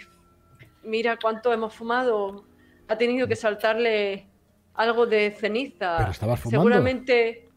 mira 0.83 1.19
cuánto 1.21 1.53
hemos 1.53 1.75
fumado. 1.75 2.45
Ha 2.89 2.97
tenido 2.97 3.27
que 3.27 3.37
saltarle 3.37 4.29
algo 4.75 5.07
de 5.07 5.31
ceniza. 5.33 5.97
Pero 5.99 6.11
estabas 6.11 6.41
fumando. 6.41 6.61
Seguramente, 6.69 7.48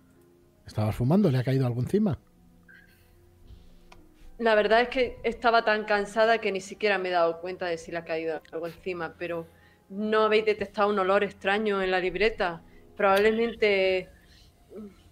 ¿Estabas 0.71 0.95
fumando? 0.95 1.29
¿Le 1.29 1.37
ha 1.37 1.43
caído 1.43 1.67
algo 1.67 1.81
encima? 1.81 2.17
la 4.39 4.55
verdad 4.55 4.81
es 4.81 4.87
que 4.87 5.19
estaba 5.23 5.63
tan 5.65 5.83
cansada 5.83 6.39
que 6.39 6.51
ni 6.51 6.61
siquiera 6.61 6.97
me 6.97 7.09
he 7.09 7.11
dado 7.11 7.41
cuenta 7.41 7.65
de 7.67 7.77
si 7.77 7.91
le 7.91 7.97
ha 7.97 8.05
caído 8.05 8.41
algo 8.51 8.65
encima, 8.65 9.13
pero 9.19 9.45
no 9.89 10.21
habéis 10.21 10.45
detectado 10.45 10.89
un 10.89 10.97
olor 10.97 11.23
extraño 11.23 11.79
en 11.83 11.91
la 11.91 11.99
libreta. 11.99 12.63
Probablemente 12.97 14.09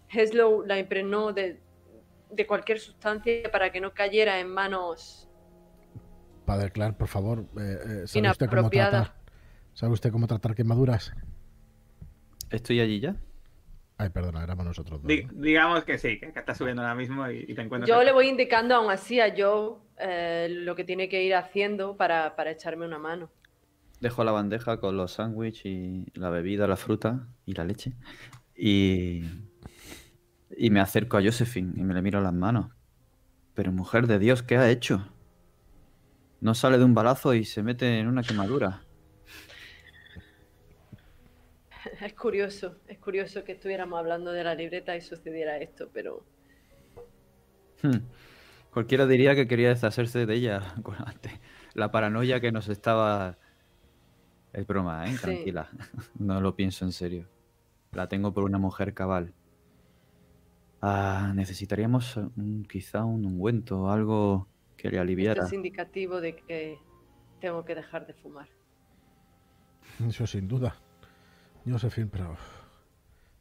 Heslow 0.09 0.65
la 0.65 0.79
impregnó 0.79 1.31
de, 1.31 1.59
de 2.31 2.47
cualquier 2.47 2.79
sustancia 2.79 3.51
para 3.51 3.71
que 3.71 3.81
no 3.81 3.93
cayera 3.93 4.39
en 4.39 4.49
manos. 4.49 5.29
Padre 6.45 6.71
Clark, 6.71 6.97
por 6.97 7.09
favor, 7.09 7.45
eh, 7.59 8.03
eh, 8.03 8.07
¿sabe 8.07 8.29
usted 8.31 8.49
cómo 8.49 8.69
tratar? 8.71 9.13
¿Sabe 9.73 9.93
usted 9.93 10.11
cómo 10.11 10.25
tratar 10.25 10.55
quemaduras? 10.55 11.11
¿Estoy 12.49 12.79
allí 12.79 12.99
ya? 12.99 13.15
Ay, 14.01 14.09
perdona, 14.11 14.41
éramos 14.41 14.65
nosotros 14.65 15.01
dos. 15.03 15.11
digamos 15.33 15.83
que 15.83 15.97
sí, 15.97 16.21
que, 16.21 16.31
que 16.31 16.39
está 16.39 16.55
subiendo 16.55 16.81
ahora 16.81 16.95
mismo 16.95 17.29
y, 17.29 17.43
y 17.49 17.53
te 17.53 17.61
encuentras. 17.61 17.89
Yo 17.89 18.01
le 18.01 18.13
voy 18.13 18.29
indicando 18.29 18.73
aún 18.73 18.89
así 18.89 19.19
a 19.19 19.33
Joe 19.37 19.75
eh, 19.97 20.47
lo 20.49 20.73
que 20.77 20.85
tiene 20.85 21.09
que 21.09 21.21
ir 21.21 21.35
haciendo 21.35 21.97
para, 21.97 22.37
para 22.37 22.51
echarme 22.51 22.85
una 22.85 22.97
mano. 22.97 23.29
Dejo 23.99 24.23
la 24.23 24.31
bandeja 24.31 24.79
con 24.79 24.95
los 24.95 25.11
sándwiches 25.11 25.65
y 25.65 26.05
la 26.13 26.29
bebida, 26.29 26.65
la 26.65 26.77
fruta 26.77 27.27
y 27.45 27.55
la 27.55 27.65
leche. 27.65 27.91
Y, 28.55 29.25
y 30.55 30.69
me 30.69 30.79
acerco 30.79 31.17
a 31.17 31.21
Josephine 31.21 31.73
y 31.75 31.83
me 31.83 31.93
le 31.93 32.01
miro 32.01 32.21
las 32.21 32.33
manos. 32.33 32.71
Pero 33.53 33.73
mujer 33.73 34.07
de 34.07 34.17
Dios, 34.17 34.43
¿qué 34.43 34.55
ha 34.55 34.69
hecho? 34.69 35.05
No 36.39 36.55
sale 36.55 36.77
de 36.77 36.85
un 36.85 36.93
balazo 36.93 37.33
y 37.33 37.43
se 37.43 37.63
mete 37.63 37.99
en 37.99 38.07
una 38.07 38.23
quemadura. 38.23 38.83
Es 42.01 42.13
curioso, 42.13 42.75
es 42.87 42.97
curioso 42.99 43.43
que 43.43 43.53
estuviéramos 43.53 43.99
hablando 43.99 44.31
de 44.31 44.43
la 44.43 44.55
libreta 44.55 44.95
y 44.95 45.01
sucediera 45.01 45.57
esto, 45.57 45.89
pero 45.93 46.23
Hmm. 47.81 47.99
Cualquiera 48.73 49.07
diría 49.07 49.35
que 49.35 49.47
quería 49.47 49.69
deshacerse 49.69 50.25
de 50.25 50.33
ella 50.35 50.75
con 50.83 50.95
antes. 50.99 51.31
La 51.73 51.91
paranoia 51.91 52.41
que 52.41 52.51
nos 52.51 52.67
estaba... 52.67 53.37
Es 54.51 54.67
broma, 54.67 55.05
¿eh? 55.07 55.11
Sí. 55.13 55.17
Tranquila. 55.21 55.69
No 56.19 56.41
lo 56.41 56.55
pienso 56.55 56.83
en 56.83 56.91
serio. 56.91 57.25
La 57.93 58.07
tengo 58.09 58.33
por 58.33 58.43
una 58.43 58.57
mujer 58.57 58.93
cabal. 58.93 59.33
Ah, 60.81 61.31
necesitaríamos 61.35 62.17
un- 62.17 62.65
quizá 62.69 63.05
un 63.05 63.25
ungüento 63.25 63.83
o 63.83 63.89
algo 63.89 64.47
que 64.75 64.89
le 64.89 64.95
esto 64.97 65.01
aliviara. 65.03 65.43
es 65.45 65.53
indicativo 65.53 66.19
de 66.19 66.35
que 66.35 66.79
tengo 67.39 67.63
que 67.63 67.75
dejar 67.75 68.07
de 68.07 68.13
fumar. 68.13 68.49
Eso 70.07 70.27
sin 70.27 70.47
duda. 70.49 70.75
Josephine, 71.65 72.07
pero 72.11 72.37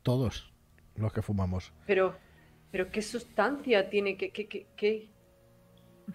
todos 0.03 0.53
los 0.97 1.12
que 1.12 1.23
fumamos. 1.23 1.73
Pero, 1.87 2.16
pero 2.71 2.91
¿qué 2.91 3.03
sustancia 3.03 3.89
tiene 3.89 4.16
que, 4.16 4.31
que, 4.31 4.49
que, 4.49 4.66
que- 4.77 5.09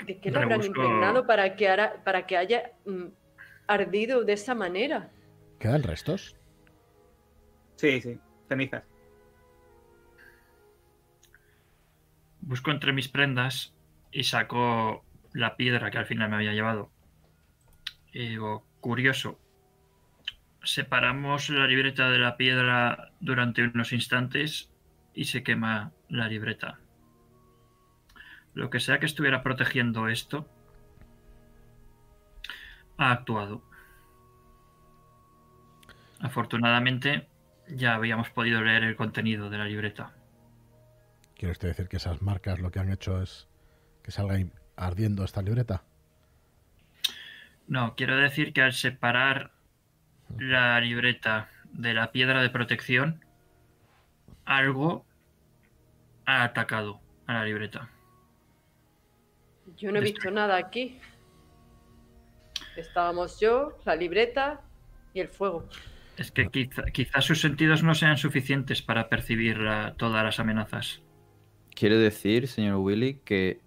de 0.05 0.19
qué 0.19 0.31
lo 0.31 0.39
habrán 0.39 0.63
impregnado 0.63 1.25
para 1.27 1.55
que, 1.55 1.67
ara- 1.69 2.03
para 2.03 2.25
que 2.25 2.35
haya 2.37 2.71
mm, 2.85 3.05
ardido 3.67 4.23
de 4.23 4.33
esa 4.33 4.55
manera? 4.55 5.11
¿Quedan 5.59 5.83
restos? 5.83 6.35
Sí, 7.75 8.01
sí, 8.01 8.17
cenizas. 8.47 8.83
Busco 12.41 12.71
entre 12.71 12.91
mis 12.93 13.07
prendas 13.07 13.73
y 14.11 14.23
saco 14.23 15.03
la 15.33 15.55
piedra 15.55 15.89
que 15.91 15.97
al 15.97 16.05
final 16.05 16.29
me 16.29 16.35
había 16.37 16.53
llevado. 16.53 16.91
Y 18.11 18.29
digo, 18.29 18.65
curioso. 18.79 19.39
Separamos 20.63 21.49
la 21.49 21.67
libreta 21.67 22.09
de 22.09 22.19
la 22.19 22.37
piedra 22.37 23.11
durante 23.19 23.63
unos 23.63 23.91
instantes 23.91 24.69
y 25.13 25.25
se 25.25 25.43
quema 25.43 25.91
la 26.09 26.27
libreta. 26.27 26.79
Lo 28.53 28.69
que 28.69 28.79
sea 28.79 28.99
que 28.99 29.05
estuviera 29.05 29.43
protegiendo 29.43 30.07
esto 30.07 30.47
ha 32.97 33.11
actuado. 33.11 33.63
Afortunadamente 36.19 37.27
ya 37.67 37.95
habíamos 37.95 38.29
podido 38.29 38.61
leer 38.61 38.83
el 38.83 38.95
contenido 38.95 39.49
de 39.49 39.57
la 39.57 39.65
libreta. 39.65 40.13
¿Quiere 41.35 41.51
usted 41.51 41.69
decir 41.69 41.87
que 41.87 41.97
esas 41.97 42.21
marcas 42.21 42.59
lo 42.59 42.71
que 42.71 42.79
han 42.79 42.91
hecho 42.91 43.21
es 43.21 43.47
que 44.03 44.11
salga 44.11 44.37
ardiendo 44.75 45.23
esta 45.23 45.41
libreta? 45.41 45.83
No, 47.67 47.95
quiero 47.95 48.17
decir 48.17 48.53
que 48.53 48.61
al 48.61 48.73
separar 48.73 49.52
la 50.37 50.79
libreta 50.79 51.49
de 51.71 51.93
la 51.93 52.11
piedra 52.11 52.41
de 52.41 52.49
protección, 52.49 53.23
algo 54.45 55.05
ha 56.25 56.43
atacado 56.43 56.99
a 57.27 57.33
la 57.33 57.45
libreta. 57.45 57.89
Yo 59.77 59.91
no 59.91 59.99
he 59.99 60.01
visto 60.01 60.29
nada 60.31 60.57
aquí. 60.57 60.99
Estábamos 62.75 63.39
yo, 63.39 63.77
la 63.85 63.95
libreta 63.95 64.61
y 65.13 65.19
el 65.19 65.27
fuego. 65.29 65.67
Es 66.17 66.31
que 66.31 66.47
quizá, 66.49 66.83
quizás 66.85 67.25
sus 67.25 67.41
sentidos 67.41 67.83
no 67.83 67.95
sean 67.95 68.17
suficientes 68.17 68.81
para 68.81 69.09
percibir 69.09 69.57
la- 69.57 69.93
todas 69.95 70.23
las 70.23 70.39
amenazas. 70.39 71.01
Quiere 71.75 71.97
decir, 71.97 72.47
señor 72.47 72.75
Willy, 72.77 73.19
que 73.25 73.61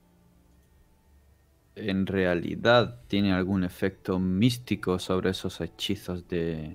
en 1.76 2.06
realidad 2.06 3.00
tiene 3.06 3.32
algún 3.32 3.62
efecto 3.62 4.18
místico 4.18 4.98
sobre 4.98 5.30
esos 5.30 5.60
hechizos 5.60 6.26
de 6.28 6.74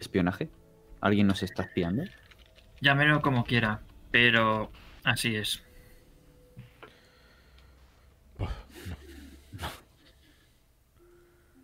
espionaje. 0.00 0.48
¿Alguien 1.00 1.26
nos 1.26 1.42
está 1.42 1.62
espiando? 1.64 2.02
Llámelo 2.80 3.20
como 3.20 3.44
quiera, 3.44 3.82
pero 4.10 4.70
así 5.04 5.36
es. 5.36 5.62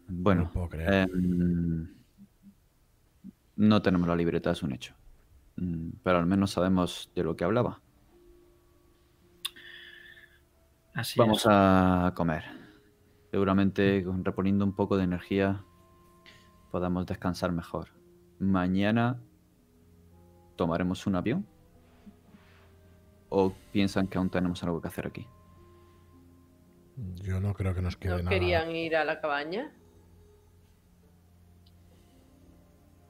Bueno, 0.09 0.43
No 0.45 0.51
puedo 0.53 0.69
creer. 0.69 1.09
em, 1.11 1.89
no 3.57 3.83
tenemos 3.83 4.09
la 4.09 4.17
libreta, 4.17 4.51
es 4.51 4.63
un 4.63 4.73
hecho. 4.73 4.95
Mm, 5.57 5.91
Pero 6.03 6.19
al 6.19 6.27
menos 6.27 6.51
sabemos 6.53 7.11
de 7.15 7.23
lo 7.25 7.37
que 7.37 7.45
hablaba. 7.45 7.81
Así 10.95 11.19
Vamos 11.19 11.41
es. 11.41 11.47
a 11.49 12.13
comer. 12.17 12.45
Seguramente 13.31 14.05
reponiendo 14.23 14.65
un 14.65 14.75
poco 14.75 14.97
de 14.97 15.05
energía 15.05 15.65
podamos 16.71 17.07
descansar 17.07 17.53
mejor. 17.53 17.89
Mañana 18.39 19.21
tomaremos 20.57 21.07
un 21.07 21.17
avión. 21.17 21.47
¿O 23.29 23.53
piensan 23.73 24.09
que 24.09 24.19
aún 24.19 24.31
tenemos 24.31 24.63
algo 24.65 24.81
que 24.81 24.89
hacer 24.89 25.07
aquí? 25.07 25.27
Yo 27.23 27.41
no 27.41 27.55
creo 27.55 27.75
que 27.75 27.81
nos 27.83 27.97
quede 27.97 28.13
¿No 28.13 28.19
nada. 28.19 28.31
querían 28.31 28.71
ir 28.75 28.97
a 28.97 29.05
la 29.05 29.21
cabaña? 29.21 29.73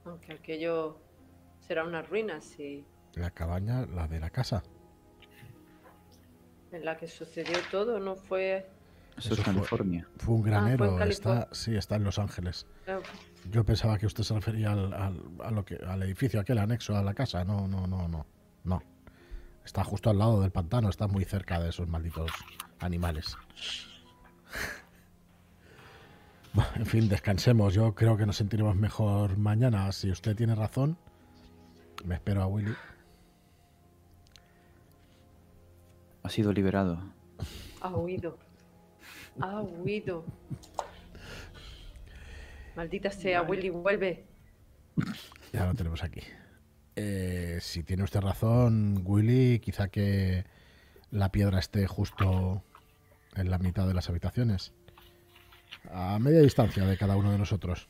Aunque 0.04 0.32
aquello 0.34 0.98
será 1.60 1.84
una 1.84 2.02
ruina 2.02 2.40
si 2.40 2.84
La 3.14 3.30
cabaña, 3.30 3.86
la 3.86 4.06
de 4.08 4.20
la 4.20 4.30
casa. 4.30 4.62
En 6.72 6.84
la 6.84 6.96
que 6.96 7.08
sucedió 7.08 7.56
todo 7.70 7.98
no 8.00 8.16
fue... 8.16 8.66
Eso, 9.18 9.32
Eso 9.32 9.40
es 9.42 9.46
California. 9.46 10.06
Fue 10.18 10.34
un 10.34 10.40
fue 10.42 10.50
en 10.50 10.56
granero. 10.56 11.00
Está, 11.02 11.48
sí, 11.52 11.74
está 11.76 11.96
en 11.96 12.04
Los 12.04 12.18
Ángeles. 12.18 12.66
Yo 13.50 13.64
pensaba 13.64 13.98
que 13.98 14.06
usted 14.06 14.22
se 14.22 14.32
refería 14.34 14.72
al, 14.72 14.92
al- 14.94 15.22
a 15.42 15.50
lo 15.50 15.64
que, 15.64 15.76
al 15.76 16.02
edificio 16.04 16.40
aquel 16.40 16.58
anexo 16.58 16.96
a 16.96 17.02
la 17.02 17.12
casa. 17.12 17.44
No, 17.44 17.66
no, 17.66 17.86
no, 17.86 18.06
no. 18.08 18.24
No. 18.64 18.82
Está 19.64 19.84
justo 19.84 20.10
al 20.10 20.18
lado 20.18 20.40
del 20.40 20.52
pantano. 20.52 20.88
Está 20.88 21.06
muy 21.08 21.24
cerca 21.24 21.58
de 21.60 21.68
esos 21.70 21.88
malditos 21.88 22.30
animales. 22.78 23.36
Bueno, 26.54 26.70
En 26.76 26.86
fin, 26.86 27.08
descansemos. 27.08 27.74
Yo 27.74 27.94
creo 27.94 28.16
que 28.16 28.26
nos 28.26 28.36
sentiremos 28.36 28.76
mejor 28.76 29.36
mañana. 29.36 29.90
Si 29.92 30.10
usted 30.10 30.36
tiene 30.36 30.54
razón, 30.54 30.96
me 32.04 32.14
espero 32.14 32.42
a 32.42 32.46
Willy. 32.46 32.74
Ha 36.22 36.28
sido 36.28 36.52
liberado. 36.52 37.02
Ha 37.80 37.88
huido. 37.90 38.38
Ha 39.40 39.60
huido. 39.60 40.24
Maldita 42.76 43.10
sea, 43.10 43.42
Willy, 43.42 43.70
vuelve. 43.70 44.26
Ya 45.52 45.66
lo 45.66 45.74
tenemos 45.74 46.02
aquí. 46.02 46.20
Eh, 46.96 47.58
si 47.60 47.82
tiene 47.82 48.04
usted 48.04 48.20
razón, 48.20 49.02
Willy, 49.04 49.58
quizá 49.60 49.88
que 49.88 50.44
la 51.10 51.32
piedra 51.32 51.58
esté 51.58 51.86
justo 51.86 52.62
en 53.34 53.50
la 53.50 53.58
mitad 53.58 53.86
de 53.86 53.94
las 53.94 54.08
habitaciones. 54.08 54.72
A 55.92 56.18
media 56.18 56.40
distancia 56.40 56.84
de 56.84 56.96
cada 56.96 57.16
uno 57.16 57.32
de 57.32 57.38
nosotros. 57.38 57.88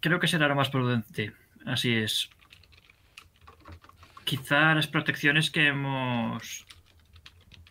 Creo 0.00 0.20
que 0.20 0.28
será 0.28 0.48
lo 0.48 0.54
más 0.54 0.70
prudente. 0.70 1.32
Así 1.66 1.94
es. 1.94 2.30
Quizá 4.24 4.74
las 4.74 4.86
protecciones 4.86 5.50
que 5.50 5.68
hemos 5.68 6.66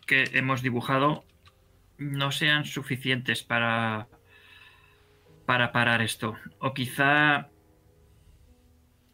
que 0.04 0.24
hemos 0.32 0.62
dibujado 0.62 1.24
no 1.98 2.32
sean 2.32 2.64
suficientes 2.64 3.42
para 3.42 4.08
para 5.46 5.72
parar 5.72 6.02
esto. 6.02 6.36
O 6.58 6.72
quizá 6.72 7.48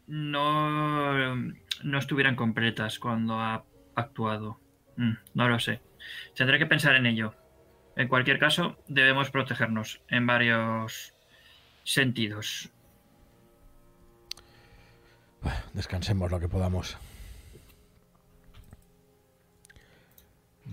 no, 0.07 1.35
no 1.83 1.97
estuvieran 1.97 2.35
completas 2.35 2.99
cuando 2.99 3.39
ha 3.39 3.65
actuado. 3.95 4.59
Mm, 4.97 5.13
no 5.33 5.49
lo 5.49 5.59
sé. 5.59 5.81
Tendré 6.35 6.59
que 6.59 6.65
pensar 6.65 6.95
en 6.95 7.05
ello. 7.05 7.35
En 7.95 8.07
cualquier 8.07 8.39
caso, 8.39 8.77
debemos 8.87 9.29
protegernos 9.29 10.01
en 10.09 10.25
varios 10.25 11.13
sentidos. 11.83 12.71
Descansemos 15.73 16.31
lo 16.31 16.39
que 16.39 16.47
podamos. 16.47 16.97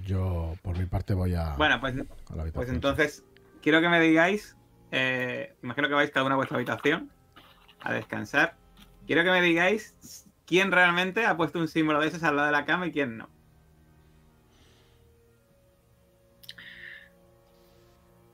Yo, 0.05 0.55
por 0.62 0.78
mi 0.78 0.86
parte, 0.86 1.14
voy 1.14 1.34
a. 1.34 1.55
Bueno, 1.57 1.80
pues, 1.80 1.94
a 2.30 2.36
la 2.36 2.44
pues 2.53 2.68
entonces 2.68 3.24
quiero 3.62 3.80
que 3.80 3.88
me 3.88 4.01
digáis, 4.01 4.57
eh, 4.90 5.55
imagino 5.62 5.88
que 5.88 5.94
vais 5.94 6.11
cada 6.11 6.24
uno 6.24 6.34
a 6.34 6.36
vuestra 6.36 6.57
habitación 6.57 7.11
a 7.80 7.92
descansar. 7.92 8.57
Quiero 9.07 9.24
que 9.24 9.30
me 9.30 9.42
digáis 9.42 10.26
quién 10.46 10.72
realmente 10.72 11.26
ha 11.26 11.36
puesto 11.36 11.59
un 11.59 11.68
símbolo 11.68 12.01
de 12.01 12.09
esos 12.09 12.22
al 12.22 12.36
lado 12.36 12.46
de 12.46 12.53
la 12.53 12.64
cama 12.64 12.86
y 12.86 12.92
quién 12.92 13.16
no. 13.16 13.28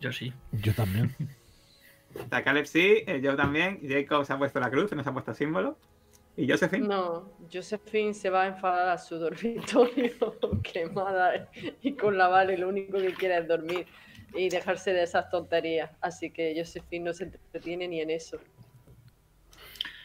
Yo 0.01 0.13
sí. 0.13 0.33
Yo 0.53 0.75
también. 0.75 1.15
Caleb 2.45 2.67
sí, 2.67 3.03
eh, 3.07 3.21
yo 3.23 3.37
también, 3.37 3.81
Jacob 3.89 4.25
se 4.25 4.33
ha 4.33 4.39
puesto 4.39 4.61
la 4.61 4.71
cruz, 4.71 4.93
no 4.93 5.03
se 5.03 5.09
ha 5.09 5.13
puesto 5.13 5.35
símbolo. 5.35 5.79
¿Y 6.37 6.49
Josephine? 6.51 6.87
No, 6.89 7.33
Josephine 7.53 8.13
se 8.13 8.29
va 8.29 8.43
a 8.43 8.47
enfadar 8.49 8.89
a 8.89 8.99
su 8.99 9.17
dormitorio 9.19 10.13
quemada 10.63 11.49
y 11.81 11.93
con 11.95 12.19
la 12.19 12.27
Vale 12.29 12.59
lo 12.59 12.69
único 12.69 12.99
que 12.99 13.13
quiere 13.15 13.39
es 13.39 13.47
dormir 13.47 13.87
y 14.35 14.49
dejarse 14.49 14.93
de 14.93 15.05
esas 15.05 15.31
tonterías. 15.31 15.91
Así 16.01 16.31
que 16.31 16.53
Josephine 16.57 17.05
no 17.05 17.13
se 17.13 17.25
entretiene 17.25 17.87
ni 17.87 18.01
en 18.01 18.11
eso. 18.11 18.39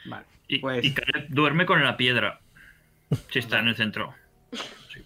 Vale. 0.06 0.26
Y, 0.48 0.60
Pues- 0.60 0.86
y 0.86 0.94
Caleb 0.94 1.30
duerme 1.30 1.66
con 1.66 1.84
la 1.84 1.98
piedra. 1.98 2.40
Si 3.32 3.40
está 3.40 3.58
en 3.60 3.70
el 3.70 3.76
centro. 3.76 4.14
Sí. 4.52 5.04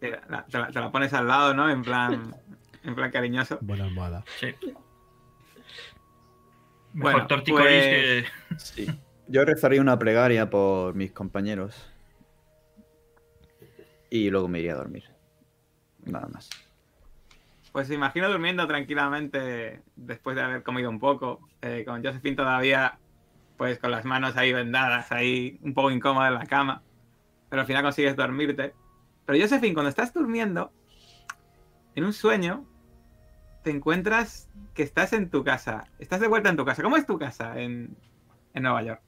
Mira, 0.00 0.22
la- 0.28 0.44
te, 0.46 0.58
la, 0.58 0.68
te 0.70 0.78
la 0.80 0.92
pones 0.92 1.12
al 1.14 1.26
lado, 1.26 1.52
¿no? 1.52 1.68
En 1.68 1.82
plan, 1.82 2.34
en 2.84 2.94
plan 2.94 3.10
cariñoso. 3.10 3.58
Buena 3.60 3.84
almohada. 3.84 4.24
sí. 4.38 4.54
Bueno, 6.96 7.18
Mejor 7.18 7.28
torticolis 7.28 7.66
pues- 7.66 7.84
que. 7.84 8.26
Sí. 8.56 9.00
Yo 9.28 9.44
rezaría 9.44 9.80
una 9.82 9.98
plegaria 9.98 10.48
por 10.48 10.94
mis 10.94 11.12
compañeros. 11.12 11.74
Y 14.08 14.30
luego 14.30 14.48
me 14.48 14.60
iría 14.60 14.72
a 14.72 14.76
dormir. 14.76 15.04
Nada 16.04 16.26
más. 16.28 16.48
Pues 17.72 17.90
imagino 17.90 18.30
durmiendo 18.30 18.66
tranquilamente 18.66 19.82
después 19.96 20.36
de 20.36 20.42
haber 20.42 20.62
comido 20.62 20.88
un 20.88 20.98
poco, 20.98 21.46
eh, 21.60 21.84
con 21.86 22.02
Josephine 22.02 22.34
todavía, 22.36 22.98
pues 23.58 23.78
con 23.78 23.90
las 23.90 24.06
manos 24.06 24.36
ahí 24.38 24.52
vendadas, 24.54 25.12
ahí 25.12 25.58
un 25.60 25.74
poco 25.74 25.90
incómoda 25.90 26.28
en 26.28 26.34
la 26.34 26.46
cama, 26.46 26.82
pero 27.50 27.60
al 27.60 27.66
final 27.66 27.82
consigues 27.82 28.16
dormirte. 28.16 28.72
Pero 29.26 29.38
Josephine, 29.38 29.74
cuando 29.74 29.90
estás 29.90 30.14
durmiendo, 30.14 30.72
en 31.94 32.04
un 32.04 32.14
sueño, 32.14 32.64
te 33.66 33.72
encuentras 33.72 34.48
que 34.74 34.84
estás 34.84 35.12
en 35.12 35.28
tu 35.28 35.42
casa, 35.42 35.88
estás 35.98 36.20
de 36.20 36.28
vuelta 36.28 36.48
en 36.48 36.56
tu 36.56 36.64
casa. 36.64 36.84
¿Cómo 36.84 36.96
es 36.96 37.04
tu 37.04 37.18
casa 37.18 37.60
en, 37.60 37.96
en 38.54 38.62
Nueva 38.62 38.80
York? 38.84 39.02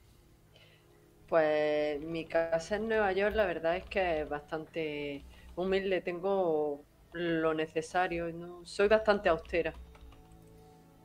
Pues 1.29 2.01
mi 2.01 2.25
casa 2.25 2.75
en 2.75 2.89
Nueva 2.89 3.13
York, 3.13 3.37
la 3.37 3.45
verdad 3.45 3.77
es 3.77 3.85
que 3.85 4.23
es 4.23 4.27
bastante 4.27 5.23
humilde. 5.55 6.01
Tengo 6.01 6.83
lo 7.13 7.53
necesario. 7.53 8.33
¿no? 8.33 8.65
Soy 8.65 8.89
bastante 8.89 9.29
austera. 9.29 9.73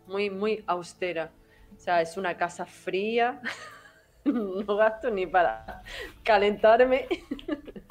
Muy, 0.08 0.30
muy 0.30 0.64
austera. 0.66 1.30
O 1.76 1.78
sea, 1.78 2.00
es 2.00 2.16
una 2.16 2.36
casa 2.36 2.66
fría. 2.66 3.40
No 4.24 4.76
gasto 4.76 5.10
ni 5.10 5.26
para 5.26 5.82
calentarme. 6.24 7.06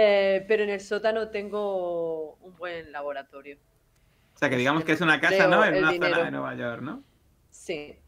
Eh, 0.00 0.44
pero 0.46 0.62
en 0.62 0.70
el 0.70 0.80
sótano 0.80 1.28
tengo 1.28 2.34
un 2.34 2.54
buen 2.54 2.92
laboratorio. 2.92 3.58
O 4.38 4.40
sea, 4.40 4.48
que 4.50 4.56
digamos 4.56 4.84
que 4.84 4.92
es 4.92 5.00
una 5.00 5.20
casa, 5.20 5.48
¿no? 5.48 5.64
En 5.64 5.78
una 5.78 5.90
dinero. 5.90 6.14
zona 6.14 6.24
de 6.26 6.30
Nueva 6.30 6.54
York, 6.54 6.80
¿no? 6.80 7.02
Sí. 7.50 7.98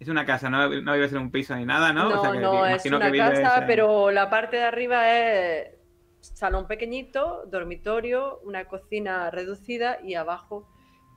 Es 0.00 0.08
una 0.08 0.24
casa, 0.24 0.48
no, 0.48 0.70
no 0.70 0.92
vives 0.94 1.12
en 1.12 1.18
un 1.18 1.30
piso 1.30 1.54
ni 1.54 1.66
nada, 1.66 1.92
¿no? 1.92 2.08
No, 2.08 2.18
O 2.18 2.22
sea, 2.22 2.32
que 2.32 2.38
no, 2.40 2.64
es 2.64 2.86
una 2.86 3.12
que 3.12 3.18
casa, 3.18 3.58
en- 3.58 3.66
pero 3.66 4.10
la 4.10 4.30
parte 4.30 4.56
de 4.56 4.62
arriba 4.62 5.12
es 5.14 5.74
salón 6.22 6.66
pequeñito, 6.66 7.44
dormitorio, 7.46 8.40
una 8.42 8.64
cocina 8.64 9.30
reducida 9.30 9.98
y 10.02 10.14
abajo 10.14 10.66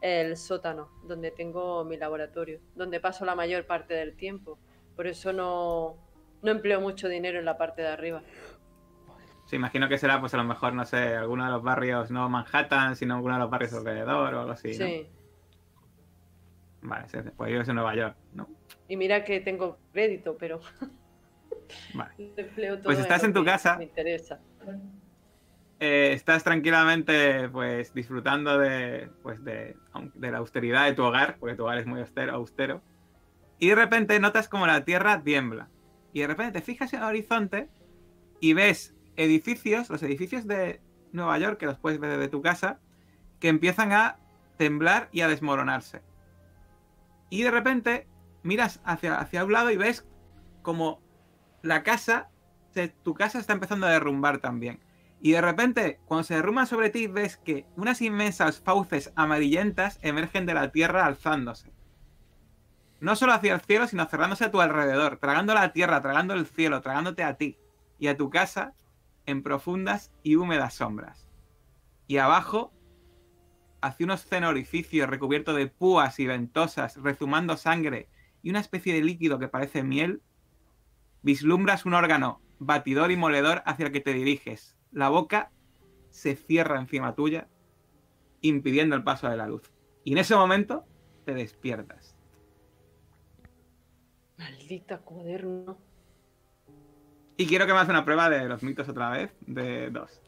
el 0.02 0.36
sótano, 0.36 0.90
donde 1.06 1.32
tengo 1.32 1.86
mi 1.86 1.96
laboratorio, 1.96 2.60
donde 2.76 3.00
paso 3.00 3.24
la 3.24 3.36
mayor 3.36 3.66
parte 3.66 3.94
del 3.94 4.18
tiempo. 4.18 4.60
Por 4.98 5.08
eso 5.08 5.32
no, 5.32 5.96
no 6.42 6.52
empleo 6.52 6.82
mucho 6.82 7.08
dinero 7.08 7.40
en 7.40 7.46
la 7.46 7.58
parte 7.58 7.82
de 7.82 7.88
arriba. 7.88 8.24
Sí, 9.52 9.58
imagino 9.58 9.90
que 9.90 9.98
será, 9.98 10.22
pues 10.22 10.34
a 10.34 10.38
lo 10.38 10.46
mejor, 10.46 10.74
no 10.74 10.86
sé, 10.86 11.14
alguno 11.14 11.44
de 11.44 11.52
los 11.52 11.62
barrios, 11.62 12.10
no 12.10 12.30
Manhattan, 12.30 12.96
sino 12.96 13.16
alguno 13.16 13.34
de 13.34 13.42
los 13.42 13.50
barrios 13.50 13.74
alrededor 13.74 14.34
o 14.34 14.40
algo 14.40 14.52
así, 14.54 14.70
¿no? 14.70 14.86
Sí. 14.86 15.10
Vale, 16.82 17.06
pues 17.36 17.52
vives 17.52 17.68
en 17.68 17.76
Nueva 17.76 17.94
York, 17.94 18.16
¿no? 18.34 18.48
Y 18.88 18.96
mira 18.96 19.26
que 19.26 19.42
tengo 19.42 19.78
crédito, 19.92 20.38
pero 20.38 20.62
Vale. 21.94 22.14
empleo 22.38 22.76
todo 22.78 22.86
Pues 22.86 23.00
estás 23.00 23.26
en 23.26 23.34
tu 23.34 23.44
casa. 23.44 23.76
Me 23.76 23.84
interesa. 23.84 24.40
Eh, 25.82 26.14
estás 26.14 26.46
tranquilamente, 26.46 27.50
pues, 27.50 27.94
disfrutando 27.94 28.58
de, 28.58 29.10
pues, 29.22 29.44
de, 29.44 29.76
de 30.14 30.32
la 30.32 30.38
austeridad 30.38 30.86
de 30.86 30.94
tu 30.94 31.04
hogar, 31.04 31.36
porque 31.42 31.58
tu 31.58 31.64
hogar 31.64 31.78
es 31.78 31.86
muy 31.86 32.00
austero, 32.00 32.36
austero. 32.36 32.82
Y 33.60 33.68
de 33.68 33.76
repente 33.76 34.18
notas 34.22 34.48
como 34.48 34.66
la 34.66 34.86
tierra 34.86 35.22
tiembla. 35.22 35.68
Y 36.14 36.22
de 36.22 36.28
repente 36.28 36.54
te 36.54 36.62
fijas 36.62 36.94
en 36.94 37.00
el 37.00 37.06
horizonte 37.06 37.68
y 38.40 38.54
ves 38.54 38.96
edificios, 39.16 39.90
los 39.90 40.04
edificios 40.04 40.48
de 40.48 40.82
Nueva 41.12 41.38
York, 41.38 41.58
que 41.58 41.66
los 41.66 41.78
puedes 41.78 42.00
ver 42.00 42.12
desde 42.12 42.30
tu 42.30 42.42
casa, 42.42 42.80
que 43.40 43.50
empiezan 43.50 43.92
a 43.92 44.18
temblar 44.58 45.10
y 45.12 45.22
a 45.22 45.28
desmoronarse. 45.28 46.02
Y 47.30 47.44
de 47.44 47.52
repente 47.52 48.08
miras 48.44 48.82
hacia, 48.84 49.20
hacia 49.20 49.46
un 49.46 49.54
lado 49.54 49.72
y 49.72 49.78
ves 49.78 50.06
como 50.62 51.02
la 51.62 51.84
casa, 51.84 52.30
tu 53.04 53.14
casa 53.14 53.40
está 53.40 53.54
empezando 53.54 53.88
a 53.88 53.92
derrumbar 53.92 54.40
también. 54.40 54.80
Y 55.24 55.32
de 55.34 55.42
repente, 55.42 56.00
cuando 56.06 56.24
se 56.24 56.36
derrumban 56.36 56.66
sobre 56.66 56.90
ti, 56.90 57.06
ves 57.08 57.38
que 57.38 57.66
unas 57.76 58.02
inmensas 58.02 58.60
fauces 58.60 59.12
amarillentas 59.16 60.00
emergen 60.02 60.48
de 60.48 60.56
la 60.56 60.72
tierra 60.72 61.06
alzándose. 61.06 61.72
No 63.00 63.16
solo 63.16 63.34
hacia 63.34 63.54
el 63.54 63.62
cielo, 63.62 63.88
sino 63.88 64.06
cerrándose 64.06 64.46
a 64.46 64.52
tu 64.52 64.62
alrededor, 64.62 65.18
tragando 65.18 65.54
la 65.54 65.74
tierra, 65.74 66.02
tragando 66.02 66.34
el 66.34 66.48
cielo, 66.48 66.82
tragándote 66.82 67.24
a 67.24 67.36
ti 67.36 67.58
y 68.00 68.08
a 68.08 68.18
tu 68.18 68.30
casa 68.30 68.74
en 69.26 69.44
profundas 69.44 70.12
y 70.24 70.36
húmedas 70.36 70.76
sombras. 70.76 71.30
Y 72.08 72.18
abajo, 72.18 72.74
hacia 73.82 74.06
un 74.06 74.12
obsceno 74.12 74.50
orificio 74.50 75.08
recubierto 75.08 75.54
de 75.54 75.68
púas 75.68 76.20
y 76.20 76.28
ventosas, 76.28 76.98
rezumando 76.98 77.58
sangre 77.58 78.10
y 78.44 78.50
una 78.50 78.60
especie 78.60 78.94
de 78.94 79.02
líquido 79.02 79.40
que 79.40 79.48
parece 79.48 79.84
miel, 79.84 80.22
vislumbras 81.22 81.86
un 81.86 81.94
órgano 81.94 82.42
batidor 82.60 83.12
y 83.12 83.18
moledor 83.18 83.64
hacia 83.66 83.88
el 83.88 83.92
que 83.92 84.02
te 84.02 84.14
diriges. 84.14 84.78
La 84.92 85.10
boca 85.10 85.52
se 86.10 86.36
cierra 86.36 86.80
encima 86.80 87.16
tuya, 87.16 87.48
impidiendo 88.42 88.96
el 88.96 89.04
paso 89.04 89.30
de 89.30 89.38
la 89.38 89.48
luz. 89.48 89.72
Y 90.04 90.14
en 90.14 90.18
ese 90.20 90.36
momento 90.36 90.86
te 91.26 91.34
despiertas. 91.34 92.16
Maldita 94.38 95.00
cuaderno. 95.00 95.78
Y 97.42 97.48
quiero 97.48 97.66
que 97.66 97.72
me 97.72 97.80
hagas 97.80 97.90
una 97.90 98.06
prueba 98.06 98.30
de 98.30 98.48
los 98.48 98.62
mitos 98.62 98.88
otra 98.88 99.10
vez, 99.10 99.32
de 99.40 99.90
dos. 99.90 100.22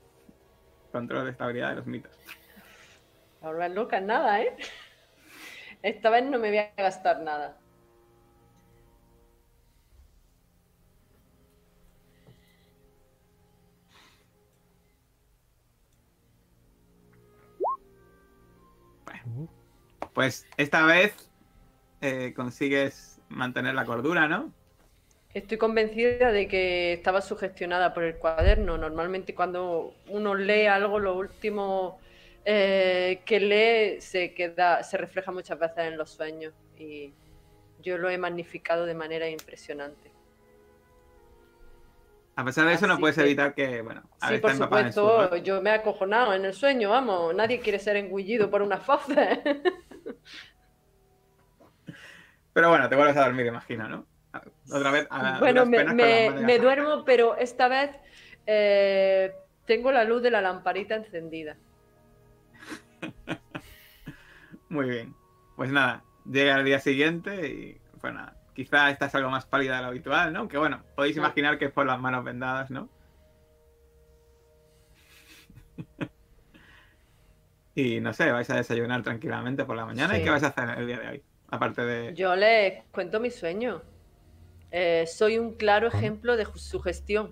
Control 0.92 1.26
de 1.26 1.30
estabilidad 1.30 1.70
de 1.70 1.76
los 1.76 1.86
mitos. 1.86 2.12
Ahora 3.44 3.70
loca 3.70 4.02
nada, 4.02 4.42
¿eh? 4.42 4.58
Esta 5.84 6.10
vez 6.10 6.24
no 6.24 6.40
me 6.40 6.50
voy 6.50 6.58
a 6.58 6.74
gastar 6.76 7.22
nada. 7.22 7.60
Pues 20.16 20.48
esta 20.58 20.84
vez 20.88 21.30
eh, 22.02 22.34
consigues 22.36 23.22
mantener 23.30 23.76
la 23.76 23.86
cordura, 23.86 24.28
¿no? 24.28 24.52
Estoy 25.34 25.58
convencida 25.58 26.32
de 26.32 26.48
que 26.48 26.94
estaba 26.94 27.22
sugestionada 27.22 27.94
por 27.94 28.04
el 28.04 28.18
cuaderno. 28.18 28.78
Normalmente 28.78 29.34
cuando 29.34 29.94
uno 30.10 30.36
lee 30.36 30.68
algo, 30.68 31.00
lo 31.00 31.16
último 31.18 31.98
eh, 32.46 33.22
que 33.26 33.40
lee 33.40 34.02
se 34.02 34.34
queda, 34.36 34.84
se 34.84 34.98
refleja 34.98 35.32
muchas 35.32 35.58
veces 35.58 35.80
en 35.80 35.98
los 35.98 36.12
sueños. 36.12 36.54
Y 36.78 37.12
yo 37.82 37.98
lo 37.98 38.10
he 38.10 38.18
magnificado 38.20 38.86
de 38.86 38.94
manera 38.94 39.28
impresionante. 39.28 40.12
A 42.36 42.46
pesar 42.46 42.68
de 42.68 42.74
eso, 42.74 42.88
no 42.88 43.00
puedes 43.00 43.16
que- 43.16 43.24
evitar 43.24 43.54
que, 43.56 43.82
bueno, 43.82 44.04
a 44.20 44.30
Sí, 44.30 44.38
por 44.38 44.52
supuesto, 44.54 45.36
yo 45.38 45.62
me 45.62 45.70
he 45.72 45.74
acojonado 45.74 46.34
en 46.34 46.46
el 46.46 46.54
sueño, 46.54 46.90
vamos. 46.92 47.34
Nadie 47.34 47.60
quiere 47.60 47.80
ser 47.80 47.96
engullido 47.96 48.50
por 48.52 48.62
una 48.62 48.78
fauces. 48.78 49.40
Pero 52.54 52.70
bueno, 52.70 52.88
te 52.90 52.96
vuelves 52.96 53.18
a 53.18 53.26
dormir, 53.26 53.46
imagino, 53.48 53.88
¿no? 53.90 54.08
Otra 54.72 54.92
vez 54.92 55.08
a 55.10 55.40
bueno, 55.40 55.66
me, 55.66 55.84
me- 55.86 56.30
me 56.32 56.60
duermo, 56.60 57.04
pero 57.06 57.38
esta 57.38 57.68
vez 57.68 57.92
eh, 58.48 59.32
tengo 59.66 59.92
la 59.92 60.04
luz 60.04 60.22
de 60.24 60.32
la 60.32 60.42
lamparita 60.42 60.96
encendida. 60.96 61.56
Muy 64.70 64.90
bien. 64.90 65.14
Pues 65.56 65.70
nada, 65.72 66.04
llega 66.26 66.56
el 66.58 66.66
día 66.66 66.80
siguiente 66.80 67.48
y, 67.48 67.78
nada, 68.02 68.34
quizá 68.56 68.90
esta 68.90 69.06
es 69.06 69.16
algo 69.16 69.30
más 69.30 69.46
pálida 69.46 69.76
de 69.78 69.82
lo 69.84 69.88
habitual, 69.90 70.34
¿no? 70.34 70.40
Aunque 70.40 70.58
bueno, 70.58 70.82
podéis 70.96 71.16
imaginar 71.18 71.58
que 71.60 71.66
es 71.66 71.72
por 71.72 71.86
las 71.86 72.00
manos 72.00 72.24
vendadas, 72.24 72.72
¿no? 72.72 72.90
y 77.76 78.00
no 78.00 78.14
sé, 78.14 78.32
vais 78.32 78.50
a 78.50 78.56
desayunar 78.56 79.04
tranquilamente 79.04 79.64
por 79.66 79.76
la 79.76 79.86
mañana. 79.86 80.18
¿Y 80.18 80.24
qué 80.24 80.30
vais 80.30 80.44
a 80.44 80.48
hacer 80.48 80.70
el 80.78 80.88
día 80.88 81.00
de 81.00 81.08
hoy? 81.08 81.24
Aparte 81.50 81.84
de... 81.84 82.16
Yo 82.16 82.36
les 82.36 82.84
cuento 82.92 83.20
mi 83.20 83.30
sueño. 83.30 83.84
Eh, 84.76 85.06
soy 85.06 85.38
un 85.38 85.54
claro 85.54 85.88
ejemplo 85.88 86.36
de 86.36 86.48
ju- 86.48 86.58
sugestión, 86.58 87.32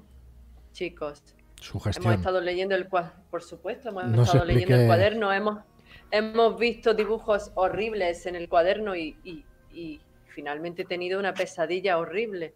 chicos. 0.73 1.23
Su 1.59 1.71
Hemos 1.79 1.83
gestión. 1.85 2.13
estado 2.13 2.39
leyendo 2.39 2.75
el 2.75 2.87
cuaderno, 2.87 3.23
por 3.31 3.41
supuesto, 3.41 3.89
hemos 3.89 4.05
No 4.05 4.23
estado 4.23 4.45
leyendo 4.45 4.75
el 4.75 4.85
cuaderno, 4.85 5.33
hemos, 5.33 5.59
hemos 6.11 6.59
visto 6.59 6.93
dibujos 6.93 7.51
horribles 7.55 8.27
en 8.27 8.35
el 8.35 8.47
cuaderno 8.47 8.95
y, 8.95 9.17
y- 9.23 9.43
y 9.73 9.99
finalmente 10.27 10.83
he 10.83 10.85
tenido 10.85 11.19
una 11.19 11.33
pesadilla 11.33 11.97
horrible. 11.97 12.53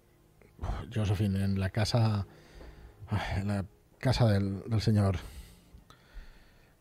Josephine, 0.94 1.44
en 1.44 1.60
la 1.60 1.70
casa. 1.72 2.28
En 3.38 3.48
la 3.48 3.66
casa 3.98 4.28
del, 4.32 4.62
del 4.70 4.82
señor 4.82 5.18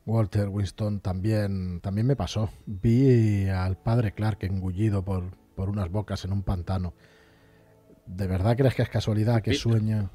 Walter 0.07 0.49
Winston 0.49 1.01
también, 1.01 1.81
también 1.81 2.07
me 2.07 2.17
pasó. 2.17 2.51
Vi 2.67 3.49
al 3.49 3.77
padre 3.79 4.13
Clark 4.13 4.45
engullido 4.45 5.03
por, 5.03 5.25
por 5.57 5.71
unas 5.71 5.91
bocas 5.91 6.25
en 6.27 6.33
un 6.33 6.43
pantano. 6.43 6.93
¿De 8.07 8.27
verdad 8.27 8.57
crees 8.57 8.75
que 8.75 8.83
es 8.83 8.89
casualidad 8.89 9.41
que 9.43 9.55
sueño? 9.55 10.11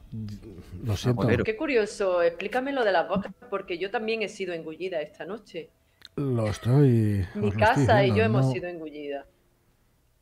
Lo 0.84 0.96
siento. 0.96 1.22
Aguadero. 1.22 1.44
Qué 1.44 1.58
curioso, 1.58 2.22
explícame 2.22 2.72
lo 2.72 2.84
de 2.86 2.92
las 2.92 3.08
bocas, 3.10 3.34
porque 3.50 3.78
yo 3.80 3.90
también 3.90 4.22
he 4.22 4.30
sido 4.30 4.54
engullida 4.54 5.02
esta 5.02 5.26
noche. 5.26 5.70
Lo 6.16 6.48
estoy. 6.48 7.26
Mi 7.36 7.48
estoy 7.48 7.52
casa 7.52 8.06
y 8.06 8.10
yo 8.16 8.24
hemos 8.24 8.46
no- 8.46 8.52
sido 8.52 8.68
engullidas. 8.68 9.26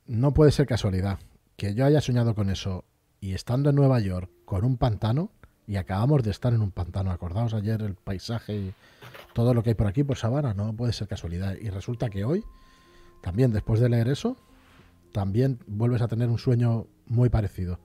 No 0.05 0.33
puede 0.33 0.51
ser 0.51 0.65
casualidad 0.65 1.19
que 1.57 1.73
yo 1.73 1.85
haya 1.85 1.99
soñado 2.01 2.33
con 2.35 2.49
eso 2.49 2.85
y 3.19 3.33
estando 3.33 3.69
en 3.71 3.75
Nueva 3.75 3.99
York 3.99 4.29
con 4.45 4.63
un 4.63 4.77
pantano 4.77 5.31
y 5.67 5.75
acabamos 5.75 6.23
de 6.23 6.31
estar 6.31 6.53
en 6.53 6.61
un 6.61 6.71
pantano. 6.71 7.11
Acordaos 7.11 7.53
ayer 7.53 7.81
el 7.81 7.95
paisaje 7.95 8.55
y 8.55 8.73
todo 9.33 9.53
lo 9.53 9.63
que 9.63 9.71
hay 9.71 9.75
por 9.75 9.87
aquí, 9.87 10.03
por 10.03 10.17
Sabana, 10.17 10.53
no 10.53 10.71
puede 10.73 10.93
ser 10.93 11.07
casualidad. 11.09 11.55
Y 11.59 11.69
resulta 11.69 12.09
que 12.09 12.23
hoy, 12.23 12.43
también 13.21 13.51
después 13.51 13.81
de 13.81 13.89
leer 13.89 14.07
eso, 14.07 14.37
también 15.17 15.57
vuelves 15.65 16.03
a 16.03 16.07
tener 16.07 16.29
un 16.29 16.37
sueño 16.37 16.85
muy 17.07 17.29
parecido. 17.29 17.79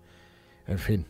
En 0.67 0.79
fin, 0.79 1.07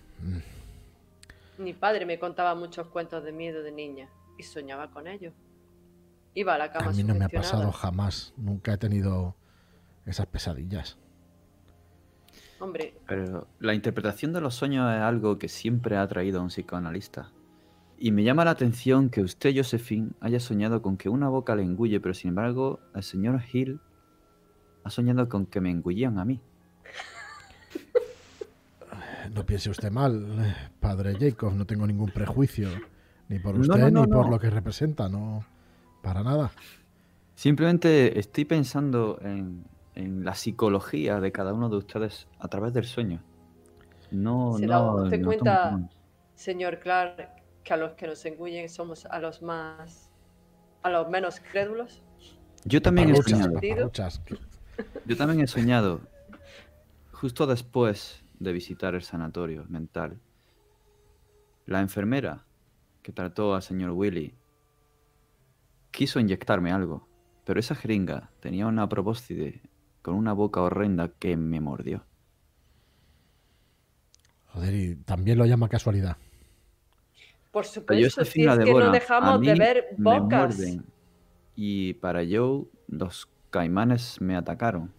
Mi 1.59 1.73
padre 1.75 2.07
me 2.07 2.17
contaba 2.21 2.55
muchos 2.55 2.87
cuentos 2.87 3.25
de 3.25 3.33
miedo 3.33 3.61
de 3.65 3.73
niña 3.73 4.09
y 4.39 4.45
soñaba 4.45 4.93
con 4.93 5.09
ellos. 5.09 5.35
Iba 6.35 6.55
a 6.55 6.59
la 6.59 6.71
cama 6.71 6.91
a 6.91 6.93
mí 6.93 7.03
no 7.03 7.17
me 7.17 7.25
ha 7.25 7.29
pasado 7.29 7.73
jamás. 7.73 8.35
Nunca 8.37 8.75
he 8.75 8.79
tenido 8.79 9.35
esas 10.07 10.27
pesadillas. 10.27 10.97
Hombre, 12.61 12.95
Pero 13.09 13.49
la 13.59 13.75
interpretación 13.75 14.33
de 14.33 14.43
los 14.43 14.55
sueños 14.55 14.95
es 14.95 15.01
algo 15.01 15.41
que 15.41 15.49
siempre 15.49 15.97
ha 15.97 16.03
atraído 16.03 16.39
a 16.39 16.43
un 16.45 16.51
psicoanalista. 16.51 17.33
Y 17.99 18.13
me 18.13 18.23
llama 18.23 18.45
la 18.45 18.53
atención 18.53 19.11
que 19.11 19.23
usted, 19.23 19.57
Josephine, 19.57 20.13
haya 20.21 20.39
soñado 20.39 20.83
con 20.83 20.97
que 20.97 21.09
una 21.09 21.29
boca 21.29 21.57
le 21.57 21.65
engulle, 21.65 21.99
pero 21.99 22.15
sin 22.15 22.29
embargo, 22.29 22.79
el 22.95 23.03
señor 23.03 23.43
Hill 23.53 23.81
ha 24.85 24.91
soñado 24.91 25.29
con 25.29 25.47
que 25.47 25.61
me 25.61 25.71
engullían 25.71 26.19
a 26.19 26.25
mí. 26.25 26.41
No 29.33 29.47
piense 29.47 29.71
usted 29.71 29.91
mal, 29.91 30.55
padre 30.81 31.17
Jacob, 31.19 31.55
no 31.55 31.65
tengo 31.65 31.87
ningún 31.87 32.11
prejuicio, 32.11 32.69
ni 33.29 33.39
por 33.39 33.59
usted 33.59 33.79
no, 33.79 33.91
no, 33.91 34.01
ni 34.03 34.13
por 34.13 34.27
no. 34.27 34.33
lo 34.33 34.39
que 34.39 34.51
representa, 34.51 35.09
no, 35.09 35.45
para 36.03 36.23
nada. 36.23 36.51
Simplemente 37.35 38.19
estoy 38.19 38.45
pensando 38.45 39.19
en, 39.23 39.65
en 39.95 40.25
la 40.25 40.35
psicología 40.35 41.21
de 41.21 41.33
cada 41.33 41.55
uno 41.55 41.69
de 41.69 41.77
ustedes 41.77 42.27
a 42.39 42.49
través 42.49 42.73
del 42.75 42.85
sueño. 42.85 43.23
No, 44.11 44.57
¿Se 44.59 44.67
da 44.67 44.79
no. 44.79 44.95
usted 45.05 45.21
no 45.21 45.27
cuenta? 45.27 45.89
señor 46.35 46.81
Clark, 46.81 47.31
que 47.65 47.73
a 47.73 47.77
los 47.77 47.93
que 47.93 48.07
nos 48.07 48.25
engullen 48.27 48.69
somos 48.69 49.07
a 49.07 49.19
los 49.19 49.41
más. 49.43 50.11
a 50.83 50.91
los 50.91 51.09
menos 51.09 51.41
crédulos. 51.41 52.03
Yo 52.65 52.83
también 52.83 53.11
he 53.11 53.23
soñado. 53.23 53.61
Yo 55.07 55.17
también 55.17 55.41
he 55.41 55.47
soñado, 55.47 56.01
justo 57.13 57.47
después 57.47 58.23
de 58.39 58.53
visitar 58.53 58.95
el 58.95 59.03
sanatorio 59.03 59.65
mental, 59.69 60.19
la 61.67 61.81
enfermera 61.81 62.45
que 63.03 63.13
trató 63.13 63.55
al 63.55 63.63
señor 63.63 63.91
Willy 63.91 64.35
quiso 65.91 66.19
inyectarme 66.19 66.73
algo, 66.73 67.07
pero 67.45 67.61
esa 67.61 67.75
jeringa 67.75 68.31
tenía 68.41 68.67
una 68.67 68.89
probóscide 68.89 69.61
con 70.01 70.15
una 70.15 70.33
boca 70.33 70.61
horrenda 70.61 71.09
que 71.09 71.37
me 71.37 71.61
mordió. 71.61 72.05
Joder, 74.49 74.75
y 74.75 74.97
también 74.97 75.39
lo 75.39 75.47
llama 75.47 75.69
casualidad. 75.69 76.17
Por 77.51 77.65
supuesto, 77.67 78.25
si 78.25 78.45
es 78.45 78.59
que 78.59 78.73
no 78.73 78.79
a 78.79 78.91
dejamos 78.91 79.41
de 79.41 79.55
ver 79.55 79.87
bocas. 79.97 80.61
Y 81.55 81.95
para 81.95 82.21
Joe, 82.21 82.65
los 82.89 83.29
caimanes 83.53 84.21
me 84.21 84.35
atacaron. 84.35 84.93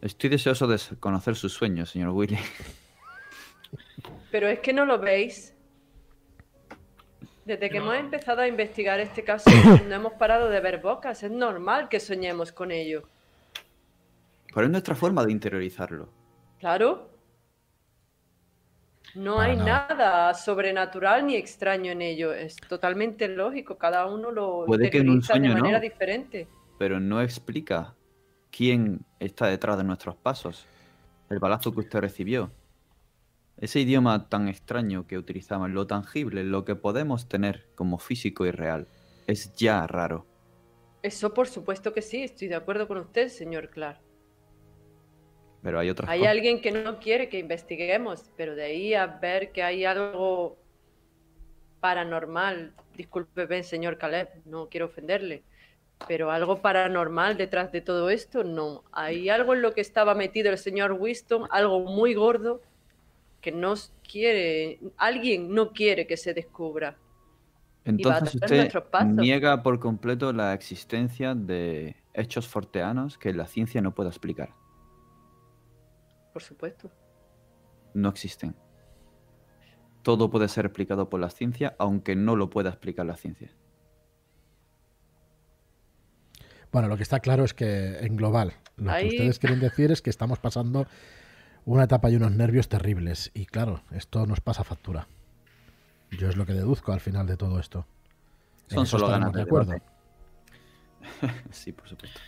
Estoy 0.00 0.30
deseoso 0.30 0.68
de 0.68 0.78
conocer 1.00 1.34
sus 1.34 1.52
sueños, 1.52 1.90
señor 1.90 2.10
Willy. 2.10 2.38
Pero 4.30 4.46
es 4.48 4.60
que 4.60 4.72
no 4.72 4.84
lo 4.86 4.98
veis. 4.98 5.56
Desde 7.44 7.68
que 7.68 7.78
hemos 7.78 7.96
empezado 7.96 8.42
a 8.42 8.46
investigar 8.46 9.00
este 9.00 9.24
caso, 9.24 9.50
no 9.88 9.94
hemos 9.94 10.12
parado 10.12 10.48
de 10.48 10.60
ver 10.60 10.78
bocas. 10.80 11.22
Es 11.24 11.30
normal 11.32 11.88
que 11.88 11.98
soñemos 11.98 12.52
con 12.52 12.70
ello. 12.70 13.02
Pero 14.54 14.66
es 14.66 14.70
nuestra 14.70 14.94
forma 14.94 15.24
de 15.24 15.32
interiorizarlo. 15.32 16.08
Claro. 16.58 17.08
No 19.14 19.36
Para 19.36 19.50
hay 19.50 19.56
nada. 19.56 19.88
nada 19.88 20.34
sobrenatural 20.34 21.26
ni 21.26 21.34
extraño 21.34 21.90
en 21.92 22.02
ello. 22.02 22.32
Es 22.32 22.56
totalmente 22.56 23.26
lógico. 23.28 23.76
Cada 23.76 24.06
uno 24.06 24.30
lo 24.30 24.64
Puede 24.66 24.88
que 24.90 24.98
en 24.98 25.08
un 25.08 25.16
interioriza 25.16 25.34
de 25.34 25.48
no. 25.48 25.62
manera 25.62 25.80
diferente. 25.80 26.48
Pero 26.80 26.98
no 26.98 27.20
explica 27.20 27.94
quién 28.50 29.04
está 29.18 29.48
detrás 29.48 29.76
de 29.76 29.84
nuestros 29.84 30.16
pasos, 30.16 30.66
el 31.28 31.38
balazo 31.38 31.74
que 31.74 31.80
usted 31.80 31.98
recibió. 31.98 32.52
Ese 33.58 33.80
idioma 33.80 34.30
tan 34.30 34.48
extraño 34.48 35.06
que 35.06 35.18
utilizamos, 35.18 35.68
lo 35.68 35.86
tangible, 35.86 36.42
lo 36.42 36.64
que 36.64 36.76
podemos 36.76 37.28
tener 37.28 37.68
como 37.74 37.98
físico 37.98 38.46
y 38.46 38.50
real, 38.50 38.88
es 39.26 39.54
ya 39.56 39.86
raro. 39.86 40.24
Eso 41.02 41.34
por 41.34 41.48
supuesto 41.48 41.92
que 41.92 42.00
sí. 42.00 42.22
Estoy 42.22 42.48
de 42.48 42.54
acuerdo 42.54 42.88
con 42.88 42.96
usted, 42.96 43.28
señor 43.28 43.68
Clark. 43.68 44.00
Pero 45.60 45.80
hay 45.80 45.90
otras 45.90 46.08
Hay 46.08 46.20
cosas. 46.20 46.30
alguien 46.30 46.62
que 46.62 46.72
no 46.72 46.98
quiere 46.98 47.28
que 47.28 47.40
investiguemos, 47.40 48.30
pero 48.38 48.54
de 48.54 48.64
ahí 48.64 48.94
a 48.94 49.06
ver 49.06 49.52
que 49.52 49.62
hay 49.62 49.84
algo 49.84 50.56
paranormal, 51.80 52.72
discúlpeme, 52.96 53.64
señor 53.64 53.98
Caleb, 53.98 54.30
no 54.46 54.70
quiero 54.70 54.86
ofenderle, 54.86 55.44
pero 56.06 56.30
algo 56.30 56.60
paranormal 56.60 57.36
detrás 57.36 57.72
de 57.72 57.80
todo 57.80 58.10
esto, 58.10 58.44
no. 58.44 58.84
Hay 58.92 59.28
algo 59.28 59.54
en 59.54 59.62
lo 59.62 59.72
que 59.72 59.80
estaba 59.80 60.14
metido 60.14 60.50
el 60.50 60.58
señor 60.58 60.92
Winston, 60.92 61.46
algo 61.50 61.80
muy 61.80 62.14
gordo 62.14 62.60
que 63.40 63.52
no 63.52 63.74
quiere, 64.08 64.80
alguien 64.96 65.54
no 65.54 65.72
quiere 65.72 66.06
que 66.06 66.16
se 66.16 66.34
descubra. 66.34 66.96
Entonces 67.84 68.34
usted 68.34 68.72
niega 69.04 69.62
por 69.62 69.80
completo 69.80 70.32
la 70.32 70.52
existencia 70.52 71.34
de 71.34 71.96
hechos 72.12 72.46
forteanos 72.46 73.16
que 73.16 73.32
la 73.32 73.46
ciencia 73.46 73.80
no 73.80 73.94
puede 73.94 74.10
explicar. 74.10 74.50
Por 76.32 76.42
supuesto. 76.42 76.90
No 77.94 78.08
existen. 78.10 78.54
Todo 80.02 80.30
puede 80.30 80.48
ser 80.48 80.66
explicado 80.66 81.08
por 81.08 81.20
la 81.20 81.30
ciencia, 81.30 81.74
aunque 81.78 82.16
no 82.16 82.36
lo 82.36 82.50
pueda 82.50 82.70
explicar 82.70 83.06
la 83.06 83.16
ciencia. 83.16 83.50
Bueno, 86.72 86.88
lo 86.88 86.96
que 86.96 87.02
está 87.02 87.20
claro 87.20 87.44
es 87.44 87.54
que 87.54 87.98
en 87.98 88.16
global, 88.16 88.54
lo 88.76 88.92
Ahí- 88.92 89.08
que 89.08 89.16
ustedes 89.16 89.38
quieren 89.38 89.60
decir 89.60 89.90
es 89.90 90.02
que 90.02 90.10
estamos 90.10 90.38
pasando 90.38 90.86
una 91.64 91.84
etapa 91.84 92.10
y 92.10 92.16
unos 92.16 92.32
nervios 92.32 92.68
terribles. 92.68 93.30
Y 93.34 93.46
claro, 93.46 93.82
esto 93.90 94.26
nos 94.26 94.40
pasa 94.40 94.64
factura. 94.64 95.06
Yo 96.10 96.28
es 96.28 96.36
lo 96.36 96.46
que 96.46 96.52
deduzco 96.52 96.92
al 96.92 97.00
final 97.00 97.26
de 97.26 97.36
todo 97.36 97.58
esto. 97.60 97.86
En 98.68 98.76
Son 98.76 98.86
solo 98.86 99.08
ganas 99.08 99.32
de 99.32 99.42
acuerdo. 99.42 99.74
sí, 101.50 101.72
por 101.72 101.88
supuesto. 101.88 102.20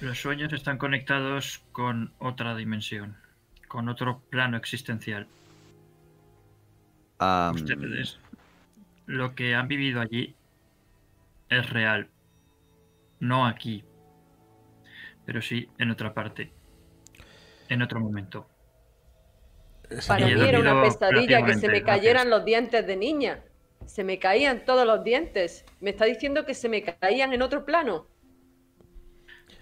Los 0.00 0.18
sueños 0.18 0.52
están 0.54 0.78
conectados 0.78 1.62
con 1.72 2.12
otra 2.18 2.56
dimensión, 2.56 3.16
con 3.68 3.88
otro 3.90 4.20
plano 4.30 4.56
existencial. 4.56 5.26
Ustedes, 7.54 8.18
lo 9.06 9.34
que 9.34 9.54
han 9.54 9.68
vivido 9.68 10.00
allí 10.00 10.34
es 11.50 11.68
real. 11.68 12.08
No 13.20 13.46
aquí, 13.46 13.84
pero 15.24 15.42
sí 15.42 15.68
en 15.78 15.90
otra 15.90 16.12
parte, 16.12 16.52
en 17.68 17.82
otro 17.82 18.00
momento. 18.00 18.48
Para 20.06 20.26
mí 20.26 20.40
era 20.40 20.60
una 20.60 20.82
pesadilla 20.82 21.44
que 21.44 21.54
se 21.54 21.68
me 21.68 21.82
cayeran 21.82 22.30
los 22.30 22.44
dientes 22.44 22.86
de 22.86 22.96
niña. 22.96 23.44
Se 23.86 24.04
me 24.04 24.18
caían 24.18 24.64
todos 24.64 24.86
los 24.86 25.02
dientes. 25.02 25.64
Me 25.80 25.90
está 25.90 26.04
diciendo 26.04 26.46
que 26.46 26.54
se 26.54 26.68
me 26.68 26.82
caían 26.82 27.32
en 27.32 27.42
otro 27.42 27.64
plano. 27.64 28.06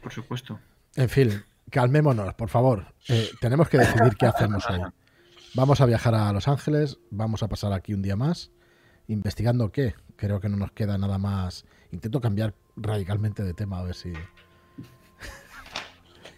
Por 0.02 0.12
supuesto. 0.12 0.60
En 0.96 1.08
fin, 1.08 1.42
calmémonos, 1.70 2.34
por 2.34 2.48
favor. 2.48 2.86
Eh, 3.08 3.30
tenemos 3.40 3.68
que 3.68 3.78
decidir 3.78 4.16
qué 4.16 4.26
hacemos 4.26 4.68
hoy. 4.68 4.80
Vamos 5.54 5.80
a 5.80 5.86
viajar 5.86 6.14
a 6.14 6.32
Los 6.32 6.46
Ángeles, 6.46 6.98
vamos 7.10 7.42
a 7.42 7.48
pasar 7.48 7.72
aquí 7.72 7.94
un 7.94 8.02
día 8.02 8.16
más, 8.16 8.52
investigando 9.06 9.72
qué. 9.72 9.94
Creo 10.16 10.40
que 10.40 10.48
no 10.48 10.56
nos 10.56 10.72
queda 10.72 10.98
nada 10.98 11.18
más. 11.18 11.64
Intento 11.90 12.20
cambiar 12.20 12.54
radicalmente 12.80 13.42
de 13.42 13.54
tema 13.54 13.78
a 13.80 13.84
ver 13.84 13.94
si. 13.94 14.12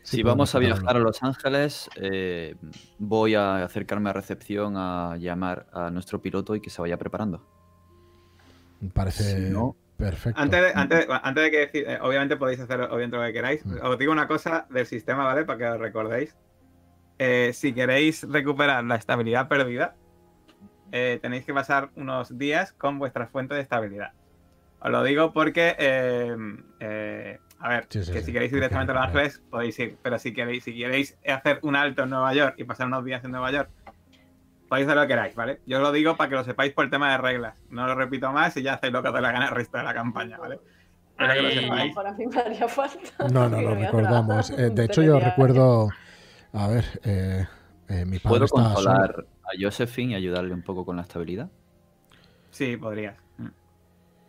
Si 0.02 0.24
vamos 0.24 0.52
a 0.56 0.58
viajar 0.58 0.96
a 0.96 0.98
Los 0.98 1.22
Ángeles, 1.22 1.88
eh, 1.94 2.56
voy 2.98 3.36
a 3.36 3.62
acercarme 3.64 4.10
a 4.10 4.12
recepción 4.12 4.74
a 4.76 5.16
llamar 5.18 5.68
a 5.72 5.90
nuestro 5.90 6.20
piloto 6.20 6.56
y 6.56 6.60
que 6.60 6.68
se 6.68 6.80
vaya 6.82 6.96
preparando. 6.98 7.46
Parece 8.92 9.46
Si 9.46 9.50
no- 9.52 9.76
perfecto. 9.96 10.40
Antes 10.40 10.60
de, 10.62 10.72
antes, 10.74 11.06
de- 11.06 11.20
antes 11.22 11.44
de 11.44 11.50
que 11.52 11.58
decir, 11.58 11.84
eh, 11.88 11.98
obviamente 12.02 12.36
podéis 12.36 12.58
hacer 12.58 12.80
obviamente 12.80 13.16
lo 13.18 13.22
que 13.22 13.32
queráis. 13.32 13.64
Mm. 13.64 13.76
Os 13.84 13.98
digo 13.98 14.10
una 14.10 14.26
cosa 14.26 14.66
del 14.70 14.86
sistema, 14.86 15.24
¿vale? 15.24 15.44
Para 15.44 15.58
que 15.58 15.66
os 15.68 15.78
recordéis. 15.78 16.36
Eh, 17.18 17.52
si 17.52 17.72
queréis 17.72 18.26
recuperar 18.28 18.82
la 18.82 18.96
estabilidad 18.96 19.46
perdida, 19.46 19.94
eh, 20.90 21.20
tenéis 21.22 21.44
que 21.44 21.54
pasar 21.54 21.90
unos 21.94 22.36
días 22.36 22.72
con 22.72 22.98
vuestra 22.98 23.28
fuente 23.28 23.54
de 23.54 23.60
estabilidad. 23.60 24.12
Os 24.82 24.90
lo 24.90 25.02
digo 25.02 25.32
porque, 25.32 25.76
eh, 25.78 26.36
eh, 26.80 27.38
a 27.58 27.68
ver, 27.68 27.86
Sí, 27.90 28.02
sí, 28.02 28.12
que 28.12 28.20
sí, 28.20 28.26
si 28.26 28.32
queréis 28.32 28.52
ir 28.52 28.56
directamente 28.56 28.92
a 28.92 28.94
Los. 28.94 29.04
Ángeles, 29.04 29.42
podéis 29.50 29.78
ir. 29.78 29.98
Pero 30.02 30.18
si 30.18 30.32
queréis, 30.32 30.64
si 30.64 30.76
queréis 30.76 31.18
hacer 31.26 31.58
un 31.62 31.76
alto 31.76 32.04
en 32.04 32.10
Nueva 32.10 32.32
York 32.32 32.54
y 32.56 32.64
pasar 32.64 32.86
unos 32.86 33.04
días 33.04 33.22
en 33.24 33.32
Nueva 33.32 33.50
York, 33.52 33.70
podéis 34.68 34.86
hacer 34.86 34.96
lo 34.96 35.02
que 35.02 35.08
queráis, 35.08 35.34
¿vale? 35.34 35.60
Yo 35.66 35.78
os 35.78 35.82
lo 35.82 35.92
digo 35.92 36.16
para 36.16 36.30
que 36.30 36.36
lo 36.36 36.44
sepáis 36.44 36.72
por 36.72 36.84
el 36.84 36.90
tema 36.90 37.10
de 37.12 37.18
reglas. 37.18 37.54
No 37.68 37.86
lo 37.86 37.94
repito 37.94 38.32
más 38.32 38.56
y 38.56 38.62
ya 38.62 38.74
hacéis 38.74 38.92
lo 38.92 39.02
que 39.02 39.08
os 39.08 39.14
dé 39.14 39.20
la 39.20 39.32
gana 39.32 39.48
el 39.48 39.54
resto 39.54 39.76
de 39.76 39.84
la 39.84 39.92
campaña, 39.92 40.38
¿vale? 40.38 40.60
Para 41.16 41.34
que 41.34 41.42
lo 41.42 41.50
sepáis. 41.50 41.88
mejor 41.88 42.06
a 42.06 42.12
mí 42.12 42.26
me 42.26 42.40
haría 42.40 42.68
falta. 42.68 43.28
No, 43.30 43.48
no, 43.48 43.60
lo 43.60 43.74
recordamos. 43.74 44.50
Eh, 44.50 44.70
de 44.70 44.84
hecho, 44.84 45.02
yo 45.02 45.20
recuerdo. 45.20 45.90
A 46.52 46.68
ver, 46.68 46.84
eh, 47.04 47.46
eh, 47.88 48.04
mi 48.06 48.18
padre 48.18 48.38
¿Puedo 48.38 48.44
está 48.46 48.56
solo. 48.56 48.74
consolar 48.74 49.26
a 49.44 49.48
Josephine 49.60 50.12
y 50.12 50.14
ayudarle 50.16 50.54
un 50.54 50.62
poco 50.62 50.84
con 50.86 50.96
la 50.96 51.02
estabilidad? 51.02 51.50
Sí, 52.50 52.76
podrías. 52.76 53.16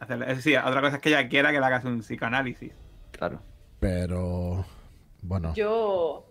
Hacerlo. 0.01 0.25
Eso 0.25 0.41
sí, 0.41 0.55
otra 0.55 0.81
cosa 0.81 0.95
es 0.95 1.01
que 1.01 1.09
ella 1.09 1.29
quiera 1.29 1.51
que 1.51 1.59
le 1.59 1.65
hagas 1.65 1.85
un 1.85 1.99
psicoanálisis. 1.99 2.73
Claro. 3.11 3.39
Pero. 3.79 4.65
Bueno, 5.21 5.53
Yo 5.53 6.25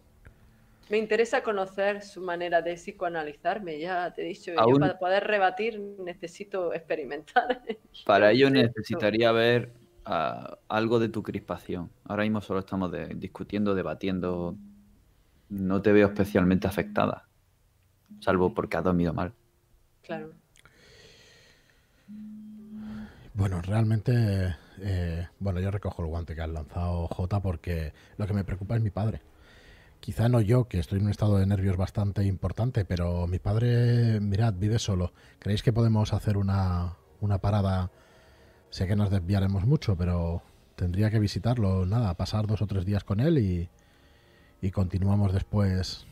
me 0.90 0.98
interesa 0.98 1.44
conocer 1.44 2.02
su 2.02 2.20
manera 2.20 2.62
de 2.62 2.74
psicoanalizarme. 2.74 3.78
Ya 3.78 4.12
te 4.12 4.22
he 4.22 4.24
dicho, 4.24 4.50
yo 4.52 4.78
para 4.80 4.98
poder 4.98 5.24
rebatir 5.24 5.78
necesito 6.00 6.74
experimentar. 6.74 7.62
Para 8.06 8.32
ello 8.32 8.50
necesitaría 8.50 9.30
ver 9.30 9.72
ah, 10.04 10.58
algo 10.68 10.98
de 10.98 11.08
tu 11.08 11.22
crispación. 11.22 11.92
Ahora 12.06 12.24
mismo 12.24 12.40
solo 12.40 12.58
estamos 12.58 12.90
de- 12.90 13.14
discutiendo, 13.14 13.76
debatiendo. 13.76 14.56
No 15.48 15.80
te 15.80 15.92
veo 15.92 16.08
especialmente 16.08 16.66
afectada. 16.66 17.28
Salvo 18.18 18.52
porque 18.52 18.76
has 18.76 18.82
dormido 18.82 19.14
mal. 19.14 19.32
Claro. 20.02 20.32
Bueno, 23.40 23.62
realmente, 23.62 24.54
eh, 24.82 25.26
bueno, 25.38 25.60
yo 25.60 25.70
recojo 25.70 26.02
el 26.02 26.08
guante 26.08 26.34
que 26.34 26.42
has 26.42 26.50
lanzado 26.50 27.08
J 27.08 27.40
porque 27.40 27.94
lo 28.18 28.26
que 28.26 28.34
me 28.34 28.44
preocupa 28.44 28.76
es 28.76 28.82
mi 28.82 28.90
padre. 28.90 29.22
Quizá 29.98 30.28
no 30.28 30.42
yo, 30.42 30.68
que 30.68 30.78
estoy 30.78 30.98
en 30.98 31.06
un 31.06 31.10
estado 31.10 31.38
de 31.38 31.46
nervios 31.46 31.78
bastante 31.78 32.22
importante, 32.24 32.84
pero 32.84 33.26
mi 33.26 33.38
padre, 33.38 34.20
mirad, 34.20 34.52
vive 34.58 34.78
solo. 34.78 35.14
¿Creéis 35.38 35.62
que 35.62 35.72
podemos 35.72 36.12
hacer 36.12 36.36
una, 36.36 36.98
una 37.22 37.38
parada? 37.38 37.90
Sé 38.68 38.86
que 38.86 38.94
nos 38.94 39.08
desviaremos 39.08 39.64
mucho, 39.64 39.96
pero 39.96 40.42
tendría 40.76 41.10
que 41.10 41.18
visitarlo, 41.18 41.86
nada, 41.86 42.12
pasar 42.18 42.46
dos 42.46 42.60
o 42.60 42.66
tres 42.66 42.84
días 42.84 43.04
con 43.04 43.20
él 43.20 43.38
y, 43.38 43.70
y 44.60 44.70
continuamos 44.70 45.32
después 45.32 46.06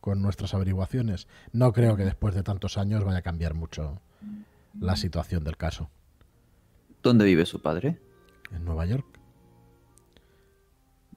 con 0.00 0.20
nuestras 0.20 0.52
averiguaciones. 0.52 1.28
No 1.52 1.72
creo 1.72 1.96
que 1.96 2.04
después 2.04 2.34
de 2.34 2.42
tantos 2.42 2.76
años 2.76 3.04
vaya 3.04 3.18
a 3.18 3.22
cambiar 3.22 3.54
mucho 3.54 4.00
la 4.80 4.96
situación 4.96 5.44
del 5.44 5.56
caso. 5.56 5.90
¿Dónde 7.02 7.24
vive 7.24 7.46
su 7.46 7.60
padre? 7.60 7.98
En 8.52 8.64
Nueva 8.64 8.86
York. 8.86 9.06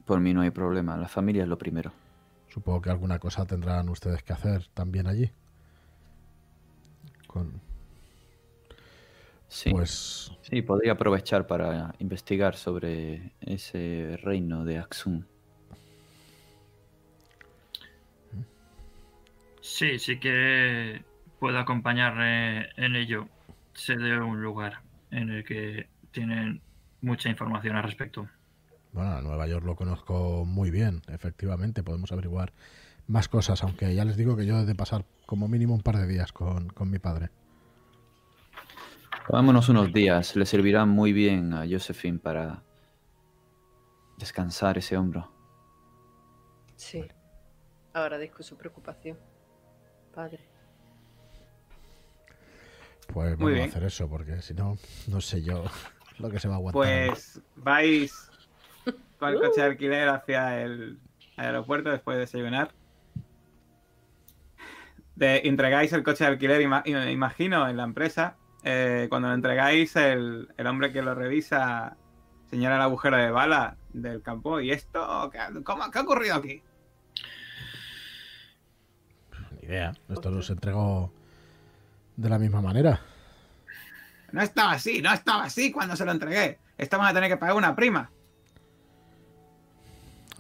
Por 0.06 0.20
mí 0.20 0.34
no 0.34 0.42
hay 0.42 0.52
problema. 0.52 0.98
La 0.98 1.08
familia 1.08 1.44
es 1.44 1.50
lo 1.50 1.58
primero. 1.58 1.92
Supongo 2.50 2.82
que 2.82 2.90
alguna 2.90 3.20
cosa 3.20 3.46
tendrán 3.46 3.90
ustedes 3.90 4.24
que 4.24 4.34
hacer 4.34 4.68
también 4.74 5.08
allí. 5.08 5.32
Con, 7.28 7.62
Sí. 9.54 9.70
Pues 9.70 10.32
Sí, 10.42 10.64
podría 10.64 10.94
aprovechar 10.94 11.46
para 11.46 11.94
investigar 12.00 12.56
sobre 12.56 13.34
ese 13.40 14.18
reino 14.24 14.66
de 14.66 14.80
Axum. 14.80 15.24
Sí, 19.62 20.00
sí 20.00 20.20
que 20.20 21.04
puedo 21.40 21.60
acompañarle 21.60 22.70
en 22.78 22.96
ello. 22.96 23.28
Sé 23.74 23.96
de 23.96 24.20
un 24.20 24.42
lugar 24.42 24.83
en 25.14 25.30
el 25.30 25.44
que 25.44 25.88
tienen 26.12 26.62
mucha 27.02 27.30
información 27.30 27.76
al 27.76 27.84
respecto. 27.84 28.28
bueno, 28.92 29.12
a 29.12 29.22
Nueva 29.22 29.48
York 29.48 29.66
lo 29.66 29.76
conozco 29.76 30.46
muy 30.46 30.72
bien, 30.72 31.02
efectivamente. 31.08 31.84
Podemos 31.84 32.12
averiguar 32.12 32.54
más 33.08 33.28
cosas, 33.28 33.64
aunque 33.64 33.94
ya 33.94 34.06
les 34.06 34.18
digo 34.18 34.36
que 34.36 34.46
yo 34.46 34.60
he 34.60 34.66
de 34.66 34.76
pasar 34.76 35.06
como 35.26 35.48
mínimo 35.48 35.74
un 35.74 35.82
par 35.82 35.98
de 35.98 36.08
días 36.08 36.32
con, 36.32 36.70
con 36.70 36.90
mi 36.90 37.00
padre. 37.00 37.30
Vámonos 39.30 39.70
unos 39.70 39.94
días. 39.94 40.36
Le 40.36 40.46
servirá 40.46 40.86
muy 40.86 41.14
bien 41.14 41.54
a 41.54 41.66
Josephine 41.70 42.20
para 42.20 42.64
descansar 44.18 44.78
ese 44.78 44.98
hombro. 44.98 45.32
Sí. 46.76 47.04
Agradezco 47.94 48.44
su 48.44 48.58
preocupación. 48.58 49.18
Padre. 50.14 50.53
Pues 53.14 53.38
Muy 53.38 53.52
vamos 53.52 53.52
a 53.52 53.56
bien. 53.58 53.70
hacer 53.70 53.84
eso, 53.84 54.10
porque 54.10 54.42
si 54.42 54.54
no, 54.54 54.78
no 55.08 55.22
sé 55.22 55.42
yo 55.44 55.64
lo 56.20 56.30
que 56.30 56.40
se 56.40 56.48
va 56.48 56.56
a 56.56 56.58
aguantar. 56.58 56.80
Pues 56.82 57.42
vais 57.56 58.30
con 59.20 59.30
el 59.30 59.40
coche 59.40 59.62
de 59.62 59.68
alquiler 59.68 60.10
hacia 60.10 60.62
el 60.62 61.00
aeropuerto 61.38 61.90
después 61.92 62.16
de 62.16 62.22
desayunar. 62.22 62.72
De, 65.16 65.42
entregáis 65.46 65.94
el 65.94 66.02
coche 66.04 66.24
de 66.24 66.32
alquiler, 66.32 66.62
ima- 66.62 66.84
ima- 66.86 67.12
imagino, 67.12 67.70
en 67.70 67.78
la 67.78 67.84
empresa. 67.84 68.36
Eh, 68.64 69.08
cuando 69.10 69.28
lo 69.28 69.36
entregáis, 69.36 69.96
el, 69.96 70.50
el 70.58 70.68
hombre 70.68 70.92
que 70.92 71.02
lo 71.04 71.14
revisa 71.14 71.98
señala 72.50 72.78
el 72.78 72.82
agujero 72.82 73.18
de 73.18 73.30
bala 73.30 73.78
del 73.94 74.22
campo. 74.24 74.60
¿Y 74.60 74.72
esto? 74.72 75.30
¿Qué, 75.32 75.64
cómo- 75.64 75.92
qué 75.92 76.00
ha 76.00 76.02
ocurrido 76.02 76.36
aquí? 76.36 76.64
Ni 79.62 79.68
idea. 79.68 79.94
Esto 80.10 80.32
los 80.32 80.50
entregó 80.50 81.14
de 82.16 82.30
la 82.30 82.38
misma 82.40 82.62
manera. 82.62 83.02
No 84.32 84.42
estaba 84.42 84.72
así, 84.74 85.02
no 85.02 85.14
estaba 85.14 85.44
así 85.44 85.72
cuando 85.72 85.96
se 85.96 86.06
lo 86.06 86.12
entregué. 86.12 86.60
Esto 86.78 86.98
van 86.98 87.08
a 87.08 87.14
tener 87.14 87.30
que 87.30 87.38
pagar 87.38 87.56
una 87.56 87.76
prima. 87.76 88.10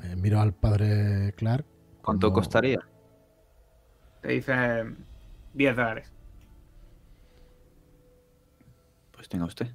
Eh, 0.03 0.15
miro 0.15 0.39
al 0.41 0.53
padre 0.53 1.33
Clark. 1.37 1.65
¿Cuánto 2.01 2.27
como- 2.27 2.41
costaría? 2.41 2.79
Te 4.21 4.29
dice 4.29 4.85
10 5.53 5.75
dólares. 5.75 6.11
Pues 9.11 9.29
tenga 9.29 9.45
usted. 9.45 9.71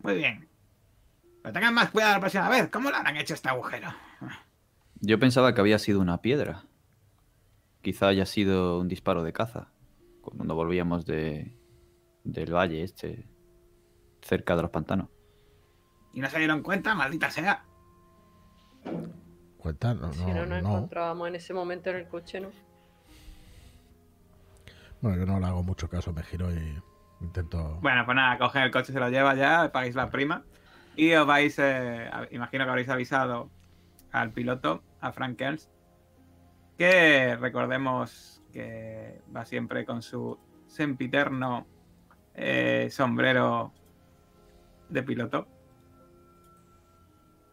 Muy 0.00 0.14
bien. 0.16 0.48
Pero 1.42 1.52
tengan 1.52 1.74
más 1.74 1.90
cuidado 1.90 2.14
la 2.14 2.20
próxima 2.20 2.48
vez. 2.48 2.68
¿Cómo 2.70 2.90
le 2.90 2.96
han 2.96 3.16
hecho 3.16 3.34
este 3.34 3.48
agujero? 3.48 3.88
Yo 5.00 5.18
pensaba 5.18 5.54
que 5.54 5.60
había 5.60 5.78
sido 5.78 6.00
una 6.00 6.20
piedra. 6.22 6.64
Quizá 7.82 8.08
haya 8.08 8.26
sido 8.26 8.78
un 8.78 8.88
disparo 8.88 9.24
de 9.24 9.32
caza. 9.32 9.68
Cuando 10.22 10.54
volvíamos 10.54 11.04
de, 11.04 11.54
del 12.24 12.54
valle 12.54 12.82
este, 12.82 13.26
cerca 14.22 14.56
de 14.56 14.62
los 14.62 14.70
pantanos. 14.70 15.08
Y 16.14 16.20
no 16.20 16.28
se 16.28 16.38
dieron 16.38 16.62
cuenta, 16.62 16.94
maldita 16.94 17.30
sea. 17.30 17.64
cuenta, 19.58 19.94
no, 19.94 20.12
si 20.12 20.24
no 20.24 20.34
no, 20.34 20.46
nos 20.46 20.62
no. 20.62 20.68
encontrábamos 20.70 21.28
en 21.28 21.34
ese 21.36 21.54
momento 21.54 21.90
en 21.90 21.96
el 21.96 22.08
coche, 22.08 22.40
¿no? 22.40 22.50
Bueno, 25.00 25.18
yo 25.18 25.26
no 25.26 25.40
le 25.40 25.46
hago 25.46 25.62
mucho 25.62 25.88
caso, 25.88 26.12
me 26.12 26.22
giro 26.22 26.52
y 26.54 26.78
intento. 27.20 27.78
Bueno, 27.80 28.04
pues 28.04 28.14
nada, 28.14 28.38
coge 28.38 28.62
el 28.62 28.70
coche, 28.70 28.92
se 28.92 29.00
lo 29.00 29.08
lleva 29.08 29.34
ya, 29.34 29.70
pagáis 29.72 29.94
la 29.94 30.10
prima. 30.10 30.44
Y 30.94 31.12
os 31.14 31.26
vais, 31.26 31.58
eh, 31.58 32.10
imagino 32.30 32.64
que 32.64 32.70
habréis 32.70 32.88
avisado 32.88 33.50
al 34.12 34.30
piloto, 34.30 34.82
a 35.00 35.12
Frank 35.12 35.40
Ernst, 35.40 35.70
que 36.76 37.34
recordemos 37.36 38.41
que 38.52 39.20
va 39.34 39.44
siempre 39.44 39.84
con 39.84 40.02
su 40.02 40.38
sempiterno 40.66 41.66
eh, 42.34 42.88
sombrero 42.90 43.72
de 44.88 45.02
piloto. 45.02 45.46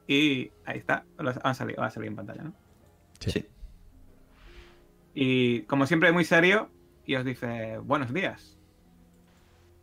Y 0.08 0.52
ahí 0.66 0.78
está, 0.80 1.06
los- 1.18 1.40
han 1.44 1.56
salido, 1.56 1.82
va 1.82 1.88
a 1.88 1.92
salir 1.92 2.10
en 2.10 2.16
pantalla, 2.16 2.44
¿no? 2.44 2.54
Sí. 3.20 3.32
Sí. 3.32 3.48
Y 5.14 5.62
como 5.64 5.86
siempre, 5.86 6.12
muy 6.12 6.24
serio, 6.24 6.70
y 7.06 7.16
os 7.16 7.26
dice, 7.26 7.78
buenos 7.80 8.14
días. 8.14 8.58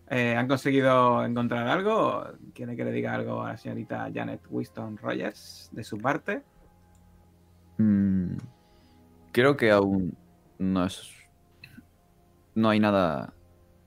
Eh, 0.08 0.36
¿Han 0.36 0.46
conseguido 0.46 1.24
encontrar 1.24 1.66
algo? 1.66 2.24
¿Quiere 2.54 2.76
que 2.76 2.84
le 2.84 2.92
diga 2.92 3.12
algo 3.12 3.42
a 3.42 3.48
la 3.50 3.56
señorita 3.56 4.08
Janet 4.14 4.40
Winston 4.48 4.96
Rogers 4.96 5.68
de 5.72 5.82
su 5.84 5.98
parte? 5.98 6.42
Mm, 7.78 8.36
creo 9.32 9.56
que 9.56 9.70
aún 9.72 10.16
no 10.58 10.84
es. 10.84 11.10
No 12.54 12.68
hay 12.70 12.80
nada 12.80 13.34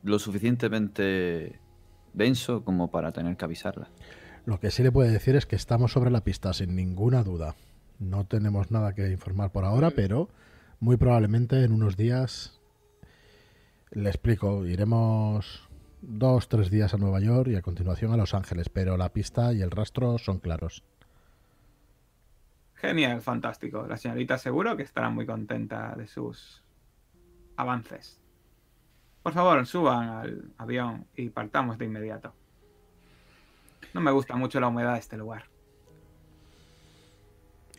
lo 0.04 0.20
suficientemente 0.20 1.60
denso 2.14 2.64
como 2.64 2.92
para 2.92 3.12
tener 3.12 3.38
que 3.38 3.46
avisarla. 3.46 3.90
Lo 4.46 4.60
que 4.60 4.72
sí 4.72 4.84
le 4.84 4.92
puede 4.92 5.12
decir 5.12 5.36
es 5.36 5.46
que 5.46 5.56
estamos 5.56 5.92
sobre 5.92 6.12
la 6.12 6.24
pista, 6.24 6.54
sin 6.54 6.76
ninguna 6.76 7.24
duda. 7.24 7.56
No 8.00 8.26
tenemos 8.26 8.72
nada 8.72 8.94
que 8.94 9.12
informar 9.12 9.52
por 9.52 9.66
ahora, 9.66 9.92
pero 9.92 10.30
muy 10.80 10.98
probablemente 10.98 11.64
en 11.64 11.72
unos 11.72 11.98
días. 11.98 12.60
Le 13.92 14.10
explico, 14.10 14.66
iremos 14.66 15.68
dos, 16.02 16.48
tres 16.48 16.70
días 16.70 16.94
a 16.94 16.98
Nueva 16.98 17.20
York 17.20 17.50
y 17.50 17.56
a 17.56 17.62
continuación 17.62 18.14
a 18.14 18.18
Los 18.18 18.34
Ángeles, 18.34 18.70
pero 18.70 18.98
la 18.98 19.12
pista 19.12 19.54
y 19.54 19.62
el 19.62 19.72
rastro 19.72 20.18
son 20.18 20.40
claros. 20.40 20.84
Genial, 22.82 23.22
fantástico. 23.22 23.86
La 23.88 23.98
señorita 23.98 24.38
seguro 24.38 24.78
que 24.78 24.84
estará 24.84 25.10
muy 25.10 25.26
contenta 25.26 25.96
de 25.96 26.08
sus 26.08 26.64
avances. 27.58 28.22
Por 29.22 29.34
favor, 29.34 29.66
suban 29.66 30.10
al 30.10 30.54
avión 30.58 31.06
y 31.16 31.30
partamos 31.30 31.78
de 31.78 31.86
inmediato. 31.86 32.34
No 33.94 34.00
me 34.00 34.12
gusta 34.12 34.36
mucho 34.36 34.62
la 34.62 34.68
humedad 34.68 34.94
de 34.94 35.00
este 35.00 35.18
lugar. 35.18 35.46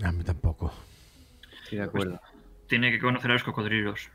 A 0.05 0.13
mí 0.13 0.23
tampoco. 0.23 0.71
Estoy 1.63 1.79
de 1.79 1.85
acuerdo. 1.85 2.21
Tiene 2.69 2.91
que 2.91 3.01
conocer 3.01 3.31
a 3.31 3.35
los 3.35 3.43
cocodrilos. 3.43 4.11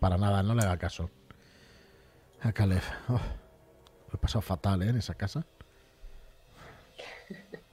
Para 0.00 0.18
nada, 0.18 0.42
no 0.42 0.54
le 0.54 0.62
haga 0.62 0.76
caso. 0.76 1.08
A 2.42 2.52
Caleb. 2.52 2.82
Oh, 3.08 3.12
lo 3.12 4.14
he 4.14 4.18
pasado 4.18 4.42
fatal, 4.42 4.82
¿eh? 4.82 4.88
En 4.88 4.96
esa 4.96 5.14
casa. 5.14 5.46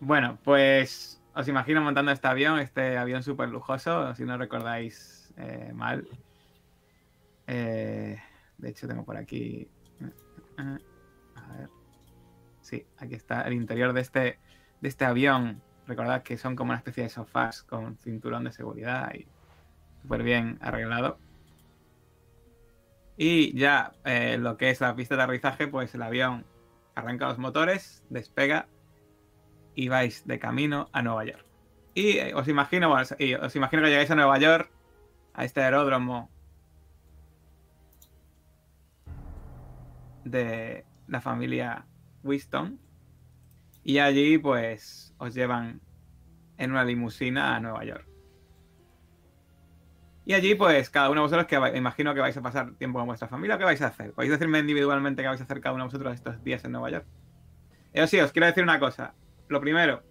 Bueno, 0.00 0.38
pues 0.44 1.20
os 1.34 1.48
imagino 1.48 1.80
montando 1.82 2.12
este 2.12 2.28
avión, 2.28 2.58
este 2.60 2.96
avión 2.96 3.22
súper 3.22 3.48
lujoso, 3.48 4.14
si 4.14 4.24
no 4.24 4.38
recordáis 4.38 5.32
eh, 5.36 5.72
mal. 5.74 6.06
Eh, 7.46 8.16
de 8.58 8.68
hecho, 8.68 8.86
tengo 8.86 9.04
por 9.04 9.16
aquí. 9.16 9.68
eh, 10.00 10.78
A 11.36 11.56
ver. 11.56 11.68
Sí, 12.60 12.86
aquí 12.98 13.14
está 13.14 13.42
el 13.42 13.54
interior 13.54 13.92
de 13.92 14.00
este, 14.00 14.38
de 14.80 14.88
este 14.88 15.04
avión. 15.04 15.62
Recordad 15.86 16.22
que 16.22 16.36
son 16.36 16.54
como 16.54 16.70
una 16.70 16.78
especie 16.78 17.04
de 17.04 17.08
sofás 17.08 17.62
con 17.62 17.96
cinturón 17.98 18.44
de 18.44 18.52
seguridad 18.52 19.12
y 19.14 19.26
súper 20.02 20.22
bien 20.22 20.58
arreglado. 20.60 21.18
Y 23.16 23.56
ya 23.58 23.92
lo 24.38 24.56
que 24.56 24.70
es 24.70 24.80
la 24.80 24.94
pista 24.94 25.16
de 25.16 25.22
aterrizaje, 25.22 25.66
pues 25.66 25.92
el 25.94 26.02
avión 26.02 26.44
arranca 26.94 27.26
los 27.26 27.38
motores, 27.38 28.04
despega 28.10 28.68
y 29.78 29.86
vais 29.86 30.26
de 30.26 30.40
camino 30.40 30.88
a 30.92 31.02
Nueva 31.02 31.24
York. 31.24 31.46
Y 31.94 32.18
eh, 32.18 32.34
os 32.34 32.48
imagino, 32.48 32.92
os 32.92 33.56
imagino 33.56 33.82
que 33.82 33.88
llegáis 33.90 34.10
a 34.10 34.16
Nueva 34.16 34.36
York, 34.36 34.72
a 35.34 35.44
este 35.44 35.62
aeródromo 35.62 36.28
de 40.24 40.84
la 41.06 41.20
familia 41.20 41.86
Winston. 42.24 42.80
Y 43.84 44.00
allí, 44.00 44.36
pues, 44.38 45.14
os 45.18 45.32
llevan 45.32 45.80
en 46.56 46.72
una 46.72 46.82
limusina 46.82 47.54
a 47.54 47.60
Nueva 47.60 47.84
York. 47.84 48.08
Y 50.24 50.34
allí, 50.34 50.56
pues, 50.56 50.90
cada 50.90 51.08
uno 51.08 51.20
de 51.20 51.26
vosotros, 51.28 51.46
que 51.46 51.78
imagino 51.78 52.14
que 52.14 52.20
vais 52.20 52.36
a 52.36 52.42
pasar 52.42 52.74
tiempo 52.74 52.98
con 52.98 53.06
vuestra 53.06 53.28
familia, 53.28 53.56
¿qué 53.58 53.64
vais 53.64 53.80
a 53.82 53.86
hacer? 53.86 54.12
¿Podéis 54.12 54.32
decirme 54.32 54.58
individualmente 54.58 55.22
qué 55.22 55.28
vais 55.28 55.40
a 55.40 55.44
hacer 55.44 55.60
cada 55.60 55.76
uno 55.76 55.84
de 55.84 55.88
vosotros 55.88 56.14
estos 56.14 56.42
días 56.42 56.64
en 56.64 56.72
Nueva 56.72 56.90
York? 56.90 57.06
Eso 57.92 58.08
sí, 58.08 58.18
os 58.18 58.32
quiero 58.32 58.46
decir 58.46 58.64
una 58.64 58.80
cosa. 58.80 59.14
Lo 59.48 59.60
primero, 59.60 60.02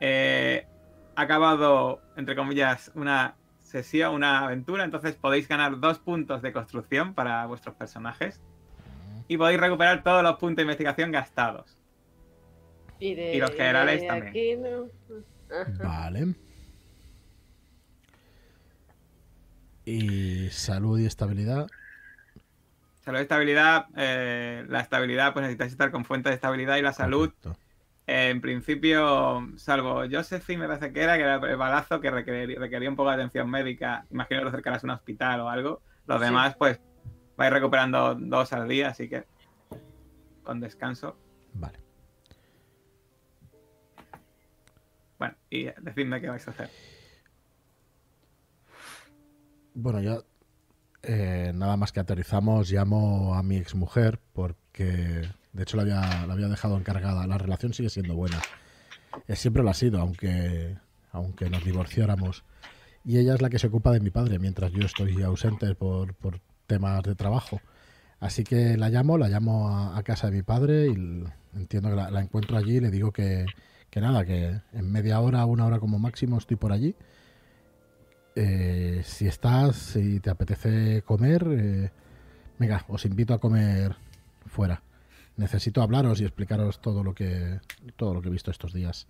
eh, 0.00 0.66
ha 1.14 1.22
acabado, 1.22 2.02
entre 2.16 2.36
comillas, 2.36 2.90
una 2.94 3.36
sesión, 3.62 4.14
una 4.14 4.44
aventura, 4.44 4.84
entonces 4.84 5.14
podéis 5.16 5.48
ganar 5.48 5.80
dos 5.80 5.98
puntos 5.98 6.42
de 6.42 6.52
construcción 6.52 7.14
para 7.14 7.46
vuestros 7.46 7.74
personajes 7.74 8.40
y 9.28 9.36
podéis 9.36 9.60
recuperar 9.60 10.02
todos 10.02 10.22
los 10.22 10.36
puntos 10.36 10.56
de 10.56 10.62
investigación 10.62 11.10
gastados. 11.10 11.76
Y, 12.98 13.14
de, 13.14 13.34
Y 13.34 13.38
los 13.38 13.50
generales 13.50 14.00
de 14.00 14.06
también. 14.06 14.90
Vale. 15.82 16.34
Y 19.88 20.50
salud 20.50 20.98
y 20.98 21.06
estabilidad. 21.06 21.68
Salud 23.04 23.20
y 23.20 23.22
estabilidad, 23.22 23.86
eh, 23.96 24.64
la 24.68 24.80
estabilidad, 24.80 25.32
pues 25.32 25.44
necesitáis 25.44 25.70
estar 25.70 25.92
con 25.92 26.04
fuente 26.04 26.28
de 26.28 26.34
estabilidad 26.34 26.76
y 26.76 26.82
la 26.82 26.92
salud, 26.92 27.28
Correcto. 27.28 27.65
En 28.06 28.40
principio, 28.40 29.48
salvo 29.56 30.02
Josephine, 30.10 30.60
me 30.62 30.68
parece 30.68 30.92
que 30.92 31.02
era, 31.02 31.16
que 31.16 31.22
era 31.22 31.34
el 31.36 31.56
balazo 31.56 32.00
que 32.00 32.10
requería, 32.10 32.58
requería 32.58 32.88
un 32.88 32.96
poco 32.96 33.08
de 33.10 33.16
atención 33.16 33.50
médica, 33.50 34.06
imagino 34.10 34.40
que 34.40 34.44
lo 34.44 34.48
acercarás 34.50 34.84
a 34.84 34.86
un 34.86 34.90
hospital 34.92 35.40
o 35.40 35.48
algo. 35.48 35.82
Los 36.06 36.20
Sí. 36.20 36.24
demás, 36.26 36.54
pues, 36.56 36.80
vais 37.36 37.52
recuperando 37.52 38.14
dos 38.14 38.52
al 38.52 38.68
día, 38.68 38.88
así 38.88 39.08
que 39.08 39.24
con 40.44 40.60
descanso. 40.60 41.18
Vale. 41.54 41.80
Bueno, 45.18 45.34
y 45.50 45.64
decidme 45.80 46.20
qué 46.20 46.28
vais 46.28 46.46
a 46.46 46.50
hacer. 46.52 46.70
Bueno, 49.74 50.00
ya 50.00 50.18
eh, 51.02 51.52
nada 51.54 51.76
más 51.76 51.92
que 51.92 52.00
aterrizamos, 52.00 52.70
llamo 52.70 53.34
a 53.34 53.42
mi 53.42 53.56
exmujer 53.56 54.20
porque 54.32 55.22
de 55.56 55.62
hecho 55.62 55.76
la 55.76 55.82
había, 55.82 56.26
la 56.26 56.32
había 56.32 56.48
dejado 56.48 56.76
encargada. 56.76 57.26
La 57.26 57.38
relación 57.38 57.72
sigue 57.72 57.90
siendo 57.90 58.14
buena. 58.14 58.40
Eh, 59.26 59.36
siempre 59.36 59.62
lo 59.62 59.70
ha 59.70 59.74
sido, 59.74 60.00
aunque, 60.00 60.76
aunque 61.12 61.50
nos 61.50 61.64
divorciáramos. 61.64 62.44
Y 63.04 63.18
ella 63.18 63.34
es 63.34 63.42
la 63.42 63.50
que 63.50 63.58
se 63.58 63.68
ocupa 63.68 63.92
de 63.92 64.00
mi 64.00 64.10
padre 64.10 64.38
mientras 64.38 64.72
yo 64.72 64.84
estoy 64.84 65.22
ausente 65.22 65.74
por, 65.74 66.14
por 66.14 66.40
temas 66.66 67.02
de 67.02 67.14
trabajo. 67.14 67.60
Así 68.20 68.44
que 68.44 68.76
la 68.76 68.88
llamo, 68.88 69.18
la 69.18 69.28
llamo 69.28 69.68
a, 69.68 70.02
casa 70.02 70.30
de 70.30 70.36
mi 70.36 70.42
padre 70.42 70.88
y 70.88 71.24
entiendo 71.54 71.90
que 71.90 71.96
la, 71.96 72.10
la 72.10 72.20
encuentro 72.20 72.56
allí 72.56 72.76
y 72.76 72.80
le 72.80 72.90
digo 72.90 73.12
que, 73.12 73.46
que 73.90 74.00
nada, 74.00 74.24
que 74.24 74.60
en 74.72 74.92
media 74.92 75.20
hora, 75.20 75.44
una 75.46 75.66
hora 75.66 75.78
como 75.78 75.98
máximo 75.98 76.38
estoy 76.38 76.56
por 76.56 76.72
allí. 76.72 76.94
Eh, 78.34 79.00
si 79.04 79.26
estás, 79.26 79.76
si 79.76 80.20
te 80.20 80.28
apetece 80.28 81.00
comer, 81.02 81.46
eh, 81.50 81.90
venga, 82.58 82.84
os 82.88 83.06
invito 83.06 83.32
a 83.32 83.38
comer 83.38 83.96
fuera. 84.46 84.82
Necesito 85.36 85.82
hablaros 85.82 86.20
y 86.20 86.24
explicaros 86.24 86.80
todo 86.80 87.04
lo 87.04 87.14
que 87.14 87.60
todo 87.96 88.14
lo 88.14 88.22
que 88.22 88.28
he 88.28 88.32
visto 88.32 88.50
estos 88.50 88.72
días. 88.72 89.06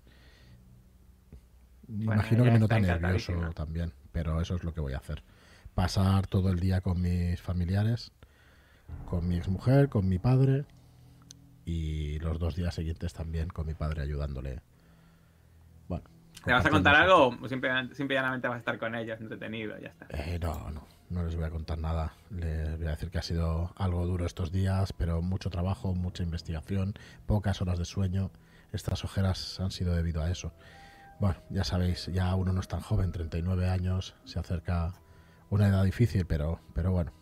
Bueno, 1.88 2.14
Imagino 2.14 2.44
que 2.44 2.50
me 2.50 2.58
nota 2.58 2.80
nervioso 2.80 3.32
también, 3.54 3.92
pero 4.12 4.40
eso 4.40 4.56
es 4.56 4.64
lo 4.64 4.74
que 4.74 4.80
voy 4.80 4.94
a 4.94 4.98
hacer. 4.98 5.22
Pasar 5.74 6.26
todo 6.26 6.50
el 6.50 6.58
día 6.58 6.80
con 6.80 7.00
mis 7.00 7.40
familiares, 7.40 8.10
con 9.04 9.28
mi 9.28 9.36
exmujer, 9.36 9.88
con 9.88 10.08
mi 10.08 10.18
padre 10.18 10.64
y 11.64 12.18
los 12.18 12.38
dos 12.38 12.56
días 12.56 12.74
siguientes 12.74 13.12
también 13.12 13.48
con 13.48 13.66
mi 13.66 13.74
padre 13.74 14.02
ayudándole. 14.02 14.62
¿Te 16.46 16.52
vas 16.52 16.64
a 16.64 16.70
contar 16.70 16.94
algo 16.94 17.36
o 17.42 17.48
simplemente, 17.48 17.96
simple 17.96 18.14
y 18.14 18.18
llanamente 18.18 18.46
vas 18.46 18.54
a 18.54 18.58
estar 18.60 18.78
con 18.78 18.94
ellos, 18.94 19.20
entretenido, 19.20 19.76
ya 19.80 19.88
está? 19.88 20.06
Eh, 20.10 20.38
no, 20.40 20.70
no, 20.70 20.86
no 21.10 21.24
les 21.24 21.34
voy 21.34 21.44
a 21.44 21.50
contar 21.50 21.76
nada. 21.76 22.14
Les 22.30 22.78
voy 22.78 22.86
a 22.86 22.90
decir 22.90 23.10
que 23.10 23.18
ha 23.18 23.22
sido 23.22 23.72
algo 23.74 24.06
duro 24.06 24.24
estos 24.24 24.52
días, 24.52 24.92
pero 24.92 25.22
mucho 25.22 25.50
trabajo, 25.50 25.92
mucha 25.92 26.22
investigación, 26.22 26.94
pocas 27.26 27.60
horas 27.60 27.80
de 27.80 27.84
sueño. 27.84 28.30
Estas 28.72 29.04
ojeras 29.04 29.58
han 29.58 29.72
sido 29.72 29.92
debido 29.96 30.22
a 30.22 30.30
eso. 30.30 30.52
Bueno, 31.18 31.36
ya 31.50 31.64
sabéis, 31.64 32.06
ya 32.06 32.32
uno 32.36 32.52
no 32.52 32.60
es 32.60 32.68
tan 32.68 32.80
joven, 32.80 33.10
39 33.10 33.68
años, 33.68 34.14
se 34.24 34.38
acerca 34.38 34.94
una 35.50 35.66
edad 35.66 35.82
difícil, 35.82 36.26
pero, 36.26 36.60
pero 36.74 36.92
bueno. 36.92 37.12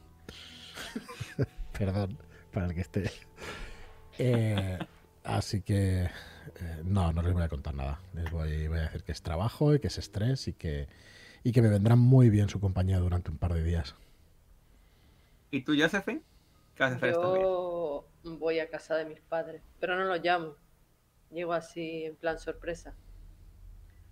Perdón, 1.79 2.19
para 2.53 2.67
el 2.67 2.75
que 2.75 2.81
esté. 2.83 3.11
Eh, 4.19 4.79
Así 5.25 5.63
que 5.63 6.05
eh, 6.05 6.11
no, 6.85 7.13
no 7.13 7.23
les 7.23 7.33
voy 7.33 7.43
a 7.43 7.49
contar 7.49 7.75
nada. 7.75 8.01
Les 8.13 8.31
voy, 8.31 8.69
voy 8.69 8.79
a 8.79 8.83
decir 8.83 9.03
que 9.03 9.13
es 9.13 9.23
trabajo 9.23 9.75
y 9.75 9.81
que 9.81 9.89
es 9.89 9.99
estrés 9.99 10.49
y 10.49 10.53
que, 10.53 10.87
y 11.43 11.53
que 11.53 11.63
me 11.63 11.69
vendrá 11.71 11.97
muy 11.97 12.31
bien 12.31 12.49
su 12.49 12.61
compañía 12.61 12.99
durante 12.99 13.31
un 13.31 13.39
par 13.39 13.55
de 13.55 13.65
días. 13.65 13.97
¿Y 15.51 15.63
tú, 15.63 15.75
Josephine? 15.79 16.23
¿Qué 16.75 16.83
vas 16.83 16.93
a 16.93 16.97
hacer 16.97 17.11
estos 17.11 17.35
días? 17.35 17.45
Yo 17.45 18.07
voy 18.39 18.59
a 18.59 18.69
casa 18.69 18.97
de 18.97 19.05
mis 19.07 19.21
padres, 19.21 19.63
pero 19.81 19.97
no 19.97 20.05
los 20.05 20.21
llamo. 20.23 20.57
Llego 21.31 21.53
así 21.53 22.05
en 22.05 22.17
plan 22.17 22.39
sorpresa. 22.39 22.95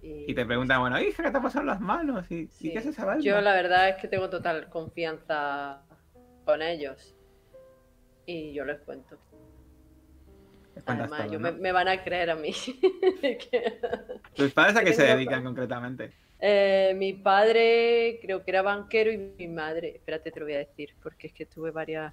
Y 0.00 0.34
te 0.34 0.44
preguntan, 0.44 0.80
bueno, 0.80 1.00
hija, 1.00 1.22
¿qué 1.22 1.30
te 1.30 1.38
ha 1.38 1.42
pasado 1.42 1.60
en 1.60 1.66
las 1.68 1.80
manos? 1.80 2.28
¿Y, 2.30 2.34
¿y 2.34 2.48
Sí. 2.48 2.70
qué 2.72 2.78
es 2.78 2.86
esa? 2.86 3.18
Yo 3.20 3.40
la 3.40 3.54
verdad 3.54 3.88
es 3.90 3.96
que 3.96 4.08
tengo 4.08 4.28
total 4.30 4.68
confianza 4.68 5.82
con 6.44 6.60
ellos. 6.62 7.14
Y 8.26 8.52
yo 8.52 8.64
les 8.64 8.80
cuento. 8.80 9.18
Además, 10.86 11.30
yo 11.30 11.38
¿no? 11.38 11.52
me, 11.52 11.52
me 11.52 11.72
van 11.72 11.88
a 11.88 12.02
creer 12.02 12.30
a 12.30 12.36
mí. 12.36 12.52
¿Tus 14.34 14.52
padres 14.52 14.76
a 14.76 14.84
qué 14.84 14.92
se 14.92 15.04
dedican 15.04 15.44
concretamente? 15.44 16.12
Eh, 16.40 16.94
mi 16.96 17.12
padre 17.12 18.18
creo 18.20 18.42
que 18.44 18.50
era 18.50 18.62
banquero 18.62 19.12
y 19.12 19.18
mi 19.18 19.48
madre, 19.48 19.90
espérate, 19.96 20.32
te 20.32 20.40
lo 20.40 20.46
voy 20.46 20.54
a 20.54 20.58
decir, 20.58 20.94
porque 21.02 21.28
es 21.28 21.32
que 21.32 21.46
tuve 21.46 21.70
varias, 21.70 22.12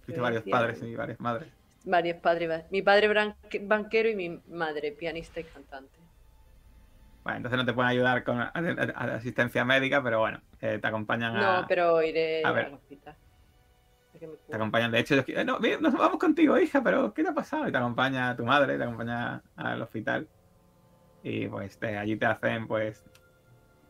Tuviste 0.00 0.20
varios 0.20 0.42
padres 0.44 0.82
y 0.82 0.94
varias 0.94 1.20
madres. 1.20 1.52
varios 1.84 2.18
padres. 2.18 2.64
Mi 2.70 2.82
padre 2.82 3.08
banquero 3.62 4.08
y 4.08 4.16
mi 4.16 4.40
madre 4.48 4.92
pianista 4.92 5.40
y 5.40 5.44
cantante. 5.44 5.98
Bueno, 7.22 7.38
entonces 7.38 7.58
no 7.58 7.66
te 7.66 7.72
pueden 7.72 7.90
ayudar 7.90 8.22
con 8.24 8.40
asistencia 8.40 9.64
médica, 9.64 10.02
pero 10.02 10.20
bueno, 10.20 10.40
eh, 10.60 10.78
te 10.80 10.86
acompañan 10.86 11.36
a... 11.36 11.60
No, 11.62 11.66
pero 11.66 12.02
iré 12.02 12.44
a 12.44 12.52
ver. 12.52 12.72
hospital. 12.72 13.14
A 13.14 13.16
me 13.18 13.25
Te 14.48 14.56
acompañan, 14.56 14.90
de 14.92 15.00
hecho, 15.00 15.24
quieren, 15.24 15.46
no, 15.46 15.58
nos 15.80 15.92
vamos 15.94 16.18
contigo, 16.18 16.58
hija, 16.58 16.82
pero 16.82 17.12
¿qué 17.12 17.22
te 17.22 17.30
ha 17.30 17.34
pasado? 17.34 17.68
Y 17.68 17.72
te 17.72 17.78
acompaña 17.78 18.36
tu 18.36 18.44
madre, 18.44 18.76
te 18.76 18.84
acompaña 18.84 19.42
al 19.56 19.82
hospital. 19.82 20.28
Y 21.22 21.48
pues 21.48 21.78
te- 21.78 21.96
allí 21.98 22.16
te 22.18 22.26
hacen, 22.26 22.66
pues. 22.68 23.04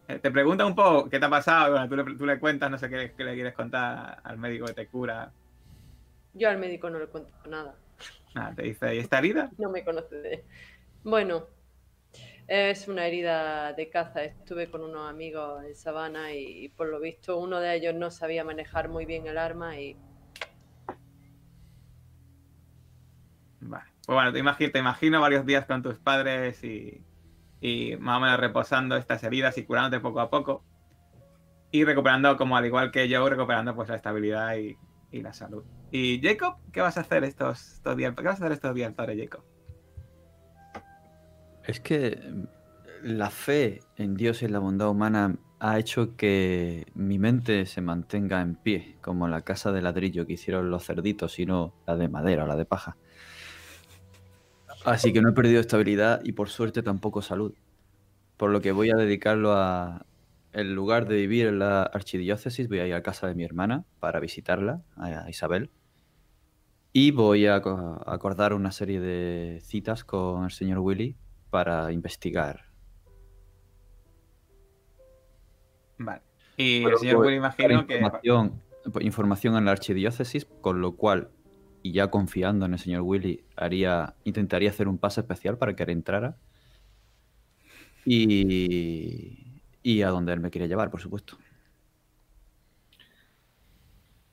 eh, 0.09 0.19
te 0.19 0.31
preguntan 0.31 0.69
un 0.69 0.75
poco 0.75 1.09
qué 1.11 1.19
te 1.19 1.27
ha 1.27 1.31
pasado, 1.31 1.73
bueno, 1.73 1.89
tú, 1.89 1.97
le, 1.97 2.17
tú 2.17 2.27
le 2.27 2.39
cuentas, 2.41 2.71
no 2.71 2.79
sé 2.79 2.89
qué, 2.89 3.15
qué 3.17 3.25
le 3.25 3.35
quieres 3.35 3.55
contar 3.55 4.21
al 4.25 4.39
médico 4.39 4.67
que 4.67 4.75
te 4.75 4.89
cura. 4.89 5.33
Yo 6.35 6.49
al 6.49 6.59
médico 6.59 6.91
no 6.91 6.99
le 6.99 7.07
cuento 7.07 7.31
nada. 7.49 7.75
Nada, 8.35 8.55
te 8.55 8.63
dice, 8.63 8.95
¿y 8.95 8.99
esta 8.99 9.19
herida? 9.19 9.51
No 9.59 9.71
me 9.71 9.85
conoce 9.85 10.17
de... 10.17 10.45
Bueno, 11.03 11.47
es 12.49 12.89
una 12.89 13.07
herida 13.07 13.73
de 13.73 13.89
caza. 13.91 14.25
Estuve 14.25 14.71
con 14.71 14.83
unos 14.83 15.09
amigos 15.09 15.65
en 15.65 15.75
Sabana 15.75 16.33
y, 16.35 16.69
por 16.71 16.89
lo 16.89 17.01
visto 17.01 17.39
uno 17.39 17.61
de 17.61 17.75
ellos 17.77 17.95
no 17.95 18.11
sabía 18.11 18.45
manejar 18.45 18.89
muy 18.89 19.07
bien 19.07 19.27
el 19.27 19.39
arma 19.39 19.79
y 19.81 19.97
Vale. 23.67 23.85
Pues 24.07 24.15
bueno, 24.15 24.33
te 24.33 24.79
imagino, 24.79 25.21
varios 25.21 25.45
días 25.45 25.67
con 25.67 25.83
tus 25.83 25.99
padres 25.99 26.63
y, 26.63 27.03
y 27.61 27.97
más 27.97 28.19
o 28.19 28.21
menos 28.21 28.39
reposando 28.39 28.97
estas 28.97 29.23
heridas 29.25 29.59
y 29.59 29.65
curándote 29.65 30.01
poco 30.01 30.21
a 30.21 30.31
poco. 30.31 30.65
Y 31.73 31.85
recuperando, 31.85 32.37
como 32.37 32.57
al 32.57 32.65
igual 32.65 32.91
que 32.91 33.09
yo, 33.09 33.29
recuperando 33.29 33.75
pues 33.75 33.89
la 33.89 33.97
estabilidad 33.97 34.57
y, 34.57 34.77
y 35.11 35.23
la 35.23 35.33
salud. 35.33 35.65
Y 35.91 36.21
Jacob, 36.23 36.57
¿qué 36.73 36.81
vas 36.81 36.97
a 36.97 37.01
hacer 37.01 37.25
estos, 37.25 37.75
estos 37.75 37.97
días? 37.97 38.15
¿Qué 38.15 38.23
vas 38.23 38.41
a 38.41 38.45
hacer 38.45 38.53
estos 38.53 38.75
días, 38.75 38.95
padre 38.95 39.17
Jacob? 39.19 39.45
Es 41.65 41.81
que 41.81 42.21
la 43.03 43.31
fe 43.31 43.81
en 43.97 44.15
Dios 44.15 44.43
y 44.43 44.45
en 44.47 44.53
la 44.53 44.61
bondad 44.61 44.89
humana 44.89 45.35
ha 45.59 45.79
hecho 45.79 46.17
que 46.17 46.87
mi 46.95 47.19
mente 47.19 47.67
se 47.67 47.81
mantenga 47.81 48.41
en 48.41 48.57
pie, 48.57 48.99
como 49.01 49.27
la 49.27 49.43
casa 49.43 49.73
de 49.73 49.83
ladrillo 49.83 50.27
que 50.27 50.35
hicieron 50.35 50.71
los 50.71 50.85
cerditos 50.85 51.39
y 51.39 51.47
no 51.47 51.75
la 51.87 51.97
de 51.97 52.09
madera 52.09 52.45
o 52.45 52.47
la 52.47 52.57
de 52.57 52.67
paja. 52.67 52.97
Así 54.87 55.13
que 55.13 55.21
no 55.21 55.29
he 55.31 55.33
perdido 55.33 55.61
estabilidad 55.61 56.21
y 56.25 56.33
por 56.33 56.49
suerte 56.49 56.83
tampoco 56.83 57.21
salud. 57.21 57.55
Por 58.37 58.51
lo 58.51 58.61
que 58.61 58.73
voy 58.73 58.91
a 58.91 58.97
dedicarlo 58.97 59.53
a... 59.53 60.07
En 60.53 60.75
lugar 60.75 61.07
de 61.07 61.17
vivir 61.17 61.47
en 61.47 61.59
la 61.59 61.83
archidiócesis, 61.83 62.69
voy 62.69 62.79
a 62.79 62.87
ir 62.87 62.95
a 62.95 63.03
casa 63.03 63.27
de 63.27 63.35
mi 63.35 63.45
hermana 63.45 63.85
para 64.01 64.21
visitarla, 64.21 64.83
a 64.97 65.29
Isabel. 65.29 65.71
Y 66.95 67.11
voy 67.11 67.47
a 67.47 67.57
aco- 67.57 68.03
a 68.07 68.15
acordar 68.15 68.55
una 68.55 68.73
serie 68.73 69.01
de 69.01 69.61
citas 69.61 70.03
con 70.03 70.45
el 70.45 70.51
señor 70.51 70.79
Willy 70.79 71.15
para 71.51 71.93
investigar. 71.93 72.65
Vale. 75.99 76.23
Y 76.57 76.85
el 76.85 76.97
señor 76.97 77.17
pues, 77.17 77.27
Will 77.27 77.37
imagino 77.37 77.87
que... 77.87 77.97
información, 77.97 78.63
pues, 78.93 79.05
información 79.05 79.57
en 79.57 79.67
la 79.67 79.73
archidiócesis, 79.73 80.47
con 80.63 80.81
lo 80.81 80.97
cual, 80.97 81.29
y 81.87 81.93
ya 81.93 82.11
confiando 82.11 82.67
en 82.67 82.73
el 82.73 82.81
señor 82.81 83.03
Willy, 83.03 83.45
haría, 83.55 84.17
intentaría 84.25 84.71
hacer 84.71 84.89
un 84.89 84.99
pase 84.99 85.21
especial 85.21 85.57
para 85.57 85.77
que 85.77 85.85
él 85.85 85.91
entrara. 85.91 86.37
Y, 88.05 89.63
y 89.85 90.03
a 90.03 90.09
donde 90.09 90.33
él 90.33 90.41
me 90.41 90.51
quiere 90.51 90.67
llevar, 90.67 90.91
por 90.91 91.01
supuesto. 91.01 91.39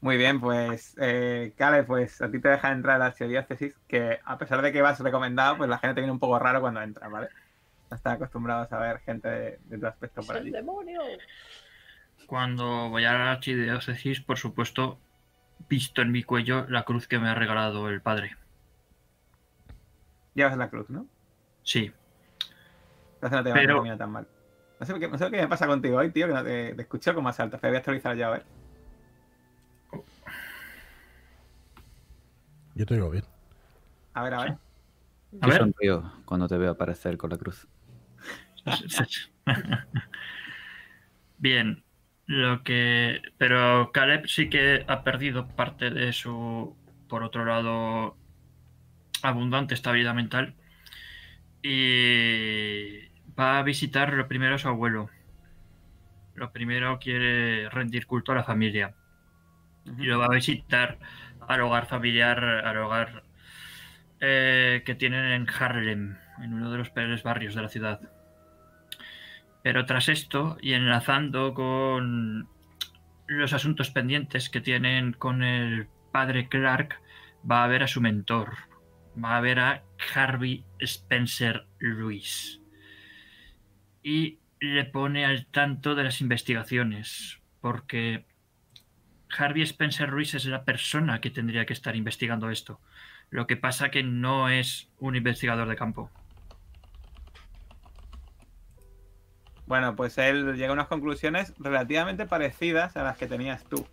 Muy 0.02 0.18
bien, 0.18 0.40
pues, 0.42 0.96
eh, 1.00 1.54
Cale, 1.56 1.84
pues 1.84 2.22
a 2.24 2.32
ti 2.32 2.40
te 2.42 2.50
deja 2.50 2.72
entrar 2.72 2.96
a 2.96 3.00
la 3.00 3.06
archidiócesis, 3.06 3.76
que 3.88 4.20
a 4.26 4.38
pesar 4.40 4.64
de 4.64 4.72
que 4.72 4.82
vas 4.82 5.00
recomendado, 5.00 5.58
pues 5.58 5.70
la 5.70 5.78
gente 5.78 5.94
te 5.94 6.02
viene 6.02 6.12
un 6.12 6.20
poco 6.20 6.40
raro 6.40 6.60
cuando 6.60 6.82
entra, 6.82 7.08
¿vale? 7.08 7.30
No 7.92 7.96
están 7.96 8.14
acostumbrados 8.14 8.72
a 8.72 8.80
ver 8.80 9.00
gente 9.02 9.30
de, 9.30 9.60
de 9.66 9.78
tu 9.78 9.86
aspecto 9.86 10.24
por 10.24 10.38
¡El 10.38 10.42
allí. 10.42 10.52
demonio! 10.52 11.02
Cuando 12.26 12.90
voy 12.90 13.06
a 13.06 13.14
la 13.14 13.32
archidiócesis, 13.34 14.22
por 14.22 14.40
supuesto, 14.40 15.03
visto 15.69 16.02
en 16.02 16.11
mi 16.11 16.23
cuello 16.23 16.65
la 16.69 16.84
cruz 16.84 17.07
que 17.07 17.19
me 17.19 17.30
ha 17.30 17.35
regalado 17.35 17.90
el 17.90 18.02
padre. 18.02 18.35
Llevas 20.34 20.57
la 20.57 20.69
cruz, 20.69 20.90
¿no? 20.90 21.06
Sí, 21.64 21.91
Entonces 23.15 23.38
no 23.38 23.44
te 23.44 23.49
va 23.52 23.56
Pero- 23.56 23.91
a 23.91 23.98
tan 23.98 24.11
mal. 24.11 24.27
No 24.80 24.85
sé, 24.85 24.99
qué, 24.99 25.07
no 25.07 25.18
sé 25.18 25.31
qué 25.31 25.38
me 25.38 25.48
pasa 25.48 25.65
contigo 25.68 25.98
hoy, 25.98 26.11
tío, 26.11 26.27
que 26.27 26.34
no 26.34 26.44
te, 26.44 26.73
te 26.76 26.81
escucho 26.81 27.14
como 27.14 27.26
más 27.26 27.40
alto. 27.40 27.57
Te 27.57 27.68
voy 27.68 27.76
a 27.76 27.80
actualizar 27.80 28.18
ya, 28.18 28.27
a 28.27 28.31
ver. 28.31 28.45
Yo 32.76 32.85
te 32.85 32.95
digo 32.95 33.10
bien. 33.10 33.23
A 34.14 34.23
ver, 34.23 34.34
a 34.34 34.44
ver. 34.44 34.52
a 34.52 34.57
Yo 35.31 35.48
ver. 35.48 35.57
sonrío 35.60 36.11
cuando 36.26 36.48
te 36.48 36.57
veo 36.57 36.72
aparecer 36.72 37.18
con 37.18 37.30
la 37.30 37.38
cruz. 37.38 37.68
Bien, 41.38 41.84
lo 42.26 42.64
que. 42.64 43.22
Pero 43.38 43.91
Caleb 43.91 44.28
sí 44.28 44.50
que 44.50 44.86
ha 44.88 45.04
perdido 45.04 45.48
parte 45.48 45.90
de 45.90 46.14
su, 46.14 46.76
por 47.08 47.24
otro 47.24 47.45
lado, 47.45 48.18
abundante 49.22 49.74
estabilidad 49.74 50.14
mental. 50.14 50.56
Y 51.62 53.08
va 53.40 53.60
a 53.60 53.64
visitar 53.64 54.14
lo 54.14 54.28
primero 54.28 54.56
a 54.56 54.60
su 54.60 54.68
abuelo. 54.68 55.10
Lo 56.36 56.52
primero 56.52 57.00
quiere 57.00 57.70
rendir 57.70 58.06
culto 58.08 58.32
a 58.32 58.36
la 58.36 58.44
familia. 58.44 58.95
Y 59.98 60.06
lo 60.06 60.20
va 60.20 60.26
a 60.26 60.30
visitar 60.30 60.98
al 61.48 61.62
hogar 61.62 61.88
familiar, 61.88 62.44
al 62.44 62.78
hogar 62.78 63.24
eh, 64.20 64.84
que 64.86 64.95
tienen 64.95 65.26
en 65.26 65.48
Harlem, 65.50 66.18
en 66.41 66.54
uno 66.54 66.72
de 66.72 66.78
los 66.78 66.90
peores 66.90 67.24
barrios 67.24 67.56
de 67.56 67.62
la 67.62 67.70
ciudad. 67.70 68.02
Pero 69.64 69.85
tras 69.85 70.10
esto, 70.10 70.57
y 70.61 70.73
enlazando 70.73 71.53
con 71.53 72.48
los 73.27 73.53
asuntos 73.53 73.90
pendientes 73.90 74.49
que 74.49 74.61
tienen 74.61 75.14
con 75.14 75.41
el 75.41 75.88
padre 76.11 76.49
Clark, 76.49 76.99
va 77.49 77.64
a 77.64 77.68
ver 77.68 77.81
a 77.81 77.88
su 77.88 78.02
mentor. 78.02 78.53
Va 79.22 79.38
a 79.38 79.41
ver 79.41 79.60
a 79.60 79.84
Harvey 80.14 80.65
Spencer 80.80 81.65
Lewis. 81.80 82.61
Y 84.03 84.40
le 84.60 84.84
pone 84.85 85.26
al 85.26 85.45
tanto 85.45 85.95
de 85.95 86.03
las 86.03 86.19
investigaciones, 86.19 87.40
porque 87.61 88.26
Harvey 89.38 89.64
Spencer 89.64 90.10
Lewis 90.10 90.34
es 90.34 90.45
la 90.45 90.65
persona 90.65 91.22
que 91.22 91.31
tendría 91.31 91.65
que 91.65 91.73
estar 91.73 91.95
investigando 91.95 92.49
esto. 92.49 92.81
Lo 93.30 93.48
que 93.48 93.57
pasa 93.57 93.91
que 93.91 94.03
no 94.03 94.49
es 94.49 94.90
un 94.99 95.15
investigador 95.15 95.69
de 95.69 95.76
campo. 95.76 96.11
Bueno, 99.65 99.95
pues 99.95 100.18
él 100.18 100.56
llega 100.56 100.69
a 100.69 100.73
unas 100.73 100.88
conclusiones 100.88 101.53
relativamente 101.57 102.26
parecidas 102.26 102.98
a 102.98 103.03
las 103.03 103.18
que 103.18 103.27
tenías 103.27 103.64
tú. 103.64 103.88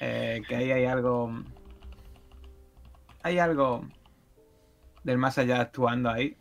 Eh, 0.00 0.42
que 0.48 0.56
ahí 0.56 0.70
hay 0.70 0.84
algo. 0.84 1.42
Hay 3.22 3.38
algo 3.38 3.86
del 5.02 5.18
más 5.18 5.38
allá 5.38 5.60
actuando 5.60 6.10
ahí. 6.10 6.36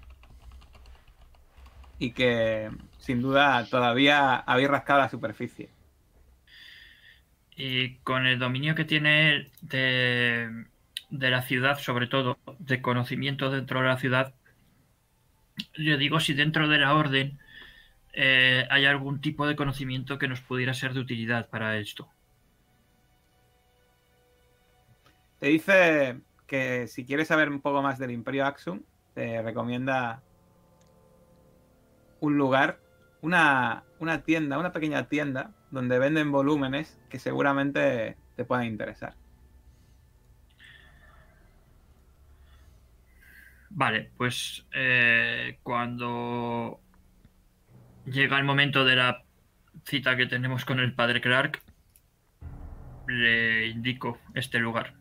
Y 2.00 2.12
que 2.12 2.70
sin 3.00 3.22
duda 3.22 3.66
todavía 3.70 4.36
habéis 4.36 4.70
rascado 4.70 5.00
la 5.00 5.10
superficie. 5.10 5.70
Y 7.56 7.96
con 8.00 8.28
el 8.28 8.38
dominio 8.38 8.76
que 8.76 8.86
tiene 8.86 9.50
de, 9.62 10.66
de 11.10 11.30
la 11.32 11.42
ciudad, 11.42 11.80
sobre 11.80 12.06
todo, 12.06 12.38
de 12.60 12.84
conocimiento 12.84 13.50
dentro 13.50 13.82
de 13.82 13.88
la 13.88 13.98
ciudad, 13.98 14.36
yo 15.74 15.98
digo 15.98 16.20
si 16.20 16.34
dentro 16.34 16.68
de 16.68 16.78
la 16.78 16.94
orden 16.94 17.40
eh, 18.20 18.66
hay 18.72 18.86
algún 18.86 19.22
tipo 19.22 19.46
de 19.46 19.56
conocimiento 19.56 20.18
que 20.18 20.28
nos 20.28 20.42
pudiera 20.42 20.74
ser 20.74 20.96
de 20.96 21.02
utilidad 21.02 21.50
para 21.50 21.78
esto. 21.78 22.10
Te 25.40 25.50
dice 25.50 26.22
que 26.48 26.88
si 26.88 27.06
quieres 27.06 27.28
saber 27.28 27.48
un 27.48 27.62
poco 27.62 27.84
más 27.84 28.00
del 28.00 28.10
Imperio 28.10 28.48
Axum, 28.48 28.82
te 29.14 29.44
recomienda 29.44 30.24
un 32.20 32.38
lugar, 32.38 32.80
una, 33.22 33.84
una 34.00 34.24
tienda, 34.24 34.58
una 34.58 34.72
pequeña 34.72 35.08
tienda 35.08 35.52
donde 35.70 36.00
venden 36.00 36.32
volúmenes 36.32 37.00
que 37.10 37.20
seguramente 37.20 38.18
te 38.36 38.46
puedan 38.46 38.66
interesar. 38.66 39.14
Vale, 43.70 44.10
pues 44.18 44.66
eh, 44.74 45.60
cuando 45.62 46.82
llega 48.08 48.38
el 48.38 48.46
momento 48.46 48.86
de 48.86 48.96
la 48.96 49.24
cita 49.84 50.16
que 50.16 50.26
tenemos 50.26 50.66
con 50.66 50.80
el 50.80 50.94
padre 50.94 51.22
Clark, 51.22 51.62
le 53.08 53.68
indico 53.68 54.18
este 54.34 54.60
lugar. 54.60 54.96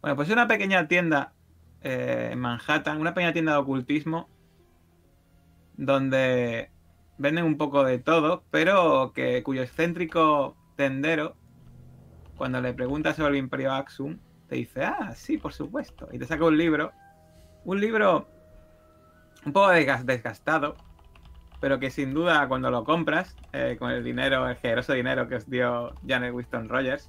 Bueno, 0.00 0.16
pues 0.16 0.28
es 0.28 0.32
una 0.32 0.48
pequeña 0.48 0.88
tienda 0.88 1.32
eh, 1.80 2.30
en 2.32 2.38
Manhattan, 2.38 3.00
una 3.00 3.14
pequeña 3.14 3.32
tienda 3.32 3.52
de 3.52 3.58
ocultismo, 3.58 4.28
donde 5.76 6.70
venden 7.18 7.44
un 7.44 7.56
poco 7.56 7.84
de 7.84 7.98
todo, 7.98 8.44
pero 8.50 9.12
que 9.14 9.42
cuyo 9.42 9.62
excéntrico 9.62 10.56
tendero, 10.76 11.36
cuando 12.36 12.60
le 12.60 12.74
preguntas 12.74 13.16
sobre 13.16 13.30
el 13.30 13.36
Imperio 13.36 13.72
Axum, 13.72 14.18
te 14.48 14.56
dice, 14.56 14.84
ah, 14.84 15.12
sí, 15.14 15.38
por 15.38 15.52
supuesto. 15.52 16.08
Y 16.12 16.18
te 16.18 16.26
saca 16.26 16.44
un 16.44 16.58
libro, 16.58 16.92
un 17.64 17.80
libro 17.80 18.28
un 19.44 19.52
poco 19.52 19.68
desgas- 19.68 20.04
desgastado, 20.04 20.76
pero 21.60 21.78
que 21.78 21.90
sin 21.90 22.12
duda 22.14 22.48
cuando 22.48 22.70
lo 22.70 22.84
compras, 22.84 23.36
eh, 23.52 23.76
con 23.78 23.90
el 23.90 24.02
dinero, 24.02 24.48
el 24.48 24.56
generoso 24.56 24.92
dinero 24.92 25.28
que 25.28 25.36
os 25.36 25.48
dio 25.48 25.94
Janet 26.06 26.34
Winston 26.34 26.68
Rogers, 26.68 27.08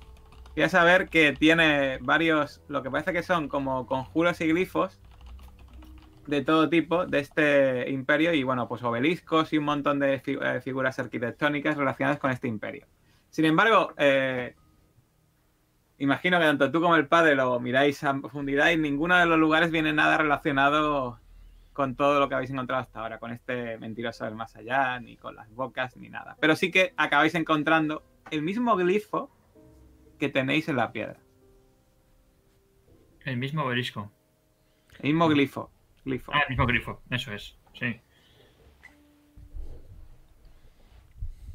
vas 0.56 0.66
a 0.66 0.70
saber 0.70 1.10
que 1.10 1.34
tiene 1.34 1.98
varios, 2.02 2.62
lo 2.68 2.84
que 2.84 2.92
parece 2.92 3.14
que 3.14 3.24
son 3.24 3.48
como 3.48 3.88
conjuros 3.88 4.40
y 4.42 4.48
glifos 4.48 5.02
de 6.28 6.42
todo 6.42 6.70
tipo 6.70 7.06
de 7.06 7.20
este 7.20 7.90
imperio 7.90 8.34
y 8.34 8.44
bueno, 8.44 8.68
pues 8.68 8.84
obeliscos 8.84 9.52
y 9.54 9.58
un 9.58 9.66
montón 9.66 10.00
de 10.00 10.22
eh, 10.26 10.62
figuras 10.62 11.00
arquitectónicas 11.00 11.76
relacionadas 11.76 12.20
con 12.20 12.32
este 12.32 12.48
imperio. 12.48 12.88
Sin 13.30 13.46
embargo, 13.46 13.94
eh, 13.98 14.56
imagino 15.98 16.38
que 16.40 16.46
tanto 16.46 16.72
tú 16.72 16.80
como 16.82 16.96
el 16.96 17.08
padre 17.08 17.36
lo 17.36 17.60
miráis 17.60 18.04
a 18.04 18.14
profundidad 18.14 18.70
y 18.70 18.78
ninguno 18.78 19.18
de 19.18 19.26
los 19.26 19.40
lugares 19.40 19.72
viene 19.72 19.92
nada 19.92 20.18
relacionado 20.18 21.20
con 21.74 21.96
todo 21.96 22.20
lo 22.20 22.30
que 22.30 22.36
habéis 22.36 22.52
encontrado 22.52 22.82
hasta 22.82 23.00
ahora, 23.02 23.20
con 23.20 23.32
este 23.32 23.78
mentiroso 23.78 24.26
del 24.26 24.36
más 24.36 24.56
allá, 24.56 25.00
ni 25.00 25.18
con 25.18 25.36
las 25.36 25.50
bocas, 25.54 25.98
ni 25.98 26.10
nada. 26.10 26.38
Pero 26.40 26.56
sí 26.56 26.72
que 26.72 26.94
acabáis 26.96 27.36
encontrando 27.36 28.04
el 28.32 28.42
mismo 28.42 28.76
glifo 28.76 29.30
que 30.20 30.30
tenéis 30.30 30.70
en 30.70 30.78
la 30.78 30.92
piedra. 30.92 31.20
El 33.26 33.38
mismo 33.38 33.64
obelisco. 33.64 34.12
El 35.00 35.10
mismo 35.10 35.28
glifo. 35.28 35.72
glifo. 36.06 36.32
Ah, 36.34 36.42
el 36.44 36.50
mismo 36.50 36.66
grifo, 36.66 37.02
eso 37.10 37.34
es, 37.34 37.58
sí. 37.74 38.00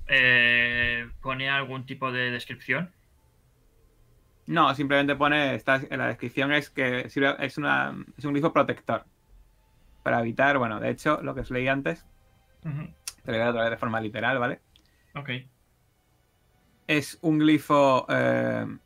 Eh, 0.09 1.09
¿Pone 1.21 1.51
algún 1.51 1.85
tipo 1.85 2.11
de 2.11 2.31
descripción? 2.31 2.93
No, 4.47 4.75
simplemente 4.75 5.15
pone, 5.15 5.55
está, 5.55 5.83
en 5.91 5.99
la 5.99 6.07
descripción 6.07 6.53
es 6.53 6.71
que 6.71 7.11
sirve- 7.11 7.37
es, 7.41 7.59
una, 7.59 7.95
es 8.17 8.25
un 8.25 8.33
glifo 8.33 8.53
protector. 8.53 9.05
Para 10.09 10.21
evitar, 10.21 10.57
bueno, 10.57 10.81
de 10.81 10.89
hecho, 10.89 11.21
lo 11.21 11.35
que 11.35 11.43
os 11.43 11.51
leí 11.51 11.69
antes, 11.69 12.07
te 12.63 13.31
lo 13.31 13.37
voy 13.37 13.47
a 13.47 13.51
otra 13.51 13.61
vez 13.65 13.73
de 13.73 13.77
forma 13.77 14.01
literal, 14.01 14.39
¿vale? 14.39 14.63
Ok. 15.15 15.29
Es 16.87 17.19
un 17.21 17.39
glifo... 17.39 18.07
eh, 18.09 18.79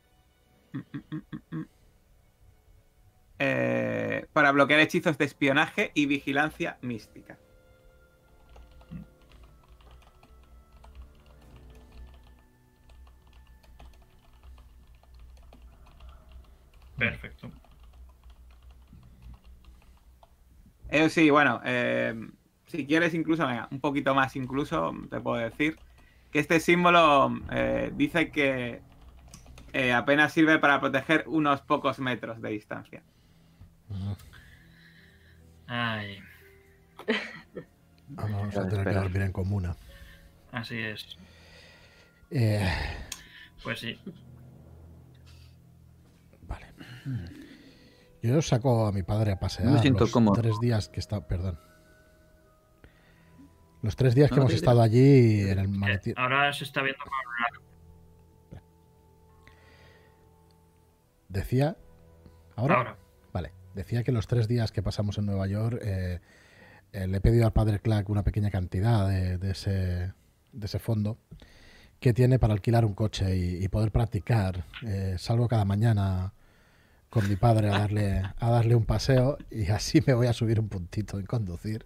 eh, 3.39 4.27
para 4.33 4.51
bloquear 4.51 4.81
hechizos 4.81 5.17
de 5.17 5.27
espionaje 5.27 5.93
y 5.95 6.07
vigilancia 6.07 6.77
mística. 6.83 7.39
Perfecto. 16.99 17.49
Sí, 21.09 21.31
bueno, 21.31 21.61
eh, 21.65 22.15
si 22.67 22.87
quieres 22.87 23.15
incluso, 23.15 23.47
venga, 23.47 23.69
un 23.71 23.81
poquito 23.81 24.15
más 24.15 24.37
incluso, 24.37 24.93
te 25.11 25.21
puedo 25.21 25.37
decir 25.37 25.77
que 26.31 26.39
este 26.39 26.61
símbolo 26.61 27.39
eh, 27.51 27.93
dice 27.95 28.31
que 28.31 28.81
eh, 29.73 29.93
apenas 29.93 30.33
sirve 30.33 30.59
para 30.59 30.81
proteger 30.81 31.25
unos 31.27 31.61
pocos 31.63 31.99
metros 31.99 32.41
de 32.41 32.51
distancia. 32.51 33.03
Ay, 35.67 36.19
Vamos 38.09 38.57
a 38.57 38.69
tener 38.69 38.87
que 38.87 38.93
dormir 38.95 39.23
en 39.23 39.33
comuna. 39.33 39.77
así 40.51 40.79
es. 40.79 41.17
Eh, 42.31 42.71
Pues 43.63 43.81
sí. 43.81 43.99
vale. 46.47 46.67
Yo 48.23 48.41
saco 48.41 48.87
a 48.87 48.93
mi 48.93 49.03
padre 49.03 49.33
a 49.33 49.41
pasear 49.41 49.67
No 49.69 49.75
me 49.75 49.81
siento 49.81 50.01
los 50.01 50.13
cómodo. 50.13 50.41
tres 50.41 50.59
días 50.61 50.89
que 50.89 51.01
está, 51.01 51.27
perdón. 51.27 51.59
Los 53.83 53.97
tres 53.97 54.15
días 54.15 54.31
que 54.31 54.37
No, 54.37 54.43
hemos 54.43 54.55
estado 54.55 54.81
allí 54.81 55.41
en 55.41 55.59
el 55.59 55.65
Eh, 55.65 55.69
maletín. 55.69 56.15
Ahora 56.17 56.53
se 56.53 56.65
está 56.65 56.83
viendo 56.83 57.03
con 57.03 58.61
Decía. 61.29 61.77
¿Ahora? 62.57 62.77
Ahora. 62.77 62.97
Vale. 63.33 63.53
Decía 63.75 64.03
que 64.05 64.13
los 64.13 64.27
tres 64.27 64.49
días 64.49 64.71
que 64.71 64.83
pasamos 64.83 65.19
en 65.19 65.27
Nueva 65.27 65.47
York 65.47 65.79
eh, 65.83 66.21
eh, 66.93 67.07
le 67.07 67.17
he 67.17 67.21
pedido 67.21 67.47
al 67.47 67.53
padre 67.53 67.81
Clark 67.81 68.09
una 68.11 68.23
pequeña 68.23 68.51
cantidad 68.51 69.09
de, 69.09 69.39
de 69.39 69.51
ese, 69.51 70.13
de 70.53 70.67
ese 70.67 70.79
fondo 70.79 71.19
que 71.99 72.13
tiene 72.13 72.39
para 72.39 72.53
alquilar 72.53 72.85
un 72.85 72.95
coche 72.95 73.35
y, 73.37 73.65
y 73.65 73.69
poder 73.69 73.91
practicar. 73.93 74.65
Eh, 74.87 75.15
salgo 75.19 75.49
cada 75.49 75.65
mañana 75.65 76.35
con 77.13 77.29
mi 77.29 77.37
padre 77.37 77.69
a 77.69 77.79
darle, 77.79 78.23
a 78.39 78.51
darle 78.51 78.75
un 78.75 78.87
paseo 78.87 79.37
y 79.51 79.71
así 79.71 80.03
me 80.07 80.15
voy 80.15 80.29
a 80.29 80.33
subir 80.33 80.59
un 80.59 80.71
puntito 80.71 81.19
en 81.19 81.27
conducir. 81.27 81.85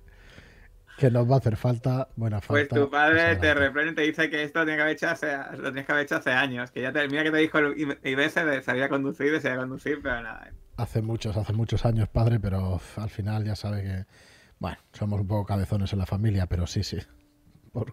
Que 0.96 1.10
nos 1.10 1.28
va 1.28 1.34
a 1.34 1.38
hacer 1.38 1.56
falta, 1.56 2.06
buena 2.14 2.40
Pues 2.40 2.68
falta. 2.68 2.76
tu 2.84 2.88
padre 2.88 3.34
te 3.34 3.52
reprende 3.52 3.90
y 3.90 3.94
te 3.96 4.02
dice 4.02 4.30
que 4.30 4.44
esto 4.44 4.60
lo 4.60 4.64
tienes 4.66 4.78
que 4.78 4.82
haber 4.82 4.94
hecho 4.94 5.08
hace, 5.08 5.36
lo 5.58 5.64
tienes 5.64 5.84
que 5.84 5.92
haber 5.92 6.04
hecho 6.04 6.14
hace 6.16 6.30
años. 6.30 6.70
Que 6.70 6.80
ya 6.80 6.92
te, 6.92 7.08
mira 7.08 7.24
que 7.24 7.32
te 7.32 7.38
dijo 7.38 7.58
IBS 7.58 8.34
de 8.46 8.62
salir 8.62 8.84
a 8.84 8.88
conducir, 8.88 9.32
de 9.32 9.40
salir 9.40 9.58
a 9.58 9.62
conducir, 9.62 9.98
pero 10.00 10.22
nada. 10.22 10.52
Hace 10.76 11.02
muchos, 11.02 11.36
hace 11.36 11.52
muchos 11.52 11.84
años, 11.84 12.08
padre, 12.08 12.38
pero 12.38 12.80
al 12.96 13.10
final 13.10 13.44
ya 13.44 13.56
sabe 13.56 13.82
que, 13.82 14.04
bueno, 14.60 14.78
somos 14.92 15.20
un 15.20 15.26
poco 15.26 15.44
cabezones 15.44 15.92
en 15.92 15.98
la 15.98 16.06
familia, 16.06 16.46
pero 16.46 16.68
sí, 16.68 16.84
sí. 16.84 16.98
Por, 17.72 17.92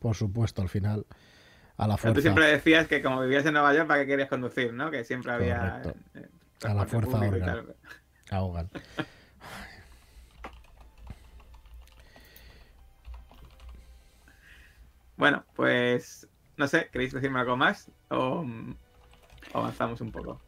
por 0.00 0.16
supuesto, 0.16 0.60
al 0.62 0.68
final, 0.68 1.06
a 1.76 1.86
la 1.86 1.94
Pero 1.94 1.98
fuerza. 1.98 2.14
tú 2.16 2.20
siempre 2.22 2.46
decías 2.48 2.88
que 2.88 3.00
como 3.02 3.20
vivías 3.22 3.46
en 3.46 3.52
Nueva 3.54 3.72
York, 3.72 3.86
¿para 3.86 4.00
qué 4.02 4.08
querías 4.08 4.28
conducir? 4.28 4.72
¿no? 4.74 4.90
Que 4.90 5.04
siempre 5.04 5.32
había... 5.32 5.80
Correcto. 5.82 5.94
A 6.64 6.74
la 6.74 6.86
fuerza 6.86 7.20
tal. 7.20 7.76
ahogan. 8.30 8.70
Bueno, 15.14 15.44
pues 15.54 16.28
no 16.56 16.66
sé, 16.66 16.88
¿queréis 16.90 17.12
decirme 17.12 17.38
algo 17.38 17.56
más? 17.56 17.92
O, 18.08 18.44
o 19.52 19.58
avanzamos 19.58 20.00
un 20.00 20.10
poco. 20.10 20.40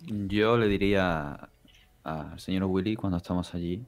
Yo 0.00 0.58
le 0.58 0.68
diría 0.68 1.48
al 2.04 2.38
señor 2.38 2.64
Willy 2.64 2.96
cuando 2.96 3.16
estamos 3.16 3.54
allí 3.54 3.82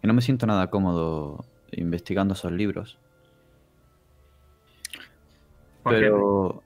que 0.00 0.06
no 0.06 0.14
me 0.14 0.22
siento 0.22 0.46
nada 0.46 0.68
cómodo 0.68 1.44
investigando 1.72 2.34
esos 2.34 2.52
libros. 2.52 2.98
Pero, 5.84 6.62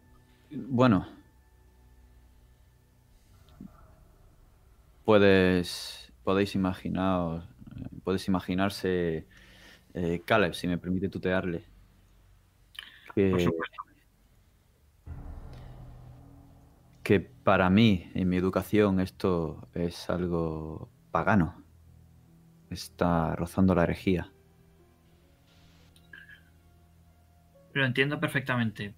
bueno, 0.51 1.07
puedes, 5.05 6.13
podéis 6.23 6.55
imaginaros, 6.55 7.45
puedes 8.03 8.27
imaginarse, 8.29 9.27
eh, 9.95 10.23
Caleb, 10.25 10.55
si 10.55 10.67
me 10.67 10.79
permite 10.79 11.09
tutearle, 11.09 11.65
que, 13.15 13.31
Por 13.31 13.41
supuesto. 13.41 13.77
que 17.03 17.21
para 17.21 17.71
mí, 17.71 18.11
en 18.15 18.29
mi 18.29 18.37
educación, 18.37 18.99
esto 18.99 19.69
es 19.75 20.09
algo 20.11 20.91
pagano. 21.13 21.63
Está 22.71 23.37
rozando 23.37 23.75
la 23.75 23.85
herejía. 23.85 24.33
Lo 27.75 27.85
entiendo 27.85 28.19
perfectamente. 28.19 28.95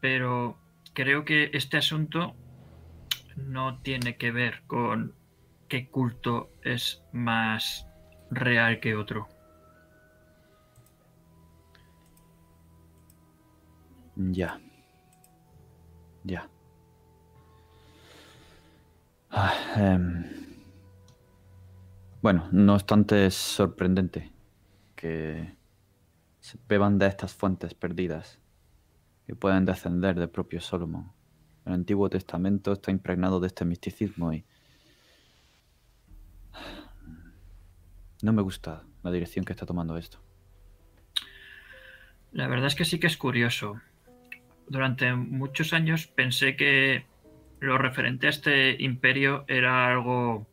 Pero 0.00 0.58
creo 0.94 1.24
que 1.24 1.50
este 1.52 1.76
asunto 1.76 2.34
no 3.36 3.80
tiene 3.82 4.16
que 4.16 4.32
ver 4.32 4.62
con 4.66 5.14
qué 5.68 5.88
culto 5.90 6.50
es 6.62 7.02
más 7.12 7.86
real 8.30 8.80
que 8.80 8.94
otro. 8.96 9.28
Ya. 14.16 14.60
Ya. 16.24 16.48
Ah, 19.30 19.52
em, 19.76 20.24
Bueno, 22.22 22.48
no 22.52 22.74
obstante 22.74 23.26
es 23.26 23.34
sorprendente 23.34 24.32
que 24.96 25.56
se 26.40 26.58
beban 26.68 26.98
de 26.98 27.06
estas 27.06 27.34
fuentes 27.34 27.74
perdidas 27.74 28.38
que 29.26 29.34
pueden 29.36 29.66
descender 29.66 30.18
del 30.18 30.30
propio 30.30 30.60
Solomon. 30.60 31.12
El 31.66 31.74
Antiguo 31.74 32.08
Testamento 32.08 32.72
está 32.72 32.90
impregnado 32.90 33.40
de 33.40 33.48
este 33.48 33.66
misticismo 33.66 34.32
y 34.32 34.46
no 38.22 38.32
me 38.32 38.42
gusta 38.42 38.82
la 39.02 39.10
dirección 39.10 39.44
que 39.44 39.52
está 39.52 39.66
tomando 39.66 39.96
esto. 39.96 40.18
La 42.32 42.48
verdad 42.48 42.66
es 42.66 42.74
que 42.74 42.84
sí 42.84 42.98
que 42.98 43.06
es 43.06 43.16
curioso. 43.16 43.80
Durante 44.66 45.12
muchos 45.14 45.72
años 45.72 46.06
pensé 46.06 46.56
que 46.56 47.04
lo 47.60 47.78
referente 47.78 48.26
a 48.26 48.30
este 48.30 48.82
imperio 48.82 49.44
era 49.46 49.88
algo 49.88 50.46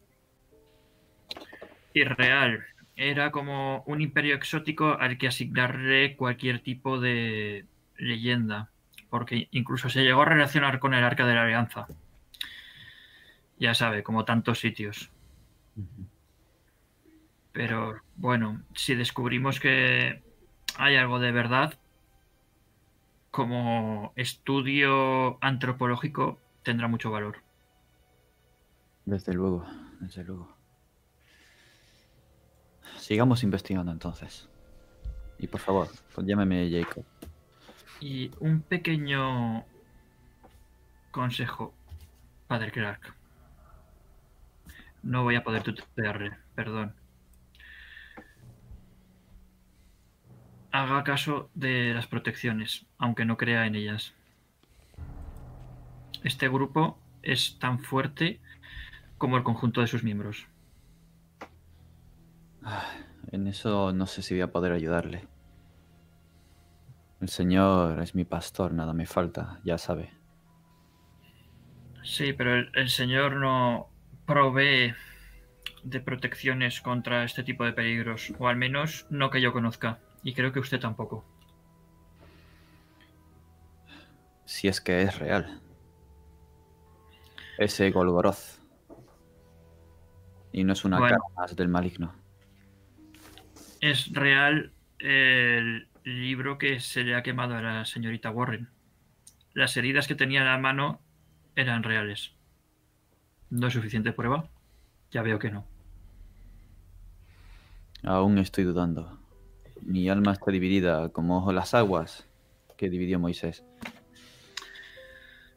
irreal. 1.94 2.66
Era 2.96 3.32
como 3.32 3.84
un 3.88 4.02
imperio 4.02 4.36
exótico 4.36 4.98
al 5.00 5.18
que 5.18 5.28
asignarle 5.28 6.16
cualquier 6.16 6.60
tipo 6.60 7.00
de 7.00 7.66
leyenda. 7.98 8.70
Porque 9.10 9.48
incluso 9.52 9.90
se 9.90 10.04
llegó 10.04 10.22
a 10.22 10.26
relacionar 10.26 10.80
con 10.80 10.94
el 10.94 11.04
Arca 11.04 11.26
de 11.26 11.36
la 11.36 11.44
Alianza. 11.44 11.88
Ya 13.60 13.74
sabe, 13.74 14.04
como 14.04 14.26
tantos 14.26 14.60
sitios. 14.60 15.10
Pero 17.52 18.02
bueno, 18.16 18.62
si 18.76 18.96
descubrimos 18.96 19.60
que 19.60 20.22
hay 20.78 20.96
algo 20.96 21.20
de 21.20 21.32
verdad, 21.32 21.78
como 23.30 24.14
estudio 24.16 25.38
antropológico 25.44 26.40
tendrá 26.64 26.88
mucho 26.88 27.12
valor. 27.12 27.38
Desde 29.06 29.34
luego, 29.34 29.66
desde 30.00 30.24
luego. 30.24 30.56
Sigamos 32.98 33.44
investigando 33.44 33.92
entonces. 33.92 34.48
Y 35.40 35.48
por 35.48 35.60
favor, 35.60 35.90
llámeme 36.18 36.70
Jacob. 36.70 37.04
Y 38.00 38.32
un 38.40 38.62
pequeño 38.62 39.66
consejo, 41.12 41.74
Padre 42.48 42.72
Clark. 42.72 43.21
No 45.04 45.22
voy 45.22 45.36
a 45.36 45.44
poder 45.44 45.62
tutearle, 45.62 46.38
perdón. 46.56 46.96
Haga 50.72 51.06
caso 51.06 51.50
de 51.54 51.94
las 51.94 52.08
protecciones, 52.08 52.86
aunque 52.98 53.24
no 53.24 53.38
crea 53.38 53.68
en 53.68 53.76
ellas. 53.76 54.14
Este 56.24 56.48
grupo 56.50 56.98
es 57.22 57.60
tan 57.60 57.78
fuerte 57.80 58.42
como 59.18 59.38
el 59.38 59.44
conjunto 59.44 59.82
de 59.82 59.88
sus 59.88 60.04
miembros. 60.04 60.48
Ah, 62.64 62.90
En 63.32 63.46
eso 63.48 63.92
no 63.94 64.08
sé 64.08 64.22
si 64.24 64.34
voy 64.34 64.42
a 64.42 64.52
poder 64.52 64.72
ayudarle. 64.72 65.28
El 67.22 67.30
Señor 67.30 68.02
es 68.02 68.16
mi 68.16 68.26
pastor, 68.26 68.74
nada 68.74 68.92
me 68.94 69.06
falta, 69.06 69.62
ya 69.64 69.78
sabe. 69.78 70.12
Sí, 72.04 72.34
pero 72.34 72.56
el, 72.56 72.72
el 72.76 72.90
Señor 72.90 73.36
no 73.38 73.91
provee 74.26 74.94
de 75.84 76.00
protecciones 76.00 76.82
contra 76.82 77.24
este 77.24 77.44
tipo 77.44 77.66
de 77.66 77.74
peligros, 77.74 78.34
o 78.38 78.48
al 78.48 78.56
menos 78.56 79.08
no 79.10 79.30
que 79.30 79.42
yo 79.42 79.52
conozca, 79.52 80.00
y 80.24 80.34
creo 80.34 80.52
que 80.52 80.60
usted 80.60 80.80
tampoco. 80.80 81.26
Si 84.46 84.68
es 84.68 84.82
que 84.82 85.02
es 85.02 85.18
real. 85.18 85.62
Ese 87.58 87.90
Golgoroth. 87.92 88.60
Y 90.52 90.64
no 90.64 90.74
es 90.74 90.84
una 90.84 91.00
Bueno. 91.00 91.18
cara 91.18 91.36
más 91.36 91.56
del 91.56 91.70
maligno. 91.70 92.14
Es 93.80 94.12
real 94.14 94.74
el 95.00 95.88
libro 96.04 96.58
que 96.58 96.80
se 96.80 97.04
le 97.04 97.16
ha 97.16 97.24
quemado 97.24 97.56
a 97.56 97.62
la 97.62 97.86
señorita 97.86 98.30
Warren. 98.30 98.70
Las 99.54 99.78
heridas 99.78 100.08
que 100.08 100.16
tenía 100.16 100.42
en 100.42 100.48
la 100.48 100.58
mano 100.58 101.02
eran 101.56 101.84
reales. 101.84 102.36
¿No 103.52 103.68
es 103.68 103.74
suficiente 103.74 104.14
prueba? 104.14 104.50
Ya 105.12 105.22
veo 105.22 105.38
que 105.38 105.52
no. 105.52 105.66
Aún 108.04 108.38
estoy 108.40 108.64
dudando. 108.64 109.20
Mi 109.82 110.10
alma 110.10 110.32
está 110.34 110.52
dividida 110.52 111.10
como 111.10 111.52
las 111.52 111.74
aguas 111.74 112.28
que 112.78 112.90
dividió 112.90 113.20
Moisés. 113.20 113.64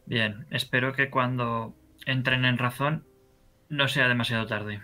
Bien, 0.06 0.46
espero 0.50 0.92
que 0.92 1.08
cuando 1.08 1.74
entren 2.04 2.44
en 2.44 2.58
razón 2.58 3.06
no 3.70 3.88
sea 3.88 4.08
demasiado 4.08 4.46
tarde. 4.46 4.82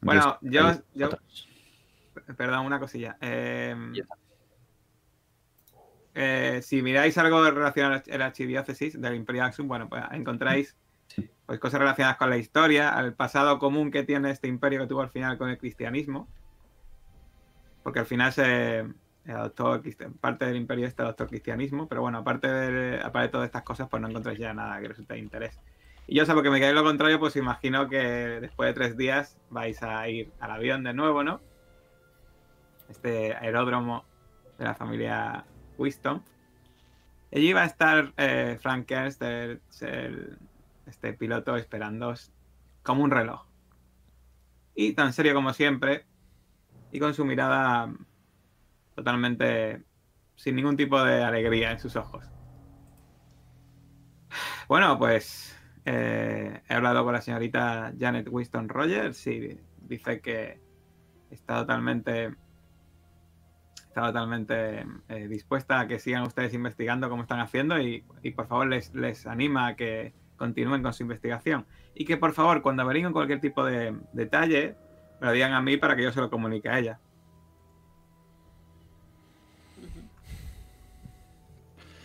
Bueno, 0.00 0.38
yo- 0.40 0.66
hay. 0.68 1.10
Perdón, 2.36 2.66
una 2.66 2.80
cosilla. 2.80 3.16
Eh. 3.20 3.76
Eh, 6.14 6.60
si 6.62 6.82
miráis 6.82 7.16
algo 7.18 7.42
relacionado 7.50 8.02
a 8.12 8.18
la 8.18 8.26
archidiócesis 8.26 9.00
del 9.00 9.14
Imperio 9.14 9.44
Axum, 9.44 9.66
bueno, 9.66 9.88
pues 9.88 10.02
encontráis 10.12 10.76
pues, 11.46 11.58
cosas 11.58 11.80
relacionadas 11.80 12.18
con 12.18 12.30
la 12.30 12.36
historia, 12.36 12.90
al 12.90 13.14
pasado 13.14 13.58
común 13.58 13.90
que 13.90 14.02
tiene 14.02 14.30
este 14.30 14.48
imperio 14.48 14.80
que 14.80 14.86
tuvo 14.86 15.02
al 15.02 15.10
final 15.10 15.38
con 15.38 15.48
el 15.48 15.58
cristianismo. 15.58 16.28
Porque 17.82 18.00
al 18.00 18.06
final 18.06 18.32
se 18.32 18.84
adoptó 19.26 19.82
parte 20.20 20.46
del 20.46 20.56
imperio 20.56 20.86
este 20.86 21.02
adoptó 21.02 21.24
el 21.24 21.30
cristianismo, 21.30 21.88
pero 21.88 22.02
bueno, 22.02 22.18
aparte 22.18 22.48
de, 22.48 23.00
aparte 23.00 23.28
de 23.28 23.28
todas 23.28 23.46
estas 23.46 23.62
cosas, 23.62 23.88
pues 23.88 24.00
no 24.00 24.08
encontráis 24.08 24.38
ya 24.38 24.52
nada 24.54 24.80
que 24.80 24.88
resulte 24.88 25.14
de 25.14 25.20
interés. 25.20 25.58
Y 26.06 26.16
yo, 26.16 26.26
salvo 26.26 26.42
que 26.42 26.50
me 26.50 26.58
quedáis 26.58 26.74
lo 26.74 26.84
contrario, 26.84 27.18
pues 27.18 27.36
imagino 27.36 27.88
que 27.88 27.98
después 27.98 28.68
de 28.68 28.74
tres 28.74 28.96
días 28.96 29.38
vais 29.50 29.82
a 29.82 30.08
ir 30.08 30.30
al 30.40 30.50
avión 30.50 30.84
de 30.84 30.92
nuevo, 30.92 31.24
¿no? 31.24 31.40
Este 32.88 33.34
aeródromo 33.34 34.04
de 34.58 34.64
la 34.64 34.74
familia 34.74 35.44
Winston. 35.82 36.22
Allí 37.32 37.52
va 37.52 37.62
a 37.62 37.66
estar 37.66 38.12
eh, 38.16 38.58
Frank 38.60 38.90
Ernst, 38.90 39.22
el- 39.22 40.38
este 40.86 41.12
piloto, 41.14 41.56
esperándoos 41.56 42.32
como 42.82 43.02
un 43.02 43.10
reloj. 43.10 43.46
Y 44.74 44.92
tan 44.94 45.12
serio 45.12 45.34
como 45.34 45.52
siempre, 45.52 46.06
y 46.90 46.98
con 46.98 47.14
su 47.14 47.24
mirada 47.24 47.92
totalmente 48.94 49.82
sin 50.36 50.56
ningún 50.56 50.76
tipo 50.76 51.02
de 51.02 51.22
alegría 51.22 51.72
en 51.72 51.78
sus 51.78 51.96
ojos. 51.96 52.24
Bueno, 54.68 54.98
pues 54.98 55.56
eh, 55.84 56.62
he 56.68 56.74
hablado 56.74 57.04
con 57.04 57.12
la 57.12 57.20
señorita 57.20 57.92
Janet 57.98 58.28
Winston 58.30 58.68
Rogers 58.68 59.26
y 59.26 59.58
dice 59.82 60.20
que 60.20 60.60
está 61.30 61.56
totalmente 61.60 62.34
está 63.92 64.06
totalmente 64.06 64.86
eh, 65.10 65.28
dispuesta 65.28 65.80
a 65.80 65.86
que 65.86 65.98
sigan 65.98 66.22
ustedes 66.22 66.54
investigando 66.54 67.10
como 67.10 67.22
están 67.22 67.40
haciendo 67.40 67.78
y, 67.78 68.02
y 68.22 68.30
por 68.30 68.46
favor 68.46 68.66
les, 68.66 68.94
les 68.94 69.26
anima 69.26 69.66
a 69.66 69.76
que 69.76 70.14
continúen 70.38 70.82
con 70.82 70.94
su 70.94 71.02
investigación 71.02 71.66
y 71.94 72.06
que 72.06 72.16
por 72.16 72.32
favor 72.32 72.62
cuando 72.62 72.82
averigüen 72.82 73.12
cualquier 73.12 73.40
tipo 73.40 73.62
de 73.66 73.94
detalle 74.14 74.76
me 75.20 75.26
lo 75.26 75.32
digan 75.34 75.52
a 75.52 75.60
mí 75.60 75.76
para 75.76 75.94
que 75.94 76.04
yo 76.04 76.10
se 76.10 76.20
lo 76.22 76.30
comunique 76.30 76.70
a 76.70 76.78
ella. 76.78 77.00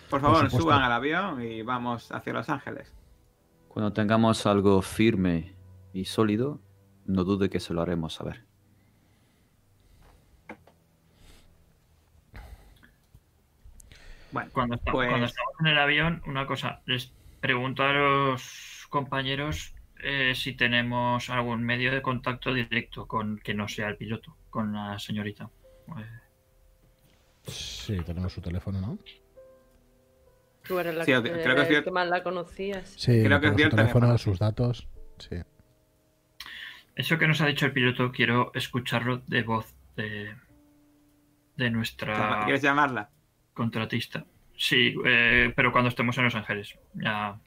Por 0.10 0.20
favor, 0.22 0.50
suban 0.52 0.82
al 0.82 0.92
avión 0.92 1.42
y 1.42 1.62
vamos 1.62 2.12
hacia 2.12 2.34
Los 2.34 2.50
Ángeles. 2.50 2.94
Cuando 3.70 3.92
tengamos 3.94 4.46
algo 4.46 4.82
firme 4.82 5.56
y 5.94 6.06
sólido, 6.06 6.62
no 7.06 7.24
dude 7.24 7.50
que 7.50 7.60
se 7.60 7.74
lo 7.74 7.82
haremos 7.82 8.14
saber. 8.14 8.47
Bueno, 14.32 14.50
Cuando, 14.54 14.78
Pues- 14.78 15.08
cuando 15.10 15.26
estamos 15.26 15.54
en 15.62 15.68
el 15.68 15.78
avión, 15.78 16.22
una 16.26 16.46
cosa, 16.46 16.82
les 16.86 17.14
pregunto 17.40 17.84
a 17.84 17.94
los 17.94 18.86
compañeros 18.90 19.74
eh, 20.04 20.34
si 20.36 20.54
tenemos 20.54 21.30
algún 21.30 21.64
medio 21.64 21.92
de 21.92 22.02
contacto 22.02 22.54
directo 22.54 23.08
con 23.08 23.40
que 23.40 23.54
no 23.54 23.68
sea 23.68 23.88
el 23.88 23.98
piloto, 23.98 24.38
con 24.50 24.74
la 24.74 25.00
señorita. 25.00 25.50
Eh, 25.98 26.06
Sí, 27.48 27.98
tenemos 28.06 28.34
su 28.34 28.42
teléfono, 28.42 28.82
¿no? 28.82 29.00
Tú 30.68 30.78
eres 30.80 30.94
la 30.96 31.06
Sí, 31.06 31.14
que, 31.14 31.32
creo 31.32 31.84
que 31.84 31.92
más 31.92 32.08
la 32.10 32.22
conocías. 32.22 32.90
Sí, 32.98 33.24
Creo 33.24 33.40
que 33.40 33.52
dio 33.52 33.58
su 33.58 33.64
el 33.64 33.70
teléfono, 33.70 34.08
teléfono, 34.08 34.18
sus 34.18 34.38
datos. 34.38 34.90
Sí. 35.18 35.38
Eso 36.96 37.18
que 37.18 37.26
nos 37.28 37.40
ha 37.40 37.46
dicho 37.46 37.66
el 37.66 37.72
piloto, 37.72 38.12
quiero 38.12 38.52
escucharlo 38.54 39.20
de 39.28 39.44
voz 39.44 39.74
de, 39.96 40.36
de 41.56 41.70
nuestra 41.72 42.42
¿quieres 42.44 42.62
llamarla? 42.62 43.10
Contratista. 43.58 44.24
Sí, 44.56 44.96
eh, 45.06 45.52
pero 45.56 45.72
cuando 45.72 45.90
estemos 45.90 46.18
en 46.18 46.24
Los 46.26 46.36
Ángeles. 46.36 46.78
Ya 46.94 47.38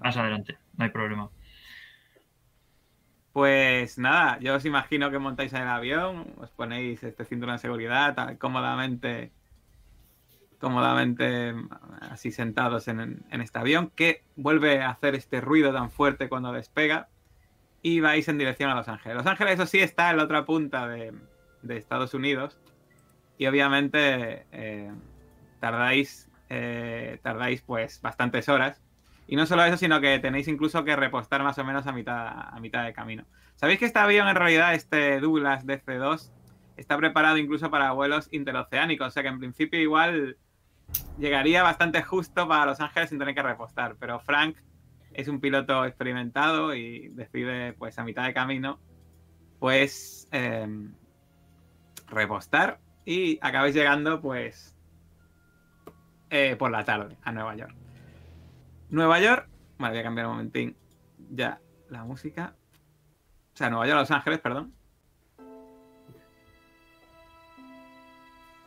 más 0.00 0.16
adelante, 0.16 0.58
no 0.76 0.84
hay 0.84 0.90
problema. 0.90 1.30
Pues 3.32 3.98
nada, 3.98 4.38
yo 4.40 4.54
os 4.54 4.64
imagino 4.64 5.10
que 5.10 5.18
montáis 5.18 5.52
en 5.52 5.62
el 5.62 5.68
avión, 5.68 6.26
os 6.38 6.50
ponéis 6.50 7.02
este 7.02 7.24
cinturón 7.24 7.56
de 7.56 7.60
seguridad 7.60 8.14
tan 8.14 8.36
cómodamente 8.36 9.32
cómodamente 10.60 11.54
así 12.00 12.30
sentados 12.30 12.88
en, 12.88 13.26
este 13.30 13.58
avión 13.58 13.90
que 13.90 14.22
vuelve 14.36 14.80
a 14.80 14.90
hacer 14.90 15.14
este 15.14 15.42
ruido 15.42 15.74
tan 15.74 15.90
fuerte 15.90 16.30
cuando 16.30 16.52
despega 16.52 17.08
y 17.82 18.00
vais 18.00 18.28
en 18.28 18.38
dirección 18.38 18.70
a 18.70 18.74
Los 18.74 18.88
Ángeles. 18.88 19.18
Los 19.18 19.26
Ángeles, 19.26 19.54
eso 19.54 19.66
sí, 19.66 19.80
está 19.80 20.10
en 20.10 20.16
la 20.16 20.24
otra 20.24 20.46
punta 20.46 20.88
de 20.88 21.12
Estados 21.68 22.14
Unidos 22.14 22.58
y 23.38 23.46
obviamente 23.46 24.46
eh, 24.52 24.92
tardáis, 25.60 26.28
eh, 26.48 27.18
tardáis 27.22 27.62
pues 27.62 28.00
bastantes 28.00 28.48
horas. 28.48 28.80
Y 29.26 29.36
no 29.36 29.46
solo 29.46 29.64
eso, 29.64 29.76
sino 29.76 30.00
que 30.00 30.18
tenéis 30.18 30.48
incluso 30.48 30.84
que 30.84 30.96
repostar 30.96 31.42
más 31.42 31.58
o 31.58 31.64
menos 31.64 31.86
a 31.86 31.92
mitad, 31.92 32.54
a 32.54 32.60
mitad 32.60 32.84
de 32.84 32.92
camino. 32.92 33.24
¿Sabéis 33.56 33.78
que 33.78 33.86
este 33.86 33.98
avión 33.98 34.28
en 34.28 34.36
realidad, 34.36 34.74
este 34.74 35.20
Douglas 35.20 35.66
DC-2, 35.66 36.30
está 36.76 36.96
preparado 36.98 37.38
incluso 37.38 37.70
para 37.70 37.92
vuelos 37.92 38.28
interoceánicos? 38.32 39.08
O 39.08 39.10
sea 39.10 39.22
que 39.22 39.30
en 39.30 39.38
principio 39.38 39.80
igual 39.80 40.36
llegaría 41.18 41.62
bastante 41.62 42.02
justo 42.02 42.46
para 42.46 42.66
Los 42.66 42.80
Ángeles 42.80 43.08
sin 43.08 43.18
tener 43.18 43.34
que 43.34 43.42
repostar. 43.42 43.96
Pero 43.98 44.20
Frank 44.20 44.56
es 45.14 45.28
un 45.28 45.40
piloto 45.40 45.84
experimentado 45.86 46.74
y 46.74 47.08
decide 47.08 47.72
pues 47.72 47.98
a 47.98 48.04
mitad 48.04 48.24
de 48.24 48.34
camino 48.34 48.78
pues 49.58 50.28
eh, 50.32 50.68
repostar 52.08 52.80
y 53.04 53.38
acabáis 53.42 53.74
llegando 53.74 54.20
pues 54.20 54.74
eh, 56.30 56.56
por 56.56 56.70
la 56.70 56.84
tarde 56.84 57.16
a 57.22 57.32
Nueva 57.32 57.54
York. 57.54 57.74
Nueva 58.90 59.20
York, 59.20 59.48
vale, 59.78 59.94
voy 59.94 60.00
a 60.00 60.02
cambiar 60.04 60.26
un 60.26 60.32
momentín 60.32 60.76
ya 61.30 61.60
la 61.88 62.04
música. 62.04 62.54
O 63.54 63.56
sea, 63.56 63.70
Nueva 63.70 63.86
York, 63.86 64.00
Los 64.00 64.10
Ángeles, 64.10 64.40
perdón. 64.40 64.74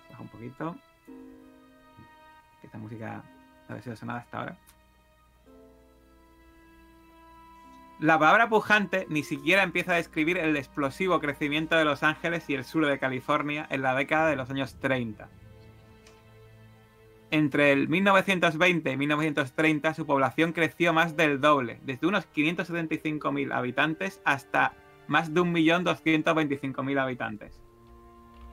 Baja 0.09 0.21
un 0.21 0.29
poquito. 0.29 0.75
Esta 2.63 2.77
música 2.77 3.23
no 3.67 3.75
ha 3.75 3.81
sido 3.81 3.95
sonada 3.95 4.19
hasta 4.19 4.39
ahora. 4.39 4.57
La 7.99 8.19
palabra 8.19 8.47
pujante 8.47 9.07
ni 9.09 9.23
siquiera 9.23 9.63
empieza 9.63 9.93
a 9.93 9.95
describir 9.95 10.37
el 10.37 10.55
explosivo 10.55 11.19
crecimiento 11.19 11.75
de 11.75 11.83
Los 11.83 12.03
Ángeles 12.03 12.47
y 12.47 12.53
el 12.53 12.63
sur 12.63 12.85
de 12.85 12.99
California 12.99 13.65
en 13.71 13.81
la 13.81 13.95
década 13.95 14.29
de 14.29 14.35
los 14.35 14.51
años 14.51 14.75
30. 14.79 15.27
Entre 17.31 17.71
el 17.71 17.89
1920 17.89 18.91
y 18.91 18.97
1930 18.97 19.95
su 19.95 20.05
población 20.05 20.53
creció 20.53 20.93
más 20.93 21.17
del 21.17 21.41
doble, 21.41 21.79
desde 21.83 22.05
unos 22.05 22.27
575.000 22.31 23.51
habitantes 23.51 24.21
hasta 24.25 24.73
más 25.07 25.33
de 25.33 25.41
1.225.000 25.41 26.99
habitantes. 27.01 27.59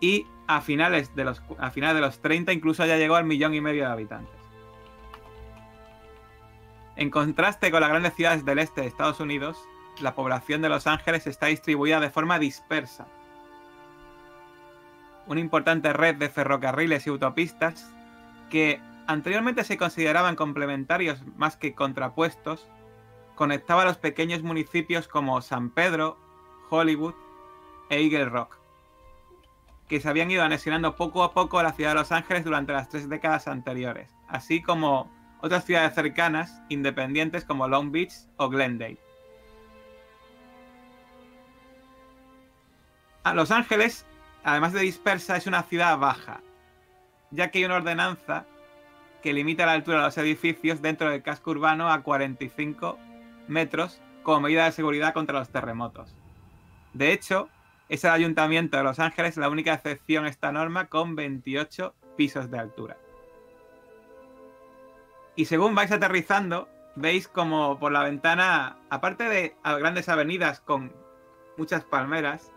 Y 0.01 0.27
a 0.47 0.63
finales, 0.63 1.15
de 1.15 1.25
los, 1.25 1.43
a 1.59 1.71
finales 1.71 1.97
de 1.97 2.01
los 2.01 2.19
30 2.21 2.51
incluso 2.55 2.87
ya 2.87 2.97
llegó 2.97 3.17
al 3.17 3.27
millón 3.27 3.53
y 3.53 3.61
medio 3.61 3.85
de 3.85 3.93
habitantes. 3.93 4.44
En 6.97 7.11
contraste 7.11 7.71
con 7.71 7.81
las 7.81 7.91
grandes 7.91 8.15
ciudades 8.15 8.45
del 8.45 8.61
este 8.61 8.83
de 8.83 8.87
Estados 8.87 9.19
Unidos, 9.19 9.59
la 10.01 10.15
población 10.15 10.63
de 10.63 10.69
Los 10.69 10.87
Ángeles 10.87 11.27
está 11.27 11.47
distribuida 11.47 11.99
de 11.99 12.11
forma 12.11 12.39
dispersa. 12.39 13.07
Una 15.27 15.41
importante 15.41 15.93
red 15.93 16.17
de 16.17 16.29
ferrocarriles 16.29 17.07
y 17.07 17.11
autopistas 17.11 17.91
que 18.51 18.81
anteriormente 19.07 19.65
se 19.65 19.77
consideraban 19.77 20.37
complementarios 20.37 21.23
más 21.37 21.57
que 21.57 21.75
contrapuestos, 21.75 22.69
conectaba 23.35 23.83
a 23.83 23.87
los 23.87 23.99
pequeños 23.99 24.43
municipios 24.43 25.09
como 25.09 25.43
San 25.43 25.71
Pedro, 25.71 26.17
Hollywood 26.71 27.15
e 27.91 28.03
Eagle 28.03 28.27
Rock, 28.27 28.57
que 29.89 30.01
se 30.01 30.09
habían 30.09 30.31
ido 30.31 30.45
anexionando 30.45 30.95
poco 30.95 31.25
a 31.25 31.33
poco 31.33 31.59
a 31.59 31.65
la 31.65 31.73
ciudad 31.73 31.91
de 31.91 31.97
Los 31.97 32.13
Ángeles 32.13 32.45
durante 32.45 32.73
las 32.73 32.89
tres 32.89 33.09
décadas 33.09 33.49
anteriores, 33.49 34.15
así 34.29 34.63
como 34.63 35.11
otras 35.45 35.67
ciudades 35.67 35.95
cercanas, 35.95 36.63
independientes 36.71 37.45
como 37.45 37.69
Long 37.69 37.93
Beach 37.93 38.15
o 38.39 38.49
Glendale. 38.49 38.97
A 43.25 43.35
Los 43.35 43.51
Ángeles, 43.51 44.07
además 44.43 44.73
de 44.73 44.81
dispersa, 44.81 45.37
es 45.37 45.47
una 45.47 45.63
ciudad 45.65 45.99
baja, 45.99 46.41
ya 47.31 47.51
que 47.51 47.59
hay 47.59 47.67
una 47.67 47.77
ordenanza 47.77 48.47
que 49.23 49.35
limita 49.35 49.67
la 49.67 49.73
altura 49.73 49.99
de 49.99 50.05
los 50.05 50.17
edificios 50.17 50.81
dentro 50.81 51.11
del 51.11 51.23
casco 51.23 51.51
urbano 51.51 51.91
a 51.91 52.03
45 52.03 52.99
metros 53.47 54.01
como 54.23 54.41
medida 54.41 54.65
de 54.65 54.73
seguridad 54.73 55.13
contra 55.13 55.41
los 55.41 55.51
terremotos. 55.51 56.15
De 56.95 57.13
hecho, 57.13 57.51
es 57.91 58.03
el 58.05 58.13
ayuntamiento 58.13 58.79
de 58.79 58.83
Los 58.83 58.99
Ángeles 58.99 59.37
la 59.37 59.51
única 59.51 59.75
excepción 59.75 60.25
a 60.25 60.31
esta 60.31 60.53
norma 60.53 60.87
con 60.87 61.17
28 61.17 61.95
pisos 62.17 62.51
de 62.51 62.59
altura. 62.59 62.97
Y 65.37 65.47
según 65.47 65.75
vais 65.75 65.91
aterrizando, 65.91 66.69
veis 66.95 67.29
como 67.29 67.79
por 67.79 67.93
la 67.93 68.05
ventana, 68.05 68.79
aparte 68.89 69.25
de 69.25 69.57
grandes 69.65 70.09
avenidas 70.09 70.61
con 70.61 70.93
muchas 71.57 71.85
palmeras, 71.85 72.53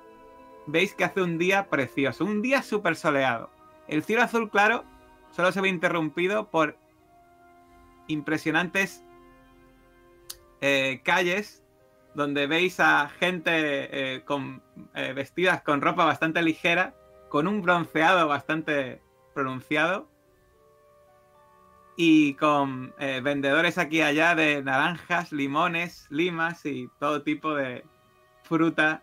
veis 0.67 0.93
que 0.93 1.03
hace 1.03 1.21
un 1.21 1.37
día 1.37 1.69
precioso, 1.69 2.25
un 2.25 2.41
día 2.41 2.61
súper 2.61 2.95
soleado. 2.95 3.49
El 3.87 4.03
cielo 4.03 4.23
azul 4.23 4.49
claro 4.49 4.83
solo 5.31 5.51
se 5.51 5.61
ve 5.61 5.69
interrumpido 5.69 6.49
por 6.49 6.77
impresionantes 8.07 9.03
eh, 10.61 11.01
calles 11.03 11.63
donde 12.13 12.47
veis 12.47 12.79
a 12.79 13.09
gente 13.09 13.51
eh, 14.15 14.23
con, 14.23 14.63
eh, 14.95 15.13
vestidas 15.13 15.61
con 15.61 15.81
ropa 15.81 16.03
bastante 16.03 16.41
ligera, 16.41 16.95
con 17.29 17.47
un 17.47 17.61
bronceado 17.61 18.27
bastante 18.27 19.01
pronunciado 19.35 20.09
y 21.99 22.35
con 22.35 22.93
eh, 22.99 23.21
vendedores 23.23 23.79
aquí 23.79 23.97
y 23.97 24.01
allá 24.03 24.35
de 24.35 24.61
naranjas, 24.61 25.31
limones, 25.31 26.05
limas 26.11 26.63
y 26.67 26.87
todo 26.99 27.23
tipo 27.23 27.55
de 27.55 27.83
fruta 28.43 29.01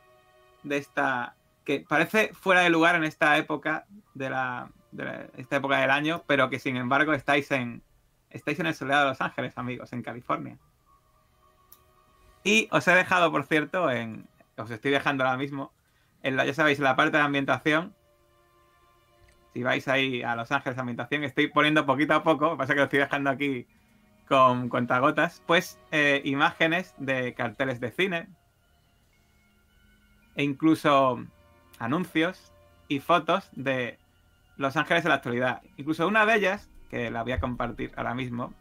de 0.62 0.76
esta 0.78 1.34
que 1.64 1.80
parece 1.80 2.32
fuera 2.32 2.60
de 2.60 2.70
lugar 2.70 2.94
en 2.94 3.02
esta 3.02 3.36
época 3.36 3.86
de 4.14 4.30
la, 4.30 4.70
de 4.92 5.28
esta 5.36 5.56
época 5.56 5.78
del 5.78 5.90
año, 5.90 6.22
pero 6.28 6.48
que 6.48 6.60
sin 6.60 6.76
embargo 6.76 7.12
estáis 7.12 7.50
en 7.50 7.82
estáis 8.30 8.60
en 8.60 8.66
el 8.66 8.74
soleado 8.74 9.04
de 9.04 9.10
Los 9.10 9.20
Ángeles, 9.20 9.58
amigos, 9.58 9.92
en 9.92 10.02
California. 10.02 10.58
Y 12.44 12.68
os 12.70 12.86
he 12.86 12.92
dejado, 12.92 13.32
por 13.32 13.44
cierto, 13.44 13.90
en 13.90 14.28
os 14.56 14.70
estoy 14.70 14.92
dejando 14.92 15.24
ahora 15.24 15.36
mismo 15.36 15.72
en 16.22 16.36
la 16.36 16.44
ya 16.44 16.54
sabéis 16.54 16.78
en 16.78 16.84
la 16.84 16.94
parte 16.94 17.16
de 17.16 17.24
ambientación 17.24 17.92
si 19.54 19.62
vais 19.62 19.86
ahí 19.86 20.22
a 20.22 20.34
Los 20.34 20.50
Ángeles 20.50 20.76
Ambientación, 20.78 21.22
estoy 21.22 21.46
poniendo 21.46 21.86
poquito 21.86 22.12
a 22.12 22.24
poco, 22.24 22.56
pasa 22.56 22.74
que 22.74 22.80
lo 22.80 22.84
estoy 22.84 22.98
dejando 22.98 23.30
aquí 23.30 23.66
con 24.28 24.68
cuentagotas, 24.68 25.42
pues 25.46 25.78
eh, 25.92 26.20
imágenes 26.24 26.92
de 26.98 27.34
carteles 27.34 27.78
de 27.78 27.92
cine 27.92 28.28
e 30.34 30.42
incluso 30.42 31.24
anuncios 31.78 32.52
y 32.88 32.98
fotos 32.98 33.48
de 33.52 33.96
Los 34.56 34.76
Ángeles 34.76 35.04
en 35.04 35.10
la 35.10 35.16
actualidad. 35.16 35.62
Incluso 35.76 36.08
una 36.08 36.26
de 36.26 36.34
ellas, 36.34 36.68
que 36.90 37.12
la 37.12 37.22
voy 37.22 37.32
a 37.32 37.40
compartir 37.40 37.92
ahora 37.96 38.14
mismo, 38.14 38.52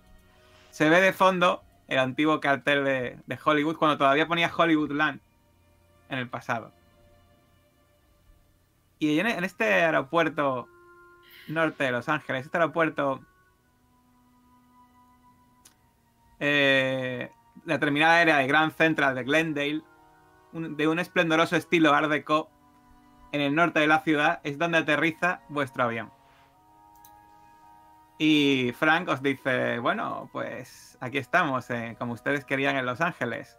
se 0.69 0.89
ve 0.89 1.01
de 1.01 1.11
fondo 1.11 1.63
el 1.87 1.97
antiguo 1.97 2.39
cartel 2.39 2.83
de, 2.83 3.39
Hollywood 3.43 3.77
cuando 3.77 3.97
todavía 3.97 4.27
ponía 4.27 4.51
Hollywoodland 4.55 5.21
en 6.09 6.19
el 6.19 6.29
pasado. 6.29 6.71
Y 8.99 9.19
en 9.19 9.43
este 9.43 9.65
aeropuerto 9.65 10.67
norte 11.47 11.85
de 11.85 11.91
Los 11.91 12.09
Ángeles, 12.09 12.45
este 12.45 12.57
aeropuerto, 12.57 13.21
eh, 16.39 17.31
la 17.65 17.79
terminal 17.79 18.11
aérea 18.11 18.37
de 18.37 18.47
Grand 18.47 18.73
Central 18.73 19.15
de 19.15 19.23
Glendale, 19.23 19.81
de 20.51 20.87
un 20.87 20.99
esplendoroso 20.99 21.55
estilo 21.55 21.93
Art 21.93 22.09
Deco, 22.09 22.49
en 23.31 23.41
el 23.41 23.55
norte 23.55 23.79
de 23.79 23.87
la 23.87 24.01
ciudad, 24.01 24.39
es 24.43 24.57
donde 24.57 24.77
aterriza 24.77 25.41
vuestro 25.49 25.85
avión. 25.85 26.11
Y 28.19 28.71
Frank 28.77 29.09
os 29.09 29.23
dice, 29.23 29.79
bueno, 29.79 30.29
pues 30.31 30.97
aquí 31.01 31.17
estamos, 31.17 31.69
eh, 31.71 31.95
como 31.97 32.13
ustedes 32.13 32.45
querían 32.45 32.77
en 32.77 32.85
Los 32.85 33.01
Ángeles. 33.01 33.57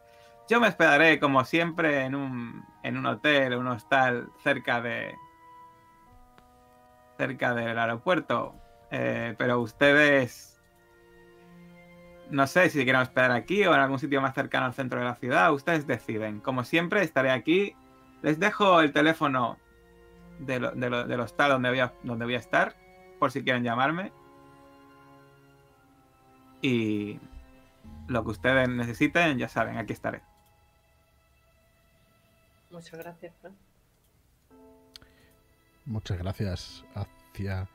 Yo 0.49 0.61
me 0.61 0.69
hospedaré, 0.69 1.19
como 1.19 1.45
siempre, 1.45 2.05
en 2.05 2.15
un, 2.15 2.65
en 2.83 2.97
un 2.97 3.07
hotel, 3.07 3.57
un 3.57 3.67
hostal 3.67 4.31
cerca 4.43 4.81
de, 4.81 5.17
cerca 7.17 7.55
del 7.55 7.79
aeropuerto. 7.79 8.55
Eh, 8.91 9.35
pero 9.39 9.61
ustedes, 9.61 10.61
no 12.31 12.47
sé 12.47 12.71
si 12.71 12.85
quieren 12.85 13.03
esperar 13.03 13.33
aquí 13.33 13.65
o 13.65 13.75
en 13.75 13.81
algún 13.81 13.99
sitio 13.99 14.21
más 14.21 14.35
cercano 14.35 14.67
al 14.67 14.75
centro 14.75 15.01
de 15.01 15.07
la 15.07 15.17
ciudad, 15.17 15.53
ustedes 15.53 15.87
deciden. 15.87 16.41
Como 16.41 16.65
siempre, 16.65 17.03
estaré 17.03 17.31
aquí. 17.31 17.75
Les 18.23 18.39
dejo 18.39 18.81
el 18.81 18.93
teléfono 18.93 19.59
de 20.39 20.61
lo, 20.61 20.71
de 20.73 21.05
del 21.07 21.21
hostal 21.21 21.51
donde 21.51 21.69
voy, 21.71 21.81
a, 21.81 21.93
donde 22.03 22.25
voy 22.25 22.35
a 22.35 22.39
estar, 22.39 22.75
por 23.19 23.31
si 23.31 23.43
quieren 23.43 23.65
llamarme. 23.65 24.13
Y 26.63 27.21
lo 28.09 28.25
que 28.25 28.31
ustedes 28.31 28.69
necesiten, 28.69 29.39
ya 29.39 29.49
saben, 29.49 29.77
aquí 29.77 29.93
estaré. 29.93 30.23
Muchas 32.71 32.99
gracias, 32.99 33.35
Fran. 33.41 33.55
Muchas 35.87 36.19
gracias. 36.19 36.85
Hacia 36.95 37.69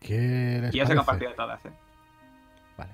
¿Qué 0.00 0.58
les 0.62 0.74
Y 0.74 0.78
yo 0.78 0.84
os 0.84 0.90
he 0.90 0.94
parece? 0.94 0.96
compartido 0.96 1.34
todas, 1.34 1.64
¿eh? 1.66 1.72
Vale. 2.76 2.92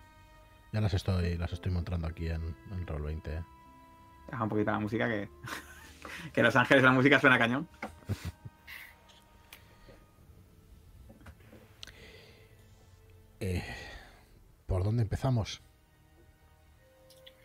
Ya 0.73 0.81
las 0.81 0.95
estoy, 0.95 1.37
las 1.37 1.53
estoy 1.53 1.73
montando 1.73 2.07
aquí 2.07 2.29
en, 2.29 2.43
en 2.71 2.87
Roll20. 2.87 3.45
Deja 4.31 4.43
un 4.43 4.49
poquito 4.49 4.71
la 4.71 4.79
música 4.79 5.09
que. 5.09 5.29
que 6.33 6.43
Los 6.43 6.57
Ángeles 6.57 6.83
la 6.85 6.93
música 6.93 7.19
suena 7.21 7.39
cañón. 7.39 7.69
Eh, 13.41 13.63
¿Por 14.67 14.83
dónde 14.85 15.03
empezamos? 15.03 15.61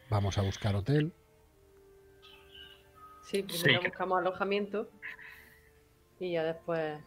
Vamos 0.10 0.38
a 0.38 0.42
buscar 0.42 0.76
hotel. 0.76 1.14
Sí, 3.24 3.44
primero 3.44 3.82
Sí. 3.82 3.88
buscamos 3.88 4.20
alojamiento 4.20 4.90
y 6.22 6.32
ya 6.34 6.44
después 6.44 7.00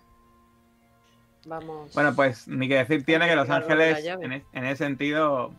vamos. 1.46 1.92
Bueno, 1.94 2.14
pues 2.14 2.48
ni 2.48 2.68
que 2.68 2.76
decir 2.76 3.04
tiene 3.04 3.26
que 3.28 3.36
Los 3.36 3.48
Ángeles, 3.50 4.04
en, 4.22 4.32
es- 4.32 4.44
en 4.52 4.64
ese 4.64 4.84
sentido, 4.84 5.52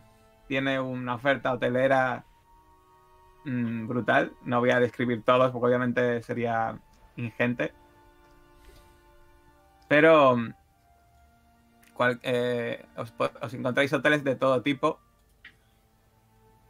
tiene 0.48 0.78
una 0.80 1.14
oferta 1.14 1.52
hotelera 1.52 2.24
mm, 3.44 3.86
brutal. 3.88 4.32
No 4.44 4.60
voy 4.60 4.70
a 4.70 4.80
describir 4.80 5.22
todos 5.22 5.50
porque 5.52 5.66
obviamente 5.66 6.22
sería 6.22 6.78
ingente. 7.16 7.72
Pero 9.88 10.36
cual- 11.94 12.20
eh, 12.22 12.84
os 13.40 13.54
encontráis 13.54 13.92
hoteles 13.92 14.24
de 14.24 14.36
todo 14.36 14.62
tipo. 14.62 14.98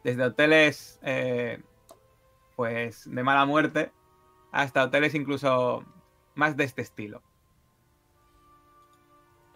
Desde 0.03 0.23
hoteles 0.23 0.99
eh, 1.01 1.61
pues 2.55 3.09
de 3.11 3.23
mala 3.23 3.45
muerte 3.45 3.91
hasta 4.53 4.83
hoteles 4.85 5.13
incluso 5.15 5.83
más 6.37 6.55
de 6.55 6.63
este 6.63 6.81
estilo 6.81 7.21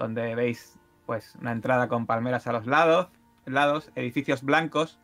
donde 0.02 0.34
veis 0.36 0.80
pues 1.06 1.36
una 1.40 1.52
entrada 1.52 1.88
con 1.88 2.08
palmeras 2.08 2.48
a 2.48 2.54
los 2.54 2.66
lados, 2.66 3.10
lados 3.46 3.92
edificios 3.96 4.44
blancos, 4.44 5.00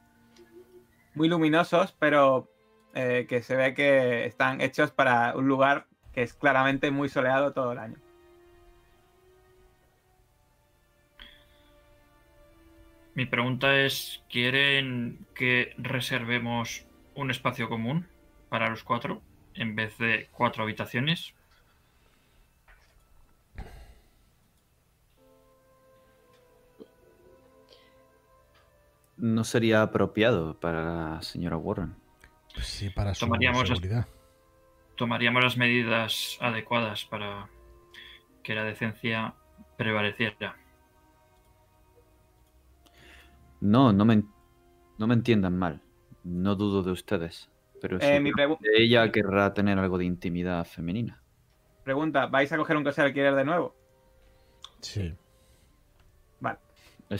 muy 1.13 1.29
luminosos, 1.29 1.95
pero 1.99 2.49
eh, 2.95 3.25
que 3.29 3.41
se 3.41 3.55
ve 3.55 3.73
que 3.73 4.25
están 4.25 4.59
hechos 4.61 4.91
para 4.91 5.35
un 5.35 5.47
lugar 5.47 5.87
que 6.13 6.23
es 6.23 6.33
claramente 6.33 6.89
muy 6.89 7.09
soleado 7.09 7.53
todo 7.53 7.73
el 7.73 7.77
año. 7.77 7.97
Mi 13.13 13.25
pregunta 13.25 13.75
es, 13.79 14.23
¿quieren 14.29 15.27
que 15.33 15.73
reservemos 15.77 16.85
un 17.15 17.31
espacio 17.31 17.67
común 17.67 18.07
para 18.49 18.69
los 18.69 18.83
cuatro 18.83 19.21
en 19.55 19.75
vez 19.75 19.97
de 19.97 20.27
cuatro 20.31 20.63
habitaciones? 20.63 21.33
No 29.17 29.43
sería 29.43 29.81
apropiado 29.81 30.59
para 30.59 30.83
la 30.83 31.21
señora 31.21 31.57
Warren. 31.57 31.95
Pues 32.53 32.67
sí, 32.67 32.89
para 32.89 33.13
su 33.13 33.25
Tomaríamos 33.25 33.69
las-. 33.69 34.07
Tomaríamos 34.95 35.43
las 35.43 35.57
medidas 35.57 36.37
adecuadas 36.41 37.05
para 37.05 37.49
que 38.43 38.55
la 38.55 38.63
decencia 38.63 39.33
prevaleciera. 39.77 40.55
No, 43.59 43.91
no 43.91 44.05
me, 44.05 44.23
no 44.97 45.07
me 45.07 45.13
entiendan 45.13 45.57
mal. 45.57 45.81
No 46.23 46.55
dudo 46.55 46.83
de 46.83 46.91
ustedes. 46.91 47.49
Pero 47.81 47.97
Eh, 48.01 48.19
mi 48.19 48.31
ella 48.75 49.11
querrá 49.11 49.53
tener 49.53 49.77
algo 49.77 49.97
de 49.97 50.05
intimidad 50.05 50.65
femenina. 50.65 51.21
pregunta, 51.83 52.25
¿vais 52.27 52.51
a 52.51 52.57
coger 52.57 52.75
un 52.75 52.83
coche 52.83 53.01
de 53.01 53.07
alquiler 53.07 53.35
de 53.35 53.45
nuevo? 53.45 53.75
Sí. 54.81 55.13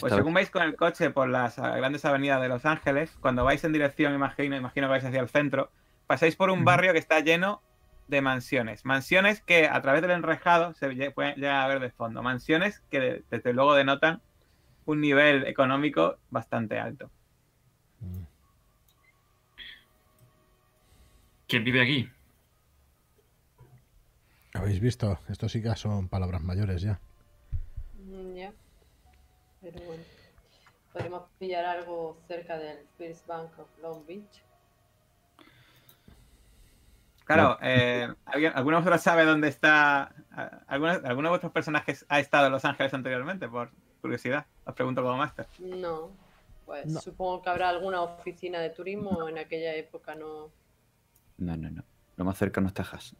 Pues 0.02 0.12
según 0.18 0.34
vais 0.34 0.50
con 0.50 0.64
el 0.64 0.76
coche 0.76 1.10
por 1.12 1.30
las 1.30 1.58
ah, 1.60 1.76
grandes 1.78 2.04
avenidas 2.06 2.42
de 2.42 2.50
Los 2.50 2.66
Ángeles, 2.66 3.16
cuando 3.22 3.44
vais 3.46 3.64
en 3.64 3.72
dirección, 3.74 4.14
imagino, 4.14 4.56
imagino 4.58 4.88
que 4.88 4.92
vais 4.92 5.06
hacia 5.06 5.22
el 5.22 5.30
centro, 5.30 5.72
pasáis 6.08 6.36
por 6.36 6.50
un 6.50 6.60
barrio 6.66 6.92
que 6.94 7.00
está 7.00 7.20
lleno 7.22 7.62
de 8.08 8.22
mansiones. 8.22 8.86
Mansiones 8.86 9.42
que 9.42 9.68
a 9.68 9.82
través 9.82 10.02
del 10.02 10.12
enrejado 10.12 10.74
se 10.74 11.12
pueden 11.12 11.36
llegar 11.36 11.62
a 11.64 11.68
ver 11.68 11.80
de 11.80 11.90
fondo. 11.92 12.22
Mansiones 12.24 12.82
que 12.90 13.00
de- 13.00 13.24
desde 13.30 13.54
luego 13.54 13.76
denotan 13.76 14.22
un 14.86 15.02
nivel 15.02 15.46
económico 15.48 16.18
bastante 16.30 16.80
alto. 16.80 17.10
¿Quién 21.48 21.64
vive 21.64 21.82
aquí? 21.82 22.10
¿Habéis 24.54 24.80
visto? 24.80 25.20
Esto 25.30 25.48
sí 25.50 25.62
que 25.62 25.74
son 25.76 26.10
palabras 26.10 26.42
mayores 26.42 26.82
ya. 26.82 27.00
Pero 29.73 29.85
bueno. 29.85 30.03
Podríamos 30.94 31.23
pillar 31.38 31.65
algo 31.65 32.18
cerca 32.27 32.57
del 32.57 32.80
First 32.98 33.27
Bank 33.27 33.57
of 33.60 33.68
Long 33.81 34.06
Beach. 34.06 34.41
Claro, 37.26 37.57
eh, 37.61 38.07
¿alguien- 38.26 38.53
¿alguno 38.56 38.77
de 38.77 38.81
vosotros 38.84 39.02
sabe 39.02 39.26
dónde 39.26 39.49
está? 39.49 40.14
¿Alguno, 40.68 40.91
¿Alguno 40.94 41.27
de 41.27 41.30
vuestros 41.30 41.52
personajes 41.52 42.06
ha 42.07 42.19
estado 42.19 42.45
en 42.48 42.53
Los 42.53 42.64
Ángeles 42.64 42.94
anteriormente? 42.94 43.49
Por 43.49 43.69
curiosidad, 44.02 44.45
os 44.65 44.73
pregunto 44.73 45.03
como 45.03 45.18
máster. 45.18 45.45
No. 45.60 46.11
Pues 46.65 46.85
No. 46.85 46.99
supongo 47.02 47.41
que 47.41 47.49
habrá 47.49 47.69
alguna 47.69 48.02
oficina 48.02 48.60
de 48.60 48.69
turismo 48.69 49.27
en 49.27 49.38
aquella 49.38 49.76
época, 49.76 50.15
no. 50.15 50.49
No, 51.38 51.57
no, 51.57 51.69
no. 51.69 51.84
Lo 52.15 52.26
más 52.26 52.38
cercano 52.38 52.68
es 52.68 52.73
Texas. 52.73 53.14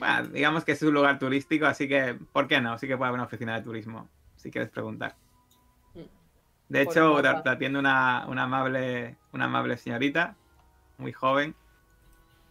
Bueno, 0.00 0.28
digamos 0.28 0.64
que 0.64 0.72
es 0.72 0.82
un 0.82 0.94
lugar 0.94 1.18
turístico, 1.18 1.66
así 1.66 1.86
que, 1.86 2.18
¿por 2.32 2.48
qué 2.48 2.60
no? 2.60 2.76
Sí 2.78 2.88
que 2.88 2.96
puede 2.96 3.08
haber 3.10 3.18
una 3.20 3.26
oficina 3.26 3.54
de 3.54 3.62
turismo, 3.62 4.08
si 4.34 4.50
quieres 4.50 4.70
preguntar. 4.70 5.14
Mm. 5.94 6.00
De 6.70 6.82
hecho, 6.82 7.16
te, 7.22 7.28
te 7.42 7.48
atiende 7.50 7.78
una, 7.78 8.24
una 8.26 8.44
amable, 8.44 9.16
una 9.32 9.44
amable 9.44 9.76
señorita, 9.76 10.34
muy 10.98 11.12
joven. 11.12 11.54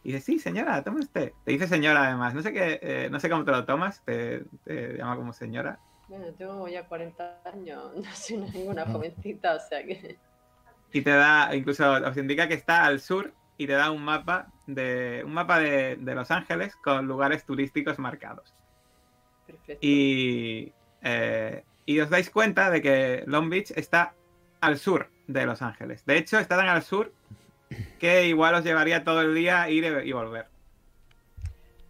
Y 0.03 0.11
dice, 0.13 0.21
sí, 0.23 0.39
señora, 0.39 0.81
tome 0.83 0.99
usted. 1.01 1.33
Te 1.43 1.51
dice 1.51 1.67
señora 1.67 2.05
además. 2.05 2.33
No 2.33 2.41
sé 2.41 2.53
qué, 2.53 2.79
eh, 2.81 3.09
no 3.11 3.19
sé 3.19 3.29
cómo 3.29 3.43
te 3.43 3.51
lo 3.51 3.65
tomas, 3.65 4.01
te, 4.05 4.45
te 4.63 4.93
llama 4.97 5.15
como 5.17 5.33
señora. 5.33 5.79
Bueno, 6.07 6.27
tengo 6.37 6.67
ya 6.67 6.87
40 6.87 7.41
años, 7.51 7.91
no 7.95 8.11
soy 8.13 8.37
ninguna 8.37 8.83
Ah. 8.83 8.91
jovencita, 8.91 9.55
o 9.55 9.59
sea 9.59 9.83
que. 9.83 10.17
Y 10.93 11.01
te 11.01 11.11
da, 11.11 11.53
incluso 11.55 11.91
os 11.91 12.17
indica 12.17 12.47
que 12.47 12.53
está 12.53 12.85
al 12.85 12.99
sur 12.99 13.33
y 13.59 13.67
te 13.67 13.73
da 13.73 13.91
un 13.91 14.01
mapa 14.01 14.47
de, 14.67 15.21
un 15.25 15.33
mapa 15.33 15.59
de, 15.59 15.97
de 15.97 16.15
Los 16.15 16.31
Ángeles 16.31 16.77
con 16.77 17.07
lugares 17.07 17.45
turísticos 17.45 17.99
marcados. 17.99 18.55
Perfecto. 19.45 19.85
Y, 19.85 20.71
eh, 21.01 21.65
y 21.85 21.99
os 21.99 22.09
dais 22.09 22.29
cuenta 22.29 22.71
de 22.71 22.81
que 22.81 23.23
Long 23.27 23.49
Beach 23.49 23.71
está 23.75 24.15
al 24.61 24.77
sur 24.77 25.09
de 25.27 25.45
Los 25.45 25.61
Ángeles. 25.61 26.05
De 26.05 26.17
hecho, 26.17 26.39
está 26.39 26.55
tan 26.55 26.69
al 26.69 26.83
sur 26.83 27.11
que 27.99 28.27
igual 28.27 28.55
os 28.55 28.63
llevaría 28.63 29.03
todo 29.03 29.21
el 29.21 29.35
día 29.35 29.69
ir 29.69 29.83
y 30.05 30.11
volver. 30.13 30.47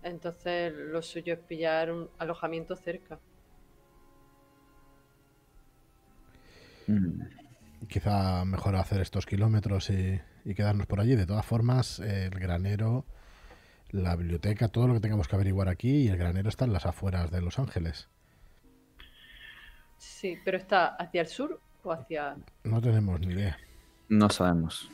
Entonces, 0.02 0.74
lo 0.74 1.04
suyo 1.04 1.36
es 1.36 1.40
pillar 1.40 1.92
un 1.92 2.10
alojamiento 2.18 2.76
cerca. 2.76 3.20
Mm. 6.88 7.39
Quizá 7.88 8.46
mejor 8.46 8.76
hacer 8.76 9.02
estos 9.02 9.26
kilómetros 9.26 9.90
y, 9.90 10.20
y 10.46 10.54
quedarnos 10.54 10.86
por 10.88 11.00
allí. 11.00 11.16
De 11.16 11.26
todas 11.26 11.46
formas, 11.46 12.00
el 12.00 12.32
granero, 12.32 13.06
la 13.92 14.16
biblioteca, 14.16 14.68
todo 14.68 14.88
lo 14.88 14.94
que 14.94 15.00
tengamos 15.00 15.28
que 15.28 15.36
averiguar 15.36 15.70
aquí, 15.70 16.04
y 16.04 16.08
el 16.10 16.18
granero 16.18 16.50
está 16.50 16.66
en 16.66 16.74
las 16.74 16.86
afueras 16.86 17.32
de 17.32 17.42
Los 17.42 17.58
Ángeles. 17.60 18.10
Sí, 19.98 20.38
pero 20.46 20.58
está 20.58 20.88
hacia 20.96 21.22
el 21.22 21.28
sur 21.28 21.60
o 21.84 21.92
hacia. 21.92 22.36
No 22.64 22.82
tenemos 22.82 23.20
ni 23.20 23.34
idea. 23.34 23.58
No 24.08 24.30
sabemos. 24.30 24.90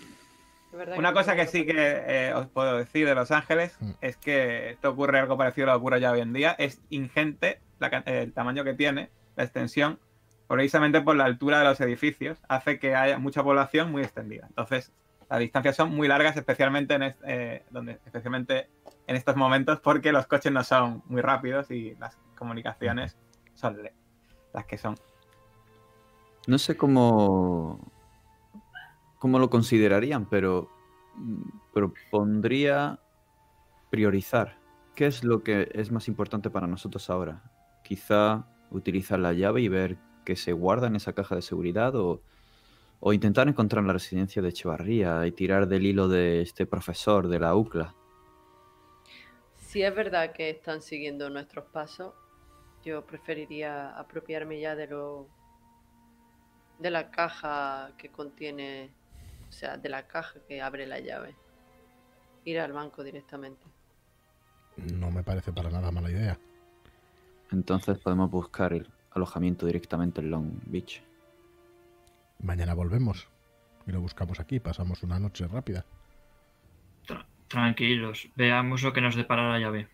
Una 0.97 1.13
cosa 1.13 1.35
que 1.37 1.47
sí 1.47 1.65
que 1.65 1.73
eh, 2.05 2.33
os 2.33 2.47
puedo 2.47 2.77
decir 2.77 3.05
de 3.07 3.15
Los 3.15 3.31
Ángeles 3.31 3.77
Mm. 3.79 3.91
es 4.01 4.17
que 4.17 4.71
esto 4.71 4.89
ocurre 4.91 5.19
algo 5.19 5.37
parecido 5.37 5.67
a 5.67 5.73
lo 5.73 5.79
que 5.79 5.81
ocurre 5.81 6.01
ya 6.01 6.11
hoy 6.11 6.19
en 6.19 6.33
día. 6.33 6.51
Es 6.57 6.81
ingente 6.89 7.59
la 7.79 7.87
el 8.05 8.33
tamaño 8.33 8.63
que 8.65 8.73
tiene, 8.73 9.09
la 9.37 9.43
extensión, 9.45 9.99
precisamente 10.47 11.01
por 11.01 11.15
la 11.15 11.25
altura 11.25 11.59
de 11.59 11.65
los 11.65 11.79
edificios, 11.81 12.37
hace 12.47 12.79
que 12.79 12.95
haya 12.95 13.17
mucha 13.17 13.43
población 13.43 13.91
muy 13.91 14.03
extendida. 14.03 14.45
Entonces, 14.47 14.91
las 15.29 15.39
distancias 15.39 15.75
son 15.75 15.95
muy 15.95 16.07
largas, 16.07 16.37
especialmente 16.37 16.93
en, 16.93 17.03
est- 17.03 17.21
eh, 17.25 17.63
donde, 17.71 17.93
especialmente 18.05 18.69
en 19.07 19.15
estos 19.15 19.35
momentos, 19.35 19.79
porque 19.79 20.11
los 20.11 20.27
coches 20.27 20.51
no 20.51 20.63
son 20.63 21.01
muy 21.07 21.21
rápidos 21.21 21.71
y 21.71 21.95
las 21.95 22.17
comunicaciones 22.37 23.17
son 23.55 23.77
las 24.53 24.65
que 24.65 24.77
son. 24.77 24.95
No 26.47 26.59
sé 26.59 26.77
cómo, 26.77 27.79
cómo 29.17 29.39
lo 29.39 29.49
considerarían, 29.49 30.25
pero 30.25 30.69
propondría 31.73 32.99
priorizar. 33.89 34.57
¿Qué 34.95 35.07
es 35.07 35.23
lo 35.23 35.43
que 35.43 35.69
es 35.73 35.91
más 35.91 36.07
importante 36.07 36.49
para 36.49 36.67
nosotros 36.67 37.09
ahora? 37.09 37.41
Quizá 37.83 38.45
utilizar 38.69 39.19
la 39.19 39.33
llave 39.33 39.61
y 39.61 39.69
ver 39.69 39.97
qué 40.25 40.35
se 40.35 40.51
guarda 40.51 40.87
en 40.87 40.97
esa 40.97 41.13
caja 41.13 41.35
de 41.35 41.41
seguridad 41.41 41.95
o, 41.95 42.21
o 42.99 43.13
intentar 43.13 43.47
encontrar 43.47 43.83
la 43.83 43.93
residencia 43.93 44.41
de 44.41 44.49
Echevarría 44.49 45.25
y 45.25 45.31
tirar 45.31 45.67
del 45.67 45.85
hilo 45.85 46.07
de 46.07 46.41
este 46.41 46.65
profesor 46.65 47.27
de 47.27 47.39
la 47.39 47.55
UCLA. 47.55 47.95
Si 49.57 49.83
es 49.83 49.95
verdad 49.95 50.33
que 50.33 50.49
están 50.49 50.81
siguiendo 50.81 51.29
nuestros 51.29 51.65
pasos, 51.65 52.13
yo 52.83 53.05
preferiría 53.05 53.97
apropiarme 53.97 54.59
ya 54.59 54.75
de 54.75 54.87
lo 54.87 55.27
de 56.79 56.91
la 56.91 57.09
caja 57.09 57.91
que 57.97 58.09
contiene, 58.09 58.91
o 59.49 59.51
sea, 59.51 59.77
de 59.77 59.89
la 59.89 60.07
caja 60.07 60.39
que 60.47 60.61
abre 60.61 60.85
la 60.85 60.99
llave. 60.99 61.35
Ir 62.43 62.59
al 62.59 62.73
banco 62.73 63.03
directamente. 63.03 63.65
No 64.77 65.09
me 65.09 65.23
parece 65.23 65.51
para 65.51 65.69
nada 65.69 65.91
mala 65.91 66.11
idea. 66.11 66.37
Entonces 67.51 67.97
podemos 67.97 68.29
buscar 68.29 68.73
el 68.73 68.87
alojamiento 69.15 69.65
directamente 69.65 70.21
en 70.21 70.29
Long 70.29 70.51
Beach. 70.65 71.01
Mañana 72.43 72.73
volvemos 72.73 73.27
y 73.87 73.91
lo 73.91 74.01
buscamos 74.01 74.39
aquí. 74.39 74.59
Pasamos 74.59 75.01
una 75.03 75.19
noche 75.19 75.47
rápida. 75.47 75.85
Tra- 77.07 77.25
tranquilos, 77.47 78.27
veamos 78.35 78.83
lo 78.83 78.93
que 78.93 79.01
nos 79.01 79.15
depara 79.15 79.49
la 79.49 79.59
llave. 79.59 79.87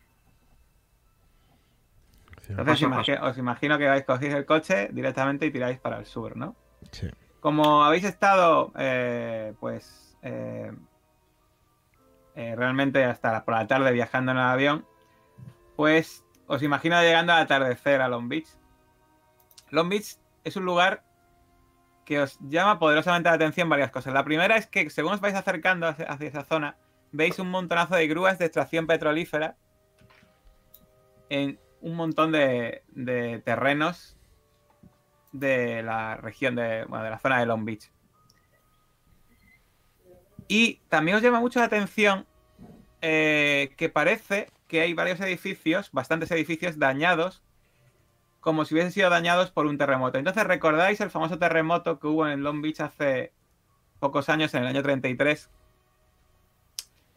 Entonces 2.50 2.88
os 3.22 3.38
imagino 3.38 3.78
que 3.78 3.88
vais, 3.88 4.04
cogéis 4.04 4.34
el 4.34 4.46
coche 4.46 4.90
directamente 4.92 5.46
y 5.46 5.52
tiráis 5.52 5.80
para 5.80 6.00
el 6.00 6.06
sur, 6.06 6.36
¿no? 6.36 6.56
Sí. 6.92 7.08
Como 7.40 7.84
habéis 7.84 8.04
estado, 8.04 8.74
eh, 8.78 9.54
pues, 9.60 10.18
eh, 10.22 10.72
eh, 12.36 12.56
realmente 12.58 13.06
hasta 13.06 13.46
por 13.46 13.54
la 13.54 13.68
tarde 13.68 13.92
viajando 13.94 14.32
en 14.34 14.38
el 14.38 14.44
avión, 14.44 14.86
pues 15.78 16.26
os 16.48 16.62
imagino 16.62 17.00
llegando 17.02 17.32
al 17.32 17.44
atardecer 17.44 18.02
a 18.02 18.10
Long 18.10 18.28
Beach. 18.28 18.48
Long 19.72 19.90
Beach 19.90 20.18
es 20.44 20.56
un 20.56 20.66
lugar 20.66 21.04
que 22.06 22.20
os 22.20 22.38
llama 22.42 22.80
poderosamente 22.80 23.30
la 23.30 23.36
atención 23.36 23.70
varias 23.70 23.92
cosas. 23.92 24.14
La 24.14 24.24
primera 24.24 24.58
es 24.58 24.68
que 24.68 24.90
según 24.90 25.14
os 25.14 25.22
vais 25.22 25.36
acercando 25.36 25.88
hacia, 25.88 26.06
esa 26.20 26.44
zona, 26.44 26.78
veis 27.12 27.40
un 27.40 27.50
montonazo 27.50 27.96
de 27.96 28.08
grúas 28.08 28.38
de 28.38 28.46
extracción 28.46 28.88
petrolífera 28.88 29.56
en 31.30 31.60
un 31.82 31.96
montón 31.96 32.32
de, 32.32 32.84
de 32.90 33.40
terrenos 33.40 34.18
de 35.32 35.82
la 35.84 36.18
región 36.18 36.56
de, 36.56 36.86
bueno, 36.86 37.04
de 37.04 37.10
la 37.10 37.20
zona 37.20 37.40
de 37.40 37.46
Long 37.46 37.66
Beach. 37.66 37.92
Y 40.48 40.82
también 40.90 41.16
os 41.16 41.24
llama 41.24 41.40
mucho 41.40 41.60
la 41.60 41.66
atención 41.66 42.28
eh, 43.02 43.74
que 43.78 43.90
parece 43.90 44.52
que 44.68 44.82
hay 44.82 44.94
varios 44.94 45.20
edificios, 45.22 45.92
bastantes 45.92 46.30
edificios 46.32 46.78
dañados, 46.78 47.42
como 48.42 48.66
si 48.66 48.74
hubiesen 48.74 48.92
sido 48.92 49.10
dañados 49.10 49.52
por 49.52 49.68
un 49.68 49.78
terremoto. 49.78 50.18
Entonces, 50.18 50.44
¿recordáis 50.44 51.00
el 51.00 51.12
famoso 51.12 51.38
terremoto 51.38 52.00
que 52.00 52.08
hubo 52.08 52.28
en 52.28 52.44
Long 52.44 52.62
Beach 52.62 52.82
hace 52.82 53.32
pocos 54.00 54.30
años, 54.30 54.54
en 54.56 54.64
el 54.64 54.68
año 54.68 54.82
33? 54.82 55.50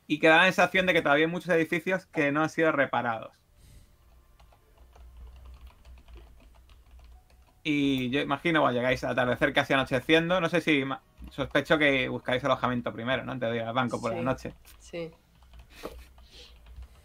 Y 0.07 0.19
que 0.19 0.29
da 0.29 0.37
la 0.37 0.45
sensación 0.45 0.85
de 0.85 0.93
que 0.93 1.01
todavía 1.01 1.25
hay 1.25 1.33
muchos 1.33 1.49
edificios 1.49 2.05
que 2.07 2.31
no 2.31 2.43
han 2.43 2.51
sido 2.51 2.73
reparados. 2.73 3.33
Y 7.63 8.11
yo 8.11 8.21
imagino, 8.21 8.61
bueno, 8.61 8.77
llegáis 8.77 9.03
al 9.03 9.13
atardecer 9.13 9.55
casi 9.55 9.73
anocheciendo. 9.73 10.39
No 10.43 10.51
sé 10.51 10.61
si 10.61 10.85
sospecho 11.31 11.79
que 11.79 12.07
buscáis 12.11 12.45
alojamiento 12.45 12.93
primero, 12.93 13.25
¿no? 13.25 13.33
Antes 13.33 13.49
de 13.49 13.57
ir 13.57 13.63
al 13.63 13.73
banco 13.73 13.99
por 13.99 14.15
la 14.15 14.21
noche. 14.21 14.53
Sí. 14.79 15.11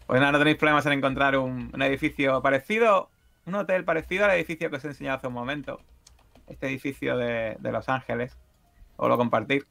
Pues 0.06 0.20
nada, 0.20 0.32
no 0.32 0.38
tenéis 0.38 0.58
problemas 0.58 0.84
en 0.84 0.92
encontrar 0.92 1.38
un, 1.38 1.70
un 1.72 1.82
edificio 1.82 2.42
parecido, 2.42 3.08
un 3.46 3.54
hotel 3.54 3.84
parecido 3.84 4.24
al 4.24 4.32
edificio 4.32 4.70
que 4.70 4.76
os 4.76 4.84
he 4.84 4.88
enseñado 4.88 5.16
hace 5.18 5.26
un 5.26 5.34
momento. 5.34 5.80
Este 6.46 6.66
edificio 6.68 7.16
de, 7.16 7.56
de 7.60 7.72
Los 7.72 7.88
Ángeles. 7.88 8.38
O 8.96 9.08
lo 9.08 9.16
compartir. 9.16 9.66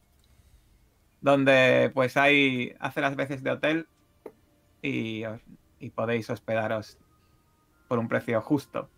Donde 1.21 1.91
pues 1.93 2.15
hay, 2.17 2.73
hace 2.79 3.01
las 3.01 3.15
veces 3.15 3.43
de 3.43 3.51
hotel 3.51 3.87
y, 4.81 5.25
os- 5.25 5.41
y 5.79 5.89
podéis 5.89 6.29
hospedaros 6.29 6.97
por 7.87 7.99
un 7.99 8.07
precio 8.07 8.41
justo. 8.41 8.89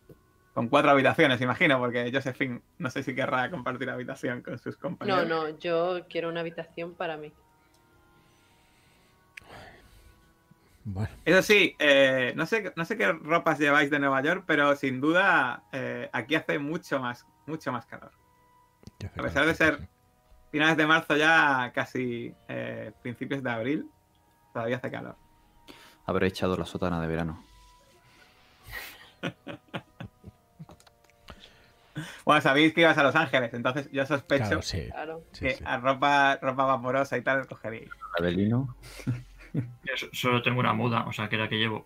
Con 0.53 0.68
cuatro 0.68 0.91
habitaciones, 0.91 1.39
imagino, 1.41 1.80
porque 1.80 2.11
Josephine 2.14 2.61
no 2.77 2.89
sé 2.89 3.03
si 3.03 3.15
querrá 3.15 3.49
compartir 3.49 3.89
habitación 3.89 4.41
con 4.41 4.57
sus 4.60 4.76
No, 4.76 4.81
compañeros. 4.81 5.27
no, 5.27 5.49
yo 5.60 6.06
quiero 6.10 6.30
una 6.30 6.41
habitación 6.41 6.93
para 6.93 7.18
mí. 7.18 7.31
Bueno, 10.84 11.10
Eso 11.26 11.41
sí, 11.44 11.76
eh, 11.80 12.34
no, 12.36 12.45
sé, 12.45 12.74
no 12.76 12.86
sé 12.86 12.98
qué 12.98 13.12
ropas 13.12 13.60
lleváis 13.60 13.91
de 13.91 13.99
Nueva 13.99 14.22
York, 14.22 14.44
pero 14.48 14.76
sin 14.76 14.99
duda 14.99 15.64
eh, 15.72 16.10
aquí 16.12 16.36
hace 16.36 16.58
mucho 16.60 16.99
más, 16.99 17.26
mucho 17.45 17.72
más 17.72 17.86
calor. 17.86 18.12
¿qué 18.98 19.08
hace 19.08 19.20
A 19.20 19.24
pesar 19.24 19.45
de 19.45 19.53
ser 19.53 19.88
finales 20.52 20.78
de 20.78 20.88
marzo 20.88 21.16
ya 21.16 21.72
casi 21.74 22.34
eh, 22.48 22.91
principios 23.02 23.44
de 23.44 23.52
abril, 23.52 23.90
todavía 24.53 24.78
hace 24.78 24.90
calor. 24.90 25.16
Habré 26.06 26.28
echado 26.28 26.58
la 26.58 26.66
sotana 26.66 26.99
de 27.02 27.08
verano. 27.08 27.44
Bueno, 32.26 32.41
sabéis 32.41 32.74
que 32.74 32.82
ibas 32.82 32.98
a 32.98 33.03
Los 33.03 33.16
Ángeles, 33.16 33.53
entonces 33.53 33.90
yo 33.91 34.06
sospecho 34.06 34.45
Claro, 34.45 34.62
sí. 34.62 34.88
Claro. 34.90 35.24
sí, 35.34 35.45
que 35.45 35.56
sí. 35.56 35.64
a 35.66 35.78
ropa, 35.78 36.38
ropa 36.41 36.66
vaporosa 36.66 37.18
y 37.18 37.22
tal 37.22 37.48
cogeríais. 37.48 37.90
Abelino. 38.18 38.76
Yo 39.53 39.94
solo 40.14 40.41
tengo 40.41 40.60
una 40.60 40.73
muda, 40.73 41.06
o 41.07 41.11
sea, 41.14 41.28
que 41.30 41.38
la 41.38 41.49
que 41.49 41.57
llevo. 41.57 41.86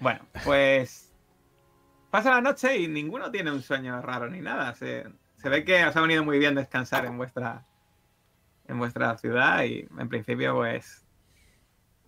Bueno, 0.00 0.20
pues 0.44 1.12
pasa 2.10 2.30
la 2.30 2.40
noche 2.40 2.78
y 2.78 2.88
ninguno 2.88 3.30
tiene 3.30 3.50
un 3.50 3.62
sueño 3.62 4.00
raro 4.02 4.28
ni 4.28 4.40
nada. 4.40 4.74
Se, 4.74 5.04
se 5.36 5.48
ve 5.48 5.64
que 5.64 5.84
os 5.84 5.96
ha 5.96 6.00
venido 6.00 6.24
muy 6.24 6.38
bien 6.38 6.54
descansar 6.54 7.04
en 7.06 7.16
vuestra 7.16 7.64
en 8.66 8.78
vuestra 8.78 9.16
ciudad 9.18 9.62
y 9.64 9.86
en 9.98 10.08
principio 10.08 10.54
pues 10.54 11.04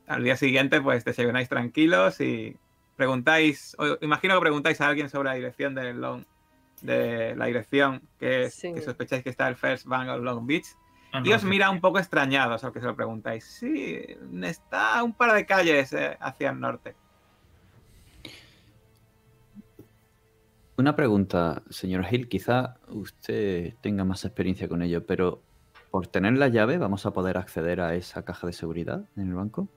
al 0.06 0.24
día 0.24 0.36
siguiente 0.36 0.80
pues 0.80 1.04
desayunáis 1.04 1.48
tranquilos 1.50 2.20
y 2.20 2.56
preguntáis, 2.96 3.76
o 3.78 3.98
imagino 4.00 4.34
que 4.36 4.40
preguntáis 4.40 4.80
a 4.80 4.88
alguien 4.88 5.10
sobre 5.10 5.28
la 5.28 5.34
dirección 5.34 5.74
del 5.74 6.00
Long 6.00 6.24
de 6.80 7.34
la 7.36 7.46
dirección 7.46 8.02
que, 8.18 8.44
es- 8.44 8.54
Sí. 8.54 8.72
que 8.72 8.80
sospecháis 8.80 9.22
que 9.22 9.30
está 9.30 9.48
el 9.48 9.56
First 9.56 9.86
Bank 9.86 10.08
of 10.08 10.22
Long 10.22 10.46
Beach 10.46 10.66
y 11.12 11.28
no, 11.30 11.36
os 11.36 11.44
mira 11.44 11.70
un 11.70 11.80
poco 11.80 11.98
extrañados 11.98 12.64
al 12.64 12.72
que 12.72 12.80
se 12.80 12.86
lo 12.86 12.96
preguntáis. 12.96 13.44
Sí, 13.44 14.04
está 14.42 15.02
un 15.02 15.14
par 15.14 15.34
de 15.34 15.46
calles 15.46 15.92
eh, 15.92 16.16
hacia 16.20 16.50
el 16.50 16.60
norte. 16.60 16.94
Una 20.78 20.94
pregunta, 20.94 21.62
señor 21.70 22.04
Hill. 22.10 22.28
Quizá 22.28 22.76
usted 22.88 23.74
tenga 23.80 24.04
más 24.04 24.24
experiencia 24.26 24.68
con 24.68 24.82
ello, 24.82 25.06
pero 25.06 25.42
¿por 25.90 26.06
tener 26.06 26.34
la 26.34 26.48
llave 26.48 26.76
vamos 26.76 27.06
a 27.06 27.12
poder 27.12 27.38
acceder 27.38 27.80
a 27.80 27.94
esa 27.94 28.24
caja 28.24 28.46
de 28.46 28.52
seguridad 28.52 29.08
en 29.16 29.28
el 29.28 29.34
banco? 29.34 29.68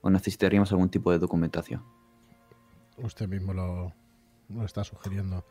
¿O 0.00 0.08
necesitaríamos 0.08 0.72
algún 0.72 0.88
tipo 0.88 1.12
de 1.12 1.18
documentación? 1.18 1.84
Usted 2.96 3.28
mismo 3.28 3.52
lo, 3.52 3.92
lo 4.48 4.64
está 4.64 4.84
sugiriendo. 4.84 5.44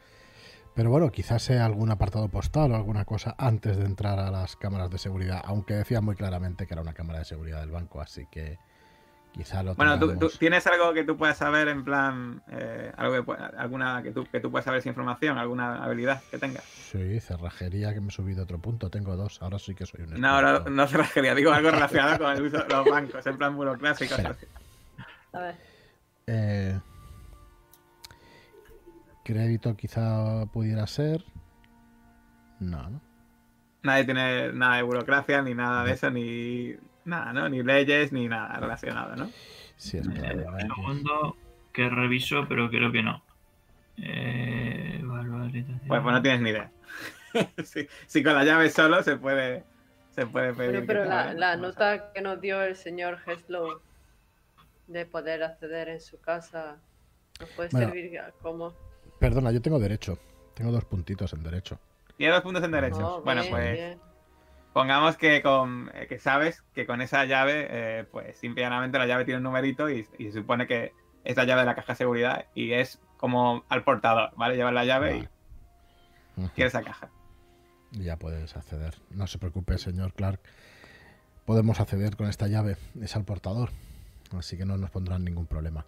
Pero 0.77 0.91
bueno, 0.91 1.11
quizás 1.11 1.41
sea 1.41 1.65
algún 1.65 1.89
apartado 1.89 2.29
postal 2.29 2.71
o 2.71 2.75
alguna 2.75 3.03
cosa 3.03 3.33
antes 3.39 3.77
de 3.77 3.83
entrar 3.83 4.19
a 4.19 4.29
las 4.29 4.55
cámaras 4.55 4.91
de 4.91 4.99
seguridad, 4.99 5.41
aunque 5.43 5.73
decía 5.73 6.01
muy 6.01 6.15
claramente 6.15 6.67
que 6.67 6.75
era 6.75 6.83
una 6.83 6.93
cámara 6.93 7.17
de 7.17 7.25
seguridad 7.25 7.61
del 7.61 7.71
banco, 7.71 7.99
así 7.99 8.27
que 8.29 8.59
quizá 9.31 9.63
lo 9.63 9.73
Bueno, 9.73 9.97
¿tú, 9.97 10.29
tienes 10.37 10.67
algo 10.67 10.93
que 10.93 11.03
tú 11.03 11.17
puedas 11.17 11.35
saber 11.35 11.67
en 11.67 11.83
plan, 11.83 12.43
eh, 12.51 12.91
algo 12.95 13.25
que, 13.25 13.43
alguna 13.57 14.03
que 14.03 14.11
tú, 14.11 14.27
que 14.31 14.39
tú 14.39 14.51
puedas 14.51 14.65
saber 14.65 14.81
esa 14.81 14.89
información, 14.89 15.39
alguna 15.39 15.83
habilidad 15.83 16.21
que 16.29 16.37
tengas? 16.37 16.63
Sí, 16.63 17.19
cerrajería 17.21 17.95
que 17.95 17.99
me 17.99 18.09
he 18.09 18.11
subido 18.11 18.43
otro 18.43 18.59
punto, 18.59 18.91
tengo 18.91 19.15
dos, 19.15 19.41
ahora 19.41 19.57
sí 19.57 19.73
que 19.73 19.87
soy 19.87 20.01
un 20.01 20.21
No, 20.21 20.43
no, 20.43 20.59
no 20.59 20.87
cerrajería, 20.87 21.33
digo 21.33 21.51
algo 21.53 21.71
relacionado 21.71 22.19
con 22.19 22.37
el 22.37 22.43
uso 22.43 22.59
de 22.59 22.67
los 22.69 22.85
bancos, 22.85 23.25
en 23.25 23.35
plan 23.35 23.55
burocrático. 23.55 24.13
A 25.33 25.39
ver. 25.39 25.55
Eh, 26.27 26.79
crédito 29.27 29.75
quizá 29.75 30.45
pudiera 30.53 30.87
ser. 30.87 31.23
No, 32.59 32.89
¿no? 32.89 33.01
Nadie 33.83 34.05
tiene 34.05 34.53
nada 34.53 34.77
de 34.77 34.83
burocracia, 34.83 35.41
ni 35.41 35.53
nada 35.53 35.83
de 35.83 35.91
eso, 35.93 36.09
ni 36.09 36.75
nada, 37.05 37.33
¿no? 37.33 37.47
Ni 37.49 37.61
leyes, 37.63 38.11
ni 38.11 38.27
nada 38.27 38.59
relacionado, 38.59 39.15
¿no? 39.15 39.29
Sí, 39.75 39.97
es 39.97 40.07
Eh, 40.07 40.11
probable. 40.11 40.45
un 40.51 40.59
segundo 40.75 41.37
que 41.73 41.89
reviso, 41.89 42.45
pero 42.47 42.69
creo 42.69 42.91
que 42.91 43.03
no. 43.03 43.21
Eh. 43.97 45.03
Pues, 45.87 46.01
pues 46.01 46.03
no 46.03 46.21
tienes 46.21 46.41
ni 46.41 46.49
idea. 46.51 46.71
si, 47.63 47.87
si 48.07 48.23
con 48.23 48.33
la 48.33 48.43
llave 48.43 48.69
solo 48.69 49.03
se 49.03 49.17
puede, 49.17 49.63
se 50.11 50.25
puede 50.25 50.53
pedir. 50.53 50.85
Pero, 50.85 51.05
la, 51.05 51.55
nota 51.55 52.11
que 52.13 52.21
nos 52.21 52.39
dio 52.41 52.61
el 52.63 52.75
señor 52.75 53.19
Heslow 53.25 53.79
de 54.87 55.05
poder 55.05 55.43
acceder 55.43 55.89
en 55.89 55.99
su 56.01 56.19
casa 56.19 56.77
nos 57.39 57.49
puede 57.51 57.69
Bueno. 57.69 57.87
servir 57.87 58.19
como. 58.41 58.73
Perdona, 59.19 59.52
yo 59.52 59.61
tengo 59.61 59.80
derecho. 59.80 60.18
Tengo 60.53 60.72
dos 60.72 60.85
puntitos 60.85 61.34
en 61.34 61.44
derecho. 61.44 61.80
Tiene 62.18 62.34
dos 62.34 62.41
puntos 62.41 62.64
en 62.64 62.72
derecho. 62.72 62.99
No, 62.99 63.22
bueno, 63.22 63.41
bien, 63.41 63.53
pues 63.53 63.73
bien. 63.73 63.99
pongamos 64.73 65.18
que 65.18 65.41
con 65.41 65.91
eh, 65.94 66.07
que 66.07 66.19
sabes 66.19 66.64
que 66.73 66.85
con 66.88 67.02
esa 67.02 67.26
llave, 67.26 67.68
eh, 67.69 68.06
pues 68.11 68.38
simple 68.38 68.61
y 68.61 68.65
llanamente 68.65 68.98
la 68.98 69.06
llave 69.06 69.26
tiene 69.26 69.38
un 69.38 69.44
numerito 69.44 69.89
y, 69.89 70.07
y 70.18 70.26
se 70.31 70.39
supone 70.39 70.65
que 70.68 70.94
es 71.23 71.35
la 71.38 71.44
llave 71.45 71.61
de 71.61 71.65
la 71.68 71.76
caja 71.76 71.94
de 71.94 71.98
seguridad 71.98 72.45
y 72.56 72.72
es 72.73 72.99
como 73.18 73.64
al 73.69 73.84
portador, 73.84 74.31
¿vale? 74.35 74.56
Llevas 74.56 74.73
la 74.73 74.85
llave 74.85 75.14
Vale. 75.14 75.30
y 76.38 76.49
quieres 76.49 76.73
esa 76.73 76.84
caja. 76.84 77.10
Y 77.91 78.03
Ya 78.03 78.18
puedes 78.18 78.56
acceder. 78.56 78.95
No 79.11 79.27
se 79.27 79.38
preocupe, 79.39 79.77
señor 79.77 80.14
Clark. 80.14 80.39
Podemos 81.45 81.80
acceder 81.80 82.15
con 82.18 82.27
esta 82.27 82.48
llave. 82.48 82.77
Es 83.02 83.15
al 83.15 83.23
portador. 83.26 83.69
Así 84.38 84.57
que 84.57 84.65
no 84.65 84.77
nos 84.77 84.89
pondrán 84.91 85.23
ningún 85.23 85.48
problema. 85.48 85.85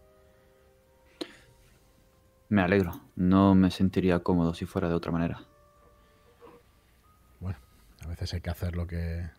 Me 2.50 2.62
alegro. 2.62 3.00
No 3.16 3.54
me 3.56 3.70
sentiría 3.72 4.20
cómodo 4.20 4.54
si 4.54 4.66
fuera 4.66 4.90
de 4.90 4.96
otra 4.96 5.12
manera. 5.12 5.42
Bueno, 7.40 7.58
a 8.04 8.08
veces 8.08 8.34
hay 8.34 8.42
que 8.42 8.50
hacer 8.50 8.76
lo 8.76 8.88
que 8.88 9.30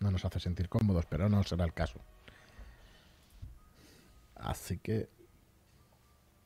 no 0.00 0.10
nos 0.10 0.24
hace 0.24 0.40
sentir 0.40 0.68
cómodos, 0.68 1.06
pero 1.06 1.28
no 1.28 1.42
será 1.44 1.64
el 1.64 1.72
caso. 1.72 2.00
Así 4.34 4.78
que 4.78 5.08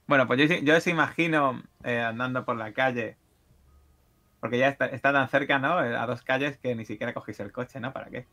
Bueno, 0.06 0.26
pues 0.26 0.40
yo, 0.48 0.56
yo 0.56 0.80
se 0.80 0.90
imagino 0.90 1.62
eh, 1.84 2.00
andando 2.00 2.44
por 2.44 2.56
la 2.56 2.72
calle. 2.72 3.16
Porque 4.40 4.58
ya 4.58 4.68
está, 4.68 4.86
está 4.86 5.10
tan 5.12 5.28
cerca, 5.30 5.58
¿no? 5.58 5.82
Eh, 5.82 5.96
A 5.96 6.04
dos 6.06 6.20
calles 6.22 6.58
que 6.58 6.74
ni 6.74 6.84
siquiera 6.84 7.14
cogéis 7.14 7.40
el 7.40 7.50
coche, 7.52 7.80
¿no? 7.80 7.92
¿Para 7.94 8.10
qué? 8.10 8.26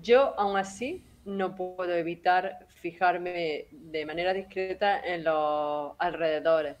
Yo, 0.00 0.38
aún 0.40 0.56
así, 0.56 1.04
no 1.24 1.54
puedo 1.54 1.94
evitar 1.94 2.66
fijarme 2.80 3.66
de 3.70 4.06
manera 4.06 4.32
discreta 4.32 5.00
en 5.00 5.24
los 5.24 5.92
alrededores. 5.98 6.76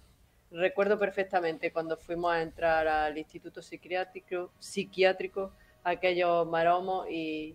Recuerdo 0.50 0.98
perfectamente 0.98 1.72
cuando 1.72 1.96
fuimos 1.96 2.32
a 2.32 2.42
entrar 2.42 2.88
al 2.88 3.18
instituto 3.18 3.60
psiquiátrico, 3.60 4.50
psiquiátrico 4.58 5.52
aquellos 5.84 6.46
maromos 6.46 7.06
y 7.10 7.54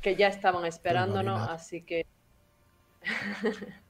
que 0.00 0.16
ya 0.16 0.28
estaban 0.28 0.64
esperándonos, 0.64 1.48
así 1.48 1.82
que 1.82 2.06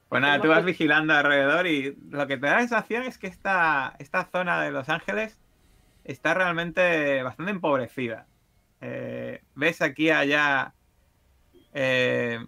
Pues 0.09 0.21
nada, 0.21 0.43
tú 0.43 0.49
vas 0.49 0.63
vigilando 0.63 1.15
alrededor 1.15 1.67
y 1.67 1.97
lo 2.11 2.27
que 2.27 2.37
te 2.37 2.47
da 2.47 2.57
la 2.57 2.61
sensación 2.61 3.05
es 3.05 3.17
que 3.17 3.29
esta, 3.29 3.95
esta 3.99 4.27
zona 4.31 4.63
de 4.63 4.71
Los 4.71 4.91
Ángeles 4.91 5.41
está 6.05 6.35
realmente 6.35 7.23
bastante 7.23 7.53
empobrecida. 7.53 8.27
Eh, 8.83 9.41
ves 9.55 9.81
aquí 9.81 10.11
allá 10.11 10.75
eh, 11.73 12.45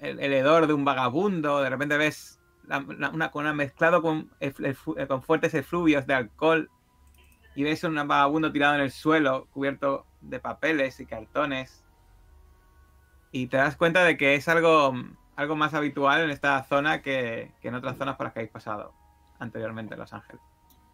el, 0.00 0.32
hedor 0.32 0.66
de 0.66 0.72
un 0.72 0.84
vagabundo, 0.84 1.60
de 1.62 1.70
repente 1.70 1.96
ves 1.96 2.40
una, 2.88 3.30
con 3.30 3.44
una 3.44 3.52
mezclado 3.52 4.00
con, 4.00 4.30
eh, 4.40 4.74
con 5.08 5.22
fuertes 5.22 5.54
efluvios 5.54 6.06
de 6.06 6.14
alcohol 6.14 6.70
y 7.54 7.64
ves 7.64 7.82
un 7.84 7.94
vagabundo 7.94 8.52
tirado 8.52 8.76
en 8.76 8.80
el 8.82 8.90
suelo 8.90 9.46
cubierto 9.52 10.06
de 10.20 10.38
papeles 10.38 11.00
y 11.00 11.06
cartones 11.06 11.84
y 13.32 13.48
te 13.48 13.56
das 13.56 13.76
cuenta 13.76 14.04
de 14.04 14.16
que 14.16 14.34
es 14.34 14.48
algo, 14.48 14.94
algo 15.36 15.56
más 15.56 15.74
habitual 15.74 16.22
en 16.22 16.30
esta 16.30 16.62
zona 16.64 17.02
que, 17.02 17.52
que 17.60 17.68
en 17.68 17.74
otras 17.74 17.96
zonas 17.96 18.16
por 18.16 18.26
las 18.26 18.32
que 18.32 18.40
habéis 18.40 18.52
pasado 18.52 18.94
anteriormente 19.38 19.94
en 19.94 20.00
Los 20.00 20.12
Ángeles. 20.12 20.42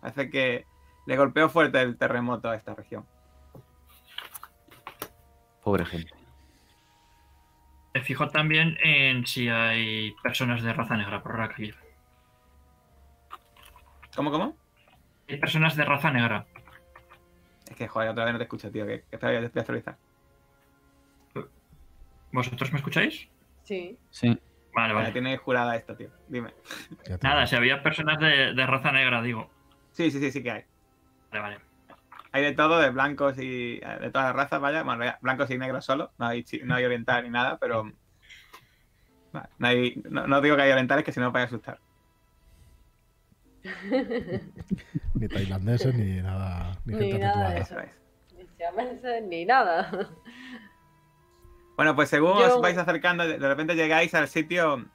Parece 0.00 0.30
que 0.30 0.66
le 1.06 1.16
golpeó 1.16 1.48
fuerte 1.48 1.80
el 1.80 1.96
terremoto 1.96 2.48
a 2.48 2.56
esta 2.56 2.74
región. 2.74 3.06
Pobre 5.62 5.84
gente. 5.84 6.15
Me 7.96 8.02
fijo 8.02 8.28
también 8.28 8.76
en 8.84 9.26
si 9.26 9.48
hay 9.48 10.14
personas 10.22 10.62
de 10.62 10.70
raza 10.74 10.98
negra 10.98 11.22
por 11.22 11.40
aquí. 11.40 11.72
¿Cómo, 14.14 14.30
cómo? 14.30 14.54
Hay 15.26 15.38
personas 15.38 15.76
de 15.76 15.84
raza 15.86 16.10
negra. 16.10 16.46
Es 17.70 17.74
que, 17.74 17.88
joder, 17.88 18.10
otra 18.10 18.26
vez 18.26 18.34
no 18.34 18.38
te 18.38 18.44
escucho, 18.44 18.70
tío, 18.70 18.86
que, 18.86 19.04
que 19.10 19.16
todavía 19.16 19.40
te 19.40 19.46
voy 19.48 19.52
a 19.56 19.60
actualizar. 19.60 19.96
¿Vosotros 22.32 22.70
me 22.70 22.80
escucháis? 22.80 23.30
sí. 23.64 23.98
Sí. 24.10 24.38
Vale, 24.74 24.92
Vale, 24.92 25.12
tiene 25.12 25.38
jurada 25.38 25.74
esto, 25.74 25.96
tío. 25.96 26.10
Dime. 26.28 26.52
Nada, 27.22 27.46
si 27.46 27.56
había 27.56 27.82
personas 27.82 28.18
de, 28.18 28.52
de 28.52 28.66
raza 28.66 28.92
negra, 28.92 29.22
digo. 29.22 29.50
Sí, 29.92 30.10
sí, 30.10 30.20
sí, 30.20 30.30
sí 30.30 30.42
que 30.42 30.50
hay. 30.50 30.64
Vale, 31.30 31.42
vale. 31.42 31.65
Hay 32.32 32.42
de 32.42 32.52
todo, 32.52 32.78
de 32.78 32.90
blancos 32.90 33.38
y 33.38 33.80
eh, 33.82 33.98
de 34.00 34.10
todas 34.10 34.26
las 34.28 34.36
razas, 34.36 34.60
vaya. 34.60 34.82
Bueno, 34.82 35.04
ya, 35.04 35.18
blancos 35.22 35.50
y 35.50 35.58
negros 35.58 35.84
solo. 35.84 36.12
No 36.18 36.26
hay, 36.26 36.44
no 36.64 36.74
hay 36.74 36.84
oriental 36.84 37.24
ni 37.24 37.30
nada, 37.30 37.58
pero... 37.58 37.84
No, 39.32 39.66
hay- 39.66 40.02
no- 40.10 40.26
no 40.26 40.40
digo 40.40 40.56
que 40.56 40.62
hay 40.62 40.70
orientales, 40.72 41.04
que 41.04 41.12
si 41.12 41.20
no 41.20 41.28
os 41.28 41.32
vais 41.32 41.44
a 41.44 41.46
asustar. 41.48 41.78
ni 45.14 45.28
tailandeses 45.28 45.94
ni 45.94 46.20
nada, 46.22 46.78
ni 46.84 46.94
Ni 46.94 47.06
gente 47.12 47.18
nada 47.18 47.50
de 47.50 47.60
tatuada. 47.60 47.60
eso. 47.60 47.78
Eso 47.80 47.90
es. 47.90 48.38
Ni 48.38 48.46
siameses, 48.56 49.22
ni 49.24 49.44
nada. 49.44 49.90
Bueno, 51.76 51.94
pues 51.94 52.08
según 52.08 52.38
Yo- 52.38 52.56
os 52.56 52.60
vais 52.62 52.78
acercando, 52.78 53.26
de 53.26 53.38
repente 53.38 53.74
llegáis 53.74 54.14
al 54.14 54.28
sitio 54.28 54.86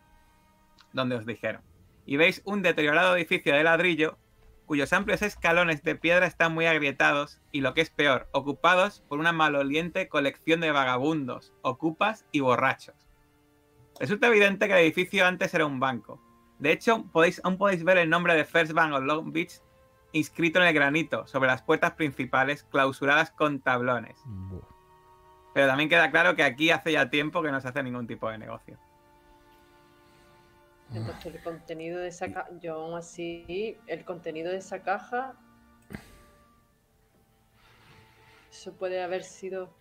donde 0.94 1.16
os 1.16 1.26
dijeron. 1.26 1.62
Y 2.06 2.18
veis 2.18 2.42
un 2.46 2.62
deteriorado 2.62 3.16
edificio 3.16 3.54
de 3.54 3.64
ladrillo 3.64 4.18
cuyos 4.72 4.94
amplios 4.94 5.22
escalones 5.22 5.84
de 5.84 5.98
piedra 5.98 6.26
están 6.26 6.54
muy 6.54 6.66
agrietados 6.66 7.42
y 7.52 7.60
lo 7.60 7.74
que 7.74 7.82
es 7.82 7.90
peor, 7.90 8.30
ocupados 8.32 9.02
por 9.10 9.20
una 9.20 9.34
maloliente 9.34 10.08
colección 10.08 10.62
de 10.62 10.72
vagabundos, 10.72 11.54
ocupas 11.62 12.26
y 12.32 12.40
borrachos. 12.40 12.96
Resulta 14.00 14.28
evidente 14.28 14.68
que 14.68 14.74
el 14.76 14.80
edificio 14.80 15.28
antes 15.28 15.54
era 15.54 15.66
un 15.66 15.82
banco. 15.82 16.22
De 16.58 16.72
hecho, 16.72 17.04
podéis, 17.12 17.42
aún 17.44 17.58
podéis 17.58 17.84
ver 17.84 17.98
el 17.98 18.10
nombre 18.10 18.34
de 18.34 18.46
First 18.46 18.72
Bank 18.72 18.94
of 18.94 19.04
Long 19.04 19.34
Beach 19.34 19.60
inscrito 20.14 20.62
en 20.62 20.68
el 20.68 20.74
granito 20.74 21.28
sobre 21.28 21.50
las 21.50 21.64
puertas 21.64 21.92
principales 21.96 22.64
clausuradas 22.64 23.30
con 23.32 23.60
tablones. 23.60 24.24
Pero 25.54 25.68
también 25.68 25.90
queda 25.90 26.12
claro 26.12 26.38
que 26.38 26.44
aquí 26.44 26.72
hace 26.72 26.94
ya 26.94 27.10
tiempo 27.10 27.44
que 27.44 27.52
no 27.52 27.60
se 27.60 27.68
hace 27.68 27.84
ningún 27.84 28.08
tipo 28.08 28.30
de 28.30 28.38
negocio. 28.38 28.80
Entonces 30.94 31.34
el 31.34 31.42
contenido 31.42 32.00
de 32.00 32.10
esa 32.10 32.28
caja, 32.32 32.50
yo 32.60 32.76
aún 32.76 32.98
así, 32.98 33.78
el 33.88 34.04
contenido 34.04 34.52
de 34.52 34.58
esa 34.58 34.84
caja, 34.84 35.34
eso 38.52 38.74
puede 38.74 39.02
haber 39.02 39.24
sido... 39.24 39.74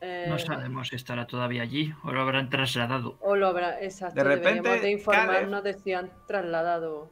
eh, 0.00 0.26
No 0.28 0.38
sabemos 0.38 0.88
si 0.88 0.96
estará 0.96 1.26
todavía 1.26 1.62
allí 1.62 1.94
o 2.02 2.12
lo 2.12 2.20
habrán 2.20 2.50
trasladado. 2.50 3.16
O 3.20 3.36
lo 3.36 3.46
habrá, 3.46 3.80
exacto, 3.80 4.16
De 4.16 4.24
repente, 4.24 4.50
deberíamos 4.68 4.82
de 4.82 4.90
informarnos 4.90 5.60
Caleb- 5.60 5.62
de 5.62 5.74
si 5.74 5.92
han 5.92 6.10
trasladado. 6.26 7.10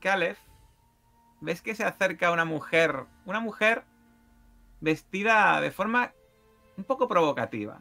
Caleb, 0.00 0.36
ves 1.40 1.62
que 1.62 1.74
se 1.76 1.84
acerca 1.84 2.32
una 2.32 2.44
mujer, 2.44 3.04
una 3.24 3.38
mujer 3.40 3.84
vestida 4.80 5.60
de 5.60 5.70
forma 5.70 6.12
un 6.76 6.84
poco 6.84 7.06
provocativa. 7.06 7.80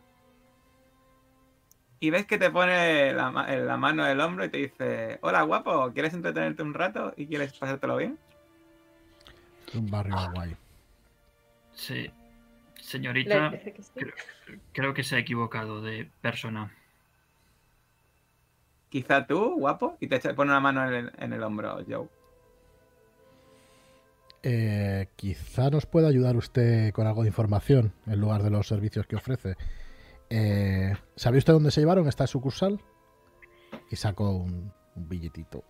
Y 2.05 2.11
ves 2.11 2.27
que 2.27 2.37
te 2.37 2.51
pone 2.51 3.13
la, 3.13 3.31
ma- 3.31 3.51
en 3.51 3.65
la 3.65 3.77
mano 3.77 4.05
del 4.05 4.21
hombro 4.21 4.45
y 4.45 4.49
te 4.49 4.57
dice, 4.59 5.17
hola 5.21 5.41
guapo, 5.41 5.91
¿quieres 5.91 6.13
entretenerte 6.13 6.61
un 6.61 6.75
rato 6.75 7.15
y 7.17 7.25
quieres 7.25 7.51
pasártelo 7.53 7.97
bien? 7.97 8.19
Un 9.73 9.89
barrio 9.89 10.15
guay. 10.35 10.55
Sí. 11.73 12.11
Señorita, 12.79 13.49
dice 13.49 13.73
que 13.73 13.81
sí. 13.81 13.89
creo, 13.95 14.13
creo 14.71 14.93
que 14.93 15.01
se 15.01 15.15
ha 15.15 15.17
equivocado 15.17 15.81
de 15.81 16.07
persona. 16.21 16.71
Quizá 18.89 19.25
tú, 19.25 19.55
guapo, 19.57 19.97
y 19.99 20.05
te 20.05 20.19
pone 20.35 20.51
una 20.51 20.59
mano 20.59 20.87
en 20.87 20.93
el, 20.93 21.11
en 21.17 21.33
el 21.33 21.41
hombro, 21.41 21.79
Joe. 21.89 22.07
Eh, 24.43 25.07
quizá 25.15 25.71
nos 25.71 25.87
pueda 25.87 26.07
ayudar 26.07 26.35
usted 26.35 26.93
con 26.93 27.07
algo 27.07 27.23
de 27.23 27.29
información 27.29 27.93
en 28.05 28.21
lugar 28.21 28.43
de 28.43 28.51
los 28.51 28.67
servicios 28.67 29.07
que 29.07 29.15
ofrece. 29.15 29.55
Eh, 30.29 30.93
¿Sabe 31.15 31.37
usted 31.37 31.53
dónde 31.53 31.71
se 31.71 31.81
llevaron 31.81 32.07
esta 32.07 32.25
sucursal? 32.27 32.79
Y 33.89 33.95
sacó 33.95 34.31
un, 34.31 34.71
un 34.95 35.09
billetito 35.09 35.63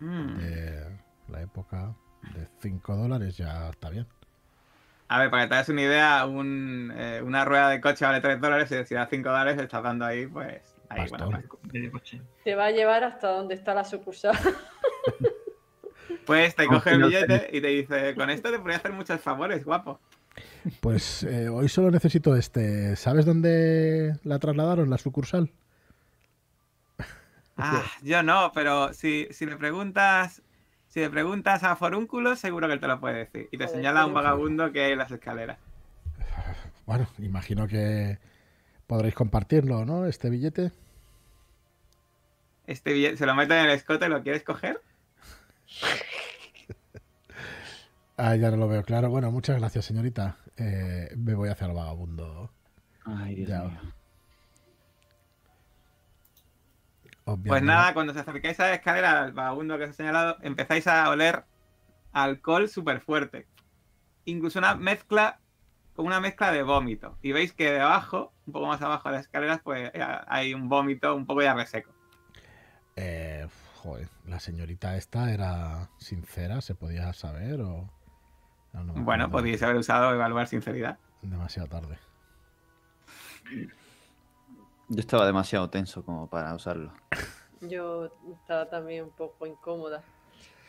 Mm. 0.00 0.36
de 0.38 0.98
la 1.28 1.42
época 1.42 1.92
de 2.34 2.46
5 2.60 2.94
dólares, 2.96 3.36
ya 3.36 3.68
está 3.70 3.90
bien. 3.90 4.06
A 5.08 5.18
ver, 5.18 5.30
para 5.30 5.42
que 5.42 5.48
te 5.48 5.54
hagas 5.54 5.68
una 5.70 5.82
idea, 5.82 6.26
un, 6.26 6.92
eh, 6.94 7.20
una 7.24 7.44
rueda 7.44 7.70
de 7.70 7.80
coche 7.80 8.04
vale 8.04 8.20
3 8.20 8.40
dólares 8.40 8.70
y 8.70 8.84
si 8.84 8.94
da 8.94 9.08
5 9.10 9.28
dólares 9.28 9.60
estás 9.60 9.82
dando 9.82 10.04
ahí, 10.04 10.26
pues... 10.26 10.62
Ahí, 10.90 11.08
bueno, 11.10 11.30
coche. 11.90 12.22
Te 12.44 12.54
va 12.54 12.66
a 12.66 12.70
llevar 12.70 13.04
hasta 13.04 13.28
donde 13.28 13.54
está 13.54 13.74
la 13.74 13.84
sucursal. 13.84 14.38
Pues 16.24 16.54
te 16.54 16.66
coge 16.66 16.90
el 16.90 17.02
billete 17.02 17.50
y 17.52 17.60
te 17.60 17.66
dice, 17.68 18.14
con 18.14 18.30
esto 18.30 18.50
te 18.50 18.58
podría 18.58 18.76
hacer 18.78 18.92
muchos 18.92 19.20
favores, 19.20 19.64
guapo. 19.64 19.98
Pues 20.80 21.22
eh, 21.22 21.48
hoy 21.48 21.68
solo 21.68 21.90
necesito 21.90 22.36
este. 22.36 22.96
¿Sabes 22.96 23.24
dónde 23.24 24.18
la 24.24 24.38
trasladaron, 24.38 24.90
la 24.90 24.98
sucursal? 24.98 25.50
Ah, 27.60 27.82
yo 28.02 28.22
no, 28.22 28.52
pero 28.54 28.94
si, 28.94 29.26
si 29.32 29.44
le 29.44 29.56
preguntas 29.56 30.42
si 30.88 31.00
le 31.00 31.10
preguntas 31.10 31.64
a 31.64 31.76
Forúnculo, 31.76 32.34
seguro 32.34 32.66
que 32.66 32.74
él 32.74 32.80
te 32.80 32.86
lo 32.86 32.98
puede 32.98 33.18
decir. 33.18 33.48
Y 33.52 33.58
te 33.58 33.68
señala 33.68 34.02
a 34.02 34.06
un 34.06 34.14
vagabundo 34.14 34.72
que 34.72 34.84
hay 34.84 34.92
en 34.92 34.98
las 34.98 35.10
escaleras. 35.10 35.58
Bueno, 36.86 37.06
imagino 37.18 37.68
que 37.68 38.18
podréis 38.86 39.14
compartirlo, 39.14 39.84
¿no? 39.84 40.06
Este 40.06 40.30
billete. 40.30 40.72
Este 42.66 42.94
billete 42.94 43.18
se 43.18 43.26
lo 43.26 43.34
mete 43.34 43.58
en 43.58 43.66
el 43.66 43.72
escote, 43.72 44.08
¿lo 44.08 44.22
quieres 44.22 44.42
coger? 44.42 44.80
Ah, 48.20 48.34
ya 48.34 48.50
no 48.50 48.56
lo 48.56 48.66
veo 48.68 48.82
claro. 48.82 49.10
Bueno, 49.10 49.30
muchas 49.30 49.58
gracias, 49.58 49.84
señorita. 49.84 50.36
Eh, 50.56 51.08
me 51.16 51.34
voy 51.34 51.48
hacia 51.50 51.68
el 51.68 51.72
vagabundo. 51.72 52.50
Ay, 53.04 53.36
Dios 53.36 53.48
Ya. 53.48 53.62
mío. 53.62 53.78
Obviamente. 57.24 57.48
Pues 57.50 57.62
nada, 57.62 57.94
cuando 57.94 58.12
os 58.12 58.18
acercáis 58.18 58.58
a 58.58 58.64
la 58.68 58.74
escalera, 58.74 59.22
al 59.22 59.32
vagabundo 59.32 59.78
que 59.78 59.84
os 59.84 59.90
he 59.90 59.92
señalado, 59.94 60.36
empezáis 60.42 60.86
a 60.88 61.08
oler 61.10 61.44
alcohol 62.12 62.68
súper 62.68 63.00
fuerte. 63.00 63.46
Incluso 64.24 64.58
una 64.58 64.74
mezcla, 64.74 65.38
como 65.94 66.08
una 66.08 66.20
mezcla 66.20 66.50
de 66.50 66.62
vómito. 66.62 67.18
Y 67.22 67.32
veis 67.32 67.52
que 67.52 67.70
debajo, 67.70 68.32
un 68.46 68.52
poco 68.52 68.66
más 68.66 68.82
abajo 68.82 69.10
de 69.10 69.16
las 69.16 69.26
escaleras, 69.26 69.60
pues 69.62 69.90
eh, 69.94 70.02
hay 70.26 70.54
un 70.54 70.68
vómito 70.68 71.14
un 71.14 71.24
poco 71.26 71.42
ya 71.42 71.54
reseco. 71.54 71.92
Eh, 72.96 73.46
joder, 73.76 74.08
la 74.26 74.40
señorita 74.40 74.96
esta 74.96 75.32
era 75.32 75.88
sincera, 75.98 76.60
¿se 76.62 76.74
podía 76.74 77.12
saber 77.12 77.60
o...? 77.60 77.88
No, 78.72 78.84
no 78.84 78.92
Bueno, 78.94 79.30
podéis 79.30 79.62
haber 79.62 79.76
usado 79.76 80.12
evaluar 80.12 80.46
sinceridad. 80.46 80.98
Demasiado 81.22 81.68
tarde. 81.68 81.98
Yo 84.88 85.00
estaba 85.00 85.26
demasiado 85.26 85.68
tenso 85.70 86.04
como 86.04 86.28
para 86.28 86.54
usarlo. 86.54 86.92
Yo 87.60 88.10
estaba 88.32 88.68
también 88.68 89.04
un 89.04 89.10
poco 89.10 89.46
incómoda. 89.46 90.02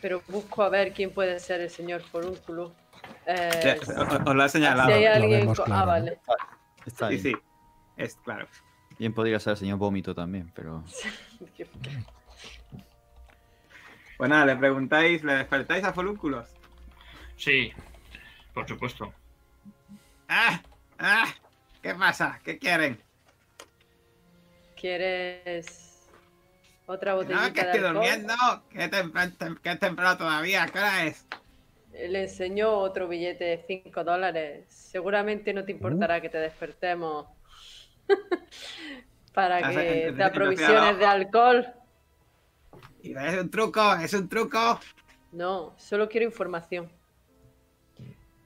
Pero 0.01 0.21
busco 0.29 0.63
a 0.63 0.69
ver 0.69 0.93
quién 0.93 1.11
puede 1.13 1.39
ser 1.39 1.59
el 1.61 1.69
señor 1.69 2.01
Forúnculo. 2.01 2.73
Eh, 3.25 3.77
os, 3.81 4.35
lo 4.35 4.43
he 4.45 4.49
señalado. 4.49 4.87
si 4.89 4.93
hay 4.95 5.05
alguien. 5.05 5.41
vemos 5.41 5.57
co- 5.57 5.65
claro, 5.65 5.81
ah, 5.81 5.85
¿no? 5.85 5.87
vale. 6.05 6.19
Está 6.85 7.09
Sí, 7.09 7.17
bien. 7.17 7.35
sí. 7.35 7.41
Es 7.97 8.15
claro. 8.23 8.47
Bien 8.97 9.13
podría 9.13 9.39
ser 9.39 9.51
el 9.51 9.57
señor 9.57 9.77
Vómito 9.77 10.15
también, 10.15 10.51
pero... 10.55 10.83
Pues 14.17 14.29
nada, 14.29 14.45
le 14.45 14.55
preguntáis, 14.57 15.23
le 15.23 15.33
despertáis 15.33 15.81
a 15.85 15.93
Folúnculos. 15.93 16.49
Sí, 17.39 17.71
por 18.53 18.67
supuesto. 18.67 19.13
¡Ah! 20.27 20.61
¡Ah! 20.99 21.25
¿Qué 21.81 21.95
pasa? 21.95 22.39
¿Qué 22.43 22.57
quieren? 22.59 23.01
¿Quieres 24.75 26.07
otra 26.85 27.11
No, 27.11 27.17
botellita 27.17 27.53
que 27.53 27.61
de 27.61 27.67
estoy 27.71 27.83
alcohol? 27.85 27.93
durmiendo. 27.93 28.33
Que 28.69 28.89
tem- 28.91 29.11
tem- 29.37 29.59
que 29.61 29.71
es 29.71 29.79
temprano 29.79 30.17
todavía. 30.17 30.65
¿Qué 30.67 30.79
hora 30.79 31.05
es? 31.05 31.25
Le 31.93 32.23
enseñó 32.23 32.77
otro 32.77 33.07
billete 33.07 33.43
de 33.45 33.63
5 33.67 34.03
dólares. 34.03 34.65
Seguramente 34.69 35.53
no 35.53 35.65
te 35.65 35.71
importará 35.71 36.21
que 36.21 36.29
te 36.29 36.37
despertemos 36.37 37.27
para 39.33 39.69
que 39.69 40.13
te 40.15 40.23
aprovisiones 40.23 40.97
de 40.99 41.05
alcohol. 41.05 41.67
Y 43.01 43.15
es 43.17 43.37
un 43.41 43.49
truco, 43.49 43.93
es 43.95 44.13
un 44.13 44.27
truco. 44.29 44.79
No, 45.31 45.73
solo 45.77 46.09
quiero 46.09 46.25
información. 46.25 46.91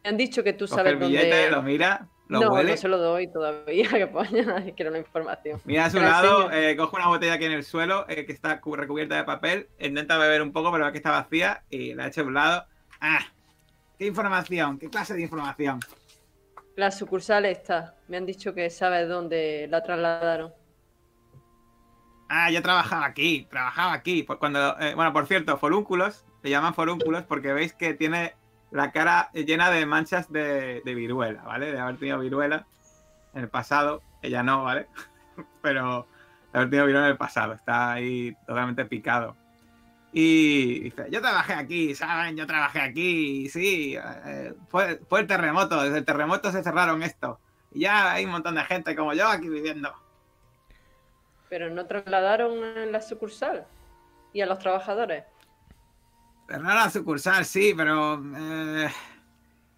Me 0.03 0.09
han 0.09 0.17
dicho 0.17 0.43
que 0.43 0.53
tú 0.53 0.65
Coge 0.65 0.75
sabes 0.75 0.93
el 0.93 0.99
billete, 0.99 1.29
dónde. 1.29 1.51
lo 1.51 1.61
mira, 1.63 2.07
lo 2.27 2.41
no, 2.41 2.53
huele. 2.53 2.71
no 2.71 2.77
se 2.77 2.87
lo 2.87 2.97
doy 2.97 3.31
todavía, 3.31 3.87
que 3.89 4.07
poña, 4.07 4.63
quiero 4.75 4.91
la 4.91 4.97
información. 4.99 5.61
Mira 5.65 5.85
a 5.85 5.89
su 5.89 5.99
lado, 5.99 6.51
eh, 6.51 6.75
coge 6.75 6.95
una 6.97 7.07
botella 7.07 7.33
aquí 7.33 7.45
en 7.45 7.53
el 7.53 7.63
suelo 7.63 8.05
eh, 8.09 8.25
que 8.25 8.33
está 8.33 8.59
cu- 8.59 8.75
recubierta 8.75 9.15
de 9.15 9.23
papel, 9.23 9.69
intenta 9.79 10.17
beber 10.17 10.41
un 10.41 10.51
poco, 10.51 10.71
pero 10.71 10.85
ve 10.85 10.91
que 10.91 10.97
está 10.97 11.11
vacía 11.11 11.63
y 11.69 11.93
la 11.93 12.07
echa 12.07 12.21
a 12.21 12.25
un 12.25 12.33
lado. 12.33 12.65
¡Ah! 12.99 13.19
¿Qué 13.97 14.05
información? 14.07 14.77
¿Qué 14.79 14.89
clase 14.89 15.13
de 15.13 15.21
información? 15.21 15.79
La 16.75 16.89
sucursal 16.91 17.45
está. 17.45 17.95
Me 18.07 18.17
han 18.17 18.25
dicho 18.25 18.53
que 18.53 18.69
sabes 18.71 19.07
dónde 19.07 19.67
la 19.69 19.83
trasladaron. 19.83 20.51
Ah, 22.29 22.49
yo 22.49 22.61
trabajaba 22.63 23.05
aquí, 23.05 23.45
trabajaba 23.49 23.93
aquí. 23.93 24.25
Cuando, 24.25 24.77
eh, 24.79 24.95
bueno, 24.95 25.13
por 25.13 25.27
cierto, 25.27 25.57
forúnculos, 25.57 26.25
le 26.41 26.49
llaman 26.49 26.73
forúnculos 26.73 27.23
porque 27.23 27.53
veis 27.53 27.73
que 27.73 27.93
tiene 27.93 28.33
la 28.73 28.91
cara 28.91 29.29
llena 29.33 29.69
de 29.69 29.85
manchas 29.85 30.31
de, 30.31 30.81
viruela, 30.83 31.43
¿vale? 31.43 31.71
De 31.71 31.79
haber 31.79 31.97
tenido 31.97 32.19
viruela 32.19 32.65
en 33.33 33.43
el 33.43 33.49
pasado. 33.49 34.01
Ella 34.23 34.41
no, 34.41 34.63
¿vale? 34.63 34.87
Pero 35.61 36.07
de 36.51 36.57
haber 36.57 36.69
tenido 36.71 36.87
viruela 36.87 37.07
en 37.07 37.11
el 37.11 37.17
pasado. 37.17 37.53
Está 37.53 37.93
ahí 37.93 38.35
totalmente 38.47 38.85
picado. 38.85 39.37
Y 40.11 40.79
dice, 40.81 41.05
yo 41.11 41.21
trabajé 41.21 41.53
aquí, 41.53 41.93
¿saben? 41.93 42.35
Yo 42.35 42.47
trabajé 42.47 42.81
aquí, 42.81 43.47
sí. 43.49 43.95
eh, 43.95 44.53
fue, 44.69 44.99
fue 45.07 45.21
el 45.21 45.27
terremoto, 45.27 45.81
desde 45.81 45.99
el 45.99 46.05
terremoto 46.05 46.51
se 46.51 46.63
cerraron 46.63 47.03
esto. 47.03 47.39
Ya 47.71 48.11
hay 48.11 48.25
un 48.25 48.31
montón 48.31 48.55
de 48.55 48.63
gente 48.63 48.95
como 48.95 49.13
yo 49.13 49.27
aquí 49.27 49.49
viviendo. 49.49 49.93
Pero 51.47 51.69
no 51.69 51.85
trasladaron 51.85 52.63
en 52.63 52.91
la 52.91 53.01
sucursal. 53.01 53.65
¿Y 54.33 54.41
a 54.41 54.47
los 54.47 54.57
trabajadores? 54.57 55.25
Cerrar 56.47 56.75
la 56.75 56.89
sucursal, 56.89 57.45
sí, 57.45 57.73
pero. 57.75 58.21
eh, 58.37 58.89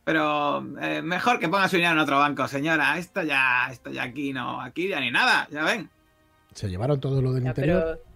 pero 0.04 0.64
eh, 0.82 1.02
mejor 1.02 1.40
que 1.40 1.50
ponga 1.50 1.68
su 1.68 1.78
dinero 1.78 1.94
en 1.94 2.00
otro 2.00 2.20
banco, 2.20 2.48
señora. 2.48 2.98
Esto 2.98 3.24
ya, 3.24 3.70
esto 3.72 3.90
ya 3.92 4.04
aquí 4.04 4.34
no, 4.34 4.62
aquí 4.62 4.88
ya 4.90 5.00
ni 5.00 5.10
nada, 5.12 5.48
ya 5.50 5.64
ven. 5.64 5.90
¿Se 6.54 6.70
llevaron 6.70 7.00
todo 7.00 7.22
lo 7.22 7.34
del 7.34 7.44
Ya, 7.44 7.50
interior? 7.50 8.02
pero... 8.04 8.16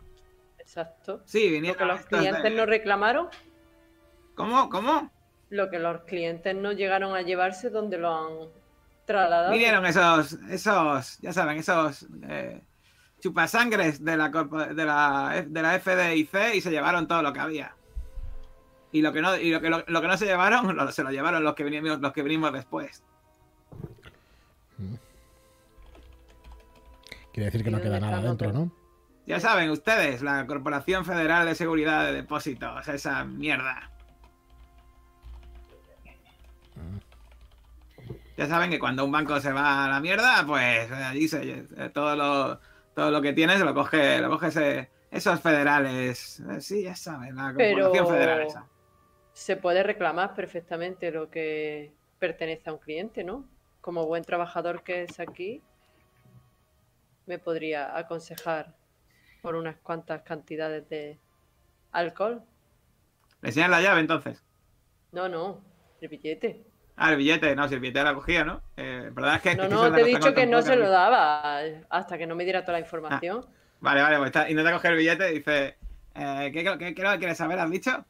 Exacto. 0.60 1.22
Sí, 1.26 1.48
Lo 1.48 1.52
vinieron. 1.54 1.78
que 1.80 1.86
los 1.86 2.00
de- 2.02 2.06
clientes 2.18 2.54
no 2.56 2.66
reclamaron, 2.68 3.28
¿Cómo? 4.36 4.70
¿Cómo? 4.70 5.12
lo 5.50 5.70
que 5.72 5.80
los 5.80 6.02
clientes 6.02 6.56
no 6.56 6.72
llegaron 6.74 7.16
a 7.16 7.24
llevarse 7.24 7.72
donde 7.72 7.98
lo 7.98 8.16
han 8.16 8.50
trasladado. 9.06 9.52
Vinieron 9.52 9.84
esos, 9.88 10.34
esos, 10.52 11.18
ya 11.22 11.34
saben, 11.34 11.58
esos 11.58 12.06
eh, 12.28 12.62
chupasangres 13.20 14.06
de 14.06 14.16
la, 14.16 14.30
corpo- 14.32 14.64
de 14.64 14.86
la 14.86 15.44
de 15.48 15.62
la 15.64 15.80
FDIC 15.80 16.54
y 16.54 16.62
se 16.62 16.70
llevaron 16.70 17.08
todo 17.08 17.24
lo 17.24 17.34
que 17.34 17.40
había. 17.40 17.74
Y 18.92 19.02
lo 19.02 19.14
que 19.14 19.22
no, 19.22 19.36
y 19.38 19.52
lo 19.52 19.62
que, 19.62 19.70
lo, 19.70 19.84
lo 19.88 20.02
que 20.02 20.08
no 20.08 20.18
se 20.18 20.26
llevaron, 20.26 20.76
lo- 20.76 20.92
se 20.92 21.04
lo 21.04 21.12
llevaron 21.12 21.44
los 21.44 21.56
que 21.56 21.64
vinimos, 21.64 22.00
los 22.00 22.12
que 22.14 22.24
vinimos 22.24 22.52
después. 22.54 23.04
Quiere 27.34 27.46
decir 27.46 27.64
que 27.64 27.72
no 27.72 27.80
¿Y 27.80 27.82
queda 27.82 28.00
nada 28.00 28.22
dentro? 28.22 28.52
¿no? 28.52 28.72
Ya 29.28 29.40
saben 29.40 29.70
ustedes, 29.70 30.22
la 30.24 30.48
Corporación 30.48 31.06
Federal 31.06 31.46
de 31.46 31.54
Seguridad 31.56 32.06
de 32.06 32.14
Depósitos, 32.14 32.88
esa 32.88 33.24
mierda. 33.26 33.92
Ya 38.38 38.48
saben 38.48 38.70
que 38.72 38.80
cuando 38.80 39.04
un 39.06 39.12
banco 39.12 39.40
se 39.42 39.52
va 39.52 39.86
a 39.86 39.90
la 39.90 40.00
mierda, 40.00 40.44
pues 40.48 40.90
allí 40.92 41.28
se, 41.28 41.66
eh, 41.78 41.90
todo 41.94 42.16
lo 42.16 42.60
todo 42.96 43.12
lo 43.12 43.22
que 43.22 43.34
tiene 43.34 43.58
se 43.58 43.64
lo 43.64 43.74
coge, 43.74 44.20
lo 44.20 44.30
coge 44.30 44.48
ese- 44.48 44.90
esos 45.12 45.40
federales. 45.42 46.40
Eh, 46.50 46.60
Sí, 46.62 46.84
ya 46.84 46.96
saben, 46.96 47.36
la 47.36 47.54
Corporación 47.54 47.92
Pero- 47.92 48.08
Federal 48.08 48.42
esa. 48.42 48.66
Se 49.40 49.56
puede 49.56 49.84
reclamar 49.84 50.36
perfectamente 50.36 51.12
lo 51.12 51.30
que 51.32 51.94
pertenece 52.20 52.70
a 52.70 52.74
un 52.74 52.80
cliente, 52.80 53.24
¿no? 53.24 53.46
Como 53.80 54.06
buen 54.06 54.26
trabajador 54.26 54.84
que 54.84 55.04
es 55.04 55.18
aquí, 55.22 55.64
me 57.26 57.40
podría 57.40 57.98
aconsejar 57.98 58.76
por 59.42 59.56
unas 59.56 59.78
cuantas 59.78 60.24
cantidades 60.24 60.90
de 60.90 61.20
alcohol. 61.94 62.44
¿Le 63.40 63.48
enseñan 63.48 63.72
la 63.72 63.82
llave 63.82 64.02
entonces? 64.02 64.44
No, 65.14 65.30
no, 65.30 65.64
el 66.02 66.10
billete. 66.10 66.66
Ah, 66.98 67.12
el 67.12 67.18
billete, 67.18 67.56
no, 67.56 67.66
si 67.70 67.76
el 67.76 67.80
billete 67.80 68.04
lo 68.04 68.16
cogía, 68.16 68.44
¿no? 68.44 68.62
Eh, 68.76 69.10
verdad 69.14 69.36
es 69.36 69.42
que. 69.42 69.56
No, 69.56 69.64
es 69.64 69.70
que 69.70 69.74
no, 69.74 69.92
te 69.94 70.02
he 70.02 70.04
dicho 70.04 70.34
que 70.34 70.46
no 70.48 70.62
se 70.62 70.76
lo 70.76 70.90
daba 70.90 71.62
hasta 71.90 72.18
que 72.18 72.28
no 72.28 72.36
me 72.36 72.44
diera 72.44 72.66
toda 72.66 72.74
la 72.74 72.84
información. 72.84 73.46
Vale, 73.80 74.02
vale, 74.02 74.18
pues 74.18 74.28
está, 74.28 74.50
intenta 74.50 74.74
coger 74.74 74.92
el 74.92 74.98
billete 74.98 75.32
y 75.32 75.38
dice: 75.38 75.78
eh, 76.14 76.52
¿qué, 76.54 76.62
qué, 76.66 76.78
qué, 76.78 76.94
qué 76.94 77.18
quieres 77.18 77.38
saber? 77.38 77.58
¿Has 77.58 77.72
dicho? 77.72 78.06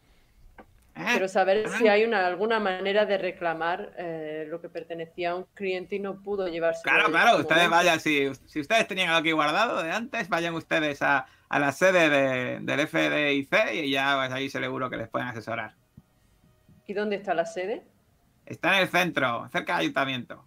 ¿Eh? 1.00 1.06
Quiero 1.12 1.28
saber 1.30 1.66
Ah. 1.68 1.78
si 1.78 1.88
hay 1.88 2.04
una, 2.04 2.28
alguna 2.28 2.60
manera 2.60 3.06
de 3.06 3.18
reclamar 3.18 3.94
eh, 3.98 4.46
lo 4.50 4.60
que 4.60 4.68
pertenecía 4.70 5.32
a 5.32 5.36
un 5.36 5.46
cliente 5.54 5.96
y 5.96 6.00
no 6.00 6.22
pudo 6.22 6.48
llevarse. 6.48 6.82
Claro, 6.84 7.10
claro, 7.10 7.38
ustedes 7.40 7.70
vayan, 7.70 8.00
si, 8.00 8.30
si 8.46 8.60
ustedes 8.60 8.88
tenían 8.88 9.08
algo 9.10 9.20
aquí 9.22 9.32
guardado 9.32 9.82
de 9.82 9.92
antes, 9.92 10.28
vayan 10.28 10.54
ustedes 10.56 11.02
a, 11.02 11.26
a 11.48 11.60
la 11.60 11.72
sede 11.72 12.10
de- 12.10 12.60
del 12.62 12.80
FDIC 12.88 13.74
y 13.76 13.92
ya 13.92 14.16
pues, 14.18 14.32
ahí 14.34 14.50
seguro 14.50 14.90
que 14.90 14.98
les 14.98 15.08
pueden 15.08 15.28
asesorar. 15.30 15.76
¿Y 16.86 16.94
dónde 16.94 17.16
está 17.16 17.34
la 17.34 17.46
sede? 17.46 17.84
Está 18.46 18.76
en 18.76 18.82
el 18.84 18.90
centro, 18.90 19.48
cerca 19.52 19.74
del 19.74 19.82
ayuntamiento. 19.82 20.44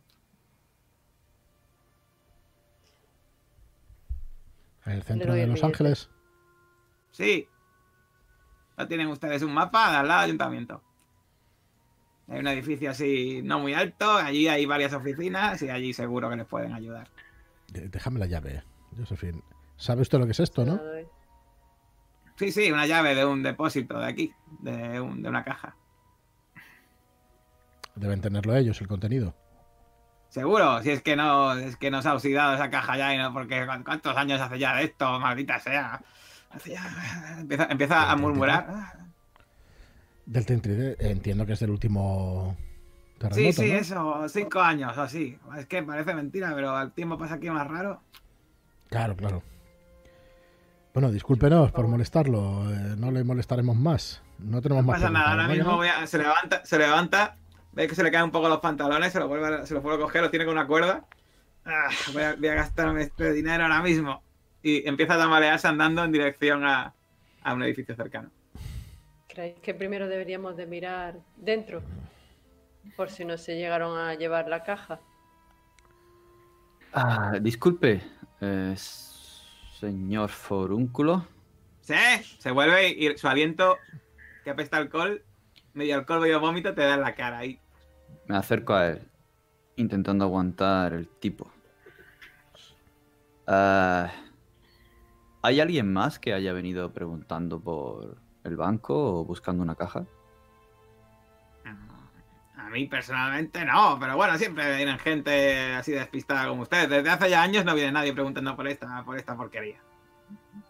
En 4.85 4.93
el 4.93 5.03
centro 5.03 5.33
de 5.35 5.47
Los. 5.47 5.63
Ángeles. 5.63 6.11
Sí. 7.13 7.49
¿No 8.77 8.89
tienen 8.89 9.09
ustedes 9.09 9.43
un 9.43 9.53
mapa 9.55 9.99
al 10.01 10.09
lado 10.09 10.21
del 10.23 10.31
ayuntamiento? 10.31 10.83
Hay 12.29 12.39
un 12.39 12.47
edificio 12.47 12.91
así 12.91 13.41
no 13.43 13.59
muy 13.59 13.75
alto, 13.75 14.11
allí 14.17 14.49
hay 14.49 14.65
varias 14.65 14.93
oficinas 14.95 15.61
y 15.63 15.69
allí 15.71 15.93
seguro 15.93 16.31
que 16.31 16.37
les 16.37 16.47
pueden 16.47 16.73
ayudar. 16.73 17.09
Déjame 17.69 18.19
la 18.19 18.27
llave, 18.27 18.63
Josephine. 18.97 19.43
¿Sabe 19.77 20.03
usted 20.03 20.19
lo 20.19 20.25
que 20.27 20.33
es 20.33 20.41
esto, 20.41 20.65
no? 20.65 20.81
Sí, 22.37 22.51
sí, 22.53 22.73
una 22.73 22.87
llave 22.87 23.15
de 23.15 23.25
un 23.25 23.43
depósito 23.43 23.99
de 23.99 24.07
aquí, 24.07 24.33
de, 24.61 25.01
un- 25.01 25.23
de 25.23 25.29
una 25.29 25.45
caja. 25.45 25.77
Deben 27.95 28.21
tenerlo 28.21 28.57
ellos, 28.57 28.81
el 28.81 28.89
contenido. 28.89 29.35
Seguro, 30.29 30.83
si 30.83 30.91
es 30.91 31.03
que 31.03 31.15
no, 31.15 31.53
es 31.53 31.77
que 31.77 31.91
nos 31.91 32.07
ha 32.07 32.15
oxidado 32.15 32.55
esa 32.55 32.71
caja 32.71 32.97
ya 32.97 33.15
y 33.15 33.19
no, 33.19 33.35
porque 33.35 33.67
¿cu- 33.67 33.85
¿cuántos 33.85 34.17
años 34.17 34.41
hace 34.41 34.59
ya 34.59 34.75
de 34.77 34.85
esto? 34.85 35.19
Maldita 35.21 35.59
sea. 35.59 36.01
Empieza, 36.55 37.65
empieza 37.71 38.11
a 38.11 38.17
murmurar. 38.17 38.67
Del 40.27 40.47
33, 40.47 40.97
eh, 41.01 41.11
entiendo 41.11 41.45
que 41.47 41.53
es 41.55 41.61
del 41.61 41.71
último 41.71 42.57
terremoto, 43.19 43.37
Sí, 43.37 43.53
sí, 43.53 43.73
¿no? 43.73 43.79
eso, 43.79 44.29
cinco 44.29 44.61
años 44.61 44.97
o 44.97 45.03
así. 45.03 45.39
Es 45.59 45.67
que 45.67 45.83
parece 45.83 46.15
mentira, 46.15 46.53
pero 46.55 46.81
el 46.81 46.93
tiempo 46.93 47.19
pasa 47.19 47.35
aquí 47.35 47.51
más 47.51 47.67
raro. 47.67 48.01
Claro, 48.89 49.17
claro. 49.17 49.43
Bueno, 50.95 51.11
discúlpenos 51.11 51.73
por 51.73 51.89
molestarlo. 51.89 52.71
eh, 52.71 52.95
no 52.99 53.11
le 53.11 53.25
molestaremos 53.25 53.75
más. 53.77 54.23
No 54.39 54.61
tenemos 54.61 54.85
No 54.85 54.93
más 54.93 55.01
pasa 55.01 55.11
nada, 55.13 55.31
ahora 55.31 55.43
¿verdad 55.45 55.53
que 55.53 55.59
mismo 55.59 55.71
no? 55.73 55.77
voy 55.79 55.89
a- 55.89 56.07
se 56.07 56.19
levanta, 56.19 56.65
se 56.65 56.79
levanta, 56.79 57.37
ve 57.73 57.87
que 57.89 57.95
se 57.95 58.03
le 58.03 58.11
caen 58.11 58.25
un 58.25 58.31
poco 58.31 58.49
los 58.49 58.59
pantalones, 58.61 59.13
se 59.13 59.19
los 59.19 59.29
vuelve, 59.29 59.47
a- 59.63 59.67
se 59.67 59.73
los 59.75 59.83
vuelve 59.83 60.03
a 60.03 60.07
coger, 60.07 60.23
los 60.23 60.31
tiene 60.31 60.45
con 60.45 60.53
una 60.57 60.67
cuerda. 60.67 61.05
Ah, 61.65 61.89
voy, 62.13 62.23
a, 62.23 62.35
voy 62.35 62.49
a 62.49 62.55
gastarme 62.55 63.03
este 63.03 63.33
dinero 63.33 63.63
ahora 63.65 63.81
mismo. 63.83 64.23
Y 64.63 64.89
empieza 64.89 65.15
a 65.15 65.19
tambalearse 65.19 65.67
andando 65.67 66.05
en 66.05 66.13
dirección 66.13 66.65
a, 66.65 66.95
a 67.43 67.55
un 67.55 67.63
edificio 67.63 67.97
cercano. 67.97 68.31
¿Creéis 69.29 69.59
que 69.61 69.75
primero 69.75 70.09
deberíamos 70.09 70.57
de 70.57 70.67
mirar 70.67 71.17
dentro? 71.37 71.83
Por 72.97 73.11
si 73.11 73.25
no 73.25 73.39
se 73.39 73.57
llegaron 73.57 73.99
a 73.99 74.15
llevar 74.15 74.49
la 74.49 74.63
caja. 74.63 75.01
Ah, 76.93 77.39
disculpe, 77.41 78.03
eh, 78.41 78.75
señor 79.81 80.29
Forúnculo. 80.29 81.27
Sí, 81.81 81.95
se 82.39 82.51
vuelve 82.51 82.91
y 82.91 83.17
su 83.17 83.27
aliento, 83.27 83.79
que 84.45 84.51
apesta 84.51 84.77
alcohol, 84.77 85.25
medio 85.73 85.97
alcohol, 85.97 86.21
medio 86.21 86.39
vómito, 86.39 86.75
te 86.75 86.83
da 86.83 86.95
en 86.95 87.01
la 87.01 87.15
cara 87.15 87.39
ahí. 87.39 87.59
Me 88.27 88.37
acerco 88.37 88.75
a 88.75 88.91
él, 88.91 89.03
intentando 89.77 90.25
aguantar 90.25 90.93
el 90.93 91.09
tipo. 91.09 91.51
Ah, 93.47 94.13
¿Hay 95.43 95.61
alguien 95.61 95.93
más 95.93 96.19
que 96.19 96.33
haya 96.33 96.53
venido 96.53 96.93
preguntando 96.93 97.61
por 97.61 98.17
el 98.45 98.57
banco 98.57 99.21
o 99.21 99.25
buscando 99.25 99.63
una 99.63 99.75
caja? 99.75 100.05
A 102.57 102.71
mí 102.71 102.87
personalmente 102.87 103.65
no, 103.65 103.99
pero 104.01 104.17
bueno, 104.17 104.39
siempre 104.39 104.77
vienen 104.77 104.99
gente 104.99 105.75
así 105.75 105.93
despistada 105.93 106.49
como 106.49 106.63
ustedes. 106.63 106.89
Desde 106.89 107.11
hace 107.11 107.29
ya 107.29 107.43
años 107.43 107.65
no 107.65 107.75
viene 107.75 107.93
nadie 107.93 108.13
preguntando 108.15 108.55
por 108.57 108.69
esta, 108.69 109.05
por 109.05 109.19
esta 109.19 109.37
porquería. 109.37 109.79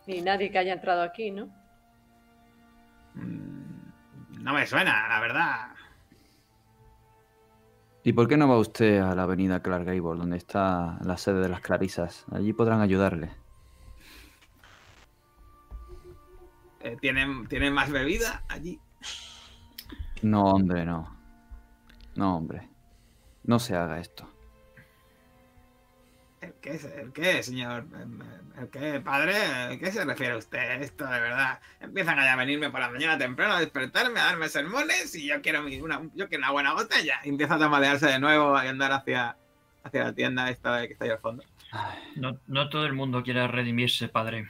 Ni 0.06 0.20
nadie 0.22 0.50
que 0.50 0.58
haya 0.58 0.72
entrado 0.72 1.02
aquí, 1.02 1.30
¿no? 1.30 1.46
Mm, 3.14 4.42
No 4.42 4.54
me 4.54 4.66
suena, 4.66 5.06
la 5.08 5.20
verdad. 5.20 5.68
¿Y 8.04 8.14
por 8.14 8.26
qué 8.26 8.36
no 8.36 8.48
va 8.48 8.58
usted 8.58 8.98
a 9.00 9.14
la 9.14 9.24
avenida 9.24 9.62
Clark 9.62 9.84
Gable, 9.84 10.18
donde 10.18 10.36
está 10.38 10.98
la 11.04 11.16
sede 11.16 11.40
de 11.40 11.48
las 11.48 11.60
Clarisas? 11.60 12.24
Allí 12.32 12.52
podrán 12.52 12.80
ayudarle. 12.80 13.41
Eh, 16.82 16.96
¿tienen, 17.00 17.46
¿Tienen 17.48 17.72
más 17.72 17.90
bebida 17.90 18.42
allí? 18.48 18.80
No, 20.22 20.44
hombre, 20.44 20.84
no. 20.84 21.16
No, 22.14 22.36
hombre. 22.36 22.68
No 23.44 23.58
se 23.58 23.74
haga 23.76 23.98
esto. 24.00 24.28
¿El 26.40 26.54
qué, 26.54 26.72
el 27.00 27.12
qué, 27.12 27.42
señor? 27.42 27.86
¿El 28.58 28.68
qué, 28.68 29.00
padre? 29.00 29.36
¿A 29.36 29.78
qué 29.78 29.92
se 29.92 30.04
refiere 30.04 30.36
usted 30.36 30.58
a 30.58 30.74
esto, 30.76 31.04
de 31.06 31.20
verdad? 31.20 31.60
Empiezan 31.80 32.18
allá 32.18 32.32
a 32.32 32.36
venirme 32.36 32.68
por 32.70 32.80
la 32.80 32.90
mañana 32.90 33.16
temprano 33.16 33.54
a 33.54 33.60
despertarme, 33.60 34.18
a 34.18 34.24
darme 34.24 34.48
sermones 34.48 35.14
y 35.14 35.28
yo 35.28 35.40
quiero, 35.40 35.62
mi- 35.62 35.80
una, 35.80 36.02
yo 36.14 36.28
quiero 36.28 36.42
una 36.42 36.50
buena 36.50 36.72
botella. 36.74 37.20
Y 37.24 37.28
empieza 37.28 37.54
a 37.54 37.58
tambalearse 37.58 38.06
de 38.06 38.18
nuevo 38.18 38.60
y 38.60 38.66
a 38.66 38.70
andar 38.70 38.90
hacia, 38.90 39.36
hacia 39.84 40.04
la 40.04 40.12
tienda 40.14 40.50
esta 40.50 40.76
de 40.78 40.88
que 40.88 40.92
está 40.94 41.04
ahí 41.04 41.12
al 41.12 41.20
fondo. 41.20 41.44
No, 42.16 42.38
no 42.48 42.68
todo 42.68 42.86
el 42.86 42.92
mundo 42.92 43.22
quiere 43.22 43.46
redimirse, 43.46 44.08
padre. 44.08 44.46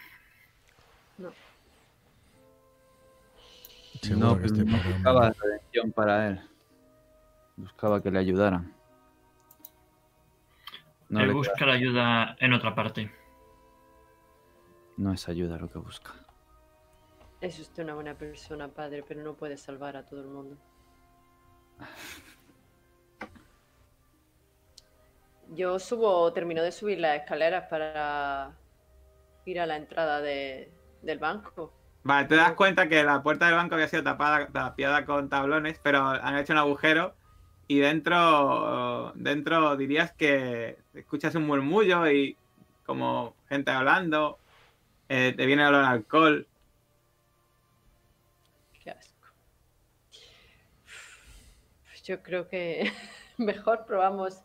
Seguro 4.02 4.28
no, 4.34 4.38
que 4.38 4.46
este 4.46 4.64
buscaba 4.64 5.30
redención 5.30 5.92
para 5.92 6.28
él. 6.28 6.40
Buscaba 7.56 8.02
que 8.02 8.10
le 8.10 8.18
ayudaran. 8.18 8.74
No, 11.08 11.20
Él 11.20 11.28
le 11.28 11.32
busca 11.34 11.54
queda- 11.54 11.66
la 11.68 11.72
ayuda 11.74 12.36
en 12.40 12.52
otra 12.52 12.74
parte. 12.74 13.10
no 14.96 15.12
es 15.12 15.28
ayuda 15.28 15.56
lo 15.58 15.68
que 15.68 15.78
busca. 15.78 16.12
Es 17.40 17.58
usted 17.58 17.82
una 17.84 17.94
buena 17.94 18.14
persona, 18.14 18.68
padre, 18.68 19.02
pero 19.06 19.22
no 19.22 19.34
puede 19.34 19.56
salvar 19.56 19.96
a 19.96 20.04
todo 20.06 20.20
el 20.20 20.28
mundo. 20.28 20.56
Yo 25.54 25.78
subo, 25.78 26.32
termino 26.32 26.62
de 26.62 26.72
subir 26.72 26.98
las 26.98 27.20
escaleras 27.20 27.66
para 27.68 28.56
ir 29.44 29.60
a 29.60 29.66
la 29.66 29.76
entrada 29.76 30.20
de- 30.20 30.72
del 31.02 31.18
banco. 31.18 31.72
Vale, 32.04 32.28
te 32.28 32.34
das 32.34 32.52
cuenta 32.54 32.88
que 32.88 33.04
la 33.04 33.22
puerta 33.22 33.46
del 33.46 33.54
banco 33.54 33.74
había 33.74 33.88
sido 33.88 34.02
tapada, 34.02 34.48
tapiada 34.48 35.04
con 35.04 35.28
tablones, 35.28 35.80
pero 35.82 36.04
han 36.04 36.36
hecho 36.36 36.52
un 36.52 36.58
agujero 36.58 37.14
y 37.68 37.78
dentro, 37.78 39.12
dentro 39.14 39.76
dirías 39.76 40.12
que 40.12 40.78
escuchas 40.94 41.34
un 41.36 41.46
murmullo 41.46 42.10
y 42.10 42.36
como 42.84 43.34
gente 43.48 43.70
hablando, 43.70 44.38
eh, 45.08 45.32
te 45.36 45.46
viene 45.46 45.62
el 45.62 45.68
olor 45.68 45.84
a 45.84 45.90
alcohol. 45.90 46.46
Qué 48.82 48.90
asco. 48.90 49.28
Yo 52.04 52.22
creo 52.22 52.48
que 52.48 52.92
mejor 53.38 53.86
probamos 53.86 54.42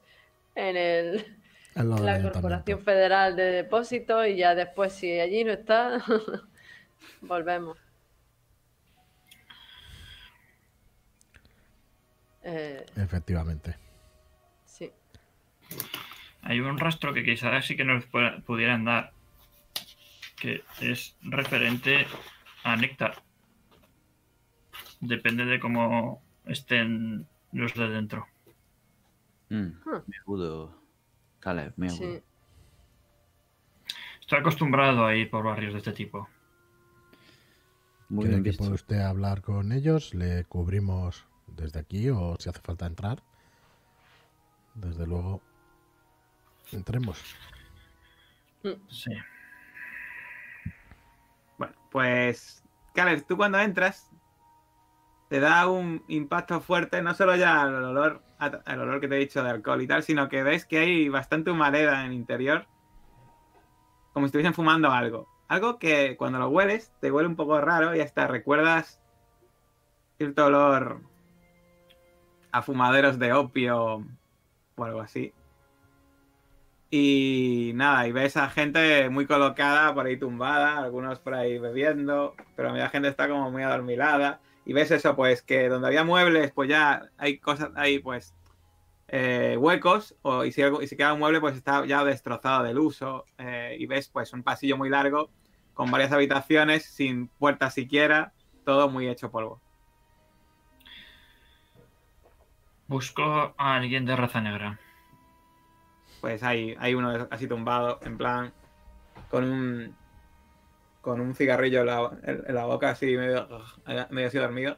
en 0.56 0.78
el, 0.78 1.38
en 1.76 2.06
la. 2.06 2.22
Corporación 2.22 2.82
Federal 2.82 3.36
de 3.36 3.44
Depósitos 3.44 4.28
y 4.28 4.36
ya 4.38 4.56
después, 4.56 4.94
si 4.94 5.20
allí 5.20 5.44
no 5.44 5.54
está, 5.54 6.04
volvemos. 7.22 7.78
Eh, 12.44 12.86
Efectivamente. 12.96 13.76
sí. 14.66 14.92
Hay 16.44 16.60
un 16.62 16.78
rastro 16.78 17.14
que 17.14 17.24
quizás 17.24 17.66
sí 17.66 17.76
que 17.76 17.84
nos 17.84 18.10
pu- 18.10 18.42
pudieran 18.44 18.86
dar, 18.86 19.12
que 20.38 20.64
es 20.80 21.16
referente 21.22 22.08
a 22.64 22.76
Néctar. 22.78 23.22
Depende 25.02 25.46
de 25.46 25.60
cómo 25.60 26.22
estén 26.46 27.28
los 27.52 27.74
de 27.74 27.90
dentro. 27.90 28.28
Mm. 29.50 29.72
Me 30.06 30.18
agudo. 30.22 30.82
Caleb, 31.40 31.74
me 31.76 31.88
agudo. 31.88 31.98
Sí. 32.00 32.24
Estoy 34.22 34.40
acostumbrado 34.40 35.06
a 35.06 35.16
ir 35.16 35.30
por 35.30 35.44
barrios 35.44 35.74
de 35.74 35.80
este 35.80 35.94
tipo. 35.94 36.30
Muy 38.10 38.24
¿Quiere 38.24 38.36
bien 38.36 38.44
que 38.44 38.50
visto. 38.52 38.64
puede 38.64 38.76
usted 38.76 39.02
hablar 39.02 39.42
con 39.42 39.72
ellos? 39.72 40.14
¿Le 40.14 40.46
cubrimos 40.46 41.26
desde 41.48 41.80
aquí 41.80 42.10
o 42.10 42.36
si 42.40 42.50
hace 42.50 42.62
falta 42.62 42.86
entrar? 42.86 43.22
Desde 44.76 45.06
luego, 45.06 45.42
entremos. 46.72 47.22
Sí. 48.90 49.12
Bueno, 51.58 51.74
pues, 51.92 52.64
Caleb, 52.94 53.26
tú 53.26 53.38
cuando 53.38 53.60
entras, 53.60 54.10
te 55.30 55.40
da 55.40 55.68
un 55.68 56.04
impacto 56.08 56.62
fuerte, 56.62 57.02
no 57.02 57.14
solo 57.14 57.36
ya 57.36 57.64
el 57.64 57.74
olor, 57.74 58.24
el 58.66 58.80
olor 58.80 59.02
que 59.02 59.08
te 59.08 59.16
he 59.16 59.20
dicho 59.20 59.44
de 59.44 59.50
alcohol 59.50 59.82
y 59.82 59.88
tal, 59.88 60.04
sino 60.04 60.30
que 60.30 60.44
ves 60.44 60.66
que 60.66 60.80
hay 60.80 61.10
bastante 61.10 61.52
humareda 61.52 62.02
en 62.02 62.12
el 62.12 62.14
interior, 62.14 62.68
como 64.14 64.26
si 64.26 64.30
estuviesen 64.30 64.54
fumando 64.54 64.92
algo. 64.92 65.28
Algo 65.48 65.80
que 65.80 66.18
cuando 66.18 66.40
lo 66.40 66.50
hueles 66.50 66.92
te 67.00 67.12
huele 67.12 67.28
un 67.28 67.36
poco 67.36 67.60
raro 67.62 67.96
y 67.96 68.02
hasta 68.02 68.28
recuerdas 68.28 69.02
cierto 70.18 70.46
olor 70.48 71.02
a 72.52 72.62
fumaderos 72.62 73.20
de 73.20 73.34
opio 73.34 74.04
o 74.76 74.84
algo 74.84 75.02
así. 75.02 75.34
Y 76.90 77.72
nada, 77.76 78.08
y 78.08 78.14
ves 78.14 78.38
a 78.38 78.50
gente 78.50 79.10
muy 79.10 79.26
colocada 79.26 79.94
por 79.94 80.06
ahí 80.06 80.18
tumbada, 80.18 80.78
algunos 80.78 81.20
por 81.20 81.34
ahí 81.34 81.58
bebiendo, 81.60 82.36
pero 82.56 82.74
la 82.74 82.90
gente 82.90 83.10
está 83.10 83.28
como 83.28 83.52
muy 83.52 83.64
adormilada. 83.64 84.40
Y 84.66 84.74
ves 84.74 84.92
eso, 84.92 85.16
pues 85.16 85.42
que 85.42 85.70
donde 85.70 85.88
había 85.88 86.04
muebles, 86.04 86.52
pues 86.52 86.70
ya 86.70 87.10
hay 87.18 87.40
cosas, 87.40 87.72
hay 87.76 88.00
pues 88.00 88.34
eh, 89.10 89.56
huecos, 89.58 90.16
o, 90.22 90.44
y, 90.46 90.52
si 90.52 90.62
y 90.62 90.88
si 90.88 90.98
queda 90.98 91.14
un 91.14 91.20
mueble, 91.20 91.40
pues 91.40 91.56
está 91.56 91.86
ya 91.86 92.04
destrozado 92.04 92.64
del 92.64 92.78
uso. 92.80 93.26
eh, 93.38 93.76
y 93.80 93.86
ves 93.86 94.10
pues 94.10 94.34
un 94.34 94.44
pasillo 94.44 94.78
muy 94.78 94.90
largo, 94.90 95.30
con 95.74 95.92
varias 95.92 96.12
habitaciones, 96.12 96.86
sin 96.86 97.28
puertas 97.28 97.74
siquiera, 97.74 98.34
todo 98.66 98.90
muy 98.90 99.08
hecho 99.08 99.32
polvo. 99.32 99.62
Busco 102.88 103.54
a 103.58 103.76
alguien 103.76 104.06
de 104.06 104.16
raza 104.16 104.42
negra. 104.42 104.80
pues 106.22 106.42
hay, 106.44 106.76
hay 106.80 106.94
uno 106.96 107.28
así 107.32 107.48
tumbado, 107.48 108.00
en 108.04 108.18
plan, 108.18 108.54
con 109.30 109.44
un 109.44 109.96
con 111.02 111.22
un 111.22 111.36
cigarrillo 111.36 111.82
en 111.82 111.86
la, 111.86 112.12
en 112.24 112.56
la 112.56 112.66
boca, 112.66 112.90
así 112.90 113.16
medio, 113.16 113.48
medio 114.10 114.28
así 114.28 114.38
dormido. 114.38 114.78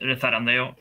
El 0.00 0.18
zarandeo. 0.18 0.76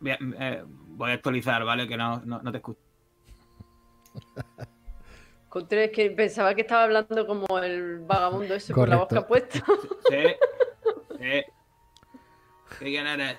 Bien, 0.00 0.34
eh, 0.38 0.62
voy 0.66 1.10
a 1.10 1.14
actualizar, 1.14 1.64
¿vale? 1.64 1.88
Que 1.88 1.96
no, 1.96 2.20
no, 2.24 2.42
no 2.42 2.50
te 2.52 2.58
escucho. 2.58 2.80
Encontré 5.46 5.90
que 5.90 6.10
pensaba 6.10 6.54
que 6.54 6.62
estaba 6.62 6.82
hablando 6.84 7.26
como 7.26 7.58
el 7.58 8.00
vagabundo 8.00 8.54
ese 8.54 8.72
con 8.72 8.90
la 8.90 8.96
boca 8.96 9.26
puesta. 9.26 9.64
Sí. 10.08 10.34
Sí. 11.18 11.44
¿Qué 12.78 12.84
quién 12.84 13.06
eres? 13.06 13.38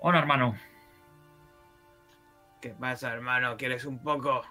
Hola, 0.00 0.18
hermano. 0.18 0.56
¿Qué 2.60 2.70
pasa, 2.70 3.12
hermano? 3.12 3.56
¿Quieres 3.56 3.84
un 3.84 4.02
poco? 4.02 4.42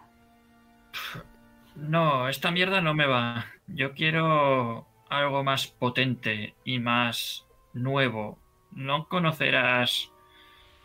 No, 1.75 2.29
esta 2.29 2.51
mierda 2.51 2.81
no 2.81 2.93
me 2.93 3.05
va. 3.07 3.45
Yo 3.67 3.93
quiero 3.93 4.87
algo 5.09 5.43
más 5.43 5.67
potente 5.67 6.55
y 6.63 6.79
más 6.79 7.45
nuevo. 7.73 8.39
¿No 8.71 9.07
conocerás 9.09 10.11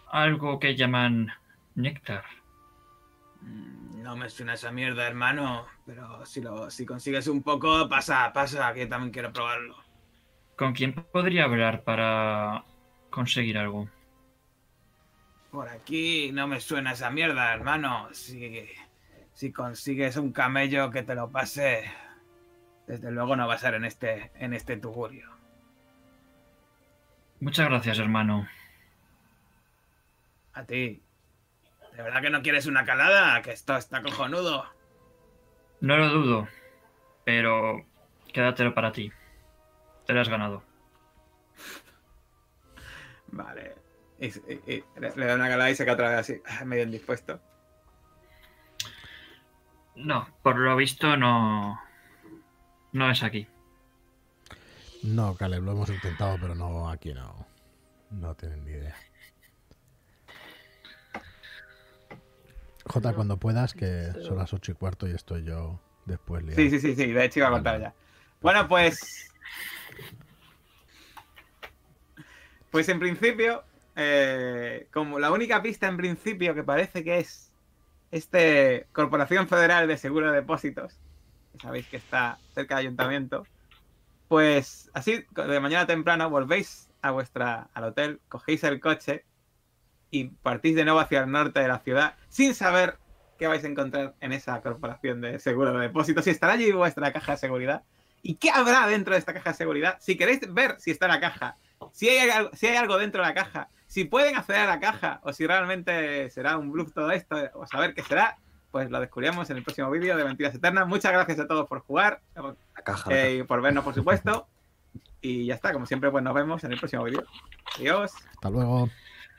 algo 0.07 0.59
que 0.61 0.77
llaman 0.77 1.33
néctar? 1.75 2.25
Mm, 3.41 4.03
No 4.03 4.17
me 4.17 4.29
suena 4.31 4.55
esa 4.55 4.71
mierda, 4.73 5.07
hermano. 5.07 5.67
Pero 5.87 6.25
si, 6.27 6.41
lo, 6.41 6.71
si 6.71 6.85
consigues 6.87 7.27
un 7.29 7.43
poco, 7.43 7.89
pasa, 7.89 8.33
pasa, 8.33 8.73
que 8.75 8.87
también 8.87 9.13
quiero 9.13 9.33
probarlo. 9.33 9.77
¿Con 10.57 10.73
quién 10.73 10.93
podría 10.93 11.45
hablar 11.45 11.85
para 11.85 12.65
conseguir 13.11 13.59
algo? 13.59 13.89
Por 15.51 15.69
aquí 15.69 16.31
no 16.33 16.47
me 16.47 16.61
suena 16.61 16.93
esa 16.93 17.11
mierda, 17.11 17.53
hermano. 17.53 18.09
Si, 18.13 18.69
si 19.37 19.53
consigues 19.53 20.17
un 20.17 20.33
camello 20.33 20.91
que 20.91 21.03
te 21.03 21.15
lo 21.15 21.31
pase, 21.31 21.85
desde 22.87 23.11
luego 23.11 23.37
no 23.37 23.47
va 23.47 23.53
a 23.55 23.59
ser 23.59 23.75
en 23.75 23.85
este, 23.85 24.31
en 24.37 24.55
este 24.55 24.79
tugurio. 24.79 25.29
Muchas 27.41 27.69
gracias, 27.69 27.99
hermano. 27.99 28.49
A 30.55 30.65
ti. 30.65 31.03
¿De 31.95 32.03
verdad 32.03 32.23
que 32.23 32.31
no 32.31 32.41
quieres 32.41 32.65
una 32.65 32.87
calada? 32.87 33.43
Que 33.43 33.53
esto 33.53 33.77
está 33.77 34.01
cojonudo. 34.03 34.65
No 35.83 35.99
lo 35.99 36.09
dudo, 36.09 36.49
pero 37.27 37.85
quédatelo 38.33 38.73
para 38.73 38.93
ti. 38.93 39.13
Te 40.07 40.15
lo 40.15 40.23
has 40.23 40.31
ganado. 40.31 40.63
Vale. 43.27 43.75
Y, 44.19 44.29
y- 44.29 44.63
y 44.67 44.85
le, 44.99 45.15
le 45.15 45.27
da 45.27 45.35
una 45.35 45.49
calada 45.51 45.71
y 45.71 45.75
se 45.75 45.85
queda 45.85 45.93
otra 45.93 46.09
vez 46.09 46.19
así, 46.21 46.43
medio 46.65 46.85
indispuesto. 46.85 47.39
No, 49.97 50.29
por 50.43 50.59
lo 50.59 50.77
visto 50.77 51.17
no. 51.17 51.81
No 52.93 53.11
es 53.11 53.23
aquí. 53.23 53.47
No, 55.03 55.35
Caleb, 55.37 55.63
lo 55.63 55.73
hemos 55.73 55.91
intentado, 55.91 56.37
pero 56.41 56.55
no, 56.55 56.89
aquí 56.89 57.13
no. 57.15 57.47
No 58.11 58.35
tienen 58.35 58.65
ni 58.65 58.73
idea. 58.73 58.95
J, 62.85 63.15
cuando 63.15 63.37
puedas, 63.37 63.75
que 63.75 64.13
son 64.23 64.39
las 64.39 64.53
ocho 64.53 64.73
y 64.73 64.75
cuarto 64.75 65.09
y 65.09 65.13
estoy 65.13 65.45
yo 65.45 65.81
después 66.05 66.43
liado. 66.45 66.57
Sí, 66.57 66.71
sí, 66.71 66.79
sí, 66.79 66.95
sí. 66.95 67.13
De 67.13 67.25
hecho 67.25 67.41
iba 67.41 67.49
a 67.49 67.53
contar 67.53 67.81
ya. 67.81 67.95
Bueno, 68.41 68.69
pues. 68.69 69.31
Pues 72.71 72.89
en 72.89 72.99
principio, 72.99 73.65
eh, 73.97 74.89
como 74.93 75.19
la 75.19 75.33
única 75.33 75.63
pista 75.63 75.89
en 75.89 75.97
principio 75.97 76.55
que 76.55 76.63
parece 76.63 77.03
que 77.03 77.19
es 77.19 77.46
este 78.11 78.87
Corporación 78.93 79.49
Federal 79.49 79.89
de 79.89 79.97
Seguro 79.97 80.31
de 80.31 80.37
Depósitos, 80.37 80.99
que 81.53 81.59
sabéis 81.59 81.87
que 81.89 81.97
está 81.97 82.39
cerca 82.55 82.77
del 82.77 82.87
ayuntamiento, 82.87 83.47
pues 84.29 84.91
así 84.95 85.25
de 85.31 85.61
mañana 85.61 85.87
temprano 85.87 86.31
volvéis 86.31 86.91
a 87.03 87.11
vuestra 87.11 87.69
al 87.75 87.85
hotel, 87.85 88.21
cogéis 88.29 88.65
el 88.65 88.81
coche 88.81 89.25
y 90.11 90.25
partís 90.25 90.75
de 90.75 90.85
nuevo 90.85 91.01
hacia 91.01 91.21
el 91.21 91.31
norte 91.31 91.61
de 91.61 91.69
la 91.69 91.79
ciudad 91.81 92.15
sin 92.29 92.55
saber 92.55 92.99
qué 93.39 93.47
vais 93.47 93.63
a 93.65 93.69
encontrar 93.69 94.15
en 94.21 94.33
esa 94.33 94.61
corporación 94.61 95.21
de 95.21 95.39
seguro 95.39 95.73
de 95.73 95.87
depósitos. 95.87 96.27
Y 96.27 96.31
estará 96.31 96.55
allí 96.55 96.73
vuestra 96.73 97.13
caja 97.13 97.33
de 97.33 97.39
seguridad. 97.39 97.83
¿Y 98.23 98.37
qué 98.37 98.51
habrá 98.51 98.87
dentro 98.87 99.13
de 99.13 99.19
esta 99.19 99.35
caja 99.35 99.51
de 99.51 99.57
seguridad? 99.57 99.99
Si 100.01 100.17
queréis 100.17 100.41
ver 100.53 100.81
si 100.81 100.91
está 100.91 101.07
la 101.07 101.21
caja, 101.21 101.57
si 101.93 102.09
hay, 102.09 102.31
si 102.55 102.67
hay 102.67 102.77
algo 102.77 102.99
dentro 102.99 103.23
de 103.23 103.29
la 103.29 103.35
caja, 103.35 103.69
si 103.97 104.05
pueden 104.05 104.37
acceder 104.37 104.61
a 104.61 104.67
la 104.67 104.79
caja 104.79 105.21
o 105.23 105.33
si 105.33 105.47
realmente 105.47 106.29
será 106.29 106.59
un 106.59 106.71
bluff 106.71 106.93
todo 106.93 107.11
esto 107.13 107.35
o 107.55 107.67
saber 107.67 107.95
qué 107.95 108.03
será, 108.03 108.37
pues 108.71 108.91
lo 108.91 109.01
descubriremos 109.01 109.49
en 109.49 109.57
el 109.57 109.63
próximo 109.63 109.91
vídeo 109.91 110.19
de 110.19 110.23
Mentiras 110.23 110.55
Eternas. 110.55 110.87
Muchas 110.87 111.13
gracias 111.13 111.41
a 111.41 111.47
todos 111.47 111.67
por 111.67 111.81
jugar 111.81 112.21
La 112.35 112.83
caja. 112.85 113.09
la 113.09 113.17
eh, 113.17 113.37
y 113.37 113.43
por 113.45 113.63
vernos, 113.63 113.85
por 113.85 113.95
supuesto. 113.95 114.49
Y 115.23 115.47
ya 115.47 115.55
está, 115.55 115.73
como 115.73 115.87
siempre, 115.87 116.11
pues 116.11 116.23
nos 116.23 116.35
vemos 116.35 116.63
en 116.65 116.73
el 116.73 116.79
próximo 116.79 117.05
vídeo. 117.05 117.25
Adiós. 117.79 118.13
Hasta 118.35 118.51
luego. 118.51 118.91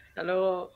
Hasta 0.07 0.23
luego. 0.23 0.71